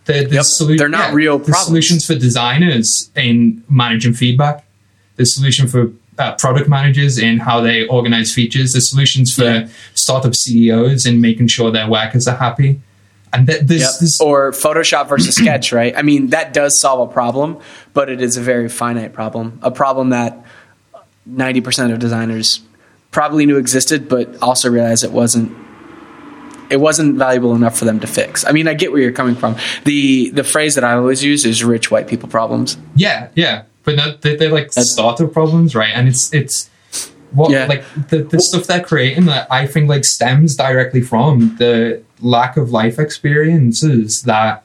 The, 0.06 0.24
the 0.24 0.34
Yep. 0.36 0.42
solu- 0.44 0.78
They're 0.78 0.88
not 0.88 1.14
real 1.14 1.38
the 1.38 1.54
solutions 1.54 2.04
for 2.04 2.14
designers 2.14 3.10
in 3.16 3.62
managing 3.70 4.14
feedback. 4.14 4.64
The 5.16 5.24
solution 5.24 5.68
for 5.68 5.92
uh, 6.18 6.32
product 6.36 6.68
managers 6.68 7.18
in 7.18 7.38
how 7.40 7.60
they 7.60 7.86
organize 7.86 8.32
features. 8.32 8.72
The 8.72 8.80
solutions 8.80 9.32
for 9.34 9.44
Yeah. 9.44 9.66
startup 9.94 10.34
CEOs 10.36 11.06
in 11.06 11.20
making 11.20 11.48
sure 11.48 11.70
their 11.72 11.88
workers 11.88 12.28
are 12.28 12.36
happy. 12.36 12.80
And 13.32 13.48
th- 13.48 13.62
there's, 13.62 13.80
Yep. 13.80 13.90
there's 14.00 14.20
Or 14.20 14.52
Photoshop 14.52 15.08
versus 15.08 15.34
Sketch, 15.34 15.72
right? 15.72 15.92
I 15.96 16.02
mean, 16.02 16.28
that 16.28 16.52
does 16.54 16.80
solve 16.80 17.08
a 17.08 17.12
problem, 17.12 17.56
but 17.94 18.08
it 18.08 18.20
is 18.22 18.36
a 18.36 18.40
very 18.40 18.68
finite 18.68 19.12
problem. 19.12 19.58
A 19.62 19.72
problem 19.72 20.10
that 20.10 20.40
90% 21.28 21.92
of 21.92 21.98
designers 21.98 22.60
probably 23.10 23.46
knew 23.46 23.56
existed, 23.56 24.08
but 24.08 24.36
also 24.42 24.70
realized 24.70 25.04
it 25.04 25.12
wasn't 25.12 25.56
it 26.70 26.78
wasn't 26.80 27.16
valuable 27.16 27.54
enough 27.54 27.78
for 27.78 27.84
them 27.84 28.00
to 28.00 28.06
fix. 28.06 28.44
I 28.44 28.52
mean, 28.52 28.66
I 28.66 28.74
get 28.74 28.90
where 28.90 29.00
you're 29.00 29.12
coming 29.12 29.34
from. 29.34 29.56
The 29.84 30.30
the 30.30 30.44
phrase 30.44 30.74
that 30.76 30.84
I 30.84 30.94
always 30.94 31.22
use 31.22 31.44
is 31.44 31.62
rich 31.62 31.90
white 31.90 32.08
people 32.08 32.28
problems. 32.28 32.76
Yeah, 32.96 33.28
yeah, 33.34 33.64
but 33.84 33.96
no, 33.96 34.16
they, 34.20 34.34
they're 34.36 34.50
like 34.50 34.68
That's- 34.72 34.92
startup 34.92 35.32
problems, 35.32 35.74
right? 35.74 35.92
And 35.94 36.08
it's 36.08 36.32
it's 36.32 36.70
what 37.32 37.50
Yeah. 37.50 37.66
like 37.66 37.84
the, 38.08 38.22
the 38.22 38.40
stuff 38.40 38.66
they're 38.66 38.82
creating 38.82 39.26
that 39.26 39.46
I 39.52 39.66
think 39.66 39.88
like 39.88 40.04
stems 40.04 40.56
directly 40.56 41.00
from 41.02 41.56
the 41.58 42.02
lack 42.20 42.56
of 42.56 42.70
life 42.70 42.98
experiences 42.98 44.22
that 44.22 44.64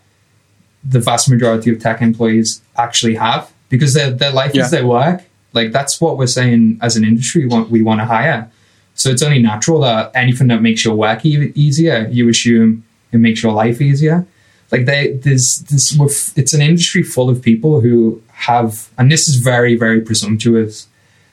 the 0.83 0.99
vast 0.99 1.29
majority 1.29 1.71
of 1.71 1.79
tech 1.79 2.01
employees 2.01 2.61
actually 2.77 3.15
have 3.15 3.51
because 3.69 3.93
their 3.93 4.09
their 4.11 4.31
life 4.31 4.55
Yeah. 4.55 4.63
is 4.65 4.71
their 4.71 4.85
work. 4.87 5.23
Like 5.53 5.71
that's 5.71 5.99
what 5.99 6.17
we're 6.17 6.27
saying 6.27 6.79
as 6.81 6.95
an 6.95 7.03
industry. 7.03 7.43
We 7.43 7.47
want 7.49 7.69
we 7.69 7.81
want 7.81 7.99
to 8.01 8.05
hire. 8.05 8.51
So 8.95 9.09
it's 9.09 9.23
only 9.23 9.39
natural 9.39 9.79
that 9.81 10.11
anything 10.13 10.47
that 10.47 10.61
makes 10.61 10.83
your 10.83 10.95
work 10.95 11.25
e- 11.25 11.53
easier, 11.55 12.07
you 12.11 12.27
assume 12.29 12.83
it 13.11 13.17
makes 13.17 13.41
your 13.41 13.53
life 13.53 13.81
easier 13.81 14.27
like 14.71 14.85
they 14.85 15.13
there's 15.13 15.63
this 15.69 15.97
it's 16.37 16.53
an 16.53 16.61
industry 16.61 17.03
full 17.03 17.29
of 17.29 17.41
people 17.41 17.81
who 17.81 18.21
have 18.31 18.89
and 18.97 19.11
this 19.11 19.27
is 19.27 19.37
very 19.37 19.75
very 19.75 20.01
presumptuous 20.01 20.87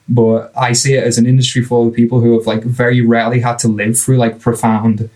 but 0.09 0.53
i 0.57 0.73
see 0.73 0.95
it 0.95 1.05
as 1.05 1.19
an 1.19 1.27
industry 1.27 1.63
full 1.63 1.89
of 1.89 1.95
people 1.95 2.21
who 2.21 2.37
have 2.37 2.47
like 2.47 2.63
very 2.63 3.01
rarely 3.01 3.41
had 3.41 3.59
to 3.59 3.69
live 3.69 3.99
through 3.99 4.17
like 4.17 4.41
profound 4.41 5.11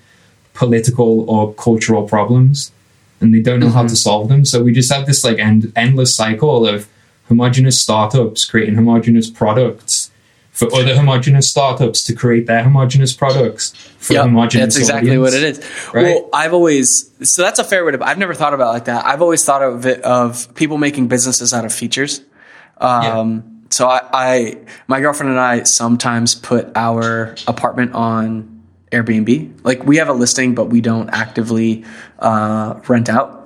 political 0.54 1.28
or 1.30 1.54
cultural 1.54 2.06
problems 2.06 2.72
and 3.20 3.34
they 3.34 3.40
don't 3.40 3.60
know 3.60 3.70
how 3.70 3.82
to 3.82 3.86
mm-hmm. 3.86 3.94
solve 3.94 4.28
them 4.28 4.44
so 4.44 4.62
we 4.62 4.72
just 4.72 4.92
have 4.92 5.06
this 5.06 5.24
like 5.24 5.38
end, 5.38 5.72
endless 5.76 6.14
cycle 6.14 6.66
of 6.66 6.88
homogenous 7.30 7.80
startups 7.80 8.44
creating 8.44 8.74
homogenous 8.74 9.30
products 9.30 10.10
for 10.52 10.66
other 10.74 10.94
homogenous 10.94 11.48
startups 11.48 12.04
to 12.04 12.12
create 12.14 12.46
their 12.46 12.62
homogenous 12.64 13.14
products 13.14 13.72
for 13.98 14.12
Yep, 14.14 14.24
homogenous 14.24 14.74
that's 14.74 14.76
exactly 14.78 15.16
audience. 15.16 15.34
what 15.34 15.42
it 15.42 15.42
is. 15.58 15.94
right? 15.94 16.02
Well, 16.04 16.28
I've 16.34 16.52
always 16.52 17.10
so 17.22 17.40
that's 17.42 17.58
a 17.58 17.64
fair 17.64 17.84
way 17.86 17.92
to. 17.92 18.04
I've 18.06 18.18
never 18.18 18.34
thought 18.34 18.52
about 18.52 18.68
it 18.70 18.72
like 18.74 18.84
that. 18.86 19.06
I've 19.06 19.22
always 19.22 19.42
thought 19.44 19.62
of 19.62 19.86
it 19.86 20.02
of 20.02 20.54
people 20.54 20.76
making 20.76 21.08
businesses 21.08 21.54
out 21.54 21.64
of 21.64 21.72
features. 21.72 22.20
Um, 22.78 23.62
So 23.70 23.86
I, 23.86 24.00
I, 24.12 24.58
my 24.88 25.00
girlfriend 25.00 25.30
and 25.30 25.38
I 25.40 25.62
sometimes 25.62 26.34
put 26.34 26.72
our 26.74 27.36
apartment 27.46 27.92
on 27.94 28.62
Airbnb. 28.90 29.60
Like 29.62 29.84
we 29.84 29.98
have 29.98 30.08
a 30.08 30.12
listing, 30.12 30.56
but 30.56 30.64
we 30.66 30.80
don't 30.80 31.08
actively 31.10 31.84
uh, 32.18 32.80
rent 32.88 33.08
out. 33.08 33.39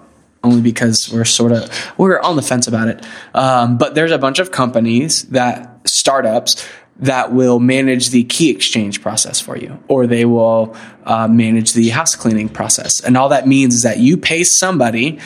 Only 0.45 0.61
because 0.61 1.11
we're 1.13 1.25
sort 1.25 1.53
of 1.53 1.69
we're 1.99 2.21
on 2.21 2.37
the 2.37 2.43
fence 2.43 2.69
about 2.69 2.89
it. 2.89 3.05
Um, 3.35 3.79
but 3.79 3.95
there's 3.95 4.13
a 4.13 4.19
bunch 4.19 4.39
of 4.39 4.51
companies 4.51 5.23
that 5.31 5.89
startups 5.89 6.65
that 6.99 7.33
will 7.33 7.59
manage 7.59 8.11
the 8.11 8.23
key 8.25 8.51
exchange 8.51 9.03
process 9.03 9.41
for 9.41 9.57
you, 9.57 9.83
or 9.89 10.07
they 10.07 10.25
will 10.25 10.77
uh, 11.05 11.27
manage 11.27 11.73
the 11.73 11.89
house 11.89 12.15
cleaning 12.15 12.49
process. 12.49 13.01
And 13.01 13.17
all 13.17 13.31
that 13.31 13.49
means 13.49 13.75
is 13.75 13.83
that 13.83 13.99
you 13.99 14.17
pay 14.17 14.45
somebody 14.45 15.19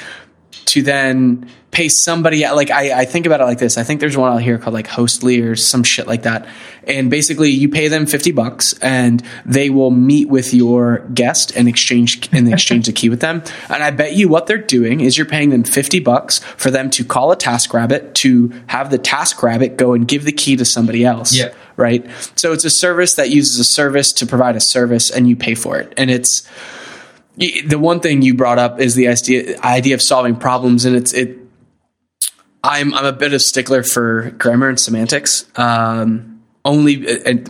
to 0.66 0.82
then 0.82 1.48
pay 1.70 1.88
somebody 1.88 2.46
like 2.48 2.70
I, 2.70 3.00
I 3.00 3.04
think 3.04 3.26
about 3.26 3.40
it 3.40 3.44
like 3.44 3.59
this. 3.59 3.76
I 3.76 3.82
think 3.82 4.00
there's 4.00 4.16
one 4.16 4.32
out 4.32 4.42
here 4.42 4.59
called 4.59 4.74
like 4.74 4.86
Hostly 4.86 5.40
or 5.40 5.54
some 5.54 5.82
shit 5.82 6.06
like 6.06 6.22
that. 6.22 6.48
And 6.84 7.11
basically 7.11 7.50
you 7.50 7.68
pay 7.68 7.88
them 7.88 8.06
50 8.06 8.32
bucks 8.32 8.72
and 8.80 9.22
they 9.44 9.68
will 9.68 9.90
meet 9.90 10.28
with 10.28 10.54
your 10.54 11.00
guest 11.12 11.52
and 11.54 11.68
exchange 11.68 12.28
and 12.32 12.50
exchange 12.50 12.86
the 12.86 12.92
key 12.92 13.11
with 13.11 13.20
them. 13.20 13.42
And 13.68 13.82
I 13.82 13.90
bet 13.90 14.14
you 14.14 14.28
what 14.28 14.46
they're 14.46 14.56
doing 14.56 15.00
is 15.00 15.18
you're 15.18 15.26
paying 15.26 15.50
them 15.50 15.62
50 15.62 16.00
bucks 16.00 16.38
for 16.38 16.70
them 16.70 16.88
to 16.90 17.04
call 17.04 17.32
a 17.32 17.36
TaskRabbit 17.36 18.14
to 18.14 18.52
have 18.68 18.90
the 18.90 18.98
TaskRabbit 18.98 19.76
go 19.76 19.92
and 19.92 20.09
give 20.09 20.24
the 20.24 20.32
key 20.32 20.56
to 20.56 20.64
somebody 20.64 21.04
else. 21.04 21.34
Yeah. 21.34 21.52
Right. 21.76 22.09
So 22.34 22.52
it's 22.52 22.64
a 22.64 22.70
service 22.70 23.14
that 23.16 23.30
uses 23.30 23.59
a 23.59 23.64
service 23.64 24.11
to 24.14 24.26
provide 24.26 24.56
a 24.56 24.61
service 24.61 25.11
and 25.11 25.28
you 25.28 25.36
pay 25.36 25.54
for 25.54 25.78
it. 25.78 25.92
And 25.96 26.11
it's, 26.11 26.48
the 27.39 27.78
one 27.78 28.01
thing 28.01 28.22
you 28.22 28.34
brought 28.34 28.59
up 28.59 28.80
is 28.80 28.95
the 28.95 29.09
idea 29.09 29.61
idea 29.61 29.95
of 29.95 30.03
solving 30.03 30.36
problems, 30.36 30.84
and 30.84 30.97
it's 30.97 31.12
it. 31.12 31.39
I'm 32.64 32.93
I'm 32.95 33.05
a 33.05 33.12
bit 33.12 33.32
of 33.32 33.41
stickler 33.41 33.82
for 33.82 34.30
grammar 34.32 34.68
and 34.68 34.80
semantics. 34.80 35.49
Um, 35.57 36.43
only 36.64 37.24
and 37.24 37.47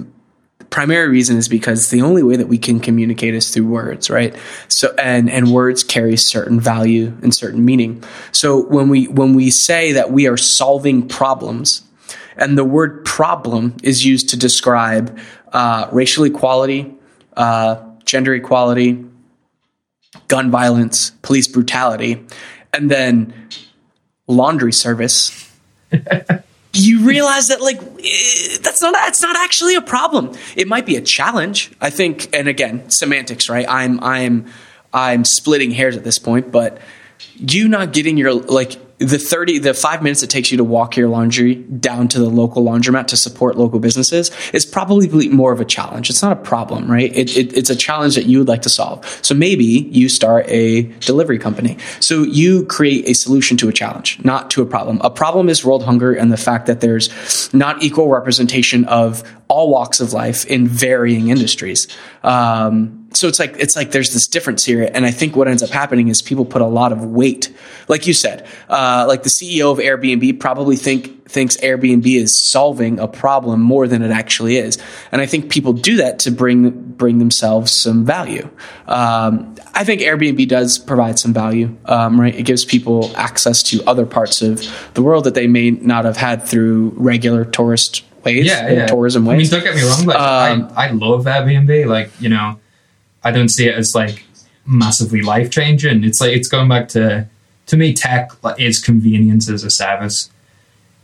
the 0.58 0.64
primary 0.66 1.08
reason 1.08 1.38
is 1.38 1.48
because 1.48 1.88
the 1.88 2.02
only 2.02 2.22
way 2.22 2.36
that 2.36 2.48
we 2.48 2.58
can 2.58 2.80
communicate 2.80 3.34
is 3.34 3.50
through 3.50 3.66
words, 3.66 4.10
right? 4.10 4.36
So 4.68 4.94
and 4.98 5.30
and 5.30 5.52
words 5.52 5.82
carry 5.82 6.16
certain 6.16 6.60
value 6.60 7.16
and 7.22 7.34
certain 7.34 7.64
meaning. 7.64 8.04
So 8.32 8.66
when 8.66 8.90
we 8.90 9.08
when 9.08 9.32
we 9.32 9.50
say 9.50 9.92
that 9.92 10.12
we 10.12 10.26
are 10.26 10.36
solving 10.36 11.08
problems, 11.08 11.82
and 12.36 12.58
the 12.58 12.64
word 12.64 13.06
problem 13.06 13.74
is 13.82 14.04
used 14.04 14.28
to 14.30 14.36
describe 14.36 15.18
uh, 15.50 15.88
racial 15.92 16.24
equality, 16.24 16.94
uh, 17.38 17.82
gender 18.04 18.34
equality, 18.34 19.04
gun 20.28 20.50
violence, 20.50 21.10
police 21.22 21.48
brutality, 21.48 22.24
and 22.72 22.90
then 22.90 23.34
laundry 24.26 24.72
service. 24.72 25.50
you 26.72 27.06
realize 27.06 27.48
that 27.48 27.60
like 27.60 27.80
eh, 27.80 28.58
that's 28.62 28.80
not 28.82 28.92
that's 28.92 29.22
not 29.22 29.36
actually 29.36 29.74
a 29.74 29.80
problem. 29.80 30.32
It 30.56 30.68
might 30.68 30.86
be 30.86 30.96
a 30.96 31.00
challenge. 31.00 31.72
I 31.80 31.90
think 31.90 32.34
and 32.34 32.46
again, 32.48 32.90
semantics, 32.90 33.48
right? 33.48 33.66
I'm 33.68 34.02
I'm 34.02 34.46
I'm 34.92 35.24
splitting 35.24 35.70
hairs 35.70 35.96
at 35.96 36.04
this 36.04 36.18
point, 36.18 36.52
but 36.52 36.78
you 37.36 37.68
not 37.68 37.92
getting 37.92 38.16
your 38.16 38.34
like 38.34 38.76
the 38.98 39.18
30 39.18 39.60
the 39.60 39.74
5 39.74 40.02
minutes 40.02 40.22
it 40.22 40.30
takes 40.30 40.50
you 40.50 40.58
to 40.58 40.64
walk 40.64 40.96
your 40.96 41.08
laundry 41.08 41.54
down 41.54 42.08
to 42.08 42.18
the 42.18 42.28
local 42.28 42.64
laundromat 42.64 43.06
to 43.08 43.16
support 43.16 43.56
local 43.56 43.78
businesses 43.78 44.30
is 44.52 44.66
probably 44.66 45.28
more 45.28 45.52
of 45.52 45.60
a 45.60 45.64
challenge. 45.64 46.10
It's 46.10 46.22
not 46.22 46.32
a 46.32 46.40
problem 46.40 46.90
right? 46.90 47.14
It, 47.16 47.36
it, 47.36 47.56
it's 47.56 47.70
a 47.70 47.76
challenge 47.76 48.14
that 48.16 48.26
you 48.26 48.38
would 48.38 48.48
like 48.48 48.62
to 48.62 48.70
solve. 48.70 49.06
So 49.22 49.34
maybe 49.34 49.64
you 49.64 50.08
start 50.08 50.46
a 50.48 50.82
delivery 51.00 51.38
company. 51.38 51.78
So 52.00 52.22
you 52.22 52.64
create 52.66 53.08
a 53.08 53.14
solution 53.14 53.56
to 53.58 53.68
a 53.68 53.72
challenge 53.72 54.22
not 54.24 54.50
to 54.50 54.62
a 54.62 54.66
problem. 54.66 55.00
A 55.02 55.10
problem 55.10 55.48
is 55.48 55.64
world 55.64 55.84
hunger 55.84 56.12
and 56.12 56.32
the 56.32 56.36
fact 56.36 56.66
that 56.66 56.80
there's 56.80 57.52
not 57.54 57.82
equal 57.82 58.08
representation 58.08 58.84
of 58.86 59.22
all 59.48 59.70
walks 59.70 60.00
of 60.00 60.12
life 60.12 60.44
in 60.46 60.66
varying 60.66 61.28
industries. 61.28 61.88
Um, 62.22 63.07
so 63.18 63.26
it's 63.26 63.40
like 63.40 63.56
it's 63.58 63.74
like 63.74 63.90
there's 63.90 64.12
this 64.12 64.28
difference 64.28 64.64
here 64.64 64.88
and 64.94 65.04
i 65.04 65.10
think 65.10 65.34
what 65.34 65.48
ends 65.48 65.60
up 65.60 65.70
happening 65.70 66.06
is 66.06 66.22
people 66.22 66.44
put 66.44 66.62
a 66.62 66.66
lot 66.66 66.92
of 66.92 67.04
weight 67.04 67.52
like 67.88 68.06
you 68.06 68.12
said 68.14 68.46
uh, 68.68 69.04
like 69.08 69.24
the 69.24 69.28
ceo 69.28 69.72
of 69.72 69.78
airbnb 69.78 70.38
probably 70.38 70.76
think 70.76 71.28
thinks 71.28 71.56
airbnb 71.56 72.06
is 72.06 72.40
solving 72.40 73.00
a 73.00 73.08
problem 73.08 73.60
more 73.60 73.88
than 73.88 74.02
it 74.02 74.12
actually 74.12 74.56
is 74.56 74.78
and 75.10 75.20
i 75.20 75.26
think 75.26 75.50
people 75.50 75.72
do 75.72 75.96
that 75.96 76.20
to 76.20 76.30
bring 76.30 76.70
bring 76.70 77.18
themselves 77.18 77.76
some 77.76 78.04
value 78.04 78.48
um, 78.86 79.52
i 79.74 79.82
think 79.82 80.00
airbnb 80.00 80.46
does 80.46 80.78
provide 80.78 81.18
some 81.18 81.34
value 81.34 81.76
um, 81.86 82.20
right 82.20 82.36
it 82.36 82.44
gives 82.44 82.64
people 82.64 83.10
access 83.16 83.64
to 83.64 83.82
other 83.84 84.06
parts 84.06 84.42
of 84.42 84.62
the 84.94 85.02
world 85.02 85.24
that 85.24 85.34
they 85.34 85.48
may 85.48 85.72
not 85.72 86.04
have 86.04 86.16
had 86.16 86.44
through 86.44 86.92
regular 86.96 87.44
tourist 87.44 88.04
ways 88.24 88.46
yeah, 88.46 88.70
yeah. 88.70 88.86
tourism 88.86 89.26
I 89.26 89.30
mean, 89.32 89.38
ways 89.38 89.50
don't 89.50 89.64
get 89.64 89.74
me 89.74 89.82
wrong. 89.82 90.04
Like, 90.04 90.18
Um, 90.18 90.72
I, 90.76 90.88
I 90.88 90.90
love 90.90 91.24
Airbnb. 91.24 91.86
Like, 91.86 92.10
you 92.20 92.28
know, 92.28 92.58
I 93.24 93.30
don't 93.30 93.48
see 93.48 93.66
it 93.68 93.74
as 93.74 93.94
like 93.94 94.24
massively 94.66 95.22
life 95.22 95.50
changing. 95.50 96.04
It's 96.04 96.20
like 96.20 96.32
it's 96.32 96.48
going 96.48 96.68
back 96.68 96.88
to 96.90 97.26
to 97.66 97.76
me, 97.76 97.92
tech 97.92 98.30
is 98.58 98.78
convenience 98.78 99.50
as 99.50 99.64
a 99.64 99.70
service. 99.70 100.30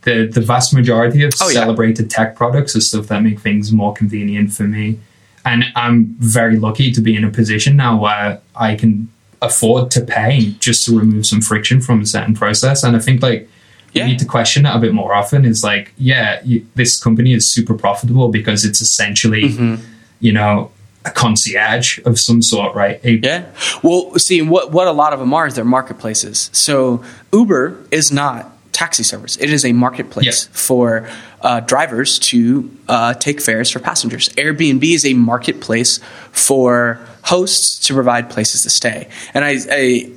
The 0.03 0.27
the 0.27 0.41
vast 0.41 0.73
majority 0.75 1.23
of 1.25 1.33
Oh, 1.41 1.49
yeah. 1.49 1.61
celebrated 1.61 2.11
tech 2.11 2.37
products 2.37 2.77
are 2.77 2.81
stuff 2.81 3.07
that 3.09 3.23
make 3.23 3.41
things 3.41 3.73
more 3.73 3.93
convenient 3.95 4.53
for 4.53 4.65
me. 4.65 4.99
And 5.47 5.65
I'm 5.77 6.07
very 6.19 6.57
lucky 6.59 6.91
to 6.93 7.01
be 7.03 7.15
in 7.17 7.25
a 7.25 7.31
position 7.31 7.77
now 7.77 8.01
where 8.01 8.41
I 8.57 8.77
can 8.77 9.09
afford 9.43 9.91
to 9.91 10.01
pay 10.01 10.55
just 10.59 10.87
to 10.87 10.99
remove 10.99 11.27
some 11.27 11.43
friction 11.43 11.81
from 11.83 12.01
a 12.01 12.07
certain 12.07 12.35
process. 12.35 12.83
And 12.83 12.97
I 12.97 12.99
think 12.99 13.23
like 13.23 13.49
Yeah. 13.93 14.05
you 14.05 14.13
need 14.13 14.19
to 14.21 14.25
question 14.25 14.63
that 14.63 14.75
a 14.77 14.79
bit 14.79 14.95
more 14.95 15.15
often. 15.15 15.45
Is 15.45 15.63
like, 15.63 15.93
yeah, 15.99 16.41
you, 16.45 16.67
this 16.77 16.99
company 17.03 17.35
is 17.35 17.53
super 17.53 17.75
profitable 17.75 18.29
because 18.31 18.65
it's 18.65 18.81
essentially, 18.81 19.45
Mm-hmm. 19.51 19.75
you 20.21 20.33
know, 20.33 20.71
a 21.05 21.11
concierge 21.11 21.99
of 22.07 22.19
some 22.19 22.41
sort, 22.43 22.75
right? 22.75 23.01
A- 23.05 23.21
Yeah. 23.23 23.45
Well, 23.83 24.13
see, 24.19 24.43
what 24.43 24.73
what 24.73 24.87
a 24.87 24.93
lot 24.93 25.13
of 25.13 25.19
them 25.21 25.33
are 25.35 25.47
is 25.47 25.55
they're 25.55 25.65
marketplaces. 25.65 26.51
So 26.53 27.03
Uber 27.33 27.77
is 27.91 28.11
not 28.13 28.51
taxi 28.73 29.03
service; 29.03 29.37
it 29.37 29.51
is 29.51 29.65
a 29.65 29.73
marketplace 29.73 30.25
Yeah. 30.47 30.57
for 30.57 31.09
uh, 31.43 31.61
drivers 31.61 32.19
to 32.31 32.71
uh, 32.89 33.15
take 33.15 33.41
fares 33.41 33.71
for 33.71 33.79
passengers. 33.81 34.29
Airbnb 34.31 34.83
is 34.83 35.05
a 35.05 35.15
marketplace 35.15 36.01
for 36.33 36.99
hosts 37.23 37.87
to 37.87 37.95
provide 37.95 38.31
places 38.31 38.63
to 38.63 38.71
stay. 38.71 39.09
And 39.35 39.45
I, 39.45 39.57
I 39.71 40.11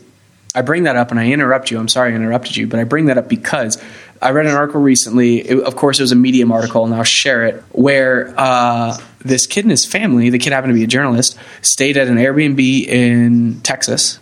I 0.56 0.62
bring 0.62 0.84
that 0.84 0.96
up 0.96 1.12
and 1.12 1.20
I 1.20 1.28
interrupt 1.32 1.70
you. 1.70 1.80
I'm 1.80 1.88
sorry 1.90 2.14
I 2.14 2.16
interrupted 2.16 2.56
you, 2.58 2.66
but 2.68 2.80
I 2.80 2.84
bring 2.86 3.06
that 3.08 3.18
up 3.18 3.28
because 3.28 3.78
I 4.22 4.32
read 4.32 4.46
an 4.48 4.56
article 4.56 4.82
recently. 4.82 5.40
It, 5.48 5.60
of 5.60 5.76
course, 5.76 6.00
it 6.00 6.04
was 6.04 6.12
a 6.12 6.16
Medium 6.16 6.52
article, 6.52 6.84
and 6.86 6.96
I'll 6.96 7.04
share 7.04 7.46
it, 7.46 7.62
where 7.72 8.34
uh, 8.38 8.98
this 9.28 9.46
kid 9.48 9.66
and 9.66 9.72
his 9.72 9.86
family, 9.86 10.30
the 10.30 10.40
kid 10.40 10.54
happened 10.54 10.72
to 10.72 10.76
be 10.76 10.84
a 10.84 10.88
journalist, 10.88 11.38
stayed 11.62 11.98
at 11.98 12.08
an 12.08 12.18
Airbnb 12.18 12.60
in 12.60 13.62
Texas, 13.62 14.20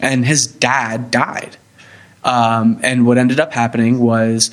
and 0.00 0.24
his 0.24 0.46
dad 0.46 1.10
died. 1.10 1.56
Um, 2.24 2.80
and 2.82 3.06
what 3.06 3.18
ended 3.18 3.38
up 3.38 3.52
happening 3.52 4.00
was 4.00 4.50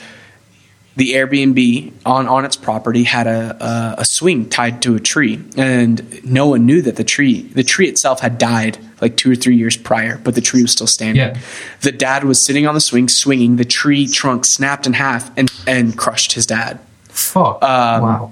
the 0.95 1.13
Airbnb 1.13 1.93
on, 2.05 2.27
on 2.27 2.43
its 2.43 2.57
property 2.57 3.03
had 3.03 3.27
a, 3.27 3.63
a, 3.63 4.01
a 4.01 4.05
swing 4.05 4.49
tied 4.49 4.81
to 4.81 4.95
a 4.95 4.99
tree, 4.99 5.41
and 5.55 6.23
no 6.25 6.47
one 6.47 6.65
knew 6.65 6.81
that 6.81 6.97
the 6.97 7.03
tree 7.03 7.43
the 7.43 7.63
tree 7.63 7.87
itself 7.87 8.19
had 8.19 8.37
died 8.37 8.77
like 8.99 9.17
two 9.17 9.31
or 9.31 9.35
three 9.35 9.55
years 9.55 9.77
prior, 9.77 10.17
but 10.17 10.35
the 10.35 10.41
tree 10.41 10.61
was 10.61 10.73
still 10.73 10.87
standing. 10.87 11.23
Yeah. 11.23 11.39
The 11.81 11.91
dad 11.91 12.23
was 12.25 12.45
sitting 12.45 12.67
on 12.67 12.73
the 12.73 12.81
swing, 12.81 13.07
swinging. 13.07 13.55
The 13.55 13.65
tree 13.65 14.07
trunk 14.07 14.45
snapped 14.45 14.85
in 14.85 14.93
half 14.93 15.35
and 15.37 15.51
and 15.65 15.97
crushed 15.97 16.33
his 16.33 16.45
dad. 16.45 16.79
Fuck. 17.05 17.63
Um, 17.63 18.01
wow. 18.01 18.31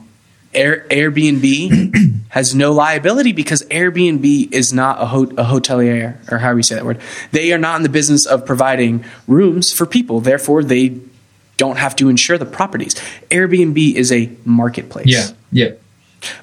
Air, 0.53 0.85
Airbnb 0.89 2.21
has 2.29 2.55
no 2.55 2.71
liability 2.73 3.31
because 3.31 3.63
Airbnb 3.63 4.51
is 4.51 4.73
not 4.73 5.01
a, 5.01 5.05
ho- 5.05 5.23
a 5.23 5.43
hotelier, 5.43 6.31
or 6.31 6.39
however 6.39 6.59
you 6.59 6.63
say 6.63 6.75
that 6.75 6.85
word. 6.85 6.99
They 7.31 7.53
are 7.53 7.57
not 7.57 7.77
in 7.77 7.83
the 7.83 7.89
business 7.89 8.25
of 8.25 8.45
providing 8.45 9.05
rooms 9.27 9.71
for 9.71 9.85
people. 9.85 10.21
Therefore, 10.21 10.63
they 10.63 10.99
don't 11.57 11.77
have 11.77 11.95
to 11.97 12.09
insure 12.09 12.37
the 12.37 12.45
properties. 12.45 12.95
Airbnb 13.29 13.93
is 13.95 14.11
a 14.11 14.31
marketplace. 14.45 15.07
Yeah. 15.07 15.27
Yeah. 15.51 15.71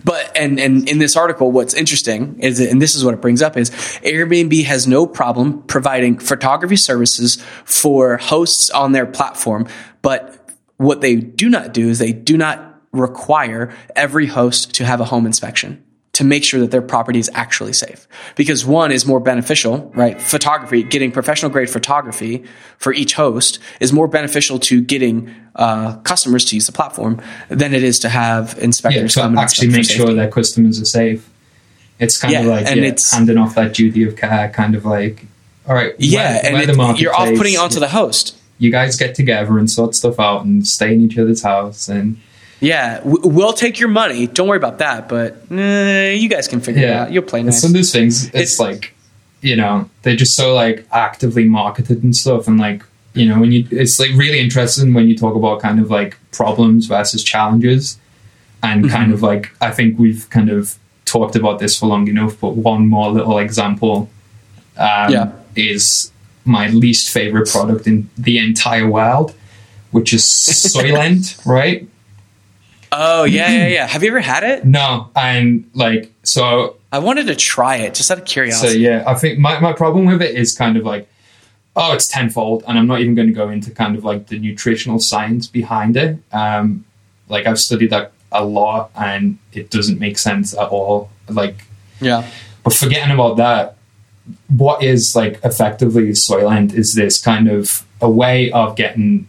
But 0.04 0.34
and 0.36 0.58
and 0.58 0.88
in 0.88 0.98
this 0.98 1.16
article, 1.16 1.52
what's 1.52 1.74
interesting 1.74 2.38
is, 2.40 2.60
and 2.60 2.80
this 2.80 2.94
is 2.94 3.04
what 3.04 3.14
it 3.14 3.20
brings 3.20 3.42
up 3.42 3.56
is 3.56 3.70
Airbnb 3.70 4.64
has 4.64 4.86
no 4.86 5.06
problem 5.06 5.62
providing 5.64 6.18
photography 6.18 6.76
services 6.76 7.42
for 7.64 8.16
hosts 8.16 8.70
on 8.70 8.92
their 8.92 9.04
platform, 9.06 9.66
but 10.00 10.50
what 10.78 11.00
they 11.00 11.16
do 11.16 11.48
not 11.48 11.74
do 11.74 11.88
is 11.88 11.98
they 11.98 12.12
do 12.12 12.36
not 12.36 12.75
require 12.92 13.72
every 13.94 14.26
host 14.26 14.74
to 14.74 14.84
have 14.84 15.00
a 15.00 15.04
home 15.04 15.26
inspection 15.26 15.82
to 16.12 16.24
make 16.24 16.42
sure 16.44 16.60
that 16.60 16.70
their 16.70 16.80
property 16.80 17.18
is 17.18 17.30
actually 17.34 17.74
safe. 17.74 18.08
Because 18.36 18.64
one 18.64 18.90
is 18.90 19.04
more 19.04 19.20
beneficial, 19.20 19.92
right? 19.94 20.18
Photography, 20.20 20.82
getting 20.82 21.12
professional 21.12 21.50
grade 21.50 21.68
photography 21.68 22.42
for 22.78 22.94
each 22.94 23.12
host 23.12 23.58
is 23.80 23.92
more 23.92 24.08
beneficial 24.08 24.58
to 24.60 24.80
getting 24.80 25.34
uh, 25.56 25.96
customers 25.98 26.46
to 26.46 26.54
use 26.54 26.64
the 26.64 26.72
platform 26.72 27.20
than 27.50 27.74
it 27.74 27.82
is 27.82 27.98
to 27.98 28.08
have 28.08 28.54
Yeah. 28.56 28.64
inspectors 28.64 29.12
To 29.14 29.20
come 29.20 29.32
and 29.32 29.40
actually 29.40 29.68
make 29.68 29.84
sure 29.90 30.14
their 30.14 30.30
customers 30.30 30.80
are 30.80 30.86
safe. 30.86 31.28
It's 31.98 32.16
kind 32.18 32.34
of 32.34 32.46
like 32.46 32.66
and 32.66 32.80
yeah, 32.80 32.86
it's- 32.86 33.12
handing 33.12 33.36
off 33.36 33.54
that 33.56 33.74
duty 33.74 34.02
of 34.04 34.16
care, 34.16 34.48
kind 34.54 34.74
of 34.74 34.86
like, 34.86 35.26
all 35.68 35.74
right, 35.74 35.92
Yeah, 35.98 36.32
we're- 36.52 36.66
and 36.68 36.78
we're 36.78 36.90
it, 36.92 37.00
you're 37.00 37.14
off 37.14 37.28
putting 37.36 37.54
it 37.54 37.58
onto 37.58 37.78
the 37.80 37.88
host. 37.88 38.34
You 38.58 38.70
guys 38.70 38.96
get 38.96 39.14
together 39.14 39.58
and 39.58 39.70
sort 39.70 39.94
stuff 39.94 40.18
out 40.18 40.46
and 40.46 40.66
stay 40.66 40.94
in 40.94 41.02
each 41.02 41.18
other's 41.18 41.42
house 41.42 41.88
and 41.88 42.16
Yeah, 42.60 43.00
we'll 43.04 43.52
take 43.52 43.78
your 43.78 43.88
money. 43.90 44.26
Don't 44.26 44.48
worry 44.48 44.56
about 44.56 44.78
that. 44.78 45.08
But 45.08 45.36
eh, 45.50 46.12
you 46.14 46.28
guys 46.28 46.48
can 46.48 46.60
figure 46.60 46.82
it 46.82 46.88
yeah, 46.88 47.02
out. 47.02 47.12
You'll 47.12 47.22
play 47.22 47.42
nice. 47.42 47.60
Some 47.60 47.70
of 47.70 47.74
those 47.74 47.92
things, 47.92 48.26
it's, 48.28 48.34
It's- 48.34 48.58
like, 48.58 48.94
you 49.42 49.56
know, 49.56 49.88
they're 50.02 50.16
just 50.16 50.34
so 50.34 50.54
like 50.54 50.86
actively 50.90 51.44
marketed 51.44 52.02
and 52.02 52.16
stuff, 52.16 52.48
and 52.48 52.58
like, 52.58 52.82
you 53.14 53.26
know, 53.28 53.38
when 53.38 53.52
you, 53.52 53.66
it's 53.70 53.98
like 54.00 54.10
really 54.16 54.40
interesting 54.40 54.94
when 54.94 55.08
you 55.08 55.16
talk 55.16 55.34
about 55.36 55.60
kind 55.60 55.78
of 55.80 55.90
like 55.90 56.16
problems 56.32 56.86
versus 56.86 57.22
challenges, 57.22 57.98
and 58.62 58.84
Mm-hmm. 58.84 58.94
kind 58.94 59.12
of 59.12 59.22
like, 59.22 59.50
I 59.60 59.70
think 59.70 59.98
we've 59.98 60.28
kind 60.30 60.48
of 60.50 60.76
talked 61.04 61.36
about 61.36 61.58
this 61.60 61.78
for 61.78 61.86
long 61.86 62.08
enough, 62.08 62.40
but 62.40 62.56
one 62.56 62.88
more 62.88 63.10
little 63.10 63.38
example, 63.38 64.08
um, 64.78 65.12
Yeah. 65.12 65.32
is 65.54 66.10
my 66.44 66.68
least 66.68 67.10
favorite 67.12 67.48
product 67.48 67.86
in 67.86 68.08
the 68.16 68.38
entire 68.38 68.88
world, 68.88 69.34
which 69.92 70.12
is 70.14 70.22
Soylent, 70.74 71.44
right? 71.46 71.86
Oh 72.92 73.24
yeah, 73.24 73.50
yeah, 73.50 73.66
yeah. 73.68 73.86
Have 73.86 74.02
you 74.02 74.10
ever 74.10 74.20
had 74.20 74.42
it? 74.44 74.64
No, 74.64 75.10
and 75.16 75.68
like, 75.74 76.12
so 76.22 76.76
I 76.92 76.98
wanted 76.98 77.26
to 77.28 77.34
try 77.36 77.76
it 77.76 77.94
just 77.94 78.10
out 78.10 78.18
of 78.18 78.28
So 78.28 78.32
curiosity. 78.32 78.80
yeah, 78.80 79.04
I 79.06 79.14
think 79.14 79.38
my, 79.38 79.58
my 79.60 79.72
problem 79.72 80.06
with 80.06 80.22
it 80.22 80.34
is 80.34 80.54
kind 80.56 80.76
of 80.76 80.84
like, 80.84 81.08
oh, 81.74 81.92
it's 81.92 82.06
tenfold, 82.06 82.64
and 82.66 82.78
I'm 82.78 82.86
not 82.86 83.00
even 83.00 83.14
going 83.14 83.28
to 83.28 83.34
go 83.34 83.48
into 83.50 83.70
kind 83.70 83.96
of 83.96 84.04
like 84.04 84.28
the 84.28 84.38
nutritional 84.38 84.98
science 85.00 85.46
behind 85.46 85.96
it. 85.96 86.18
Um, 86.32 86.84
like 87.28 87.46
I've 87.46 87.58
studied 87.58 87.90
that 87.90 88.12
a 88.32 88.44
lot, 88.44 88.90
and 88.96 89.38
it 89.52 89.70
doesn't 89.70 89.98
make 90.00 90.18
sense 90.18 90.54
at 90.54 90.68
all. 90.68 91.10
Like, 91.28 91.64
yeah, 92.00 92.28
but 92.62 92.72
forgetting 92.72 93.12
about 93.12 93.36
that, 93.36 93.76
what 94.48 94.82
is 94.82 95.12
like 95.14 95.40
effectively 95.44 96.08
Soylent 96.10 96.74
is 96.74 96.94
this 96.94 97.20
kind 97.20 97.48
of 97.48 97.84
a 98.00 98.10
way 98.10 98.50
of 98.52 98.76
getting 98.76 99.28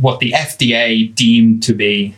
what 0.00 0.20
the 0.20 0.32
FDA 0.32 1.14
deemed 1.14 1.62
to 1.64 1.72
be 1.74 2.14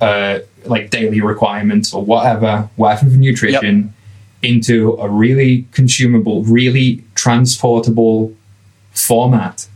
uh, 0.00 0.40
like 0.64 0.90
daily 0.90 1.20
requirements 1.20 1.92
or 1.94 2.04
whatever, 2.04 2.68
whatever 2.76 3.06
of 3.06 3.16
nutrition, 3.16 3.92
into 4.42 4.92
a 4.94 5.08
really 5.08 5.66
consumable, 5.72 6.42
really 6.44 7.02
transportable 7.14 8.34
format 8.92 9.66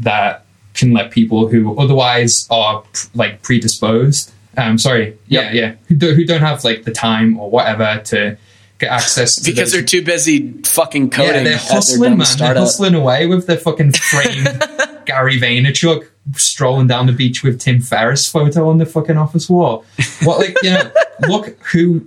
that 0.00 0.44
can 0.74 0.92
let 0.92 1.10
people 1.10 1.48
who 1.48 1.78
otherwise 1.78 2.46
are 2.50 2.82
like 3.14 3.42
predisposed. 3.42 4.32
Um, 4.56 4.78
sorry, 4.78 5.16
yeah, 5.28 5.42
Yep. 5.42 5.54
yeah, 5.54 5.74
who, 5.88 5.94
do, 5.94 6.14
who 6.14 6.24
don't 6.24 6.40
have 6.40 6.64
like 6.64 6.84
the 6.84 6.90
time 6.92 7.38
or 7.38 7.50
whatever 7.50 8.00
to 8.06 8.36
get 8.78 8.90
access 8.90 9.36
to 9.36 9.50
because 9.50 9.70
those- 9.70 9.72
they're 9.72 9.82
too 9.82 10.02
busy 10.04 10.52
fucking 10.64 11.10
coding. 11.10 11.34
yeah, 11.36 11.42
they're 11.44 11.56
hustling, 11.58 12.18
man. 12.18 12.26
They're 12.38 12.54
hustling 12.54 12.94
away 12.94 13.26
with 13.26 13.46
their 13.46 13.56
fucking 13.58 13.92
framed 13.92 14.62
Gary 15.06 15.38
Vaynerchuk 15.40 16.06
strolling 16.34 16.86
down 16.86 17.06
the 17.06 17.12
beach 17.12 17.42
with 17.42 17.60
Tim 17.60 17.80
Ferriss 17.80 18.28
photo 18.28 18.68
on 18.68 18.78
the 18.78 18.86
fucking 18.86 19.16
office 19.16 19.48
wall. 19.48 19.84
What, 20.22 20.38
like, 20.38 20.56
you 20.62 20.70
know, 20.70 20.90
look 21.28 21.58
who 21.72 22.06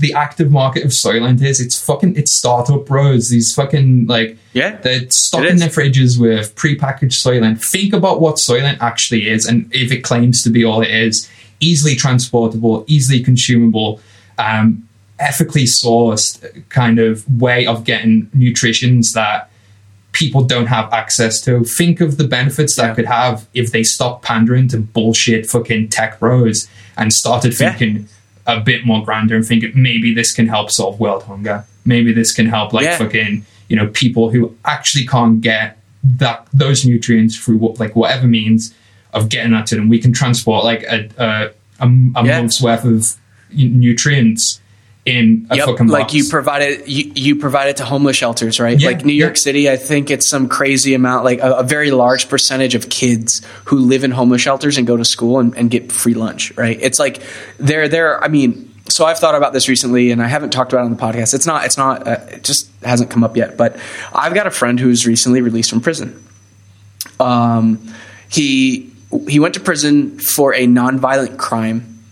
the 0.00 0.12
active 0.12 0.50
market 0.50 0.84
of 0.84 0.90
Soylent 0.90 1.42
is. 1.42 1.60
It's 1.60 1.80
fucking, 1.82 2.16
it's 2.16 2.36
startup 2.36 2.86
bros. 2.86 3.30
These 3.30 3.54
fucking, 3.54 4.06
like, 4.06 4.36
Yeah, 4.52 4.76
they're 4.76 5.08
stocking 5.10 5.56
their 5.56 5.68
fridges 5.68 6.20
with 6.20 6.54
prepackaged 6.56 7.14
Soylent. 7.14 7.64
Think 7.64 7.92
about 7.92 8.20
what 8.20 8.36
Soylent 8.36 8.78
actually 8.80 9.28
is 9.28 9.46
and 9.46 9.72
if 9.74 9.92
it 9.92 10.02
claims 10.02 10.42
to 10.42 10.50
be 10.50 10.64
all 10.64 10.82
it 10.82 10.90
is. 10.90 11.30
Easily 11.60 11.94
transportable, 11.94 12.84
easily 12.88 13.22
consumable, 13.22 14.00
um, 14.36 14.88
ethically 15.20 15.64
sourced 15.64 16.68
kind 16.68 16.98
of 16.98 17.24
way 17.40 17.64
of 17.64 17.84
getting 17.84 18.28
nutritions 18.34 19.12
that 19.12 19.51
people 20.12 20.44
don't 20.44 20.66
have 20.66 20.92
access 20.92 21.40
to. 21.42 21.64
Think 21.64 22.00
of 22.00 22.16
the 22.18 22.24
benefits 22.28 22.76
that 22.76 22.88
Yeah. 22.88 22.94
could 22.94 23.06
have 23.06 23.46
if 23.54 23.72
they 23.72 23.82
stopped 23.82 24.24
pandering 24.24 24.68
to 24.68 24.78
bullshit 24.78 25.46
fucking 25.48 25.88
tech 25.88 26.20
bros 26.20 26.68
and 26.96 27.12
started 27.12 27.58
Yeah. 27.58 27.72
thinking 27.72 28.08
a 28.46 28.60
bit 28.60 28.84
more 28.84 29.04
grander 29.04 29.36
and 29.36 29.44
thinking 29.46 29.72
maybe 29.74 30.12
this 30.12 30.32
can 30.32 30.48
help 30.48 30.70
solve 30.70 31.00
world 31.00 31.22
hunger. 31.24 31.64
Maybe 31.84 32.12
this 32.12 32.32
can 32.32 32.46
help 32.46 32.72
like 32.72 32.84
Yeah. 32.84 32.98
fucking 32.98 33.44
you 33.68 33.76
know 33.76 33.86
people 33.86 34.30
who 34.30 34.54
actually 34.64 35.06
can't 35.06 35.40
get 35.40 35.78
that 36.04 36.46
those 36.52 36.84
nutrients 36.84 37.36
through 37.36 37.56
what 37.58 37.80
like 37.80 37.94
whatever 37.96 38.26
means 38.26 38.74
of 39.14 39.28
getting 39.30 39.52
that 39.52 39.66
to 39.68 39.76
them. 39.76 39.88
We 39.88 39.98
can 39.98 40.12
transport 40.12 40.64
like 40.64 40.82
a 40.82 41.08
a, 41.16 41.50
a, 41.80 41.86
a 42.16 42.24
Yeah. 42.26 42.38
month's 42.40 42.60
worth 42.60 42.84
of 42.84 43.16
nutrients 43.54 44.60
in 45.04 45.48
a 45.50 45.56
Yep, 45.56 45.66
fucking 45.66 45.88
like 45.88 46.14
you 46.14 46.24
provide 46.28 46.62
it, 46.62 46.88
you, 46.88 47.12
you 47.14 47.36
provide 47.36 47.68
it 47.68 47.78
to 47.78 47.84
homeless 47.84 48.16
shelters, 48.16 48.60
right? 48.60 48.78
Yeah, 48.78 48.88
like 48.88 49.04
New 49.04 49.12
York 49.12 49.34
yeah. 49.34 49.40
City, 49.40 49.70
I 49.70 49.76
think 49.76 50.10
it's 50.10 50.28
some 50.28 50.48
crazy 50.48 50.94
amount, 50.94 51.24
like 51.24 51.40
a, 51.40 51.54
a 51.54 51.62
very 51.64 51.90
large 51.90 52.28
percentage 52.28 52.74
of 52.74 52.88
kids 52.88 53.42
who 53.64 53.78
live 53.78 54.04
in 54.04 54.12
homeless 54.12 54.42
shelters 54.42 54.78
and 54.78 54.86
go 54.86 54.96
to 54.96 55.04
school 55.04 55.40
and, 55.40 55.56
and 55.56 55.70
get 55.70 55.90
free 55.90 56.14
lunch, 56.14 56.56
right? 56.56 56.78
It's 56.80 57.00
like 57.00 57.20
they're 57.58 57.88
there. 57.88 58.22
I 58.22 58.28
mean, 58.28 58.72
so 58.88 59.04
I've 59.04 59.18
thought 59.18 59.34
about 59.34 59.52
this 59.52 59.68
recently, 59.68 60.12
and 60.12 60.22
I 60.22 60.26
haven't 60.28 60.50
talked 60.50 60.72
about 60.72 60.82
it 60.82 60.86
on 60.86 60.94
the 60.94 61.02
podcast. 61.02 61.34
It's 61.34 61.46
not, 61.46 61.64
it's 61.64 61.76
not, 61.76 62.06
uh, 62.06 62.18
it 62.28 62.44
just 62.44 62.70
hasn't 62.84 63.10
come 63.10 63.24
up 63.24 63.36
yet. 63.36 63.56
But 63.56 63.76
I've 64.14 64.34
got 64.34 64.46
a 64.46 64.50
friend 64.50 64.78
who's 64.78 65.06
recently 65.06 65.40
released 65.40 65.70
from 65.70 65.80
prison. 65.80 66.22
Um, 67.18 67.92
he 68.28 68.92
he 69.28 69.38
went 69.40 69.54
to 69.54 69.60
prison 69.60 70.18
for 70.18 70.54
a 70.54 70.66
nonviolent 70.66 71.36
crime. 71.38 72.02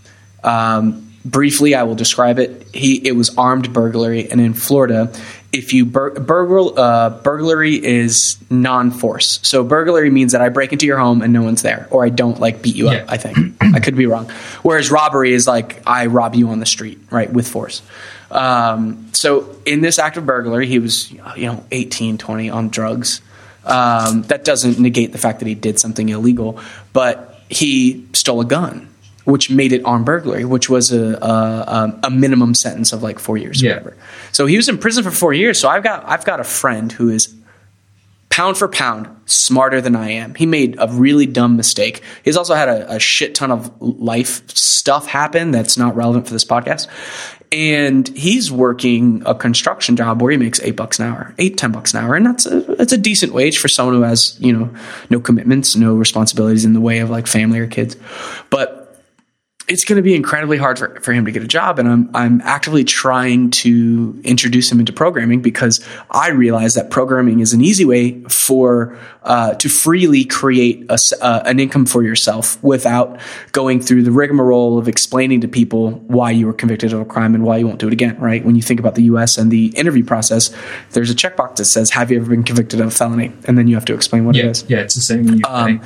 Um, 0.45 1.10
briefly, 1.25 1.75
I 1.75 1.83
will 1.85 1.95
describe 1.95 2.39
it. 2.39 2.67
He 2.75 2.97
it 3.07 3.13
was 3.13 3.37
armed 3.37 3.73
burglary, 3.73 4.31
and 4.31 4.41
in 4.41 4.55
Florida, 4.55 5.13
if 5.53 5.73
you 5.75 5.85
bur- 5.85 6.19
burgle 6.21 6.79
uh, 6.79 7.11
burglary 7.11 7.75
is 7.75 8.39
non-force. 8.51 9.41
So 9.43 9.65
burglary 9.65 10.11
means 10.11 10.33
that 10.33 10.41
I 10.41 10.49
break 10.49 10.73
into 10.73 10.87
your 10.87 10.99
home 10.99 11.23
and 11.23 11.33
no 11.33 11.43
one's 11.43 11.63
there, 11.63 11.89
or 11.91 12.05
I 12.05 12.09
don't 12.09 12.39
like 12.41 12.63
beat 12.63 12.77
you 12.77 12.87
Yeah. 12.91 12.99
up. 12.99 13.11
I 13.13 13.17
think 13.17 13.57
I 13.75 13.81
could 13.81 13.97
be 13.97 14.07
wrong. 14.07 14.29
Whereas 14.63 14.91
robbery 14.91 15.33
is 15.33 15.47
like 15.47 15.83
I 15.87 16.07
rob 16.07 16.35
you 16.35 16.49
on 16.51 16.61
the 16.61 16.67
street, 16.67 16.99
right, 17.11 17.31
with 17.33 17.49
force. 17.49 17.83
Um, 18.31 19.09
so 19.13 19.57
in 19.67 19.81
this 19.81 19.99
act 19.99 20.17
of 20.17 20.25
burglary, 20.27 20.67
he 20.69 20.79
was 20.79 21.11
you 21.13 21.47
know 21.47 21.65
18, 21.71 22.19
20 22.19 22.51
on 22.51 22.69
drugs. 22.69 23.21
Um, 23.65 24.23
that 24.23 24.45
doesn't 24.45 24.79
negate 24.79 25.13
the 25.13 25.19
fact 25.19 25.41
that 25.41 25.47
he 25.49 25.55
did 25.55 25.79
something 25.79 26.09
illegal, 26.09 26.59
but 26.93 27.41
he 27.51 28.07
stole 28.15 28.41
a 28.41 28.45
gun, 28.45 28.89
which 29.25 29.51
made 29.51 29.73
it 29.73 29.83
armed 29.85 30.07
burglary, 30.07 30.45
which 30.45 30.69
was 30.71 30.93
a, 30.93 31.15
a, 31.15 32.01
a 32.05 32.11
minimum 32.11 32.55
sentence 32.55 32.93
of 32.93 33.03
like 33.03 33.19
four 33.19 33.37
years. 33.37 33.63
or 33.63 33.67
Yeah. 33.67 33.73
whatever. 33.75 33.97
So 34.33 34.47
he 34.47 34.57
was 34.57 34.69
in 34.69 34.79
prison 34.79 35.05
for 35.05 35.11
four 35.11 35.33
years. 35.33 35.59
So 35.61 35.69
I've 35.69 35.83
got 35.83 36.09
I've 36.09 36.25
got 36.25 36.41
a 36.41 36.45
friend 36.45 36.91
who 36.91 37.09
is 37.11 37.35
pound 38.31 38.57
for 38.57 38.69
pound 38.69 39.09
smarter 39.27 39.81
than 39.81 39.97
I 39.97 40.11
am. 40.13 40.35
He 40.35 40.47
made 40.47 40.77
a 40.79 40.87
really 40.89 41.27
dumb 41.27 41.57
mistake. 41.57 42.03
He's 42.25 42.37
also 42.37 42.55
had 42.55 42.69
a, 42.69 42.95
a 42.97 42.99
shit 43.01 43.35
ton 43.35 43.51
of 43.51 43.71
life 43.81 44.49
stuff 44.51 45.07
happen 45.09 45.51
that's 45.51 45.77
not 45.77 45.97
relevant 45.97 46.27
for 46.27 46.33
this 46.33 46.45
podcast. 46.45 46.87
And 47.53 48.07
he's 48.17 48.53
working 48.53 49.25
a 49.27 49.35
construction 49.35 49.97
job 49.97 50.23
where 50.23 50.31
he 50.31 50.37
makes 50.39 50.61
eight 50.61 50.77
bucks 50.77 51.01
an 51.01 51.07
hour, 51.07 51.35
eight, 51.39 51.59
ten 51.59 51.73
bucks 51.73 51.93
an 51.93 52.05
hour. 52.05 52.15
And 52.15 52.25
that's 52.25 52.47
a, 52.47 52.61
that's 52.61 52.93
a 52.93 52.99
decent 52.99 53.33
wage 53.33 53.59
for 53.59 53.67
someone 53.67 53.97
who 53.97 54.03
has, 54.03 54.37
you 54.39 54.53
know, 54.53 54.71
no 55.11 55.19
commitments, 55.19 55.75
no 55.75 55.95
responsibilities 55.95 56.65
in 56.65 56.73
the 56.75 56.81
way 56.81 57.01
of 57.01 57.11
like 57.11 57.27
family 57.27 57.59
or 57.59 57.67
kids. 57.67 57.97
But 58.51 58.80
it's 59.71 59.85
going 59.85 59.97
to 59.97 60.03
be 60.03 60.15
incredibly 60.17 60.59
hard 60.59 60.79
for, 60.79 61.01
for 61.01 61.13
him 61.13 61.25
to 61.25 61.31
get 61.33 61.43
a 61.43 61.47
job 61.47 61.79
and 61.79 61.89
I'm, 61.89 62.11
I'm 62.15 62.41
actively 62.43 62.83
trying 62.85 63.51
to 63.51 64.21
introduce 64.25 64.71
him 64.71 64.81
into 64.81 64.93
programming 64.93 65.41
because 65.43 65.83
I 66.11 66.31
realize 66.31 66.75
that 66.75 66.91
programming 66.91 67.39
is 67.39 67.53
an 67.53 67.61
easy 67.61 67.85
way 67.85 68.21
for 68.25 68.99
uh, 69.23 69.55
to 69.55 69.69
freely 69.69 70.25
create 70.25 70.85
a 70.91 70.99
uh, 71.23 71.43
an 71.47 71.61
income 71.61 71.87
for 71.87 72.03
yourself 72.03 72.63
without 72.65 73.21
going 73.53 73.81
through 73.81 74.03
the 74.03 74.11
rigmarole 74.11 74.77
of 74.79 74.89
explaining 74.89 75.41
to 75.43 75.49
people 75.49 75.93
why 76.09 76.31
you 76.33 76.47
were 76.47 76.53
convicted 76.53 76.93
of 76.93 77.01
a 77.01 77.05
crime 77.05 77.35
and 77.35 77.45
why 77.45 77.57
you 77.57 77.67
won't 77.67 77.79
do 77.79 77.87
it 77.87 77.93
again 77.93 78.19
right? 78.19 78.45
When 78.45 78.57
you 78.57 78.63
think 78.63 78.81
about 78.81 78.97
the 78.97 79.05
US 79.05 79.39
and 79.39 79.51
the 79.51 79.67
interview 79.77 80.05
process 80.05 80.51
there's 80.91 81.11
a 81.11 81.15
checkbox 81.15 81.57
that 81.57 81.67
says 81.67 81.91
have 81.91 82.11
you 82.11 82.19
ever 82.21 82.29
been 82.31 82.43
convicted 82.43 82.81
of 82.81 82.89
a 82.89 82.91
felony? 82.91 83.33
And 83.47 83.57
then 83.57 83.69
you 83.69 83.77
have 83.77 83.85
to 83.85 83.95
explain 83.95 84.25
what 84.27 84.35
it 84.37 84.45
Yeah, 84.45 84.51
is. 84.51 84.65
yeah, 84.69 84.79
it's 84.79 84.97
the 84.97 85.01
same 85.01 85.29
in 85.29 85.45
UK. 85.45 85.51
Um, 85.51 85.81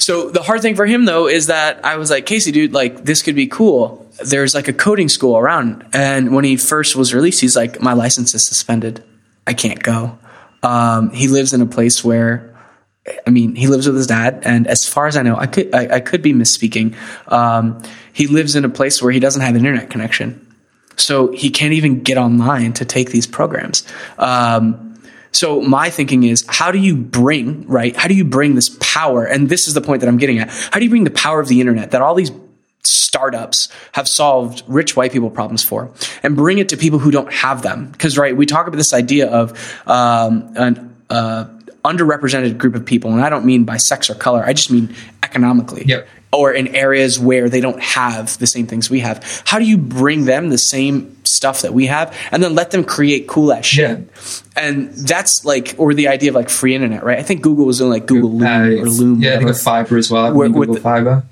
so 0.00 0.30
the 0.30 0.42
hard 0.42 0.62
thing 0.62 0.76
for 0.76 0.86
him 0.86 1.04
though 1.04 1.28
is 1.28 1.48
that 1.48 1.84
I 1.84 1.96
was 1.96 2.10
like, 2.10 2.24
Casey, 2.24 2.52
dude, 2.52 2.72
like 2.72 3.04
this 3.04 3.22
could 3.22 3.36
be 3.36 3.46
cool. 3.46 4.06
There's 4.24 4.54
like 4.54 4.66
a 4.66 4.72
coding 4.72 5.08
school 5.08 5.36
around, 5.36 5.86
and 5.92 6.34
when 6.34 6.44
he 6.44 6.56
first 6.56 6.96
was 6.96 7.14
released, 7.14 7.40
he's 7.40 7.56
like, 7.56 7.80
my 7.80 7.92
license 7.92 8.34
is 8.34 8.46
suspended. 8.46 9.04
I 9.46 9.54
can't 9.54 9.82
go. 9.82 10.18
Um, 10.62 11.10
he 11.10 11.28
lives 11.28 11.52
in 11.52 11.60
a 11.60 11.66
place 11.66 12.04
where, 12.04 12.54
I 13.26 13.30
mean, 13.30 13.54
he 13.54 13.66
lives 13.66 13.86
with 13.86 13.96
his 13.96 14.06
dad, 14.06 14.42
and 14.44 14.66
as 14.66 14.86
far 14.86 15.06
as 15.06 15.16
I 15.16 15.22
know, 15.22 15.36
I 15.36 15.46
could 15.46 15.74
I, 15.74 15.96
I 15.96 16.00
could 16.00 16.22
be 16.22 16.32
misspeaking. 16.32 16.94
Um, 17.30 17.82
he 18.12 18.26
lives 18.26 18.56
in 18.56 18.64
a 18.64 18.68
place 18.68 19.02
where 19.02 19.12
he 19.12 19.20
doesn't 19.20 19.42
have 19.42 19.54
an 19.54 19.64
internet 19.66 19.90
connection, 19.90 20.54
so 20.96 21.32
he 21.32 21.50
can't 21.50 21.74
even 21.74 22.02
get 22.02 22.18
online 22.18 22.72
to 22.74 22.84
take 22.84 23.10
these 23.10 23.26
programs. 23.26 23.86
Um, 24.18 24.89
so 25.32 25.60
my 25.60 25.90
thinking 25.90 26.24
is, 26.24 26.44
how 26.48 26.72
do 26.72 26.78
you 26.78 26.96
bring 26.96 27.66
right? 27.66 27.96
How 27.96 28.08
do 28.08 28.14
you 28.14 28.24
bring 28.24 28.54
this 28.54 28.76
power? 28.80 29.24
And 29.24 29.48
this 29.48 29.68
is 29.68 29.74
the 29.74 29.80
point 29.80 30.00
that 30.00 30.08
I'm 30.08 30.18
getting 30.18 30.38
at. 30.38 30.50
How 30.50 30.78
do 30.78 30.84
you 30.84 30.90
bring 30.90 31.04
the 31.04 31.10
power 31.10 31.40
of 31.40 31.48
the 31.48 31.60
internet 31.60 31.92
that 31.92 32.02
all 32.02 32.14
these 32.14 32.30
startups 32.82 33.68
have 33.92 34.08
solved 34.08 34.62
rich 34.66 34.96
white 34.96 35.12
people 35.12 35.30
problems 35.30 35.62
for, 35.62 35.92
and 36.22 36.36
bring 36.36 36.58
it 36.58 36.68
to 36.70 36.76
people 36.76 36.98
who 36.98 37.10
don't 37.10 37.32
have 37.32 37.62
them? 37.62 37.90
Because 37.92 38.18
right, 38.18 38.36
we 38.36 38.46
talk 38.46 38.66
about 38.66 38.76
this 38.76 38.92
idea 38.92 39.28
of 39.28 39.52
um, 39.86 40.52
an 40.56 40.96
uh, 41.10 41.44
underrepresented 41.84 42.58
group 42.58 42.74
of 42.74 42.84
people, 42.84 43.12
and 43.12 43.20
I 43.20 43.28
don't 43.28 43.44
mean 43.44 43.64
by 43.64 43.76
sex 43.76 44.10
or 44.10 44.14
color. 44.14 44.42
I 44.44 44.52
just 44.52 44.70
mean 44.70 44.94
economically 45.22 45.84
Yep. 45.86 46.08
Or 46.32 46.52
in 46.52 46.68
areas 46.76 47.18
where 47.18 47.48
they 47.48 47.60
don't 47.60 47.80
have 47.82 48.38
the 48.38 48.46
same 48.46 48.66
things 48.68 48.88
we 48.88 49.00
have. 49.00 49.42
How 49.46 49.58
do 49.58 49.64
you 49.64 49.76
bring 49.76 50.26
them 50.26 50.48
the 50.48 50.58
same 50.58 51.16
stuff 51.24 51.62
that 51.62 51.74
we 51.74 51.86
have 51.86 52.16
and 52.30 52.40
then 52.40 52.54
let 52.54 52.70
them 52.70 52.84
create 52.84 53.26
cool 53.26 53.52
ass 53.52 53.64
shit? 53.66 53.98
Yeah. 53.98 54.04
And 54.56 54.92
that's 54.92 55.44
like, 55.44 55.74
or 55.76 55.92
the 55.92 56.06
idea 56.06 56.28
of 56.30 56.36
like 56.36 56.48
free 56.48 56.74
internet, 56.76 57.02
right? 57.02 57.18
I 57.18 57.22
think 57.24 57.42
Google 57.42 57.64
was 57.66 57.78
doing 57.78 57.90
like 57.90 58.06
Google 58.06 58.30
Loon 58.30 58.46
Uh, 58.46 58.82
or 58.82 58.86
Loon. 58.88 59.20
yeah, 59.20 59.42
got 59.42 59.56
fiber 59.56 59.96
as 59.96 60.08
well. 60.08 60.32
Where- 60.32 60.46
Google 60.48 60.60
with 60.60 60.74
the- 60.74 60.80
Fiber. 60.80 61.24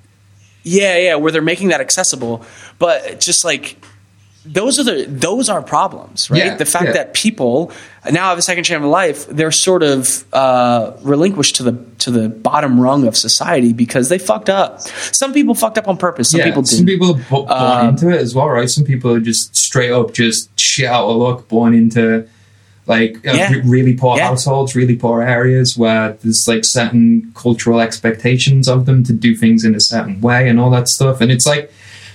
Yeah, 0.65 0.99
yeah, 0.99 1.15
where 1.15 1.31
they're 1.31 1.43
making 1.43 1.69
that 1.69 1.81
accessible, 1.81 2.45
but 2.81 3.21
just 3.21 3.45
like 3.45 3.77
those 4.51 4.79
are 4.79 4.85
the 4.85 5.05
those 5.09 5.49
are 5.49 5.63
problems, 5.63 6.31
right? 6.31 6.45
Yeah, 6.45 6.55
the 6.57 6.65
fact 6.65 6.87
yeah. 6.87 6.93
that 6.93 7.15
people 7.15 7.71
now 8.11 8.31
have 8.31 8.39
a 8.39 8.43
second 8.43 8.65
chance 8.65 8.83
of 8.83 8.89
life, 8.91 9.27
they're 9.27 9.53
sort 9.53 9.83
of 9.83 10.25
uh, 10.33 10.93
relinquished 11.03 11.57
to 11.57 11.63
the 11.63 11.73
to 11.99 12.11
the 12.11 12.29
bottom 12.29 12.81
rung 12.81 13.07
of 13.07 13.17
society 13.17 13.73
because 13.73 14.09
they 14.09 14.19
fucked 14.19 14.49
up. 14.49 14.81
Some 14.81 15.33
people 15.33 15.55
fucked 15.55 15.79
up 15.79 15.89
on 15.89 15.97
purpose. 15.97 16.31
Some 16.31 16.39
yeah, 16.41 16.47
people 16.47 16.65
some 16.65 16.87
didn't. 16.87 17.01
people 17.01 17.21
born 17.31 17.51
Um, 17.51 17.89
into 17.91 18.09
it 18.11 18.21
as 18.21 18.35
well, 18.35 18.49
right? 18.49 18.69
Some 18.69 18.85
people 18.85 19.13
are 19.13 19.21
just 19.21 19.55
straight 19.55 19.91
up 19.93 20.13
just 20.15 20.49
shit 20.59 20.87
out 20.87 21.09
of 21.09 21.17
luck, 21.17 21.49
born 21.49 21.75
into 21.75 22.27
like 22.87 23.17
uh, 23.27 23.33
Yeah. 23.35 23.53
re- 23.53 23.61
really 23.67 23.95
poor 23.95 24.17
Yeah. 24.17 24.29
households, 24.29 24.75
really 24.75 24.97
poor 24.97 25.21
areas 25.23 25.77
where 25.77 26.17
there's 26.23 26.47
like 26.49 26.65
certain 26.65 27.31
cultural 27.35 27.81
expectations 27.81 28.67
of 28.67 28.87
them 28.87 29.05
to 29.05 29.13
do 29.13 29.37
things 29.37 29.63
in 29.65 29.75
a 29.75 29.81
certain 29.81 30.23
way 30.23 30.49
and 30.49 30.59
all 30.59 30.71
that 30.71 30.89
stuff. 30.89 31.21
And 31.21 31.31
it's 31.31 31.47
like 31.47 31.71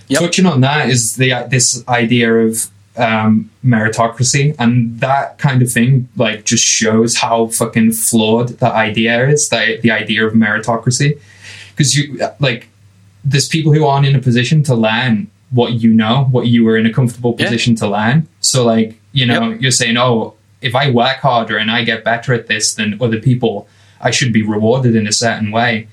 Yep. 0.09 0.19
touching 0.21 0.45
on 0.45 0.61
that 0.61 0.89
is 0.89 1.15
the 1.15 1.47
this 1.49 1.83
idea 1.87 2.33
of 2.33 2.69
um, 2.95 3.49
meritocracy 3.65 4.55
and 4.59 4.99
that 4.99 5.37
kind 5.39 5.61
of 5.61 5.71
thing 5.71 6.07
like 6.15 6.45
just 6.45 6.63
shows 6.63 7.15
how 7.17 7.47
fucking 7.47 7.91
flawed 7.93 8.49
that 8.59 8.73
idea 8.73 9.27
is 9.29 9.47
the, 9.49 9.79
the 9.81 9.89
idea 9.91 10.25
of 10.27 10.33
meritocracy 10.33 11.19
because 11.71 11.95
you 11.95 12.19
like 12.39 12.67
there's 13.25 13.47
people 13.47 13.73
who 13.73 13.85
aren't 13.85 14.05
in 14.05 14.15
a 14.15 14.19
position 14.19 14.61
to 14.63 14.75
learn 14.75 15.27
what 15.49 15.73
you 15.73 15.91
know 15.91 16.25
what 16.31 16.45
you 16.47 16.63
were 16.63 16.77
in 16.77 16.85
a 16.85 16.93
comfortable 16.93 17.35
Yeah. 17.37 17.45
position 17.45 17.73
to 17.77 17.87
learn 17.87 18.27
so 18.41 18.63
like 18.65 18.99
you 19.11 19.25
know 19.25 19.49
Yep. 19.49 19.61
you're 19.61 19.71
saying 19.71 19.97
oh 19.97 20.35
if 20.61 20.75
i 20.75 20.91
work 20.91 21.17
harder 21.17 21.57
and 21.57 21.71
i 21.71 21.83
get 21.83 22.03
better 22.03 22.33
at 22.33 22.45
this 22.47 22.75
than 22.75 23.01
other 23.01 23.19
people 23.19 23.67
i 24.01 24.11
should 24.11 24.31
be 24.33 24.43
rewarded 24.43 24.95
in 24.95 25.07
a 25.07 25.13
certain 25.13 25.49
way 25.51 25.87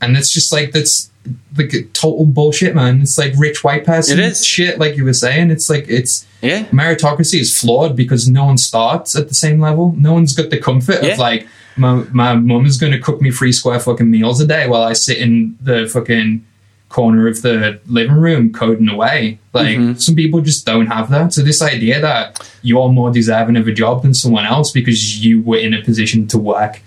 and 0.00 0.16
it's 0.16 0.32
just 0.32 0.52
like 0.52 0.72
that's 0.72 1.09
like 1.56 1.72
total 1.92 2.24
bullshit 2.24 2.74
man 2.74 3.02
it's 3.02 3.18
like 3.18 3.32
rich 3.36 3.62
white 3.62 3.84
person 3.84 4.18
It 4.18 4.24
is. 4.24 4.44
shit 4.44 4.78
like 4.78 4.96
you 4.96 5.04
were 5.04 5.12
saying 5.12 5.50
it's 5.50 5.68
like 5.68 5.84
it's 5.88 6.26
Yeah, 6.42 6.64
meritocracy 6.66 7.38
is 7.40 7.56
flawed 7.58 7.94
because 7.94 8.26
no 8.28 8.44
one 8.46 8.56
starts 8.56 9.14
at 9.14 9.28
the 9.28 9.34
same 9.34 9.60
level. 9.60 9.94
No 9.98 10.14
one's 10.14 10.34
got 10.34 10.48
the 10.50 10.58
comfort 10.58 11.02
Yeah. 11.02 11.12
of 11.12 11.18
like 11.18 11.46
my 11.76 12.04
my 12.12 12.34
mum 12.34 12.64
is 12.66 12.78
going 12.78 12.92
to 12.92 12.98
cook 12.98 13.20
me 13.20 13.30
three 13.30 13.52
square 13.52 13.78
fucking 13.80 14.10
meals 14.10 14.40
a 14.40 14.46
day 14.46 14.66
while 14.66 14.82
I 14.82 14.94
sit 14.94 15.18
in 15.18 15.56
the 15.60 15.86
fucking 15.92 16.46
corner 16.88 17.28
of 17.28 17.42
the 17.42 17.78
living 17.86 18.16
room 18.16 18.52
coding 18.52 18.88
away. 18.88 19.38
Like 19.52 19.76
Mm-hmm. 19.76 19.98
some 19.98 20.14
people 20.16 20.40
just 20.40 20.64
don't 20.64 20.86
have 20.86 21.10
that. 21.10 21.34
So 21.34 21.42
this 21.42 21.60
idea 21.62 22.00
that 22.00 22.24
you're 22.62 22.88
more 22.88 23.10
deserving 23.12 23.56
of 23.56 23.68
a 23.68 23.72
job 23.72 24.02
than 24.02 24.14
someone 24.14 24.46
else 24.46 24.70
because 24.72 25.22
you 25.24 25.42
were 25.42 25.58
in 25.58 25.74
a 25.74 25.82
position 25.82 26.26
to 26.28 26.38
work 26.38 26.80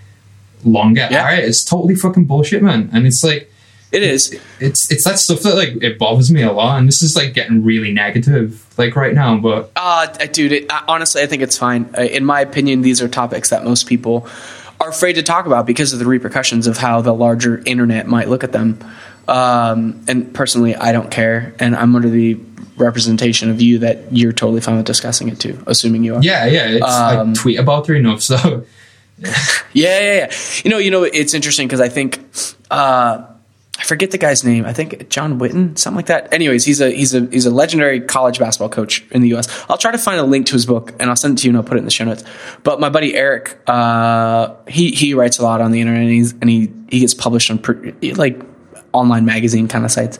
longer 0.65 1.07
Yeah. 1.11 1.25
at 1.27 1.39
it 1.39 1.45
is 1.45 1.63
totally 1.63 1.95
fucking 1.95 2.25
bullshit, 2.25 2.63
man. 2.63 2.89
And 2.93 3.05
it's 3.05 3.23
like 3.23 3.49
it 3.93 4.03
is. 4.03 4.37
it's 4.59 4.91
it's 4.91 5.05
that 5.05 5.19
stuff 5.19 5.41
that 5.41 5.55
like 5.55 5.81
it 5.81 5.97
bothers 5.97 6.31
me 6.31 6.41
a 6.41 6.51
lot, 6.51 6.79
and 6.79 6.87
this 6.87 7.01
is 7.01 7.15
like 7.15 7.33
getting 7.33 7.63
really 7.63 7.91
negative 7.93 8.65
like 8.77 8.95
right 8.95 9.13
now. 9.13 9.37
But 9.37 9.71
Uh, 9.75 10.07
dude, 10.31 10.51
it, 10.51 10.71
honestly, 10.87 11.21
I 11.21 11.27
think 11.27 11.41
it's 11.41 11.57
fine. 11.57 11.93
In 11.95 12.25
my 12.25 12.41
opinion, 12.41 12.81
these 12.81 13.01
are 13.01 13.07
topics 13.07 13.49
that 13.51 13.63
most 13.63 13.87
people 13.87 14.27
are 14.81 14.89
afraid 14.89 15.13
to 15.13 15.23
talk 15.23 15.45
about 15.45 15.65
because 15.65 15.93
of 15.93 15.99
the 15.99 16.05
repercussions 16.05 16.67
of 16.67 16.77
how 16.77 17.01
the 17.01 17.13
larger 17.13 17.61
internet 17.65 18.07
might 18.07 18.27
look 18.27 18.43
at 18.43 18.51
them. 18.51 18.79
Um, 19.27 20.03
and 20.07 20.33
personally, 20.33 20.75
I 20.75 20.91
don't 20.91 21.09
care, 21.09 21.53
and 21.59 21.75
I'm 21.75 21.95
under 21.95 22.09
the 22.09 22.37
representation 22.75 23.49
of 23.51 23.61
you 23.61 23.79
that 23.79 24.11
you're 24.11 24.33
totally 24.33 24.59
fine 24.59 24.77
with 24.77 24.85
discussing 24.85 25.29
it 25.29 25.39
too, 25.39 25.63
assuming 25.67 26.03
you 26.03 26.15
are. 26.15 26.23
yeah, 26.23 26.45
yeah, 26.45 26.65
it's, 26.67 26.83
Um, 26.85 27.29
I 27.29 27.33
tweet 27.33 27.59
about 27.59 27.89
it 27.89 27.95
enough, 27.95 28.21
so 28.21 28.65
Yeah, 29.73 29.99
yeah, 29.99 30.13
yeah. 30.15 30.31
You 30.63 30.71
know, 30.71 30.77
you 30.77 30.91
know, 30.91 31.03
it's 31.03 31.33
interesting 31.33 31.67
because 31.67 31.79
I 31.79 31.89
think 31.89 32.19
uh, 32.71 33.23
I 33.79 33.83
forget 33.83 34.11
the 34.11 34.19
guy's 34.19 34.43
name. 34.43 34.65
I 34.65 34.73
think 34.73 35.09
John 35.09 35.39
Wooden, 35.39 35.75
something 35.77 35.95
like 35.95 36.05
that. 36.05 36.31
Anyways, 36.31 36.63
he's 36.63 36.79
a 36.79 36.91
he's 36.91 37.15
a 37.15 37.25
he's 37.25 37.47
a 37.47 37.51
legendary 37.51 38.01
college 38.01 38.37
basketball 38.37 38.69
coach 38.69 39.03
in 39.09 39.21
the 39.21 39.29
U.S. 39.29 39.47
I'll 39.67 39.79
try 39.79 39.91
to 39.91 39.97
find 39.97 40.19
a 40.19 40.23
link 40.23 40.45
to 40.47 40.53
his 40.53 40.65
book 40.65 40.91
and 40.99 41.09
I'll 41.09 41.15
send 41.15 41.39
it 41.39 41.41
to 41.41 41.47
you 41.47 41.51
and 41.51 41.57
I'll 41.57 41.63
put 41.63 41.77
it 41.77 41.79
in 41.79 41.85
the 41.85 41.91
show 41.91 42.05
notes. 42.05 42.23
But 42.61 42.79
my 42.79 42.89
buddy 42.89 43.15
Eric, 43.15 43.59
uh, 43.67 44.55
he 44.67 44.91
he 44.91 45.15
writes 45.15 45.39
a 45.39 45.43
lot 45.43 45.59
on 45.59 45.71
the 45.71 45.81
internet 45.81 46.03
and 46.03 46.33
and 46.41 46.49
he 46.49 46.71
he 46.89 46.99
gets 46.99 47.15
published 47.15 47.49
on 47.49 47.57
per, 47.57 47.93
like 48.15 48.39
online 48.93 49.25
magazine 49.25 49.67
kind 49.67 49.83
of 49.85 49.91
sites. 49.91 50.19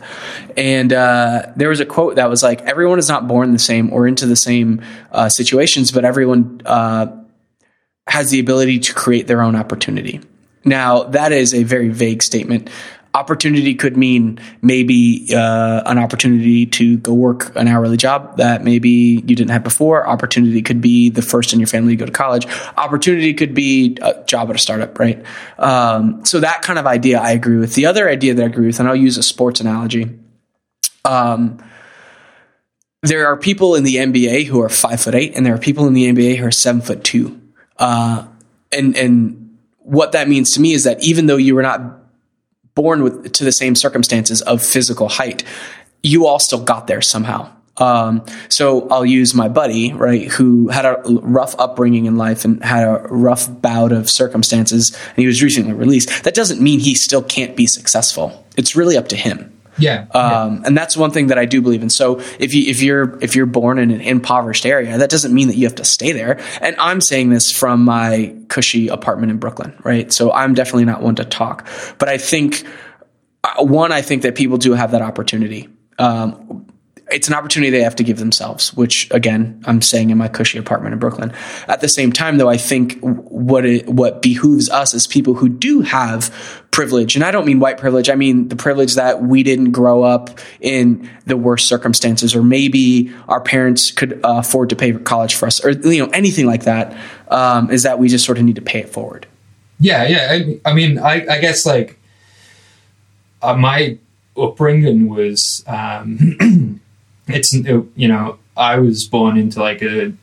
And 0.58 0.92
uh, 0.92 1.52
there 1.56 1.70
was 1.70 1.80
a 1.80 1.86
quote 1.86 2.16
that 2.16 2.30
was 2.32 2.42
like, 2.42 2.62
"Everyone 2.64 2.98
is 2.98 3.08
not 3.08 3.28
born 3.28 3.54
the 3.54 3.60
same 3.60 3.94
or 3.94 4.08
into 4.08 4.26
the 4.26 4.36
same 4.36 4.82
uh, 5.12 5.30
situations, 5.30 5.92
but 5.92 6.06
everyone." 6.06 6.62
Uh, 6.66 7.20
has 8.08 8.30
the 8.32 8.40
ability 8.40 8.80
to 8.80 8.94
create 8.94 9.28
their 9.28 9.42
own 9.42 9.56
opportunity. 9.56 10.20
Now, 10.66 11.04
that 11.04 11.32
is 11.32 11.54
a 11.54 11.64
very 11.64 11.90
vague 11.90 12.24
statement. 12.24 12.70
Opportunity 13.14 13.76
could 13.76 13.96
mean 13.96 14.40
maybe 14.62 15.28
uh, 15.34 15.84
an 15.86 16.00
opportunity 16.00 16.66
to 16.66 16.98
go 16.98 17.14
work 17.14 17.56
an 17.56 17.68
hourly 17.68 17.98
job 17.98 18.38
that 18.38 18.64
maybe 18.64 18.90
you 18.90 19.36
didn't 19.36 19.52
have 19.52 19.64
before. 19.64 20.08
Opportunity 20.08 20.62
could 20.62 20.82
be 20.82 21.10
the 21.10 21.22
first 21.22 21.54
in 21.54 21.60
your 21.60 21.68
family 21.68 21.94
to 21.94 21.98
go 21.98 22.06
to 22.06 22.12
college. 22.12 22.48
Opportunity 22.76 23.34
could 23.34 23.54
be 23.54 23.98
a 24.02 24.24
job 24.24 24.50
at 24.50 24.56
a 24.56 24.60
startup, 24.60 24.98
right? 24.98 25.24
Um, 25.60 26.26
so 26.26 26.40
that 26.40 26.64
kind 26.64 26.80
of 26.80 26.88
idea 26.88 27.20
I 27.20 27.32
agree 27.32 27.58
with. 27.58 27.76
The 27.76 27.86
other 27.86 28.10
idea 28.10 28.34
that 28.34 28.44
I 28.44 28.48
agree 28.48 28.68
with, 28.68 28.80
and 28.80 28.90
I'll 28.90 28.96
use 28.96 29.18
a 29.18 29.24
sports 29.24 29.60
analogy. 29.60 30.20
Um, 31.06 31.64
there 33.04 33.28
are 33.28 33.38
people 33.38 33.76
in 33.76 33.84
the 33.84 33.98
NBA 33.98 34.46
who 34.46 34.62
are 34.62 34.70
five 34.70 35.02
foot 35.02 35.14
eight, 35.14 35.36
and 35.36 35.46
there 35.46 35.54
are 35.54 35.60
people 35.60 35.86
in 35.88 35.94
the 35.94 36.12
NBA 36.12 36.38
who 36.38 36.46
are 36.46 36.52
seven 36.52 36.82
foot 36.82 37.04
two. 37.04 37.40
Uh, 37.78 38.26
and 38.72 38.96
and 38.98 39.58
what 39.80 40.14
that 40.14 40.28
means 40.28 40.52
to 40.54 40.62
me 40.62 40.74
is 40.74 40.86
that 40.86 41.04
even 41.04 41.28
though 41.28 41.38
you 41.38 41.54
were 41.54 41.62
not 41.62 42.03
born 42.76 43.04
with 43.04 43.34
to 43.34 43.44
the 43.44 43.52
same 43.52 43.76
circumstances 43.76 44.42
of 44.42 44.64
physical 44.64 45.10
height, 45.10 45.44
you 46.02 46.26
all 46.28 46.40
still 46.40 46.64
got 46.64 46.88
there 46.88 47.02
somehow. 47.02 47.52
Um, 47.78 48.24
so 48.50 48.88
I'll 48.90 49.06
use 49.06 49.34
my 49.34 49.48
buddy, 49.48 49.94
right, 49.94 50.28
who 50.28 50.68
had 50.68 50.86
a 50.86 51.02
rough 51.06 51.56
upbringing 51.58 52.06
in 52.06 52.18
life 52.18 52.46
and 52.46 52.64
had 52.64 52.88
a 52.88 53.08
rough 53.10 53.50
bout 53.62 53.92
of 53.92 54.10
circumstances, 54.10 54.96
and 55.10 55.18
he 55.18 55.26
was 55.26 55.42
recently 55.42 55.74
released. 55.74 56.24
That 56.24 56.36
doesn't 56.36 56.62
mean 56.62 56.80
he 56.80 56.94
still 56.94 57.24
can't 57.24 57.56
be 57.56 57.66
successful. 57.66 58.46
It's 58.58 58.76
really 58.76 58.96
up 58.96 59.08
to 59.10 59.16
him. 59.16 59.53
Yeah, 59.78 60.06
um, 60.12 60.58
yeah. 60.58 60.62
and 60.66 60.78
that's 60.78 60.96
one 60.96 61.12
thing 61.12 61.28
that 61.28 61.38
I 61.38 61.46
do 61.46 61.62
believe 61.62 61.82
in. 61.82 61.90
So 61.90 62.20
if 62.40 62.54
you 62.54 62.70
if 62.70 62.82
you're 62.82 63.18
if 63.22 63.36
you're 63.36 63.46
born 63.46 63.80
in 63.80 63.92
an 63.92 64.02
impoverished 64.02 64.66
area, 64.66 64.98
that 64.98 65.10
doesn't 65.10 65.34
mean 65.34 65.48
that 65.48 65.56
you 65.56 65.66
have 65.66 65.76
to 65.76 65.86
stay 65.86 66.12
there. 66.12 66.40
And 66.62 66.76
I'm 66.78 67.02
saying 67.02 67.30
this 67.30 67.52
from 67.52 67.84
my 67.84 68.36
cushy 68.50 68.88
apartment 68.88 69.32
in 69.32 69.38
Brooklyn, 69.38 69.76
right? 69.84 70.12
So 70.14 70.32
I'm 70.32 70.54
definitely 70.54 70.86
not 70.86 71.02
one 71.02 71.16
to 71.16 71.26
talk, 71.26 71.68
but 71.98 72.10
I 72.10 72.18
think 72.18 72.64
uh, 73.44 73.64
one, 73.64 73.92
I 73.92 74.02
think 74.02 74.22
that 74.24 74.36
people 74.36 74.58
do 74.58 74.74
have 74.74 74.92
that 74.92 75.02
opportunity. 75.02 75.70
Um, 76.00 76.68
it's 77.12 77.28
an 77.28 77.34
opportunity 77.34 77.70
they 77.70 77.84
have 77.84 77.96
to 77.98 78.04
give 78.04 78.18
themselves, 78.18 78.74
which 78.74 79.10
again, 79.12 79.62
I'm 79.66 79.82
saying 79.82 80.10
in 80.10 80.18
my 80.18 80.28
cushy 80.28 80.58
apartment 80.58 80.94
in 80.94 81.00
Brooklyn. 81.00 81.34
At 81.68 81.82
the 81.82 81.90
same 81.90 82.12
time, 82.12 82.38
though, 82.38 82.50
I 82.50 82.58
think 82.58 83.00
what 83.02 83.66
it, 83.66 83.88
what 83.88 84.22
behooves 84.22 84.70
us 84.70 84.94
as 84.94 85.06
people 85.06 85.34
who 85.34 85.50
do 85.50 85.82
have 85.82 86.34
privilege, 86.72 87.16
and 87.16 87.24
I 87.24 87.32
don't 87.32 87.46
mean 87.46 87.60
white 87.60 87.78
privilege, 87.78 88.10
I 88.10 88.16
mean 88.16 88.48
the 88.48 88.56
privilege 88.56 88.96
that 88.96 89.22
we 89.22 89.44
didn't 89.44 89.72
grow 89.72 90.04
up 90.04 90.40
in 90.62 91.10
the 91.26 91.36
worst 91.36 91.68
circumstances, 91.68 92.36
or 92.36 92.42
maybe 92.42 93.14
our 93.28 93.42
parents 93.42 93.92
could 93.92 94.20
afford 94.24 94.70
to 94.70 94.76
pay 94.76 94.94
for 94.94 95.00
college 95.00 95.36
for 95.36 95.46
us, 95.46 95.64
or 95.64 95.72
you 95.72 96.04
know 96.04 96.12
anything 96.14 96.46
like 96.46 96.64
that. 96.64 96.98
Um, 97.28 97.70
is 97.70 97.84
that 97.84 98.00
we 98.00 98.08
just 98.08 98.26
sort 98.26 98.38
of 98.38 98.46
need 98.46 98.56
to 98.56 98.62
pay 98.62 98.80
it 98.80 98.90
forward? 98.90 99.28
Yeah, 99.80 100.08
yeah. 100.08 100.28
I, 100.32 100.72
I 100.72 100.74
mean, 100.74 101.00
I, 101.00 101.26
I, 101.28 101.40
guess 101.40 101.66
like 101.66 102.00
uh, 103.42 103.56
my 103.56 103.98
upbringing 104.38 105.10
was. 105.10 105.64
Um, 105.68 106.80
it's 107.28 107.54
you 107.54 108.08
know 108.08 108.38
I 108.56 108.80
was 108.80 109.06
born 109.06 109.38
into 109.38 109.60
like 109.60 109.82
a 109.82 110.14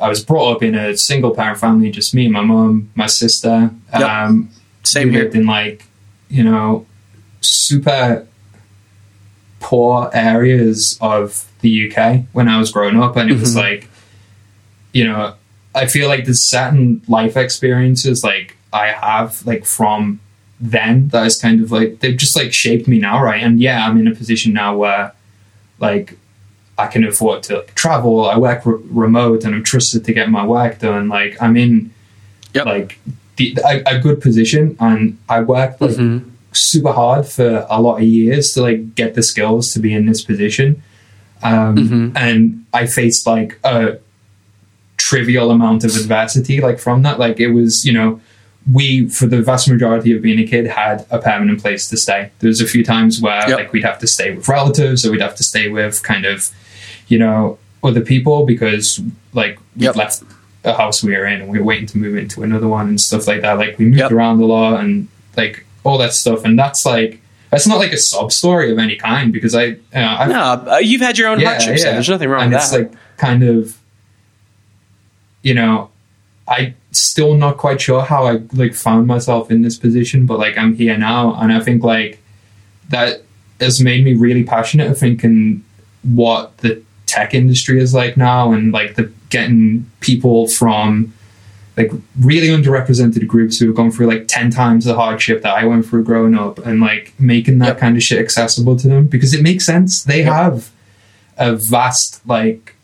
I 0.00 0.08
was 0.08 0.24
brought 0.24 0.56
up 0.56 0.62
in 0.62 0.74
a 0.74 0.96
single 0.96 1.34
parent 1.34 1.58
family, 1.58 1.90
just 1.90 2.14
me, 2.14 2.28
my 2.28 2.40
mom, 2.40 2.90
my 2.94 3.06
sister. 3.06 3.70
Yep. 3.92 4.02
Um, 4.02 4.50
Same 4.82 5.08
we 5.08 5.14
here. 5.14 5.24
lived 5.24 5.36
in 5.36 5.46
like 5.46 5.86
you 6.28 6.44
know 6.44 6.86
super 7.40 8.26
poor 9.60 10.10
areas 10.12 10.98
of 11.00 11.48
the 11.60 11.92
UK 11.92 12.24
when 12.32 12.48
I 12.48 12.58
was 12.58 12.72
growing 12.72 13.00
up, 13.00 13.16
and 13.16 13.30
it 13.30 13.34
mm-hmm. 13.34 13.40
was 13.42 13.56
like 13.56 13.88
you 14.92 15.04
know 15.04 15.34
I 15.74 15.86
feel 15.86 16.08
like 16.08 16.24
there's 16.24 16.48
certain 16.48 17.02
life 17.08 17.36
experiences 17.36 18.22
like 18.22 18.56
I 18.72 18.88
have 18.88 19.44
like 19.46 19.64
from 19.64 20.20
then 20.60 21.08
that 21.08 21.26
is 21.26 21.38
kind 21.38 21.60
of 21.60 21.72
like 21.72 22.00
they've 22.00 22.16
just 22.16 22.36
like 22.36 22.52
shaped 22.52 22.86
me 22.86 22.98
now, 22.98 23.22
right? 23.22 23.42
And 23.42 23.60
yeah, 23.60 23.86
I'm 23.86 23.98
in 23.98 24.06
a 24.06 24.14
position 24.14 24.52
now 24.52 24.76
where 24.76 25.12
like 25.82 26.16
I 26.78 26.86
can 26.86 27.04
afford 27.04 27.42
to 27.44 27.64
travel. 27.74 28.24
I 28.24 28.38
work 28.38 28.64
re- 28.64 28.80
remote 28.84 29.44
and 29.44 29.54
I'm 29.54 29.64
trusted 29.64 30.04
to 30.06 30.12
get 30.14 30.30
my 30.30 30.46
work 30.46 30.78
done. 30.78 31.08
Like 31.08 31.36
I'm 31.42 31.56
in 31.56 31.92
yep. 32.54 32.64
like 32.64 32.98
the, 33.36 33.58
a, 33.64 33.96
a, 33.96 33.98
good 33.98 34.20
position 34.22 34.76
and 34.80 35.18
I 35.28 35.40
worked 35.40 35.80
like 35.80 35.90
mm-hmm. 35.90 36.30
super 36.52 36.92
hard 36.92 37.26
for 37.26 37.66
a 37.68 37.82
lot 37.82 37.96
of 37.96 38.04
years 38.04 38.52
to 38.52 38.62
like 38.62 38.94
get 38.94 39.14
the 39.14 39.22
skills 39.22 39.70
to 39.72 39.80
be 39.80 39.92
in 39.92 40.06
this 40.06 40.24
position. 40.24 40.82
Um, 41.42 41.76
mm-hmm. 41.76 42.16
And 42.16 42.64
I 42.72 42.86
faced 42.86 43.26
like 43.26 43.58
a 43.64 43.98
trivial 44.96 45.50
amount 45.50 45.84
of 45.84 45.94
adversity 45.96 46.60
like 46.60 46.78
from 46.78 47.02
that. 47.02 47.18
Like 47.18 47.40
it 47.40 47.48
was, 47.48 47.84
you 47.84 47.92
know, 47.92 48.20
we, 48.70 49.08
for 49.08 49.26
the 49.26 49.42
vast 49.42 49.68
majority 49.68 50.14
of 50.14 50.22
being 50.22 50.38
a 50.38 50.46
kid, 50.46 50.66
had 50.66 51.06
a 51.10 51.18
permanent 51.18 51.60
place 51.60 51.88
to 51.88 51.96
stay. 51.96 52.30
There 52.38 52.48
was 52.48 52.60
a 52.60 52.66
few 52.66 52.84
times 52.84 53.20
where 53.20 53.48
yep. 53.48 53.58
like 53.58 53.72
we'd 53.72 53.84
have 53.84 53.98
to 54.00 54.06
stay 54.06 54.34
with 54.34 54.48
relatives 54.48 55.04
or 55.04 55.10
we'd 55.10 55.20
have 55.20 55.36
to 55.36 55.44
stay 55.44 55.68
with 55.68 56.02
kind 56.02 56.24
of, 56.24 56.50
you 57.08 57.18
know, 57.18 57.58
other 57.82 58.00
people 58.00 58.46
because 58.46 59.00
like 59.32 59.58
we 59.76 59.86
yep. 59.86 59.96
left 59.96 60.22
the 60.62 60.74
house 60.74 61.02
we 61.02 61.16
were 61.16 61.26
in 61.26 61.40
and 61.40 61.50
we 61.50 61.58
were 61.58 61.64
waiting 61.64 61.86
to 61.86 61.98
move 61.98 62.16
into 62.16 62.42
another 62.42 62.68
one 62.68 62.88
and 62.88 63.00
stuff 63.00 63.26
like 63.26 63.40
that. 63.42 63.58
Like 63.58 63.78
we 63.78 63.86
moved 63.86 63.98
yep. 63.98 64.12
around 64.12 64.40
a 64.40 64.46
lot 64.46 64.80
and 64.80 65.08
like 65.36 65.66
all 65.82 65.98
that 65.98 66.12
stuff. 66.12 66.44
And 66.44 66.56
that's 66.56 66.86
like 66.86 67.20
that's 67.50 67.66
not 67.66 67.78
like 67.78 67.92
a 67.92 67.98
sob 67.98 68.32
story 68.32 68.70
of 68.70 68.78
any 68.78 68.96
kind 68.96 69.32
because 69.32 69.54
I, 69.54 69.64
you 69.64 69.78
know, 69.92 70.26
no, 70.26 70.72
uh, 70.72 70.78
you've 70.78 71.00
had 71.00 71.18
your 71.18 71.28
own 71.28 71.40
yeah, 71.40 71.48
hardships. 71.48 71.84
Yeah. 71.84 71.92
There's 71.92 72.08
nothing 72.08 72.28
wrong 72.28 72.44
and 72.44 72.52
with 72.52 72.62
it's 72.62 72.70
that. 72.70 72.90
like 72.90 72.92
kind 73.16 73.42
of, 73.42 73.76
you 75.42 75.54
know, 75.54 75.90
I 76.46 76.74
still 76.92 77.34
not 77.34 77.56
quite 77.56 77.80
sure 77.80 78.02
how 78.02 78.26
I 78.26 78.42
like 78.52 78.74
found 78.74 79.06
myself 79.06 79.50
in 79.50 79.62
this 79.62 79.78
position, 79.78 80.26
but 80.26 80.38
like 80.38 80.56
I'm 80.56 80.74
here 80.74 80.96
now, 80.96 81.34
and 81.34 81.52
I 81.52 81.60
think 81.60 81.82
like 81.82 82.22
that 82.90 83.22
has 83.60 83.80
made 83.80 84.04
me 84.04 84.14
really 84.14 84.44
passionate 84.44 84.90
of 84.90 84.98
thinking 84.98 85.64
what 86.02 86.58
the 86.58 86.82
tech 87.06 87.34
industry 87.34 87.80
is 87.80 87.94
like 87.94 88.16
now, 88.16 88.52
and 88.52 88.72
like 88.72 88.96
the 88.96 89.12
getting 89.30 89.90
people 90.00 90.48
from 90.48 91.12
like 91.76 91.90
really 92.20 92.48
underrepresented 92.48 93.26
groups 93.26 93.58
who 93.58 93.66
have 93.66 93.74
gone 93.74 93.90
through 93.90 94.06
like 94.06 94.28
10 94.28 94.50
times 94.50 94.84
the 94.84 94.94
hardship 94.94 95.42
that 95.42 95.56
I 95.56 95.64
went 95.64 95.86
through 95.86 96.04
growing 96.04 96.34
up 96.34 96.58
and 96.58 96.80
like 96.80 97.14
making 97.18 97.58
that 97.60 97.66
yep. 97.66 97.78
kind 97.78 97.96
of 97.96 98.02
shit 98.02 98.18
accessible 98.18 98.76
to 98.76 98.88
them 98.88 99.06
because 99.06 99.32
it 99.32 99.42
makes 99.42 99.64
sense. 99.64 100.04
They 100.04 100.18
yep. 100.18 100.32
have 100.32 100.70
a 101.38 101.58
vast 101.70 102.26
like 102.28 102.76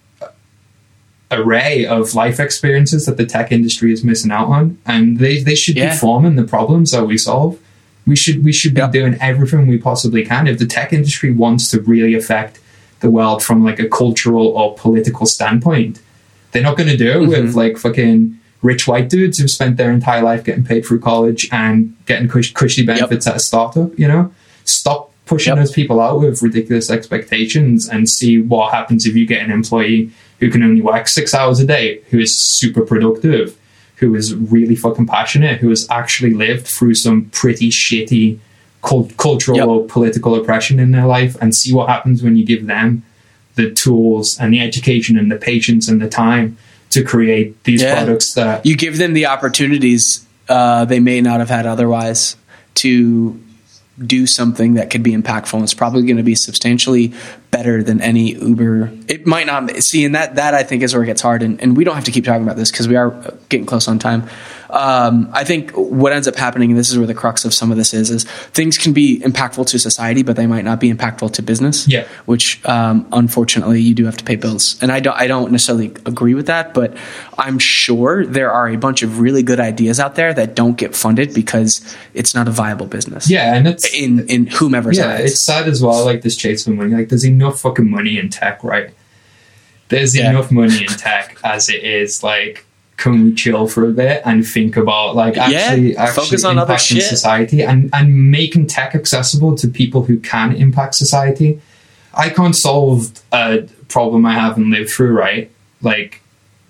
array 1.31 1.87
of 1.87 2.15
life 2.15 2.41
experiences 2.41 3.07
that 3.07 3.17
the 3.17 3.27
tech 3.27 3.53
industry 3.53 3.93
is 3.93 4.03
missing 4.03 4.31
out 4.31 4.49
on, 4.49 4.79
and 4.87 5.19
they, 5.19 5.43
they 5.43 5.55
should 5.55 5.77
yeah. 5.77 5.91
be 5.91 5.97
forming 5.97 6.37
the 6.37 6.45
problems 6.45 6.93
that 6.93 7.05
we 7.05 7.19
solve. 7.19 7.59
We 8.07 8.17
should 8.17 8.43
we 8.43 8.53
should 8.53 8.73
be 8.73 8.81
yep. 8.81 8.93
doing 8.93 9.19
everything 9.21 9.67
we 9.67 9.77
possibly 9.77 10.25
can. 10.25 10.47
If 10.47 10.59
the 10.59 10.67
tech 10.67 10.95
industry 10.95 11.31
wants 11.31 11.71
to 11.71 11.81
really 11.83 12.15
affect 12.15 12.59
the 13.01 13.11
world 13.11 13.43
from 13.43 13.63
like 13.63 13.79
a 13.79 13.89
cultural 13.89 14.49
or 14.49 14.75
political 14.77 15.27
standpoint, 15.27 16.01
they're 16.53 16.63
not 16.63 16.79
going 16.79 16.89
to 16.89 16.97
do 16.97 17.11
it 17.11 17.17
mm-hmm. 17.17 17.45
with 17.45 17.55
like 17.55 17.77
fucking 17.77 18.39
rich 18.63 18.89
white 18.89 19.11
dudes 19.11 19.39
who've 19.39 19.51
spent 19.51 19.77
their 19.77 19.93
entire 19.93 20.23
life 20.23 20.43
getting 20.43 20.65
paid 20.65 20.85
through 20.87 21.01
college 21.01 21.49
and 21.53 21.95
getting 22.07 22.29
cush- 22.29 22.53
cushy 22.55 22.85
benefits 22.85 23.27
yep. 23.27 23.35
at 23.35 23.41
a 23.41 23.45
startup. 23.45 23.97
You 23.99 24.09
know, 24.09 24.33
stop 24.65 25.08
pushing 25.29 25.53
yep. 25.53 25.59
those 25.59 25.73
people 25.73 26.01
out 26.01 26.21
with 26.21 26.43
ridiculous 26.43 26.91
expectations 26.91 27.89
and 27.89 28.09
see 28.09 28.41
what 28.41 28.73
happens 28.73 29.07
if 29.07 29.15
you 29.15 29.27
get 29.27 29.43
an 29.43 29.51
employee 29.51 30.11
who 30.41 30.51
can 30.51 30.63
only 30.63 30.81
work 30.81 31.07
six 31.09 31.35
hours 31.35 31.61
a 31.61 31.67
day, 31.67 32.01
who 32.11 32.19
is 32.19 32.37
super 32.37 32.83
productive, 32.83 33.57
who 33.97 34.15
is 34.15 34.35
really 34.35 34.75
fucking 34.75 35.07
passionate, 35.07 35.61
who 35.61 35.69
has 35.69 35.87
actually 35.91 36.33
lived 36.33 36.67
through 36.67 36.95
some 36.95 37.27
pretty 37.27 37.69
shitty 37.71 38.39
cult- 38.83 39.17
cultural 39.17 39.59
yep. 39.59 39.69
or 39.69 39.85
political 39.87 40.35
oppression 40.35 40.79
in 40.79 40.93
their 40.93 41.07
life, 41.07 41.37
and 41.41 41.55
see 41.55 41.73
what 41.73 41.89
happens 41.89 42.23
when 42.23 42.37
you 42.37 42.45
give 42.45 42.67
them 42.67 43.03
the 43.57 43.71
tools 43.73 44.39
and 44.41 44.53
the 44.53 44.61
education 44.61 45.19
and 45.19 45.31
the 45.31 45.37
patience 45.37 45.89
and 45.89 46.01
the 46.01 46.09
time 46.09 46.57
to 46.91 47.03
create 47.03 47.63
these 47.65 47.83
yeah. 47.83 47.97
products 47.97 48.35
that 48.35 48.65
you 48.65 48.77
give 48.77 48.97
them 48.97 49.13
the 49.13 49.27
opportunities 49.27 50.27
uh, 50.49 50.85
they 50.85 51.01
may 51.01 51.21
not 51.21 51.41
have 51.41 51.51
had 51.51 51.67
otherwise 51.67 52.37
to 52.75 53.39
do 54.07 54.27
something 54.27 54.75
that 54.75 54.91
could 54.91 55.03
be 55.03 55.13
impactful 55.13 55.55
and 55.55 55.65
it's 55.65 55.75
probably 55.75 56.03
going 56.03 56.17
to 56.17 56.23
be 56.23 56.35
substantially 56.35 57.13
better 57.51 57.83
than 57.83 58.01
any 58.01 58.35
uber. 58.35 58.93
It 59.09 59.27
might 59.27 59.47
not 59.47 59.71
see 59.83 60.05
and 60.05 60.15
that 60.15 60.37
that 60.37 60.55
i 60.55 60.63
think 60.63 60.83
is 60.83 60.95
where 60.95 61.03
it 61.03 61.07
gets 61.07 61.23
hard 61.23 61.43
and, 61.43 61.61
and 61.61 61.77
we 61.77 61.85
don't 61.85 61.95
have 61.95 62.05
to 62.05 62.11
keep 62.11 62.25
talking 62.25 62.43
about 62.43 62.57
this 62.57 62.71
because 62.71 62.89
we 62.89 62.97
are 62.97 63.11
getting 63.49 63.67
close 63.67 63.89
on 63.89 63.99
time 63.99 64.29
um, 64.71 65.31
I 65.33 65.45
think 65.45 65.71
what 65.73 66.13
ends 66.13 66.29
up 66.29 66.37
happening, 66.37 66.71
and 66.71 66.79
this 66.79 66.91
is 66.91 66.99
where 66.99 67.07
the 67.07 67.15
crux 67.15 67.45
of 67.45 67.55
some 67.55 67.71
of 67.71 67.77
this 67.77 67.95
is, 67.95 68.11
is 68.11 68.25
things 68.25 68.77
can 68.77 68.93
be 68.93 69.21
impactful 69.21 69.67
to 69.69 69.79
society, 69.79 70.23
but 70.23 70.37
they 70.37 70.47
might 70.47 70.65
not 70.65 70.79
be 70.79 70.93
impactful 70.93 71.33
to 71.35 71.43
business. 71.43 71.89
Yeah. 71.89 72.07
Which 72.27 72.65
um, 72.67 73.07
unfortunately 73.13 73.81
you 73.81 73.95
do 73.95 74.05
have 74.05 74.17
to 74.19 74.25
pay 74.25 74.37
bills, 74.37 74.79
and 74.83 74.93
I 74.93 75.01
don't 75.01 75.17
I 75.17 75.27
don't 75.27 75.53
necessarily 75.53 75.87
agree 76.05 76.35
with 76.35 76.47
that, 76.47 76.75
but 76.75 76.97
I'm 77.39 77.59
sure 77.59 78.27
there 78.27 78.53
are 78.53 78.69
a 78.69 78.77
bunch 78.77 79.03
of 79.03 79.21
really 79.21 79.43
good 79.43 79.61
ideas 79.61 79.99
out 79.99 80.17
there 80.17 80.35
that 80.35 80.55
don't 80.55 80.77
get 80.77 80.95
funded 80.95 81.33
because 81.35 81.97
it's 82.15 82.35
not 82.35 82.47
a 82.49 82.51
viable 82.51 82.87
business. 82.87 83.31
Yeah, 83.31 83.55
and 83.55 83.67
it's 83.67 83.93
in 83.95 84.29
in 84.29 84.47
whomever's 84.47 84.99
yeah, 84.99 85.15
eyes. 85.15 85.33
it's 85.33 85.47
sad 85.47 85.67
as 85.69 85.83
well. 85.83 86.05
Like 86.05 86.23
this 86.23 86.37
chase 86.37 86.65
for 86.65 86.71
money, 86.71 86.95
like 86.95 87.09
there's 87.09 87.27
enough 87.27 87.61
fucking 87.61 87.91
money 87.91 88.19
in 88.19 88.29
tech, 88.29 88.63
right? 88.63 88.91
There's 89.89 90.15
yeah. 90.15 90.31
enough 90.31 90.51
money 90.51 90.83
in 90.83 90.89
tech 90.89 91.39
as 91.43 91.71
it 91.71 91.83
is. 91.83 92.23
Like 92.23 92.67
can 92.99 93.25
we 93.25 93.33
chill 93.35 93.67
for 93.69 93.89
a 93.89 93.93
bit 93.93 94.21
and 94.27 94.47
think 94.47 94.77
about 94.77 95.15
like 95.15 95.37
actually, 95.39 95.93
Yeah, 95.93 96.03
actually 96.03 96.25
focus 96.25 96.45
on 96.45 96.59
other 96.59 96.75
impacting 96.75 96.97
shit. 96.97 97.05
society 97.05 97.63
and, 97.63 97.89
and 97.95 98.31
making 98.31 98.67
tech 98.67 98.95
accessible 98.95 99.57
to 99.57 99.69
people 99.69 100.03
who 100.03 100.19
can 100.19 100.53
impact 100.55 100.97
society. 100.97 101.61
I 102.13 102.29
can't 102.29 102.57
solve 102.57 103.13
a 103.33 103.69
problem 103.89 104.27
I 104.27 104.35
haven't 104.35 104.71
lived 104.71 104.91
through, 104.91 105.13
right? 105.13 105.49
Like, 105.81 106.21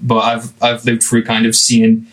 but 0.00 0.18
I've 0.18 0.62
I've 0.62 0.84
lived 0.84 1.02
through 1.02 1.24
kind 1.24 1.46
of 1.46 1.56
seeing 1.56 2.06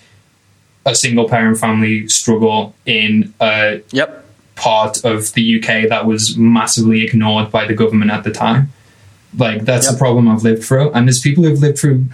a 0.85 0.95
single 0.95 1.27
parent 1.27 1.57
family 1.59 2.07
struggle 2.07 2.73
in 2.85 3.33
a 3.41 3.81
Yep. 3.91 4.25
part 4.55 5.03
of 5.03 5.33
the 5.33 5.43
UK 5.59 5.89
that 5.89 6.05
was 6.05 6.37
massively 6.37 7.03
ignored 7.03 7.51
by 7.51 7.65
the 7.67 7.73
government 7.73 8.11
at 8.11 8.23
the 8.23 8.31
time. 8.31 8.71
Like 9.37 9.65
that's 9.65 9.85
Yep. 9.87 9.93
the 9.95 9.99
problem 9.99 10.29
I've 10.29 10.43
lived 10.43 10.63
through, 10.63 10.91
and 10.93 11.05
there's 11.07 11.19
people 11.19 11.43
who've 11.43 11.59
lived 11.59 11.79
through 11.79 12.05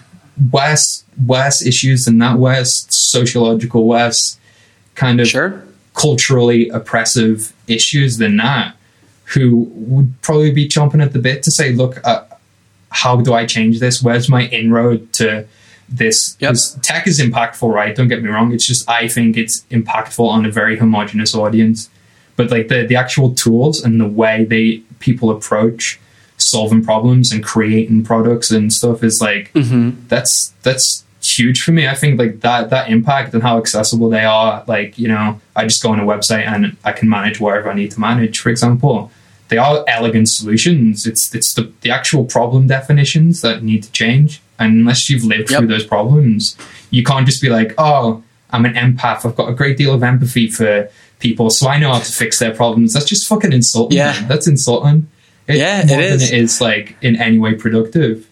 worse 0.52 1.04
worse 1.26 1.62
issues 1.66 2.06
than 2.06 2.18
that, 2.20 2.38
worse 2.40 2.86
sociological, 2.90 3.86
worse 3.88 4.40
kind 4.96 5.20
of 5.20 5.28
Sure. 5.28 5.64
culturally 5.94 6.70
oppressive 6.70 7.54
issues 7.68 8.18
than 8.18 8.38
that, 8.38 8.76
who 9.26 9.70
would 9.74 10.20
probably 10.22 10.52
be 10.52 10.68
chomping 10.68 11.02
at 11.04 11.14
the 11.14 11.20
bit 11.20 11.44
to 11.44 11.52
say, 11.52 11.74
"Look, 11.74 12.00
uh, 12.04 12.24
how 12.90 13.18
do 13.22 13.34
I 13.34 13.46
change 13.46 13.80
this? 13.80 14.02
Where's 14.02 14.30
my 14.30 14.48
inroad 14.48 15.12
to 15.14 15.46
this?" 15.90 16.36
Yep. 16.40 16.56
tech 16.82 17.08
is 17.08 17.20
impactful, 17.20 17.72
right? 17.74 17.96
Don't 17.96 18.08
get 18.08 18.24
me 18.24 18.30
wrong. 18.30 18.54
It's 18.54 18.66
just 18.68 18.90
I 18.90 19.08
think 19.08 19.38
it's 19.38 19.64
impactful 19.70 20.26
on 20.28 20.46
a 20.46 20.52
very 20.52 20.78
homogenous 20.78 21.36
audience, 21.36 21.90
but 22.36 22.50
like 22.52 22.68
the 22.70 22.86
the 22.86 22.96
actual 22.96 23.34
tools 23.34 23.84
and 23.84 24.00
the 24.00 24.08
way 24.08 24.46
they 24.46 24.82
people 25.00 25.30
approach 25.30 26.00
solving 26.52 26.84
problems 26.84 27.32
and 27.32 27.44
creating 27.44 28.04
products 28.04 28.52
and 28.52 28.72
stuff 28.72 29.04
is 29.04 29.20
like 29.22 29.52
Mm-hmm. 29.54 30.08
that's 30.08 30.54
that's 30.64 31.04
huge 31.24 31.62
for 31.62 31.72
me. 31.72 31.88
I 31.88 31.96
think 31.96 32.18
like 32.20 32.42
that 32.42 32.70
that 32.72 32.90
impact 32.90 33.34
and 33.34 33.44
how 33.44 33.58
accessible 33.58 34.10
they 34.10 34.26
are. 34.26 34.64
Like 34.68 34.98
you 34.98 35.08
know, 35.08 35.40
I 35.56 35.64
just 35.66 35.82
go 35.84 35.92
on 35.92 36.00
a 36.00 36.06
website 36.06 36.46
and 36.48 36.76
I 36.84 36.92
can 36.92 37.08
manage 37.10 37.40
whatever 37.40 37.70
I 37.72 37.76
need 37.76 37.92
to 37.92 38.00
manage. 38.00 38.40
For 38.40 38.50
example, 38.50 39.12
they 39.50 39.58
are 39.58 39.84
elegant 39.88 40.28
solutions. 40.30 41.06
It's 41.06 41.34
it's 41.36 41.54
the 41.54 41.72
the 41.82 41.92
actual 41.92 42.26
problem 42.26 42.68
definitions 42.68 43.42
that 43.42 43.64
need 43.64 43.84
to 43.84 43.92
change. 43.92 44.42
And 44.60 44.74
unless 44.82 45.10
you've 45.10 45.24
lived 45.24 45.50
Yep. 45.52 45.58
through 45.60 45.68
those 45.70 45.86
problems, 45.86 46.56
you 46.92 47.04
can't 47.04 47.26
just 47.26 47.42
be 47.42 47.50
like, 47.50 47.74
oh, 47.80 48.24
I'm 48.52 48.66
an 48.66 48.74
empath. 48.76 49.26
I've 49.26 49.36
got 49.36 49.50
a 49.50 49.54
great 49.56 49.76
deal 49.78 49.94
of 49.94 50.04
empathy 50.04 50.48
for 50.50 50.90
people, 51.20 51.50
so 51.50 51.68
I 51.68 51.80
know 51.80 51.92
how 51.94 52.00
to 52.00 52.12
fix 52.12 52.38
their 52.40 52.54
problems. 52.54 52.94
That's 52.94 53.06
just 53.06 53.28
fucking 53.28 53.54
insulting. 53.54 53.98
Yeah. 53.98 54.12
man. 54.14 54.28
that's 54.28 54.48
insulting. 54.48 55.08
It, 55.48 55.58
Yeah, 55.58 55.82
it 55.82 55.88
more 55.88 56.02
than 56.02 56.22
it 56.22 56.34
is 56.34 56.62
like 56.62 56.96
in 57.02 57.16
any 57.16 57.40
way 57.40 57.56
productive. 57.56 58.28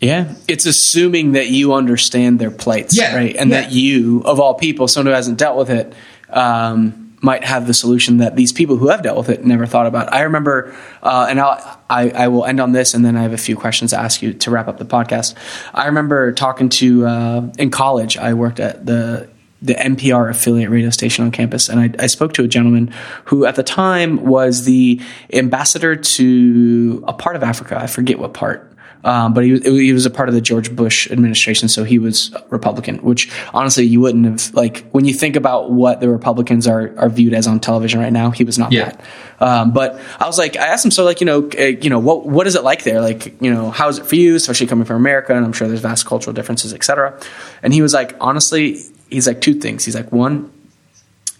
Yeah, 0.00 0.34
it's 0.46 0.64
assuming 0.64 1.32
that 1.32 1.48
you 1.48 1.74
understand 1.74 2.38
their 2.38 2.52
plights, 2.52 2.96
Yeah, 2.96 3.16
right? 3.16 3.34
And 3.34 3.50
yeah. 3.50 3.62
that 3.62 3.72
you, 3.72 4.22
of 4.24 4.38
all 4.38 4.54
people, 4.54 4.86
someone 4.86 5.06
who 5.06 5.12
hasn't 5.12 5.38
dealt 5.38 5.56
with 5.58 5.70
it, 5.70 5.92
um, 6.30 7.16
might 7.20 7.42
have 7.42 7.66
the 7.66 7.74
solution 7.74 8.18
that 8.18 8.36
these 8.36 8.52
people 8.52 8.76
who 8.76 8.88
have 8.88 9.02
dealt 9.02 9.18
with 9.18 9.28
it 9.28 9.44
never 9.44 9.66
thought 9.66 9.86
about. 9.86 10.12
I 10.12 10.22
remember, 10.22 10.72
uh, 11.02 11.26
and 11.28 11.40
I'll, 11.40 11.80
I, 11.90 12.10
I 12.10 12.28
will 12.28 12.44
end 12.44 12.60
on 12.60 12.70
this, 12.70 12.94
and 12.94 13.04
then 13.04 13.16
I 13.16 13.22
have 13.22 13.32
a 13.32 13.38
few 13.38 13.56
questions 13.56 13.90
to 13.90 13.98
ask 13.98 14.22
you 14.22 14.32
to 14.34 14.50
wrap 14.52 14.68
up 14.68 14.78
the 14.78 14.84
podcast. 14.84 15.34
I 15.74 15.86
remember 15.86 16.30
talking 16.32 16.68
to 16.68 17.06
uh, 17.06 17.52
in 17.58 17.70
college. 17.70 18.16
I 18.16 18.34
worked 18.34 18.60
at 18.60 18.86
the 18.86 19.28
the 19.60 19.74
NPR 19.74 20.30
affiliate 20.30 20.70
radio 20.70 20.90
station 20.90 21.24
on 21.24 21.30
campus, 21.32 21.68
and 21.68 21.80
I, 21.80 22.04
I 22.04 22.06
spoke 22.06 22.34
to 22.34 22.44
a 22.44 22.48
gentleman 22.48 22.94
who, 23.24 23.44
at 23.44 23.56
the 23.56 23.62
time, 23.64 24.24
was 24.24 24.64
the 24.64 25.00
ambassador 25.32 25.96
to 25.96 27.04
a 27.08 27.12
part 27.12 27.36
of 27.36 27.42
Africa. 27.42 27.76
I 27.80 27.86
forget 27.86 28.18
what 28.18 28.34
part. 28.34 28.64
Um, 29.04 29.32
but 29.32 29.44
he 29.44 29.52
was, 29.52 29.62
he 29.64 29.92
was 29.92 30.06
a 30.06 30.10
part 30.10 30.28
of 30.28 30.34
the 30.34 30.40
George 30.40 30.74
Bush 30.74 31.08
administration, 31.08 31.68
so 31.68 31.84
he 31.84 32.00
was 32.00 32.34
Republican. 32.50 32.98
Which 32.98 33.30
honestly, 33.54 33.84
you 33.84 34.00
wouldn't 34.00 34.24
have 34.26 34.54
like 34.54 34.88
when 34.90 35.04
you 35.04 35.14
think 35.14 35.36
about 35.36 35.70
what 35.70 36.00
the 36.00 36.08
Republicans 36.08 36.66
are 36.66 36.92
are 36.98 37.08
viewed 37.08 37.32
as 37.32 37.46
on 37.46 37.60
television 37.60 38.00
right 38.00 38.12
now. 38.12 38.30
He 38.32 38.42
was 38.42 38.58
not 38.58 38.72
Yeah. 38.72 38.86
that. 38.86 39.04
Um, 39.40 39.72
but 39.72 40.00
I 40.18 40.26
was 40.26 40.36
like, 40.36 40.56
I 40.56 40.66
asked 40.66 40.84
him, 40.84 40.90
so 40.90 41.04
like 41.04 41.20
you 41.20 41.26
know, 41.26 41.48
uh, 41.58 41.62
you 41.62 41.90
know, 41.90 42.00
what 42.00 42.26
what 42.26 42.48
is 42.48 42.56
it 42.56 42.64
like 42.64 42.82
there? 42.82 43.00
Like 43.00 43.40
you 43.40 43.54
know, 43.54 43.70
how 43.70 43.88
is 43.88 43.98
it 43.98 44.06
for 44.06 44.16
you, 44.16 44.34
especially 44.34 44.66
coming 44.66 44.84
from 44.84 44.96
America? 44.96 45.32
And 45.34 45.44
I'm 45.44 45.52
sure 45.52 45.68
there's 45.68 45.80
vast 45.80 46.04
cultural 46.04 46.34
differences, 46.34 46.74
et 46.74 46.82
cetera. 46.82 47.18
And 47.62 47.72
he 47.72 47.82
was 47.82 47.94
like, 47.94 48.16
honestly, 48.20 48.80
he's 49.10 49.26
like 49.26 49.40
two 49.40 49.54
things. 49.54 49.84
He's 49.84 49.94
like 49.94 50.12
one, 50.12 50.50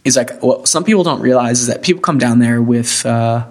he's 0.04 0.16
like 0.16 0.42
what 0.42 0.68
some 0.68 0.84
people 0.84 1.04
don't 1.04 1.20
realize 1.20 1.60
is 1.60 1.66
that 1.66 1.82
people 1.82 2.00
come 2.00 2.18
down 2.18 2.38
there 2.38 2.62
with 2.62 3.04
uh, 3.04 3.46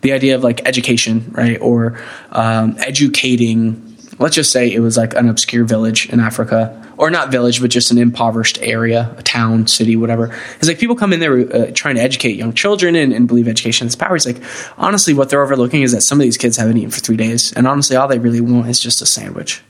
the 0.00 0.12
idea 0.12 0.34
of 0.34 0.42
like 0.42 0.66
education 0.66 1.30
right? 1.32 1.60
Or 1.60 2.00
um, 2.30 2.76
educating 2.78 3.86
let's 4.18 4.34
just 4.34 4.50
say 4.52 4.70
it 4.70 4.80
was 4.80 4.96
like 4.96 5.14
an 5.14 5.28
obscure 5.28 5.64
village 5.64 6.10
in 6.10 6.20
africa 6.20 6.86
or 6.98 7.10
not 7.10 7.30
village 7.30 7.60
but 7.60 7.70
just 7.70 7.90
an 7.90 7.96
impoverished 7.96 8.58
area 8.60 9.14
a 9.16 9.22
town 9.22 9.66
city 9.66 9.96
whatever. 9.96 10.36
It's 10.56 10.68
like 10.68 10.78
people 10.78 10.96
come 10.96 11.12
in 11.12 11.20
there 11.20 11.38
uh, 11.38 11.70
trying 11.72 11.94
to 11.94 12.02
educate 12.02 12.36
young 12.36 12.52
children 12.52 12.94
and, 12.96 13.12
and 13.12 13.26
believe 13.26 13.48
education 13.48 13.86
is 13.86 13.96
power. 13.96 14.16
It's 14.16 14.26
like 14.26 14.42
honestly 14.76 15.14
what 15.14 15.30
they're 15.30 15.42
overlooking 15.42 15.82
is 15.82 15.92
that 15.92 16.02
some 16.02 16.20
of 16.20 16.24
these 16.24 16.36
kids 16.36 16.58
haven't 16.58 16.76
eaten 16.76 16.90
for 16.90 17.00
three 17.00 17.16
days. 17.16 17.52
And 17.54 17.66
honestly 17.66 17.96
all 17.96 18.08
they 18.08 18.18
really 18.18 18.40
want 18.40 18.68
is 18.68 18.78
just 18.78 19.00
a 19.00 19.06
sandwich 19.06 19.62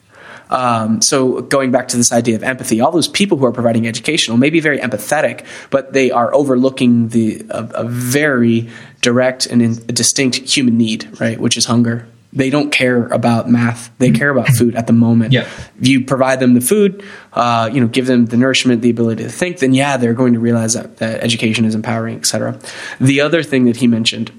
um, 0.50 1.00
so 1.00 1.40
going 1.40 1.70
back 1.70 1.88
to 1.88 1.96
this 1.96 2.12
idea 2.12 2.36
of 2.36 2.42
empathy, 2.42 2.80
all 2.80 2.92
those 2.92 3.08
people 3.08 3.38
who 3.38 3.46
are 3.46 3.52
providing 3.52 3.86
educational 3.86 4.36
may 4.36 4.50
be 4.50 4.60
very 4.60 4.78
empathetic, 4.78 5.46
but 5.70 5.92
they 5.92 6.10
are 6.10 6.34
overlooking 6.34 7.08
the 7.08 7.44
a, 7.50 7.64
a 7.74 7.84
very 7.84 8.68
direct 9.00 9.46
and 9.46 9.62
in, 9.62 9.72
a 9.72 9.92
distinct 9.92 10.36
human 10.36 10.76
need, 10.76 11.20
right, 11.20 11.40
which 11.40 11.56
is 11.56 11.64
hunger. 11.66 12.06
They 12.32 12.48
don't 12.48 12.70
care 12.70 13.06
about 13.06 13.50
math; 13.50 13.90
they 13.98 14.12
care 14.12 14.30
about 14.30 14.48
food 14.50 14.76
at 14.76 14.86
the 14.86 14.92
moment. 14.92 15.32
Yeah. 15.32 15.48
If 15.80 15.88
you 15.88 16.04
provide 16.04 16.38
them 16.38 16.54
the 16.54 16.60
food, 16.60 17.02
uh, 17.32 17.68
you 17.72 17.80
know, 17.80 17.88
give 17.88 18.06
them 18.06 18.26
the 18.26 18.36
nourishment, 18.36 18.82
the 18.82 18.90
ability 18.90 19.24
to 19.24 19.30
think, 19.30 19.58
then 19.58 19.74
yeah, 19.74 19.96
they're 19.96 20.14
going 20.14 20.34
to 20.34 20.38
realize 20.38 20.74
that, 20.74 20.98
that 20.98 21.24
education 21.24 21.64
is 21.64 21.74
empowering, 21.74 22.18
etc. 22.18 22.60
The 23.00 23.22
other 23.22 23.42
thing 23.42 23.64
that 23.64 23.78
he 23.78 23.88
mentioned 23.88 24.30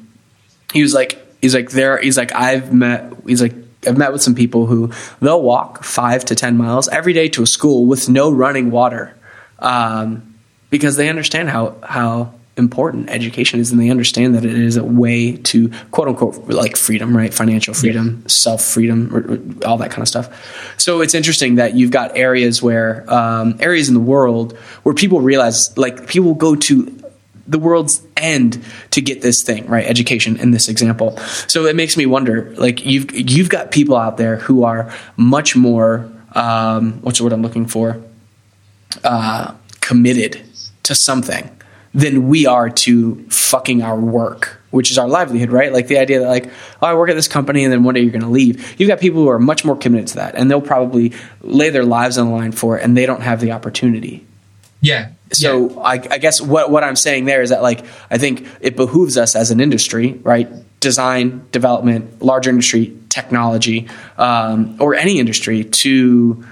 he 0.74 0.82
was 0.82 0.94
like 0.94 1.20
he's 1.42 1.54
like 1.54 1.72
there 1.72 2.00
he's 2.00 2.18
like 2.18 2.34
i've 2.34 2.74
met 2.74 3.14
he's 3.26 3.42
like 3.42 3.54
i've 3.88 3.98
met 3.98 4.12
with 4.12 4.22
some 4.22 4.36
people 4.36 4.66
who 4.66 4.92
they'll 5.22 5.42
walk 5.42 5.84
five 5.84 6.24
to 6.26 6.36
ten 6.36 6.58
miles 6.58 6.88
every 6.90 7.14
day 7.14 7.28
to 7.30 7.44
a 7.44 7.48
school 7.48 7.86
with 7.86 8.10
no 8.10 8.32
running 8.32 8.72
water 8.72 9.16
um, 9.60 10.36
because 10.70 10.96
they 10.96 11.10
understand 11.10 11.50
how 11.50 11.76
how 11.84 12.34
important 12.58 13.10
education 13.10 13.60
is 13.62 13.72
and 13.72 13.80
they 13.80 13.90
understand 13.90 14.36
that 14.36 14.44
it 14.44 14.54
is 14.54 14.76
a 14.76 14.84
way 14.84 15.38
to 15.38 15.70
quote 15.92 16.10
unquote 16.10 16.36
like 16.50 16.76
freedom 16.76 17.16
right? 17.16 17.34
Financial 17.34 17.74
freedom 17.74 18.28
self 18.28 18.62
freedom 18.62 19.10
or- 19.16 19.22
or 19.36 19.40
all 19.66 19.78
that 19.78 19.90
kind 19.90 20.02
of 20.02 20.08
stuff. 20.08 20.76
So 20.78 21.02
it's 21.02 21.16
interesting 21.16 21.56
that 21.56 21.76
you've 21.76 21.92
got 21.92 22.18
areas 22.18 22.62
where 22.62 23.06
um, 23.12 23.56
areas 23.62 23.88
in 23.88 23.94
the 23.94 24.02
world 24.02 24.58
where 24.84 24.94
people 24.94 25.22
realize 25.22 25.76
like 25.78 26.08
people 26.08 26.34
go 26.34 26.56
to 26.56 27.01
the 27.48 27.60
world's 27.60 28.06
end 28.18 28.64
to 28.92 29.02
get 29.02 29.22
this 29.22 29.44
thing 29.44 29.66
right? 29.68 29.86
Education 29.86 30.38
in 30.38 30.52
this 30.52 30.70
example. 30.70 31.18
So 31.48 31.66
it 31.66 31.76
makes 31.76 31.98
me 31.98 32.06
wonder 32.06 32.54
like 32.56 32.86
you've 32.86 33.12
you've 33.12 33.50
got 33.50 33.72
people 33.72 33.96
out 33.96 34.18
there 34.18 34.38
who 34.38 34.64
are 34.64 34.94
much 35.18 35.56
more 35.56 36.12
um, 36.34 37.02
what's 37.02 37.18
the 37.18 37.26
word 37.26 37.34
i'm 37.34 37.42
looking 37.42 37.66
for? 37.66 38.02
Uh, 39.04 39.54
committed 39.80 40.42
to 40.84 40.96
something 40.96 41.50
than 41.94 42.28
we 42.28 42.46
are 42.46 42.70
to 42.70 43.24
fucking 43.30 43.82
our 43.82 44.00
work 44.00 44.62
which 44.72 44.90
is 44.90 44.98
our 44.98 45.08
livelihood 45.08 45.50
right? 45.50 45.72
Like 45.72 45.88
the 45.88 45.98
idea 45.98 46.20
that 46.22 46.28
like 46.28 46.50
oh 46.82 46.88
i 46.88 46.94
work 46.94 47.10
at 47.10 47.16
this 47.16 47.28
company 47.28 47.64
and 47.64 47.72
then 47.72 47.84
one 47.84 47.94
day 47.94 48.02
you're 48.02 48.12
going 48.12 48.22
to 48.22 48.30
leave. 48.30 48.80
You've 48.80 48.88
got 48.88 49.00
people 49.00 49.22
who 49.22 49.30
are 49.30 49.40
much 49.40 49.64
more 49.64 49.76
committed 49.76 50.08
to 50.08 50.16
that 50.16 50.36
and 50.36 50.50
they'll 50.50 50.62
probably 50.62 51.14
lay 51.42 51.70
their 51.70 51.86
lives 51.86 52.18
on 52.18 52.28
the 52.28 52.34
line 52.34 52.52
for 52.52 52.78
it 52.78 52.84
and 52.84 52.98
they 52.98 53.06
don't 53.06 53.22
have 53.22 53.42
the 53.42 53.52
opportunity. 53.52 54.26
Yeah. 54.82 55.10
So 55.32 55.70
yeah. 55.70 55.80
I, 55.80 55.94
I 55.94 56.18
guess 56.18 56.42
what, 56.42 56.72
what 56.72 56.84
I'm 56.84 56.96
saying 56.96 57.26
there 57.26 57.42
is 57.42 57.50
that 57.50 57.62
like 57.62 57.86
I 58.10 58.18
think 58.18 58.48
it 58.60 58.76
behooves 58.76 59.18
us 59.18 59.36
as 59.36 59.52
an 59.52 59.60
industry, 59.60 60.14
right? 60.24 60.50
Design, 60.80 61.48
development, 61.52 62.22
larger 62.22 62.50
industry, 62.50 62.98
technology, 63.10 63.88
um, 64.18 64.78
or 64.80 64.96
any 64.96 65.20
industry 65.20 65.64
to 65.64 66.44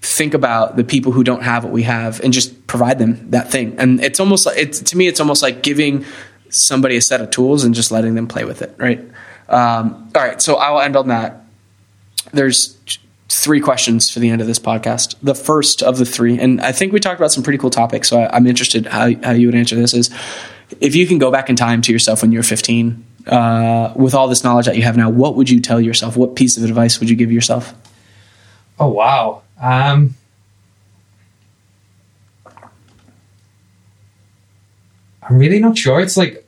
think 0.00 0.34
about 0.34 0.76
the 0.76 0.84
people 0.84 1.12
who 1.12 1.24
don't 1.24 1.42
have 1.42 1.64
what 1.64 1.72
we 1.72 1.82
have 1.84 2.20
and 2.20 2.32
just 2.32 2.66
provide 2.66 2.98
them 2.98 3.30
that 3.30 3.50
thing. 3.50 3.74
And 3.78 4.02
it's 4.04 4.20
almost 4.20 4.46
like 4.46 4.58
it's 4.58 4.80
to 4.80 4.96
me, 4.96 5.06
it's 5.06 5.20
almost 5.20 5.42
like 5.42 5.62
giving 5.62 6.04
somebody 6.50 6.96
a 6.96 7.00
set 7.00 7.20
of 7.20 7.30
tools 7.30 7.64
and 7.64 7.74
just 7.74 7.90
letting 7.90 8.14
them 8.14 8.28
play 8.28 8.44
with 8.44 8.62
it, 8.62 8.74
right? 8.78 9.00
Um, 9.48 10.10
all 10.14 10.22
right, 10.22 10.40
so 10.40 10.56
I 10.56 10.70
will 10.70 10.80
end 10.80 10.96
on 10.96 11.08
that. 11.08 11.44
There's 12.32 12.78
three 13.28 13.60
questions 13.60 14.10
for 14.10 14.20
the 14.20 14.30
end 14.30 14.40
of 14.40 14.46
this 14.46 14.58
podcast. 14.58 15.14
The 15.22 15.34
first 15.34 15.82
of 15.82 15.98
the 15.98 16.04
three, 16.04 16.38
and 16.38 16.60
I 16.60 16.72
think 16.72 16.92
we 16.92 17.00
talked 17.00 17.18
about 17.18 17.32
some 17.32 17.42
pretty 17.42 17.58
cool 17.58 17.70
topics, 17.70 18.08
so 18.08 18.20
I, 18.20 18.36
I'm 18.36 18.46
interested 18.46 18.86
how, 18.86 19.10
how 19.22 19.32
you 19.32 19.48
would 19.48 19.54
answer 19.54 19.76
this 19.76 19.94
is 19.94 20.10
if 20.80 20.94
you 20.94 21.06
can 21.06 21.18
go 21.18 21.30
back 21.30 21.48
in 21.48 21.56
time 21.56 21.82
to 21.82 21.92
yourself 21.92 22.22
when 22.22 22.32
you 22.32 22.38
were 22.38 22.44
15, 22.44 23.04
uh, 23.26 23.92
with 23.96 24.14
all 24.14 24.28
this 24.28 24.44
knowledge 24.44 24.66
that 24.66 24.76
you 24.76 24.82
have 24.82 24.96
now, 24.96 25.08
what 25.08 25.36
would 25.36 25.48
you 25.48 25.60
tell 25.60 25.80
yourself? 25.80 26.16
What 26.16 26.36
piece 26.36 26.56
of 26.56 26.64
advice 26.64 27.00
would 27.00 27.08
you 27.08 27.16
give 27.16 27.32
yourself? 27.32 27.74
Oh 28.78 28.88
wow. 28.88 29.42
Um, 29.60 30.16
I'm 35.22 35.38
really 35.38 35.58
not 35.58 35.78
sure. 35.78 36.00
It's 36.00 36.16
like, 36.16 36.46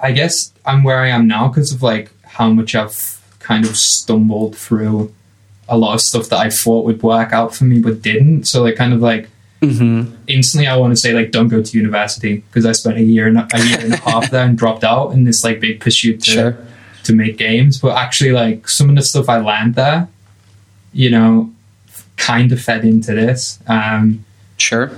I 0.00 0.12
guess 0.12 0.52
I'm 0.64 0.84
where 0.84 1.00
I 1.00 1.08
am 1.08 1.26
now 1.26 1.48
because 1.48 1.72
of 1.72 1.82
like 1.82 2.10
how 2.24 2.50
much 2.50 2.74
I've 2.74 3.22
kind 3.40 3.66
of 3.66 3.76
stumbled 3.76 4.56
through 4.56 5.14
a 5.68 5.76
lot 5.76 5.94
of 5.94 6.00
stuff 6.00 6.28
that 6.28 6.38
I 6.38 6.50
thought 6.50 6.84
would 6.84 7.02
work 7.02 7.32
out 7.32 7.54
for 7.54 7.64
me 7.64 7.80
but 7.80 8.02
didn't. 8.02 8.44
So 8.44 8.62
like, 8.62 8.76
kind 8.76 8.92
of 8.92 9.00
like 9.00 9.28
mm-hmm. 9.60 10.14
instantly 10.26 10.66
I 10.66 10.76
want 10.76 10.92
to 10.92 10.96
say 10.96 11.12
like 11.12 11.30
don't 11.30 11.48
go 11.48 11.62
to 11.62 11.76
university 11.76 12.38
because 12.38 12.64
I 12.66 12.72
spent 12.72 12.98
a 12.98 13.02
year 13.02 13.26
and 13.26 13.38
a 13.38 13.64
year 13.64 13.80
and 13.80 13.94
a 13.94 13.96
half 13.96 14.30
there 14.30 14.44
and 14.44 14.56
dropped 14.56 14.84
out 14.84 15.10
in 15.10 15.24
this 15.24 15.42
like 15.42 15.60
big 15.60 15.80
pursuit 15.80 16.22
to 16.24 16.30
sure. 16.30 16.58
to 17.04 17.14
make 17.14 17.36
games. 17.36 17.80
But 17.80 17.96
actually, 17.96 18.32
like 18.32 18.68
some 18.68 18.88
of 18.88 18.96
the 18.96 19.02
stuff 19.02 19.28
I 19.28 19.38
learned 19.38 19.74
there, 19.74 20.08
you 20.92 21.10
know, 21.10 21.52
kind 22.16 22.52
of 22.52 22.60
fed 22.60 22.84
into 22.84 23.14
this. 23.14 23.58
Um, 23.66 24.24
sure. 24.56 24.92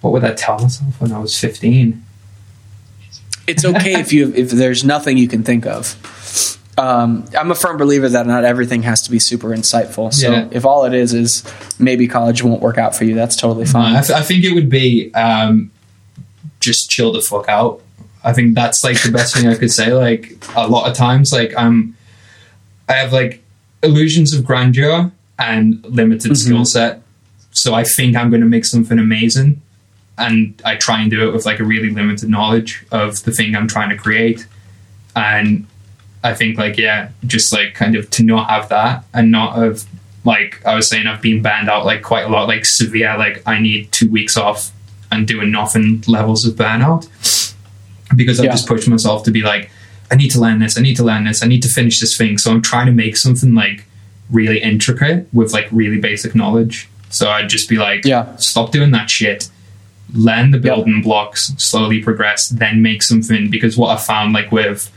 What 0.00 0.12
would 0.12 0.24
I 0.24 0.32
tell 0.34 0.58
myself 0.58 1.00
when 1.00 1.12
I 1.12 1.18
was 1.18 1.38
fifteen? 1.38 2.04
It's 3.46 3.64
okay 3.64 3.98
if 3.98 4.12
you 4.12 4.32
if 4.34 4.50
there's 4.50 4.84
nothing 4.84 5.16
you 5.16 5.26
can 5.26 5.42
think 5.42 5.64
of 5.64 5.96
um, 6.78 7.24
I'm 7.36 7.50
a 7.50 7.54
firm 7.54 7.76
believer 7.76 8.08
that 8.08 8.26
not 8.26 8.44
everything 8.44 8.82
has 8.84 9.02
to 9.02 9.10
be 9.10 9.18
super 9.18 9.48
insightful. 9.48 10.12
So 10.14 10.30
yeah. 10.30 10.48
if 10.52 10.64
all 10.64 10.84
it 10.84 10.94
is 10.94 11.12
is 11.12 11.42
maybe 11.78 12.06
college 12.06 12.42
won't 12.42 12.62
work 12.62 12.78
out 12.78 12.94
for 12.94 13.04
you, 13.04 13.14
that's 13.14 13.36
totally 13.36 13.66
fine. 13.66 13.96
I, 13.96 14.00
th- 14.02 14.16
I 14.16 14.22
think 14.22 14.44
it 14.44 14.54
would 14.54 14.70
be 14.70 15.12
um, 15.14 15.72
just 16.60 16.88
chill 16.88 17.12
the 17.12 17.20
fuck 17.20 17.48
out. 17.48 17.82
I 18.22 18.32
think 18.32 18.54
that's 18.54 18.84
like 18.84 19.02
the 19.02 19.10
best 19.10 19.34
thing 19.34 19.48
I 19.48 19.56
could 19.56 19.72
say. 19.72 19.92
Like 19.92 20.38
a 20.56 20.68
lot 20.68 20.88
of 20.88 20.96
times, 20.96 21.32
like 21.32 21.52
I'm, 21.56 21.96
I 22.88 22.94
have 22.94 23.12
like 23.12 23.42
illusions 23.82 24.32
of 24.32 24.44
grandeur 24.44 25.10
and 25.38 25.84
limited 25.84 26.32
mm-hmm. 26.32 26.34
skill 26.34 26.64
set. 26.64 27.02
So 27.50 27.74
I 27.74 27.82
think 27.82 28.16
I'm 28.16 28.30
going 28.30 28.42
to 28.42 28.48
make 28.48 28.64
something 28.64 28.98
amazing, 28.98 29.60
and 30.16 30.60
I 30.64 30.76
try 30.76 31.00
and 31.00 31.10
do 31.10 31.28
it 31.28 31.32
with 31.32 31.44
like 31.44 31.58
a 31.58 31.64
really 31.64 31.90
limited 31.90 32.28
knowledge 32.28 32.84
of 32.92 33.24
the 33.24 33.32
thing 33.32 33.56
I'm 33.56 33.66
trying 33.66 33.90
to 33.90 33.96
create, 33.96 34.46
and 35.16 35.66
I 36.22 36.34
think 36.34 36.58
like 36.58 36.76
yeah, 36.76 37.10
just 37.26 37.52
like 37.52 37.74
kind 37.74 37.94
of 37.94 38.10
to 38.10 38.22
not 38.22 38.50
have 38.50 38.68
that 38.70 39.04
and 39.14 39.30
not 39.30 39.56
have 39.56 39.84
like 40.24 40.64
I 40.66 40.74
was 40.74 40.88
saying 40.88 41.06
I've 41.06 41.22
been 41.22 41.42
banned 41.42 41.68
out 41.68 41.84
like 41.84 42.02
quite 42.02 42.24
a 42.24 42.28
lot, 42.28 42.48
like 42.48 42.64
severe, 42.64 43.16
like 43.16 43.42
I 43.46 43.58
need 43.58 43.92
two 43.92 44.10
weeks 44.10 44.36
off 44.36 44.72
and 45.10 45.26
doing 45.26 45.50
nothing 45.50 46.02
levels 46.06 46.46
of 46.46 46.54
burnout 46.54 47.08
because 48.14 48.38
I've 48.38 48.46
yeah. 48.46 48.52
just 48.52 48.66
pushed 48.66 48.88
myself 48.88 49.24
to 49.24 49.30
be 49.30 49.42
like, 49.42 49.70
I 50.10 50.16
need 50.16 50.30
to 50.30 50.40
learn 50.40 50.58
this, 50.58 50.78
I 50.78 50.82
need 50.82 50.96
to 50.96 51.04
learn 51.04 51.24
this, 51.24 51.42
I 51.42 51.46
need 51.46 51.62
to 51.62 51.68
finish 51.68 52.00
this 52.00 52.16
thing. 52.16 52.38
So 52.38 52.50
I'm 52.50 52.62
trying 52.62 52.86
to 52.86 52.92
make 52.92 53.16
something 53.16 53.54
like 53.54 53.84
really 54.30 54.60
intricate 54.60 55.28
with 55.32 55.52
like 55.52 55.68
really 55.70 55.98
basic 55.98 56.34
knowledge. 56.34 56.88
So 57.10 57.30
I'd 57.30 57.48
just 57.48 57.68
be 57.68 57.76
like, 57.76 58.04
yeah, 58.04 58.36
stop 58.36 58.70
doing 58.70 58.90
that 58.92 59.10
shit. 59.10 59.50
Learn 60.14 60.50
the 60.50 60.58
building 60.58 61.02
blocks, 61.02 61.54
slowly 61.58 62.02
progress, 62.02 62.48
then 62.48 62.82
make 62.82 63.02
something. 63.02 63.50
Because 63.50 63.76
what 63.76 63.90
I 63.90 64.00
found 64.00 64.32
like 64.32 64.50
with 64.50 64.90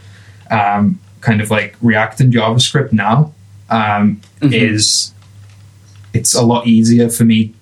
um, 0.50 1.00
kind 1.22 1.42
of 1.42 1.50
like 1.50 1.76
React 1.82 2.22
and 2.22 2.34
JavaScript 2.34 2.92
now 2.92 3.34
um, 3.70 4.22
mm-hmm. 4.42 4.54
is 4.54 5.14
it's 6.14 6.36
a 6.36 6.42
lot 6.42 6.68
easier 6.68 7.10
for 7.10 7.24
me 7.24 7.54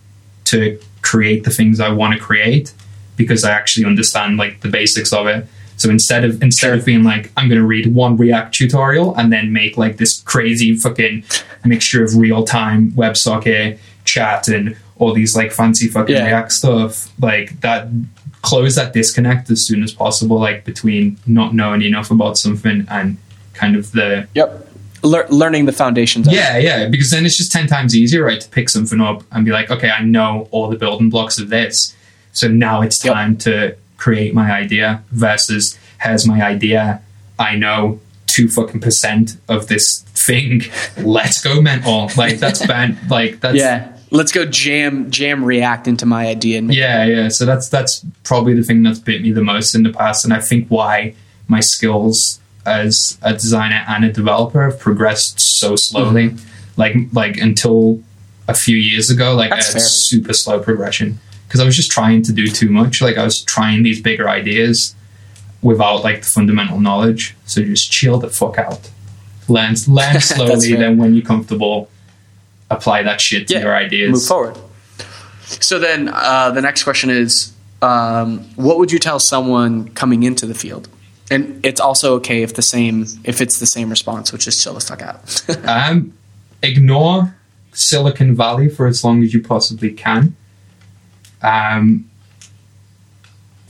to 0.45 0.79
create 1.01 1.43
the 1.43 1.51
things 1.51 1.79
I 1.79 1.89
want 1.89 2.13
to 2.13 2.19
create 2.19 2.73
because 3.15 3.43
I 3.43 3.51
actually 3.51 3.85
understand 3.85 4.37
like 4.37 4.61
the 4.61 4.69
basics 4.69 5.13
of 5.13 5.27
it. 5.27 5.45
So 5.77 5.89
instead 5.89 6.25
of 6.25 6.41
instead 6.41 6.77
of 6.77 6.83
being 6.85 7.03
like 7.03 7.31
I'm 7.37 7.47
going 7.47 7.61
to 7.61 7.67
read 7.67 7.93
one 7.93 8.17
React 8.17 8.53
tutorial 8.53 9.15
and 9.15 9.31
then 9.31 9.53
make 9.53 9.77
like 9.77 9.97
this 9.97 10.21
crazy 10.21 10.75
fucking 10.75 11.23
mixture 11.63 12.03
of 12.03 12.15
real 12.15 12.43
time 12.43 12.91
WebSocket 12.91 13.77
chat 14.03 14.47
and 14.47 14.75
all 14.97 15.13
these 15.13 15.35
like 15.35 15.51
fancy 15.51 15.87
fucking 15.87 16.15
yeah. 16.15 16.25
React 16.25 16.51
stuff, 16.51 17.21
like 17.21 17.61
that 17.61 17.87
close 18.41 18.75
that 18.75 18.93
disconnect 18.93 19.49
as 19.49 19.65
soon 19.65 19.83
as 19.83 19.93
possible, 19.93 20.39
like 20.39 20.65
between 20.65 21.17
not 21.25 21.53
knowing 21.53 21.81
enough 21.81 22.11
about 22.11 22.37
something 22.37 22.85
and 22.89 23.17
kind 23.59 23.75
of 23.75 23.91
the 23.91 24.27
yep 24.33 24.65
Le- 25.01 25.27
learning 25.29 25.65
the 25.65 25.71
foundations. 25.71 26.27
yeah, 26.29 26.57
it. 26.57 26.63
yeah, 26.63 26.87
because 26.87 27.09
then 27.09 27.25
it's 27.25 27.37
just 27.37 27.51
ten 27.51 27.67
times 27.67 27.95
easier, 27.95 28.25
right, 28.25 28.41
to 28.41 28.49
pick 28.49 28.69
something 28.69 28.99
up 28.99 29.23
and 29.31 29.45
be 29.45 29.51
like, 29.51 29.71
okay, 29.71 29.89
I 29.89 30.03
know 30.03 30.49
all 30.51 30.67
the 30.67 30.75
building 30.75 31.09
blocks 31.09 31.39
of 31.39 31.49
this, 31.49 31.95
so 32.33 32.49
now 32.49 32.81
it's 32.81 32.99
time 32.99 33.31
yep. 33.31 33.39
to 33.39 33.77
create 33.95 34.33
my 34.33 34.51
idea. 34.51 35.01
Versus, 35.11 35.79
here's 36.01 36.27
my 36.27 36.41
idea. 36.41 37.01
I 37.37 37.55
know 37.55 38.01
two 38.27 38.49
fucking 38.49 38.81
percent 38.81 39.37
of 39.47 39.67
this 39.67 40.01
thing. 40.13 40.63
Let's 40.97 41.41
go 41.41 41.61
mental. 41.61 41.91
Oh, 41.91 42.09
like 42.17 42.39
that's 42.39 42.65
bad. 42.67 42.97
Like 43.09 43.39
that's 43.39 43.55
yeah. 43.55 43.95
Let's 44.11 44.33
go 44.33 44.45
jam 44.45 45.11
jam 45.11 45.45
React 45.45 45.87
into 45.87 46.05
my 46.05 46.27
idea. 46.27 46.61
yeah, 46.61 47.05
yeah. 47.05 47.29
So 47.29 47.45
that's 47.45 47.69
that's 47.69 48.05
probably 48.23 48.53
the 48.53 48.63
thing 48.63 48.83
that's 48.83 48.99
bit 48.99 49.21
me 49.21 49.31
the 49.31 49.43
most 49.43 49.75
in 49.75 49.83
the 49.83 49.93
past, 49.93 50.25
and 50.25 50.33
I 50.33 50.41
think 50.41 50.67
why 50.67 51.15
my 51.47 51.61
skills 51.61 52.38
as 52.69 53.17
a 53.21 53.33
designer 53.33 53.83
and 53.87 54.05
a 54.05 54.11
developer 54.11 54.63
have 54.63 54.79
progressed 54.79 55.39
so 55.39 55.75
slowly. 55.75 56.29
Mm-hmm. 56.29 56.45
Like 56.77 56.95
like 57.11 57.37
until 57.37 58.01
a 58.47 58.53
few 58.53 58.77
years 58.77 59.09
ago, 59.09 59.35
like 59.35 59.49
That's 59.49 59.69
I 59.69 59.73
had 59.73 59.81
fair. 59.81 59.81
super 59.81 60.33
slow 60.33 60.59
progression 60.59 61.19
because 61.47 61.59
I 61.59 61.65
was 61.65 61.75
just 61.75 61.91
trying 61.91 62.21
to 62.23 62.31
do 62.31 62.47
too 62.47 62.69
much. 62.69 63.01
Like 63.01 63.17
I 63.17 63.23
was 63.23 63.41
trying 63.41 63.83
these 63.83 64.01
bigger 64.01 64.29
ideas 64.29 64.95
without 65.61 66.03
like 66.03 66.21
the 66.21 66.27
fundamental 66.27 66.79
knowledge. 66.79 67.35
So 67.45 67.61
just 67.63 67.91
chill 67.91 68.17
the 68.19 68.29
fuck 68.29 68.57
out. 68.57 68.89
Learn 69.47 69.75
learn 69.87 70.21
slowly. 70.21 70.75
then 70.75 70.97
when 70.97 71.13
you're 71.13 71.25
comfortable, 71.25 71.89
apply 72.69 73.03
that 73.03 73.19
shit 73.19 73.47
to 73.49 73.55
yeah, 73.55 73.61
your 73.61 73.75
ideas. 73.75 74.11
Move 74.11 74.23
forward. 74.23 74.57
So 75.41 75.79
then 75.79 76.09
uh, 76.13 76.51
the 76.51 76.61
next 76.61 76.83
question 76.83 77.09
is, 77.09 77.51
um, 77.81 78.41
what 78.55 78.77
would 78.77 78.91
you 78.91 78.99
tell 78.99 79.19
someone 79.19 79.89
coming 79.89 80.23
into 80.23 80.45
the 80.45 80.53
field? 80.53 80.87
And 81.31 81.63
it's 81.65 81.79
also 81.79 82.15
okay 82.15 82.41
if 82.41 82.55
the 82.55 82.61
same 82.61 83.05
if 83.23 83.41
it's 83.41 83.59
the 83.59 83.65
same 83.65 83.89
response, 83.89 84.31
which 84.31 84.47
is 84.47 84.61
chill 84.61 84.73
the 84.73 84.79
fuck 84.79 85.01
out. 85.01 85.43
um, 85.67 86.13
ignore 86.63 87.35
Silicon 87.73 88.35
Valley 88.35 88.69
for 88.69 88.87
as 88.87 89.03
long 89.03 89.23
as 89.23 89.33
you 89.33 89.41
possibly 89.41 89.91
can. 89.91 90.35
Um, 91.41 92.09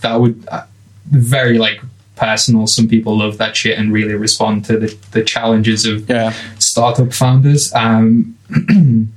that 0.02 0.15
would 0.15 0.48
uh, 0.49 0.65
very 1.11 1.57
like 1.57 1.81
personal. 2.15 2.68
Some 2.68 2.88
people 2.88 3.18
love 3.18 3.38
that 3.38 3.56
shit 3.56 3.77
and 3.77 3.91
really 3.91 4.14
respond 4.14 4.65
to 4.65 4.77
the, 4.77 4.98
the 5.11 5.23
challenges 5.23 5.86
of 5.86 6.10
yeah. 6.10 6.34
startup 6.60 7.14
founders. 7.14 7.73
Um, 7.73 8.38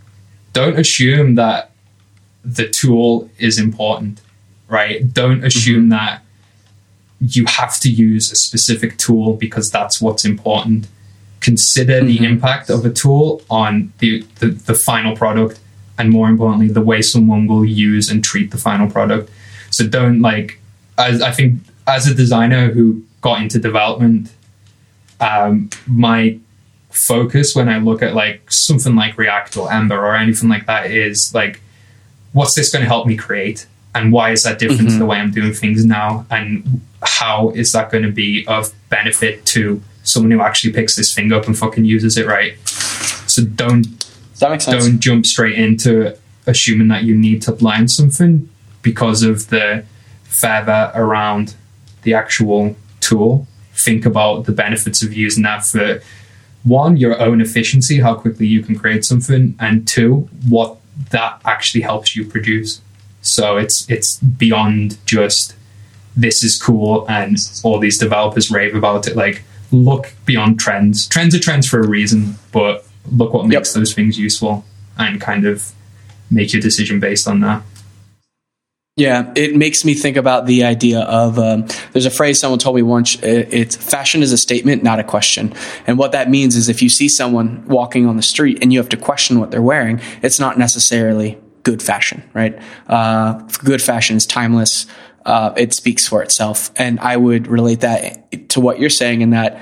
don't 0.53 0.79
assume 0.79 1.35
that 1.37 1.71
the 2.45 2.69
tool 2.69 3.31
is 3.39 3.59
important, 3.59 4.21
right? 4.69 5.13
Don't 5.13 5.45
assume 5.45 5.83
mm-hmm. 5.83 5.91
that 5.91 6.23
you 7.23 7.45
have 7.47 7.79
to 7.81 7.91
use 7.91 8.33
a 8.33 8.37
specific 8.37 8.99
tool 8.99 9.35
because 9.35 9.71
that's 9.71 10.01
what's 10.01 10.25
important. 10.25 10.89
Consider 11.41 12.01
mm-hmm. 12.01 12.07
the 12.09 12.25
impact 12.25 12.69
of 12.69 12.85
a 12.85 12.91
tool 12.91 13.43
on 13.49 13.93
the, 13.99 14.23
the, 14.41 14.49
the 14.49 14.75
final 14.75 15.17
product 15.17 15.61
and 15.99 16.11
more 16.11 16.29
importantly, 16.29 16.69
the 16.69 16.81
way 16.81 17.01
someone 17.01 17.47
will 17.47 17.65
use 17.65 18.11
and 18.11 18.25
treat 18.25 18.51
the 18.51 18.59
final 18.59 18.91
product. 18.91 19.31
So 19.71 19.87
don't 19.87 20.21
like, 20.21 20.59
as 20.99 21.23
I 21.23 21.31
think 21.31 21.61
as 21.87 22.09
a 22.09 22.15
designer 22.15 22.71
who 22.71 23.05
got 23.21 23.41
into 23.41 23.59
development, 23.59 24.33
um, 25.21 25.71
my 25.87 26.39
focus 26.91 27.55
when 27.55 27.69
I 27.69 27.79
look 27.79 28.03
at 28.03 28.15
like 28.15 28.51
something 28.51 28.95
like 28.97 29.17
React 29.17 29.57
or 29.57 29.73
Ember 29.73 29.99
or 29.99 30.17
anything 30.17 30.49
like 30.49 30.67
that 30.67 30.91
is 30.91 31.31
like, 31.35 31.61
what's 32.33 32.55
this 32.55 32.73
going 32.73 32.83
to 32.83 32.89
help 32.89 33.07
me 33.07 33.17
create? 33.17 33.67
And 33.95 34.13
why 34.13 34.31
is 34.33 34.43
that 34.43 34.59
different 34.59 34.83
mm-hmm. 34.83 34.99
to 34.99 34.99
the 34.99 35.07
way 35.07 35.19
I'm 35.19 35.31
doing 35.31 35.53
things 35.53 35.85
now? 35.85 36.27
And 36.31 36.81
how 37.03 37.51
is 37.51 37.73
that 37.73 37.91
going 37.91 38.05
to 38.05 38.13
be 38.13 38.47
of 38.47 38.73
benefit 38.89 39.45
to 39.47 39.83
someone 40.03 40.31
who 40.31 40.41
actually 40.41 40.73
picks 40.73 40.97
this 40.97 41.15
thing 41.15 41.33
up 41.33 41.47
and 41.47 41.57
fucking 41.57 41.85
uses 41.85 42.17
it 42.17 42.27
right? 42.27 42.57
So 42.69 43.45
don't 43.45 43.87
that 44.39 44.51
makes 44.51 44.65
sense. 44.65 44.85
don't 44.85 45.01
jump 45.01 45.27
straight 45.27 45.59
into 45.59 46.17
assuming 46.47 46.89
that 46.89 47.05
you 47.05 47.17
need 47.17 47.43
to 47.43 47.53
learn 47.55 47.89
something 47.89 48.49
because 48.83 49.23
of 49.23 49.49
the 49.51 49.85
feather 50.25 50.91
around 50.95 51.55
the 52.03 52.15
actual 52.15 52.77
tool. 53.01 53.47
Think 53.85 54.05
about 54.05 54.45
the 54.45 54.53
benefits 54.53 55.03
of 55.03 55.13
using 55.13 55.43
that 55.45 55.65
for 55.65 56.03
one, 56.65 56.97
your 56.97 57.21
own 57.21 57.41
efficiency, 57.41 58.01
how 58.01 58.15
quickly 58.15 58.47
you 58.47 58.63
can 58.63 58.79
create 58.79 59.05
something, 59.05 59.57
and 59.59 59.87
two, 59.87 60.29
what 60.49 60.79
that 61.11 61.41
actually 61.45 61.81
helps 61.81 62.15
you 62.15 62.25
produce. 62.25 62.81
So 63.21 63.57
it's 63.57 63.89
it's 63.91 64.19
beyond 64.19 64.99
just 65.07 65.55
this 66.17 66.43
is 66.43 66.61
cool 66.61 67.07
and 67.09 67.37
all 67.63 67.79
these 67.79 67.99
developers 67.99 68.51
rave 68.51 68.75
about 68.75 69.07
it. 69.07 69.17
Like, 69.17 69.43
look 69.71 70.13
beyond 70.27 70.61
trends. 70.61 71.09
Trends 71.09 71.35
are 71.35 71.41
trends 71.41 71.67
for 71.67 71.81
a 71.81 71.87
reason, 71.87 72.37
but 72.53 72.87
look 73.11 73.33
what 73.33 73.47
makes 73.47 73.75
yep. 73.75 73.81
those 73.81 73.95
things 73.95 74.19
useful 74.19 74.65
and 74.99 75.21
kind 75.21 75.47
of 75.47 75.73
make 76.31 76.53
your 76.53 76.63
decision 76.63 77.01
based 77.01 77.27
on 77.27 77.41
that. 77.41 77.63
Yeah, 78.97 79.33
it 79.37 79.57
makes 79.57 79.87
me 79.87 79.95
think 79.95 80.19
about 80.19 80.45
the 80.45 80.65
idea 80.65 81.01
of 81.01 81.39
um, 81.39 81.67
there's 81.93 82.05
a 82.05 82.11
phrase 82.11 82.39
someone 82.39 82.59
told 82.59 82.77
me 82.77 82.83
once. 82.83 83.17
It's 83.23 83.75
fashion 83.75 84.23
is 84.23 84.33
a 84.33 84.37
statement, 84.37 84.83
not 84.83 85.01
a 85.01 85.05
question. 85.05 85.55
And 85.87 85.97
what 85.97 86.13
that 86.13 86.29
means 86.29 86.57
is 86.57 86.69
if 86.69 86.83
you 86.83 86.91
see 86.91 87.09
someone 87.09 87.65
walking 87.67 88.07
on 88.07 88.17
the 88.17 88.23
street 88.23 88.59
and 88.61 88.71
you 88.71 88.79
have 88.79 88.91
to 88.91 88.99
question 88.99 89.41
what 89.41 89.51
they're 89.51 89.63
wearing, 89.63 90.03
it's 90.23 90.39
not 90.39 90.59
necessarily 90.59 91.39
good 91.63 91.83
fashion, 91.83 92.23
right? 92.35 92.61
Uh, 92.87 93.35
good 93.65 93.81
fashion 93.81 94.17
is 94.17 94.27
timeless 94.27 94.85
uh, 95.25 95.53
it 95.57 95.73
speaks 95.75 96.07
for 96.07 96.23
itself. 96.23 96.71
And 96.77 96.99
I 97.01 97.17
would 97.17 97.47
relate 97.47 97.81
that 97.81 98.49
to 98.51 98.61
what 98.61 98.79
you're 98.81 98.91
saying 98.91 99.21
in 99.23 99.31
that 99.31 99.61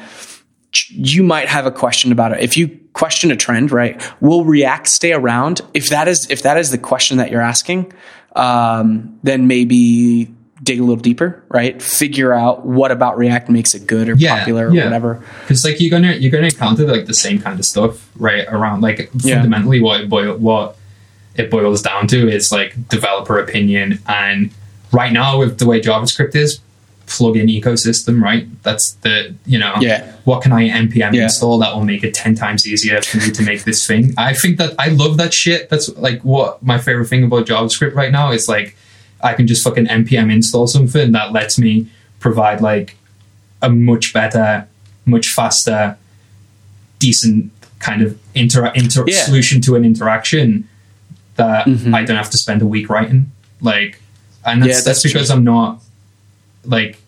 you 0.90 1.22
might 1.22 1.48
have 1.48 1.66
a 1.66 1.70
question 1.70 2.12
about 2.12 2.32
it. 2.32 2.40
If 2.40 2.56
you 2.56 2.78
question 2.92 3.30
a 3.30 3.36
trend, 3.36 3.72
right? 3.72 4.00
Will 4.20 4.44
React 4.44 4.88
stay 4.88 5.12
around? 5.12 5.60
If 5.74 5.88
that 5.90 6.06
is 6.08 6.30
if 6.30 6.42
that 6.42 6.56
is 6.56 6.70
the 6.70 6.78
question 6.78 7.18
that 7.18 7.30
you're 7.30 7.40
asking, 7.40 7.92
um, 8.36 9.18
then 9.22 9.46
maybe 9.46 10.32
dig 10.62 10.78
a 10.78 10.82
little 10.82 10.96
deeper, 10.96 11.42
right? 11.48 11.80
Figure 11.82 12.32
out 12.32 12.66
what 12.66 12.90
about 12.92 13.16
React 13.16 13.48
makes 13.48 13.74
it 13.74 13.86
good 13.86 14.08
or 14.10 14.14
Yeah, 14.14 14.38
popular 14.38 14.68
or 14.68 14.74
yeah. 14.74 14.84
whatever. 14.84 15.22
because 15.42 15.64
like 15.64 15.80
you're 15.80 15.90
gonna 15.90 16.12
you're 16.14 16.30
gonna 16.30 16.46
encounter 16.48 16.86
like 16.86 17.06
the 17.06 17.14
same 17.14 17.40
kind 17.40 17.58
of 17.58 17.64
stuff 17.64 18.08
right 18.16 18.44
around 18.48 18.82
like 18.82 19.10
Yeah. 19.22 19.36
fundamentally 19.36 19.80
what 19.80 20.02
it 20.02 20.08
boil 20.10 20.36
what 20.36 20.76
it 21.34 21.50
boils 21.50 21.80
down 21.82 22.06
to 22.08 22.28
is 22.28 22.52
like 22.52 22.88
developer 22.88 23.38
opinion 23.38 24.00
and 24.06 24.50
right 24.92 25.12
now 25.12 25.38
with 25.38 25.58
the 25.58 25.66
way 25.66 25.80
JavaScript 25.80 26.34
is 26.34 26.60
plugin 27.06 27.48
ecosystem 27.60 28.22
right 28.22 28.46
that's 28.62 28.92
the 29.02 29.34
you 29.44 29.58
know 29.58 29.74
Yeah. 29.80 30.12
what 30.24 30.42
can 30.42 30.52
I 30.52 30.68
npm 30.68 31.12
Yeah. 31.12 31.24
install 31.24 31.58
that 31.58 31.74
will 31.74 31.84
make 31.84 32.04
it 32.04 32.14
10 32.14 32.36
times 32.36 32.66
easier 32.68 33.02
for 33.02 33.18
me 33.18 33.30
to 33.32 33.42
make 33.42 33.64
this 33.64 33.84
thing 33.86 34.14
I 34.16 34.32
think 34.32 34.58
that 34.58 34.74
I 34.78 34.88
love 34.90 35.16
that 35.16 35.34
shit 35.34 35.68
that's 35.70 35.88
like 35.96 36.20
what 36.24 36.62
my 36.62 36.78
favorite 36.78 37.06
thing 37.08 37.24
about 37.24 37.46
JavaScript 37.46 37.94
right 37.94 38.12
now 38.12 38.30
is 38.30 38.48
like 38.48 38.76
I 39.22 39.34
can 39.34 39.46
just 39.48 39.64
fucking 39.64 39.86
npm 39.86 40.32
install 40.32 40.66
something 40.68 41.10
that 41.12 41.32
lets 41.32 41.58
me 41.58 41.88
provide 42.20 42.60
like 42.60 42.96
a 43.60 43.68
much 43.68 44.12
better, 44.14 44.66
much 45.04 45.28
faster, 45.28 45.96
decent 46.98 47.50
kind 47.78 48.02
of 48.02 48.18
inter, 48.34 48.66
inter 48.74 49.04
Yeah. 49.06 49.16
solution 49.24 49.60
to 49.62 49.74
an 49.76 49.84
interaction 49.84 50.68
that 51.36 51.66
Mhm. 51.66 51.94
I 51.94 52.04
don't 52.04 52.16
have 52.16 52.30
to 52.30 52.38
spend 52.38 52.62
a 52.62 52.66
week 52.66 52.88
writing. 52.90 53.30
Like, 53.60 53.99
and 54.52 54.62
that's, 54.62 54.68
Yeah, 54.68 54.74
that's, 54.74 54.84
that's 54.84 55.02
because 55.02 55.28
true. 55.28 55.36
I'm 55.36 55.44
not 55.44 55.80
like 56.64 57.00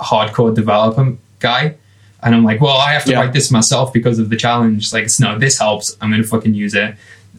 a 0.00 0.04
hardcore 0.04 0.54
developer 0.54 1.16
guy. 1.40 1.74
And 2.22 2.34
I'm 2.34 2.42
like, 2.44 2.60
well, 2.60 2.76
I 2.78 2.92
have 2.94 3.04
to 3.04 3.12
Yeah. 3.12 3.20
write 3.20 3.32
this 3.32 3.50
myself 3.50 3.92
because 3.92 4.18
of 4.18 4.28
the 4.28 4.36
challenge. 4.36 4.92
Like, 4.92 5.04
it's 5.04 5.20
no, 5.20 5.38
this 5.38 5.58
helps. 5.58 5.96
I'm 6.00 6.10
going 6.10 6.22
to 6.22 6.28
fucking 6.28 6.52
use 6.54 6.74
it. 6.74 6.96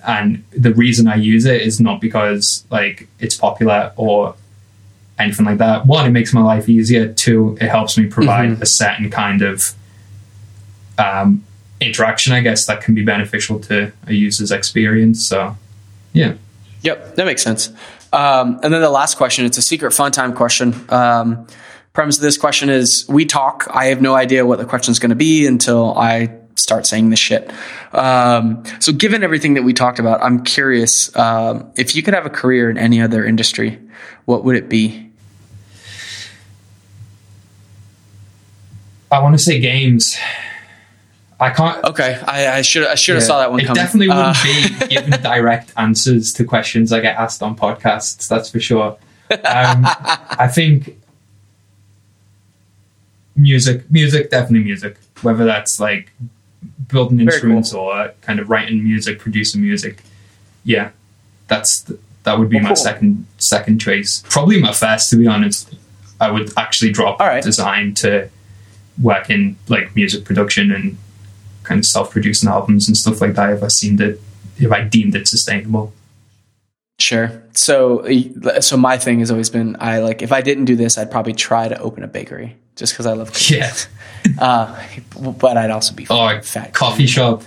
And 0.08 0.44
the 0.52 0.74
reason 0.74 1.08
I 1.08 1.16
use 1.16 1.46
it 1.46 1.62
is 1.62 1.82
not 1.82 2.00
because 2.00 2.64
like 2.70 3.08
it's 3.20 3.36
popular 3.36 3.92
or 3.98 4.36
anything 5.18 5.46
like 5.46 5.58
that. 5.58 5.86
One, 5.86 6.06
it 6.06 6.12
makes 6.12 6.34
my 6.34 6.42
life 6.42 6.70
easier. 6.70 7.12
Two, 7.12 7.58
it 7.60 7.68
helps 7.68 7.98
me 7.98 8.06
provide 8.06 8.52
Mhm. 8.52 8.62
a 8.62 8.66
certain 8.66 9.10
kind 9.10 9.42
of 9.42 9.74
um, 10.98 11.44
interaction, 11.82 12.34
I 12.34 12.42
guess, 12.42 12.66
that 12.68 12.82
can 12.82 12.94
be 12.96 13.04
beneficial 13.04 13.60
to 13.62 13.92
a 14.08 14.14
user's 14.14 14.52
experience. 14.52 15.28
So, 15.28 15.56
yeah. 16.14 16.34
Yep, 16.84 17.16
that 17.16 17.26
makes 17.26 17.42
sense. 17.42 17.70
Um, 18.12 18.60
and 18.64 18.74
then 18.74 18.82
the 18.82 18.90
last 18.90 19.18
question, 19.18 19.46
it's 19.46 19.58
a 19.58 19.62
secret 19.62 19.92
fun 19.92 20.12
time 20.12 20.34
question. 20.34 20.74
Um, 20.90 21.48
premise 21.94 22.18
of 22.18 22.22
this 22.22 22.38
question 22.38 22.70
is 22.70 23.06
we 23.08 23.26
talk. 23.26 23.68
I 23.72 23.86
have 23.86 24.02
no 24.02 24.16
idea 24.16 24.46
what 24.46 24.60
the 24.60 24.66
question 24.66 24.92
is 24.92 25.00
going 25.00 25.10
to 25.10 25.16
be 25.16 25.46
until 25.46 25.98
I 25.98 26.40
start 26.56 26.86
saying 26.86 27.10
this 27.10 27.20
shit. 27.20 27.52
Um, 27.94 28.64
so 28.80 28.92
given 28.92 29.24
everything 29.24 29.56
that 29.56 29.64
we 29.64 29.74
talked 29.74 30.00
about, 30.00 30.24
I'm 30.24 30.44
curious, 30.44 31.16
um, 31.16 31.72
if 31.76 31.96
you 31.96 32.04
could 32.04 32.14
have 32.14 32.26
a 32.26 32.30
career 32.30 32.70
in 32.70 32.78
any 32.78 33.02
other 33.02 33.26
industry, 33.26 33.80
what 34.26 34.44
would 34.44 34.56
it 34.56 34.70
be? 34.70 35.10
I 39.12 39.20
want 39.22 39.36
to 39.36 39.44
say 39.44 39.60
games. 39.60 40.16
I 41.40 41.52
can't. 41.52 41.84
Okay. 41.86 42.20
I, 42.28 42.58
I 42.58 42.62
should, 42.62 42.86
I 42.86 42.96
should 42.96 43.16
have 43.16 43.24
Yeah. 43.24 43.28
saw 43.28 43.40
that 43.40 43.50
one 43.52 43.62
it 43.62 43.66
coming. 43.68 43.82
definitely 43.84 44.08
wouldn't 44.10 44.38
Uh, 44.38 44.44
be 44.44 44.88
giving 44.96 45.12
direct 45.22 45.72
answers 45.78 46.34
to 46.34 46.44
questions 46.44 46.92
I 46.92 47.00
get 47.00 47.16
asked 47.18 47.42
on 47.42 47.56
podcasts. 47.56 48.28
That's 48.28 48.50
for 48.50 48.60
sure. 48.60 48.98
Um, 49.32 49.38
I 49.46 50.50
think 50.52 50.98
music, 53.36 53.90
music, 53.92 54.30
definitely 54.32 54.66
music. 54.66 54.98
Whether 55.22 55.46
that's 55.46 55.80
like 55.80 56.12
building 56.88 57.20
instruments 57.20 57.74
or 57.74 58.12
kind 58.22 58.40
of 58.40 58.50
writing 58.50 58.84
music, 58.84 59.20
producing 59.20 59.62
music. 59.62 60.04
Yeah, 60.64 60.92
that's 61.48 61.82
th- 61.82 62.00
that 62.24 62.38
would 62.40 62.50
be 62.50 62.58
Oh, 62.58 62.62
my 62.62 62.68
cool. 62.70 62.76
second 62.76 63.26
second 63.38 63.80
choice. 63.80 64.24
Probably 64.30 64.62
my 64.62 64.74
first, 64.74 65.10
to 65.12 65.16
be 65.16 65.28
honest. 65.28 65.74
I 66.22 66.30
would 66.32 66.52
actually 66.58 66.92
drop 66.92 67.20
right. 67.22 67.42
design 67.42 67.94
to 67.96 68.30
work 69.02 69.30
in 69.30 69.56
like 69.70 69.96
music 69.96 70.26
production 70.26 70.70
and 70.72 70.98
kind 71.70 71.78
of 71.80 71.86
self-producing 71.86 72.50
albums 72.50 72.88
and 72.88 72.98
stuff 72.98 73.22
like 73.22 73.36
that 73.36 73.52
if 73.54 73.62
I 73.64 73.68
seemed 73.70 74.02
it 74.02 74.20
if 74.60 74.72
I 74.72 74.82
deemed 74.82 75.16
it 75.16 75.28
sustainable. 75.28 75.94
Sure. 77.00 77.42
So, 77.54 78.06
so 78.60 78.76
my 78.76 78.98
thing 78.98 79.20
has 79.20 79.32
always 79.32 79.50
been, 79.50 79.78
I 79.80 80.00
like, 80.00 80.22
if 80.22 80.34
I 80.34 80.42
didn't 80.42 80.66
do 80.66 80.76
this, 80.76 80.98
I'd 80.98 81.10
probably 81.10 81.32
try 81.32 81.70
to 81.70 81.80
open 81.80 82.04
a 82.04 82.08
bakery 82.08 82.58
just 82.76 82.92
because 82.92 83.06
I 83.06 83.14
love 83.14 83.28
cookies. 83.32 83.52
Yeah. 83.52 83.74
Uh, 84.38 84.78
but 85.40 85.56
I'd 85.56 85.72
also 85.72 85.94
be 85.96 86.06
Or 86.10 86.42
fat. 86.42 86.74
coffee 86.74 87.08
shop. 87.08 87.44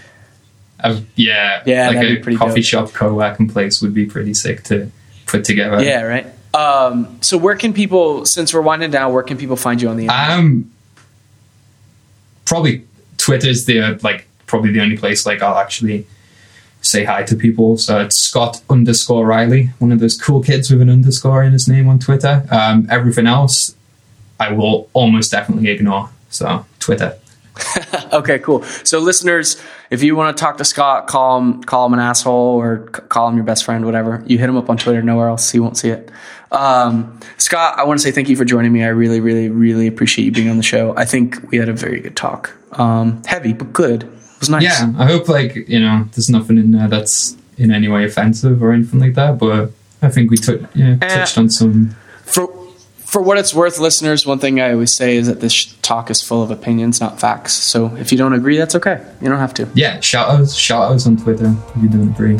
Uh, 0.80 1.00
yeah. 1.16 1.62
Yeah, 1.66 1.88
Like 1.90 1.96
a 1.98 2.16
pretty 2.20 2.38
coffee 2.38 2.62
dope. 2.62 2.64
shop 2.64 2.92
co-working 2.92 3.48
place 3.48 3.82
would 3.82 3.92
be 3.92 4.06
pretty 4.06 4.32
sick 4.32 4.62
to 4.64 4.90
put 5.26 5.44
together. 5.44 5.82
Yeah, 5.82 6.02
right. 6.02 6.26
Um, 6.54 7.18
so 7.20 7.36
where 7.36 7.56
can 7.56 7.74
people, 7.74 8.24
since 8.24 8.54
we're 8.54 8.62
winding 8.62 8.90
down, 8.90 9.12
where 9.12 9.22
can 9.22 9.36
people 9.36 9.56
find 9.56 9.82
you 9.82 9.90
on 9.90 9.96
the 9.98 10.04
internet? 10.04 10.30
Um, 10.30 10.72
probably 12.46 12.86
Twitter's 13.18 13.64
the 13.64 13.80
uh, 13.80 13.98
like 14.02 14.26
probably 14.46 14.72
the 14.72 14.80
only 14.80 14.96
place 14.96 15.24
like 15.26 15.42
I'll 15.42 15.58
actually 15.58 16.06
say 16.82 17.04
hi 17.04 17.22
to 17.22 17.36
people. 17.36 17.78
So 17.78 18.00
it's 18.00 18.18
Scott 18.18 18.60
underscore 18.68 19.24
Riley, 19.24 19.70
one 19.78 19.92
of 19.92 20.00
those 20.00 20.20
cool 20.20 20.42
kids 20.42 20.70
with 20.70 20.82
an 20.82 20.90
underscore 20.90 21.42
in 21.42 21.52
his 21.52 21.68
name 21.68 21.88
on 21.88 21.98
Twitter. 21.98 22.44
Um, 22.50 22.86
everything 22.90 23.26
else, 23.26 23.74
I 24.38 24.52
will 24.52 24.90
almost 24.92 25.30
definitely 25.30 25.70
ignore. 25.70 26.10
So 26.28 26.66
Twitter. 26.80 27.18
okay, 28.12 28.38
cool. 28.38 28.62
So 28.62 28.98
listeners, 28.98 29.62
if 29.90 30.02
you 30.02 30.16
want 30.16 30.36
to 30.36 30.40
talk 30.40 30.56
to 30.58 30.64
Scott, 30.64 31.06
call 31.06 31.38
him, 31.38 31.62
call 31.62 31.86
him 31.86 31.92
an 31.92 32.00
asshole 32.00 32.32
or 32.60 32.78
call 32.88 33.28
him 33.28 33.36
your 33.36 33.44
best 33.44 33.64
friend, 33.64 33.84
whatever. 33.84 34.24
You 34.26 34.38
hit 34.38 34.48
him 34.48 34.56
up 34.56 34.70
on 34.70 34.76
Twitter, 34.78 35.02
nowhere 35.02 35.28
else. 35.28 35.50
He 35.50 35.60
won't 35.60 35.76
see 35.76 35.90
it. 35.90 36.10
Um, 36.50 37.20
Scott, 37.38 37.78
I 37.78 37.84
want 37.84 38.00
to 38.00 38.02
say 38.02 38.10
thank 38.10 38.28
you 38.28 38.36
for 38.36 38.44
joining 38.44 38.72
me. 38.72 38.84
I 38.84 38.88
really, 38.88 39.20
really, 39.20 39.48
really 39.48 39.86
appreciate 39.86 40.24
you 40.24 40.32
being 40.32 40.48
on 40.48 40.56
the 40.56 40.62
show. 40.62 40.94
I 40.96 41.04
think 41.04 41.50
we 41.50 41.58
had 41.58 41.68
a 41.68 41.72
very 41.74 42.00
good 42.00 42.16
talk. 42.16 42.52
Um, 42.72 43.22
heavy, 43.24 43.52
but 43.52 43.72
good. 43.72 44.04
It 44.04 44.40
was 44.40 44.48
nice. 44.50 44.62
Yeah, 44.62 44.92
I 44.98 45.06
hope 45.06 45.28
like 45.28 45.54
you 45.68 45.80
know 45.80 46.04
there's 46.12 46.28
nothing 46.28 46.58
in 46.58 46.72
there 46.72 46.88
that's 46.88 47.36
in 47.58 47.70
any 47.70 47.88
way 47.88 48.04
offensive 48.04 48.62
or 48.62 48.72
anything 48.72 48.98
like 49.00 49.14
that. 49.14 49.38
But 49.38 49.70
I 50.00 50.08
think 50.08 50.30
we 50.30 50.36
took 50.36 50.62
yeah, 50.74 50.96
touched 50.96 51.38
on 51.38 51.48
some. 51.50 51.94
For 52.24 52.48
for 52.96 53.20
what 53.20 53.36
it's 53.36 53.52
worth, 53.54 53.78
listeners, 53.78 54.24
one 54.26 54.38
thing 54.38 54.58
I 54.60 54.72
always 54.72 54.96
say 54.96 55.16
is 55.16 55.26
that 55.26 55.40
this 55.40 55.66
talk 55.82 56.10
is 56.10 56.22
full 56.22 56.42
of 56.42 56.50
opinions, 56.50 56.98
not 57.00 57.20
facts. 57.20 57.52
So 57.52 57.94
if 57.96 58.10
you 58.10 58.16
don't 58.18 58.32
agree, 58.32 58.56
that's 58.56 58.74
okay. 58.74 59.04
You 59.20 59.28
don't 59.28 59.38
have 59.38 59.52
to. 59.54 59.68
Yeah, 59.74 60.00
shout 60.00 60.30
outs, 60.30 60.54
shout 60.54 60.90
outs 60.90 61.06
on 61.06 61.18
Twitter 61.18 61.54
if 61.76 61.82
you 61.82 61.88
don't 61.90 62.08
agree. 62.08 62.38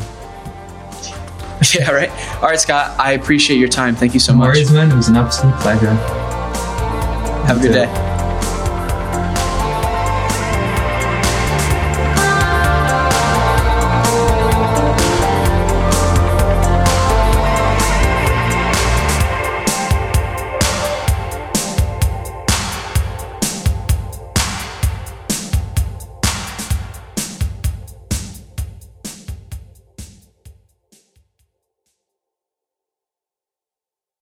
yeah, 1.78 1.90
right. 1.90 2.10
All 2.36 2.48
right, 2.48 2.58
Scott. 2.58 2.98
I 2.98 3.12
appreciate 3.12 3.58
your 3.58 3.68
time. 3.68 3.94
Thank 3.94 4.14
you 4.14 4.20
so 4.20 4.32
No 4.32 4.38
much. 4.38 4.46
worries, 4.54 4.72
man. 4.72 4.90
It 4.90 4.96
was 4.96 5.08
an 5.08 5.16
absolute 5.16 5.54
pleasure. 5.60 5.94
Have 7.46 7.58
a 7.58 7.60
good 7.60 7.72
day. 7.72 8.11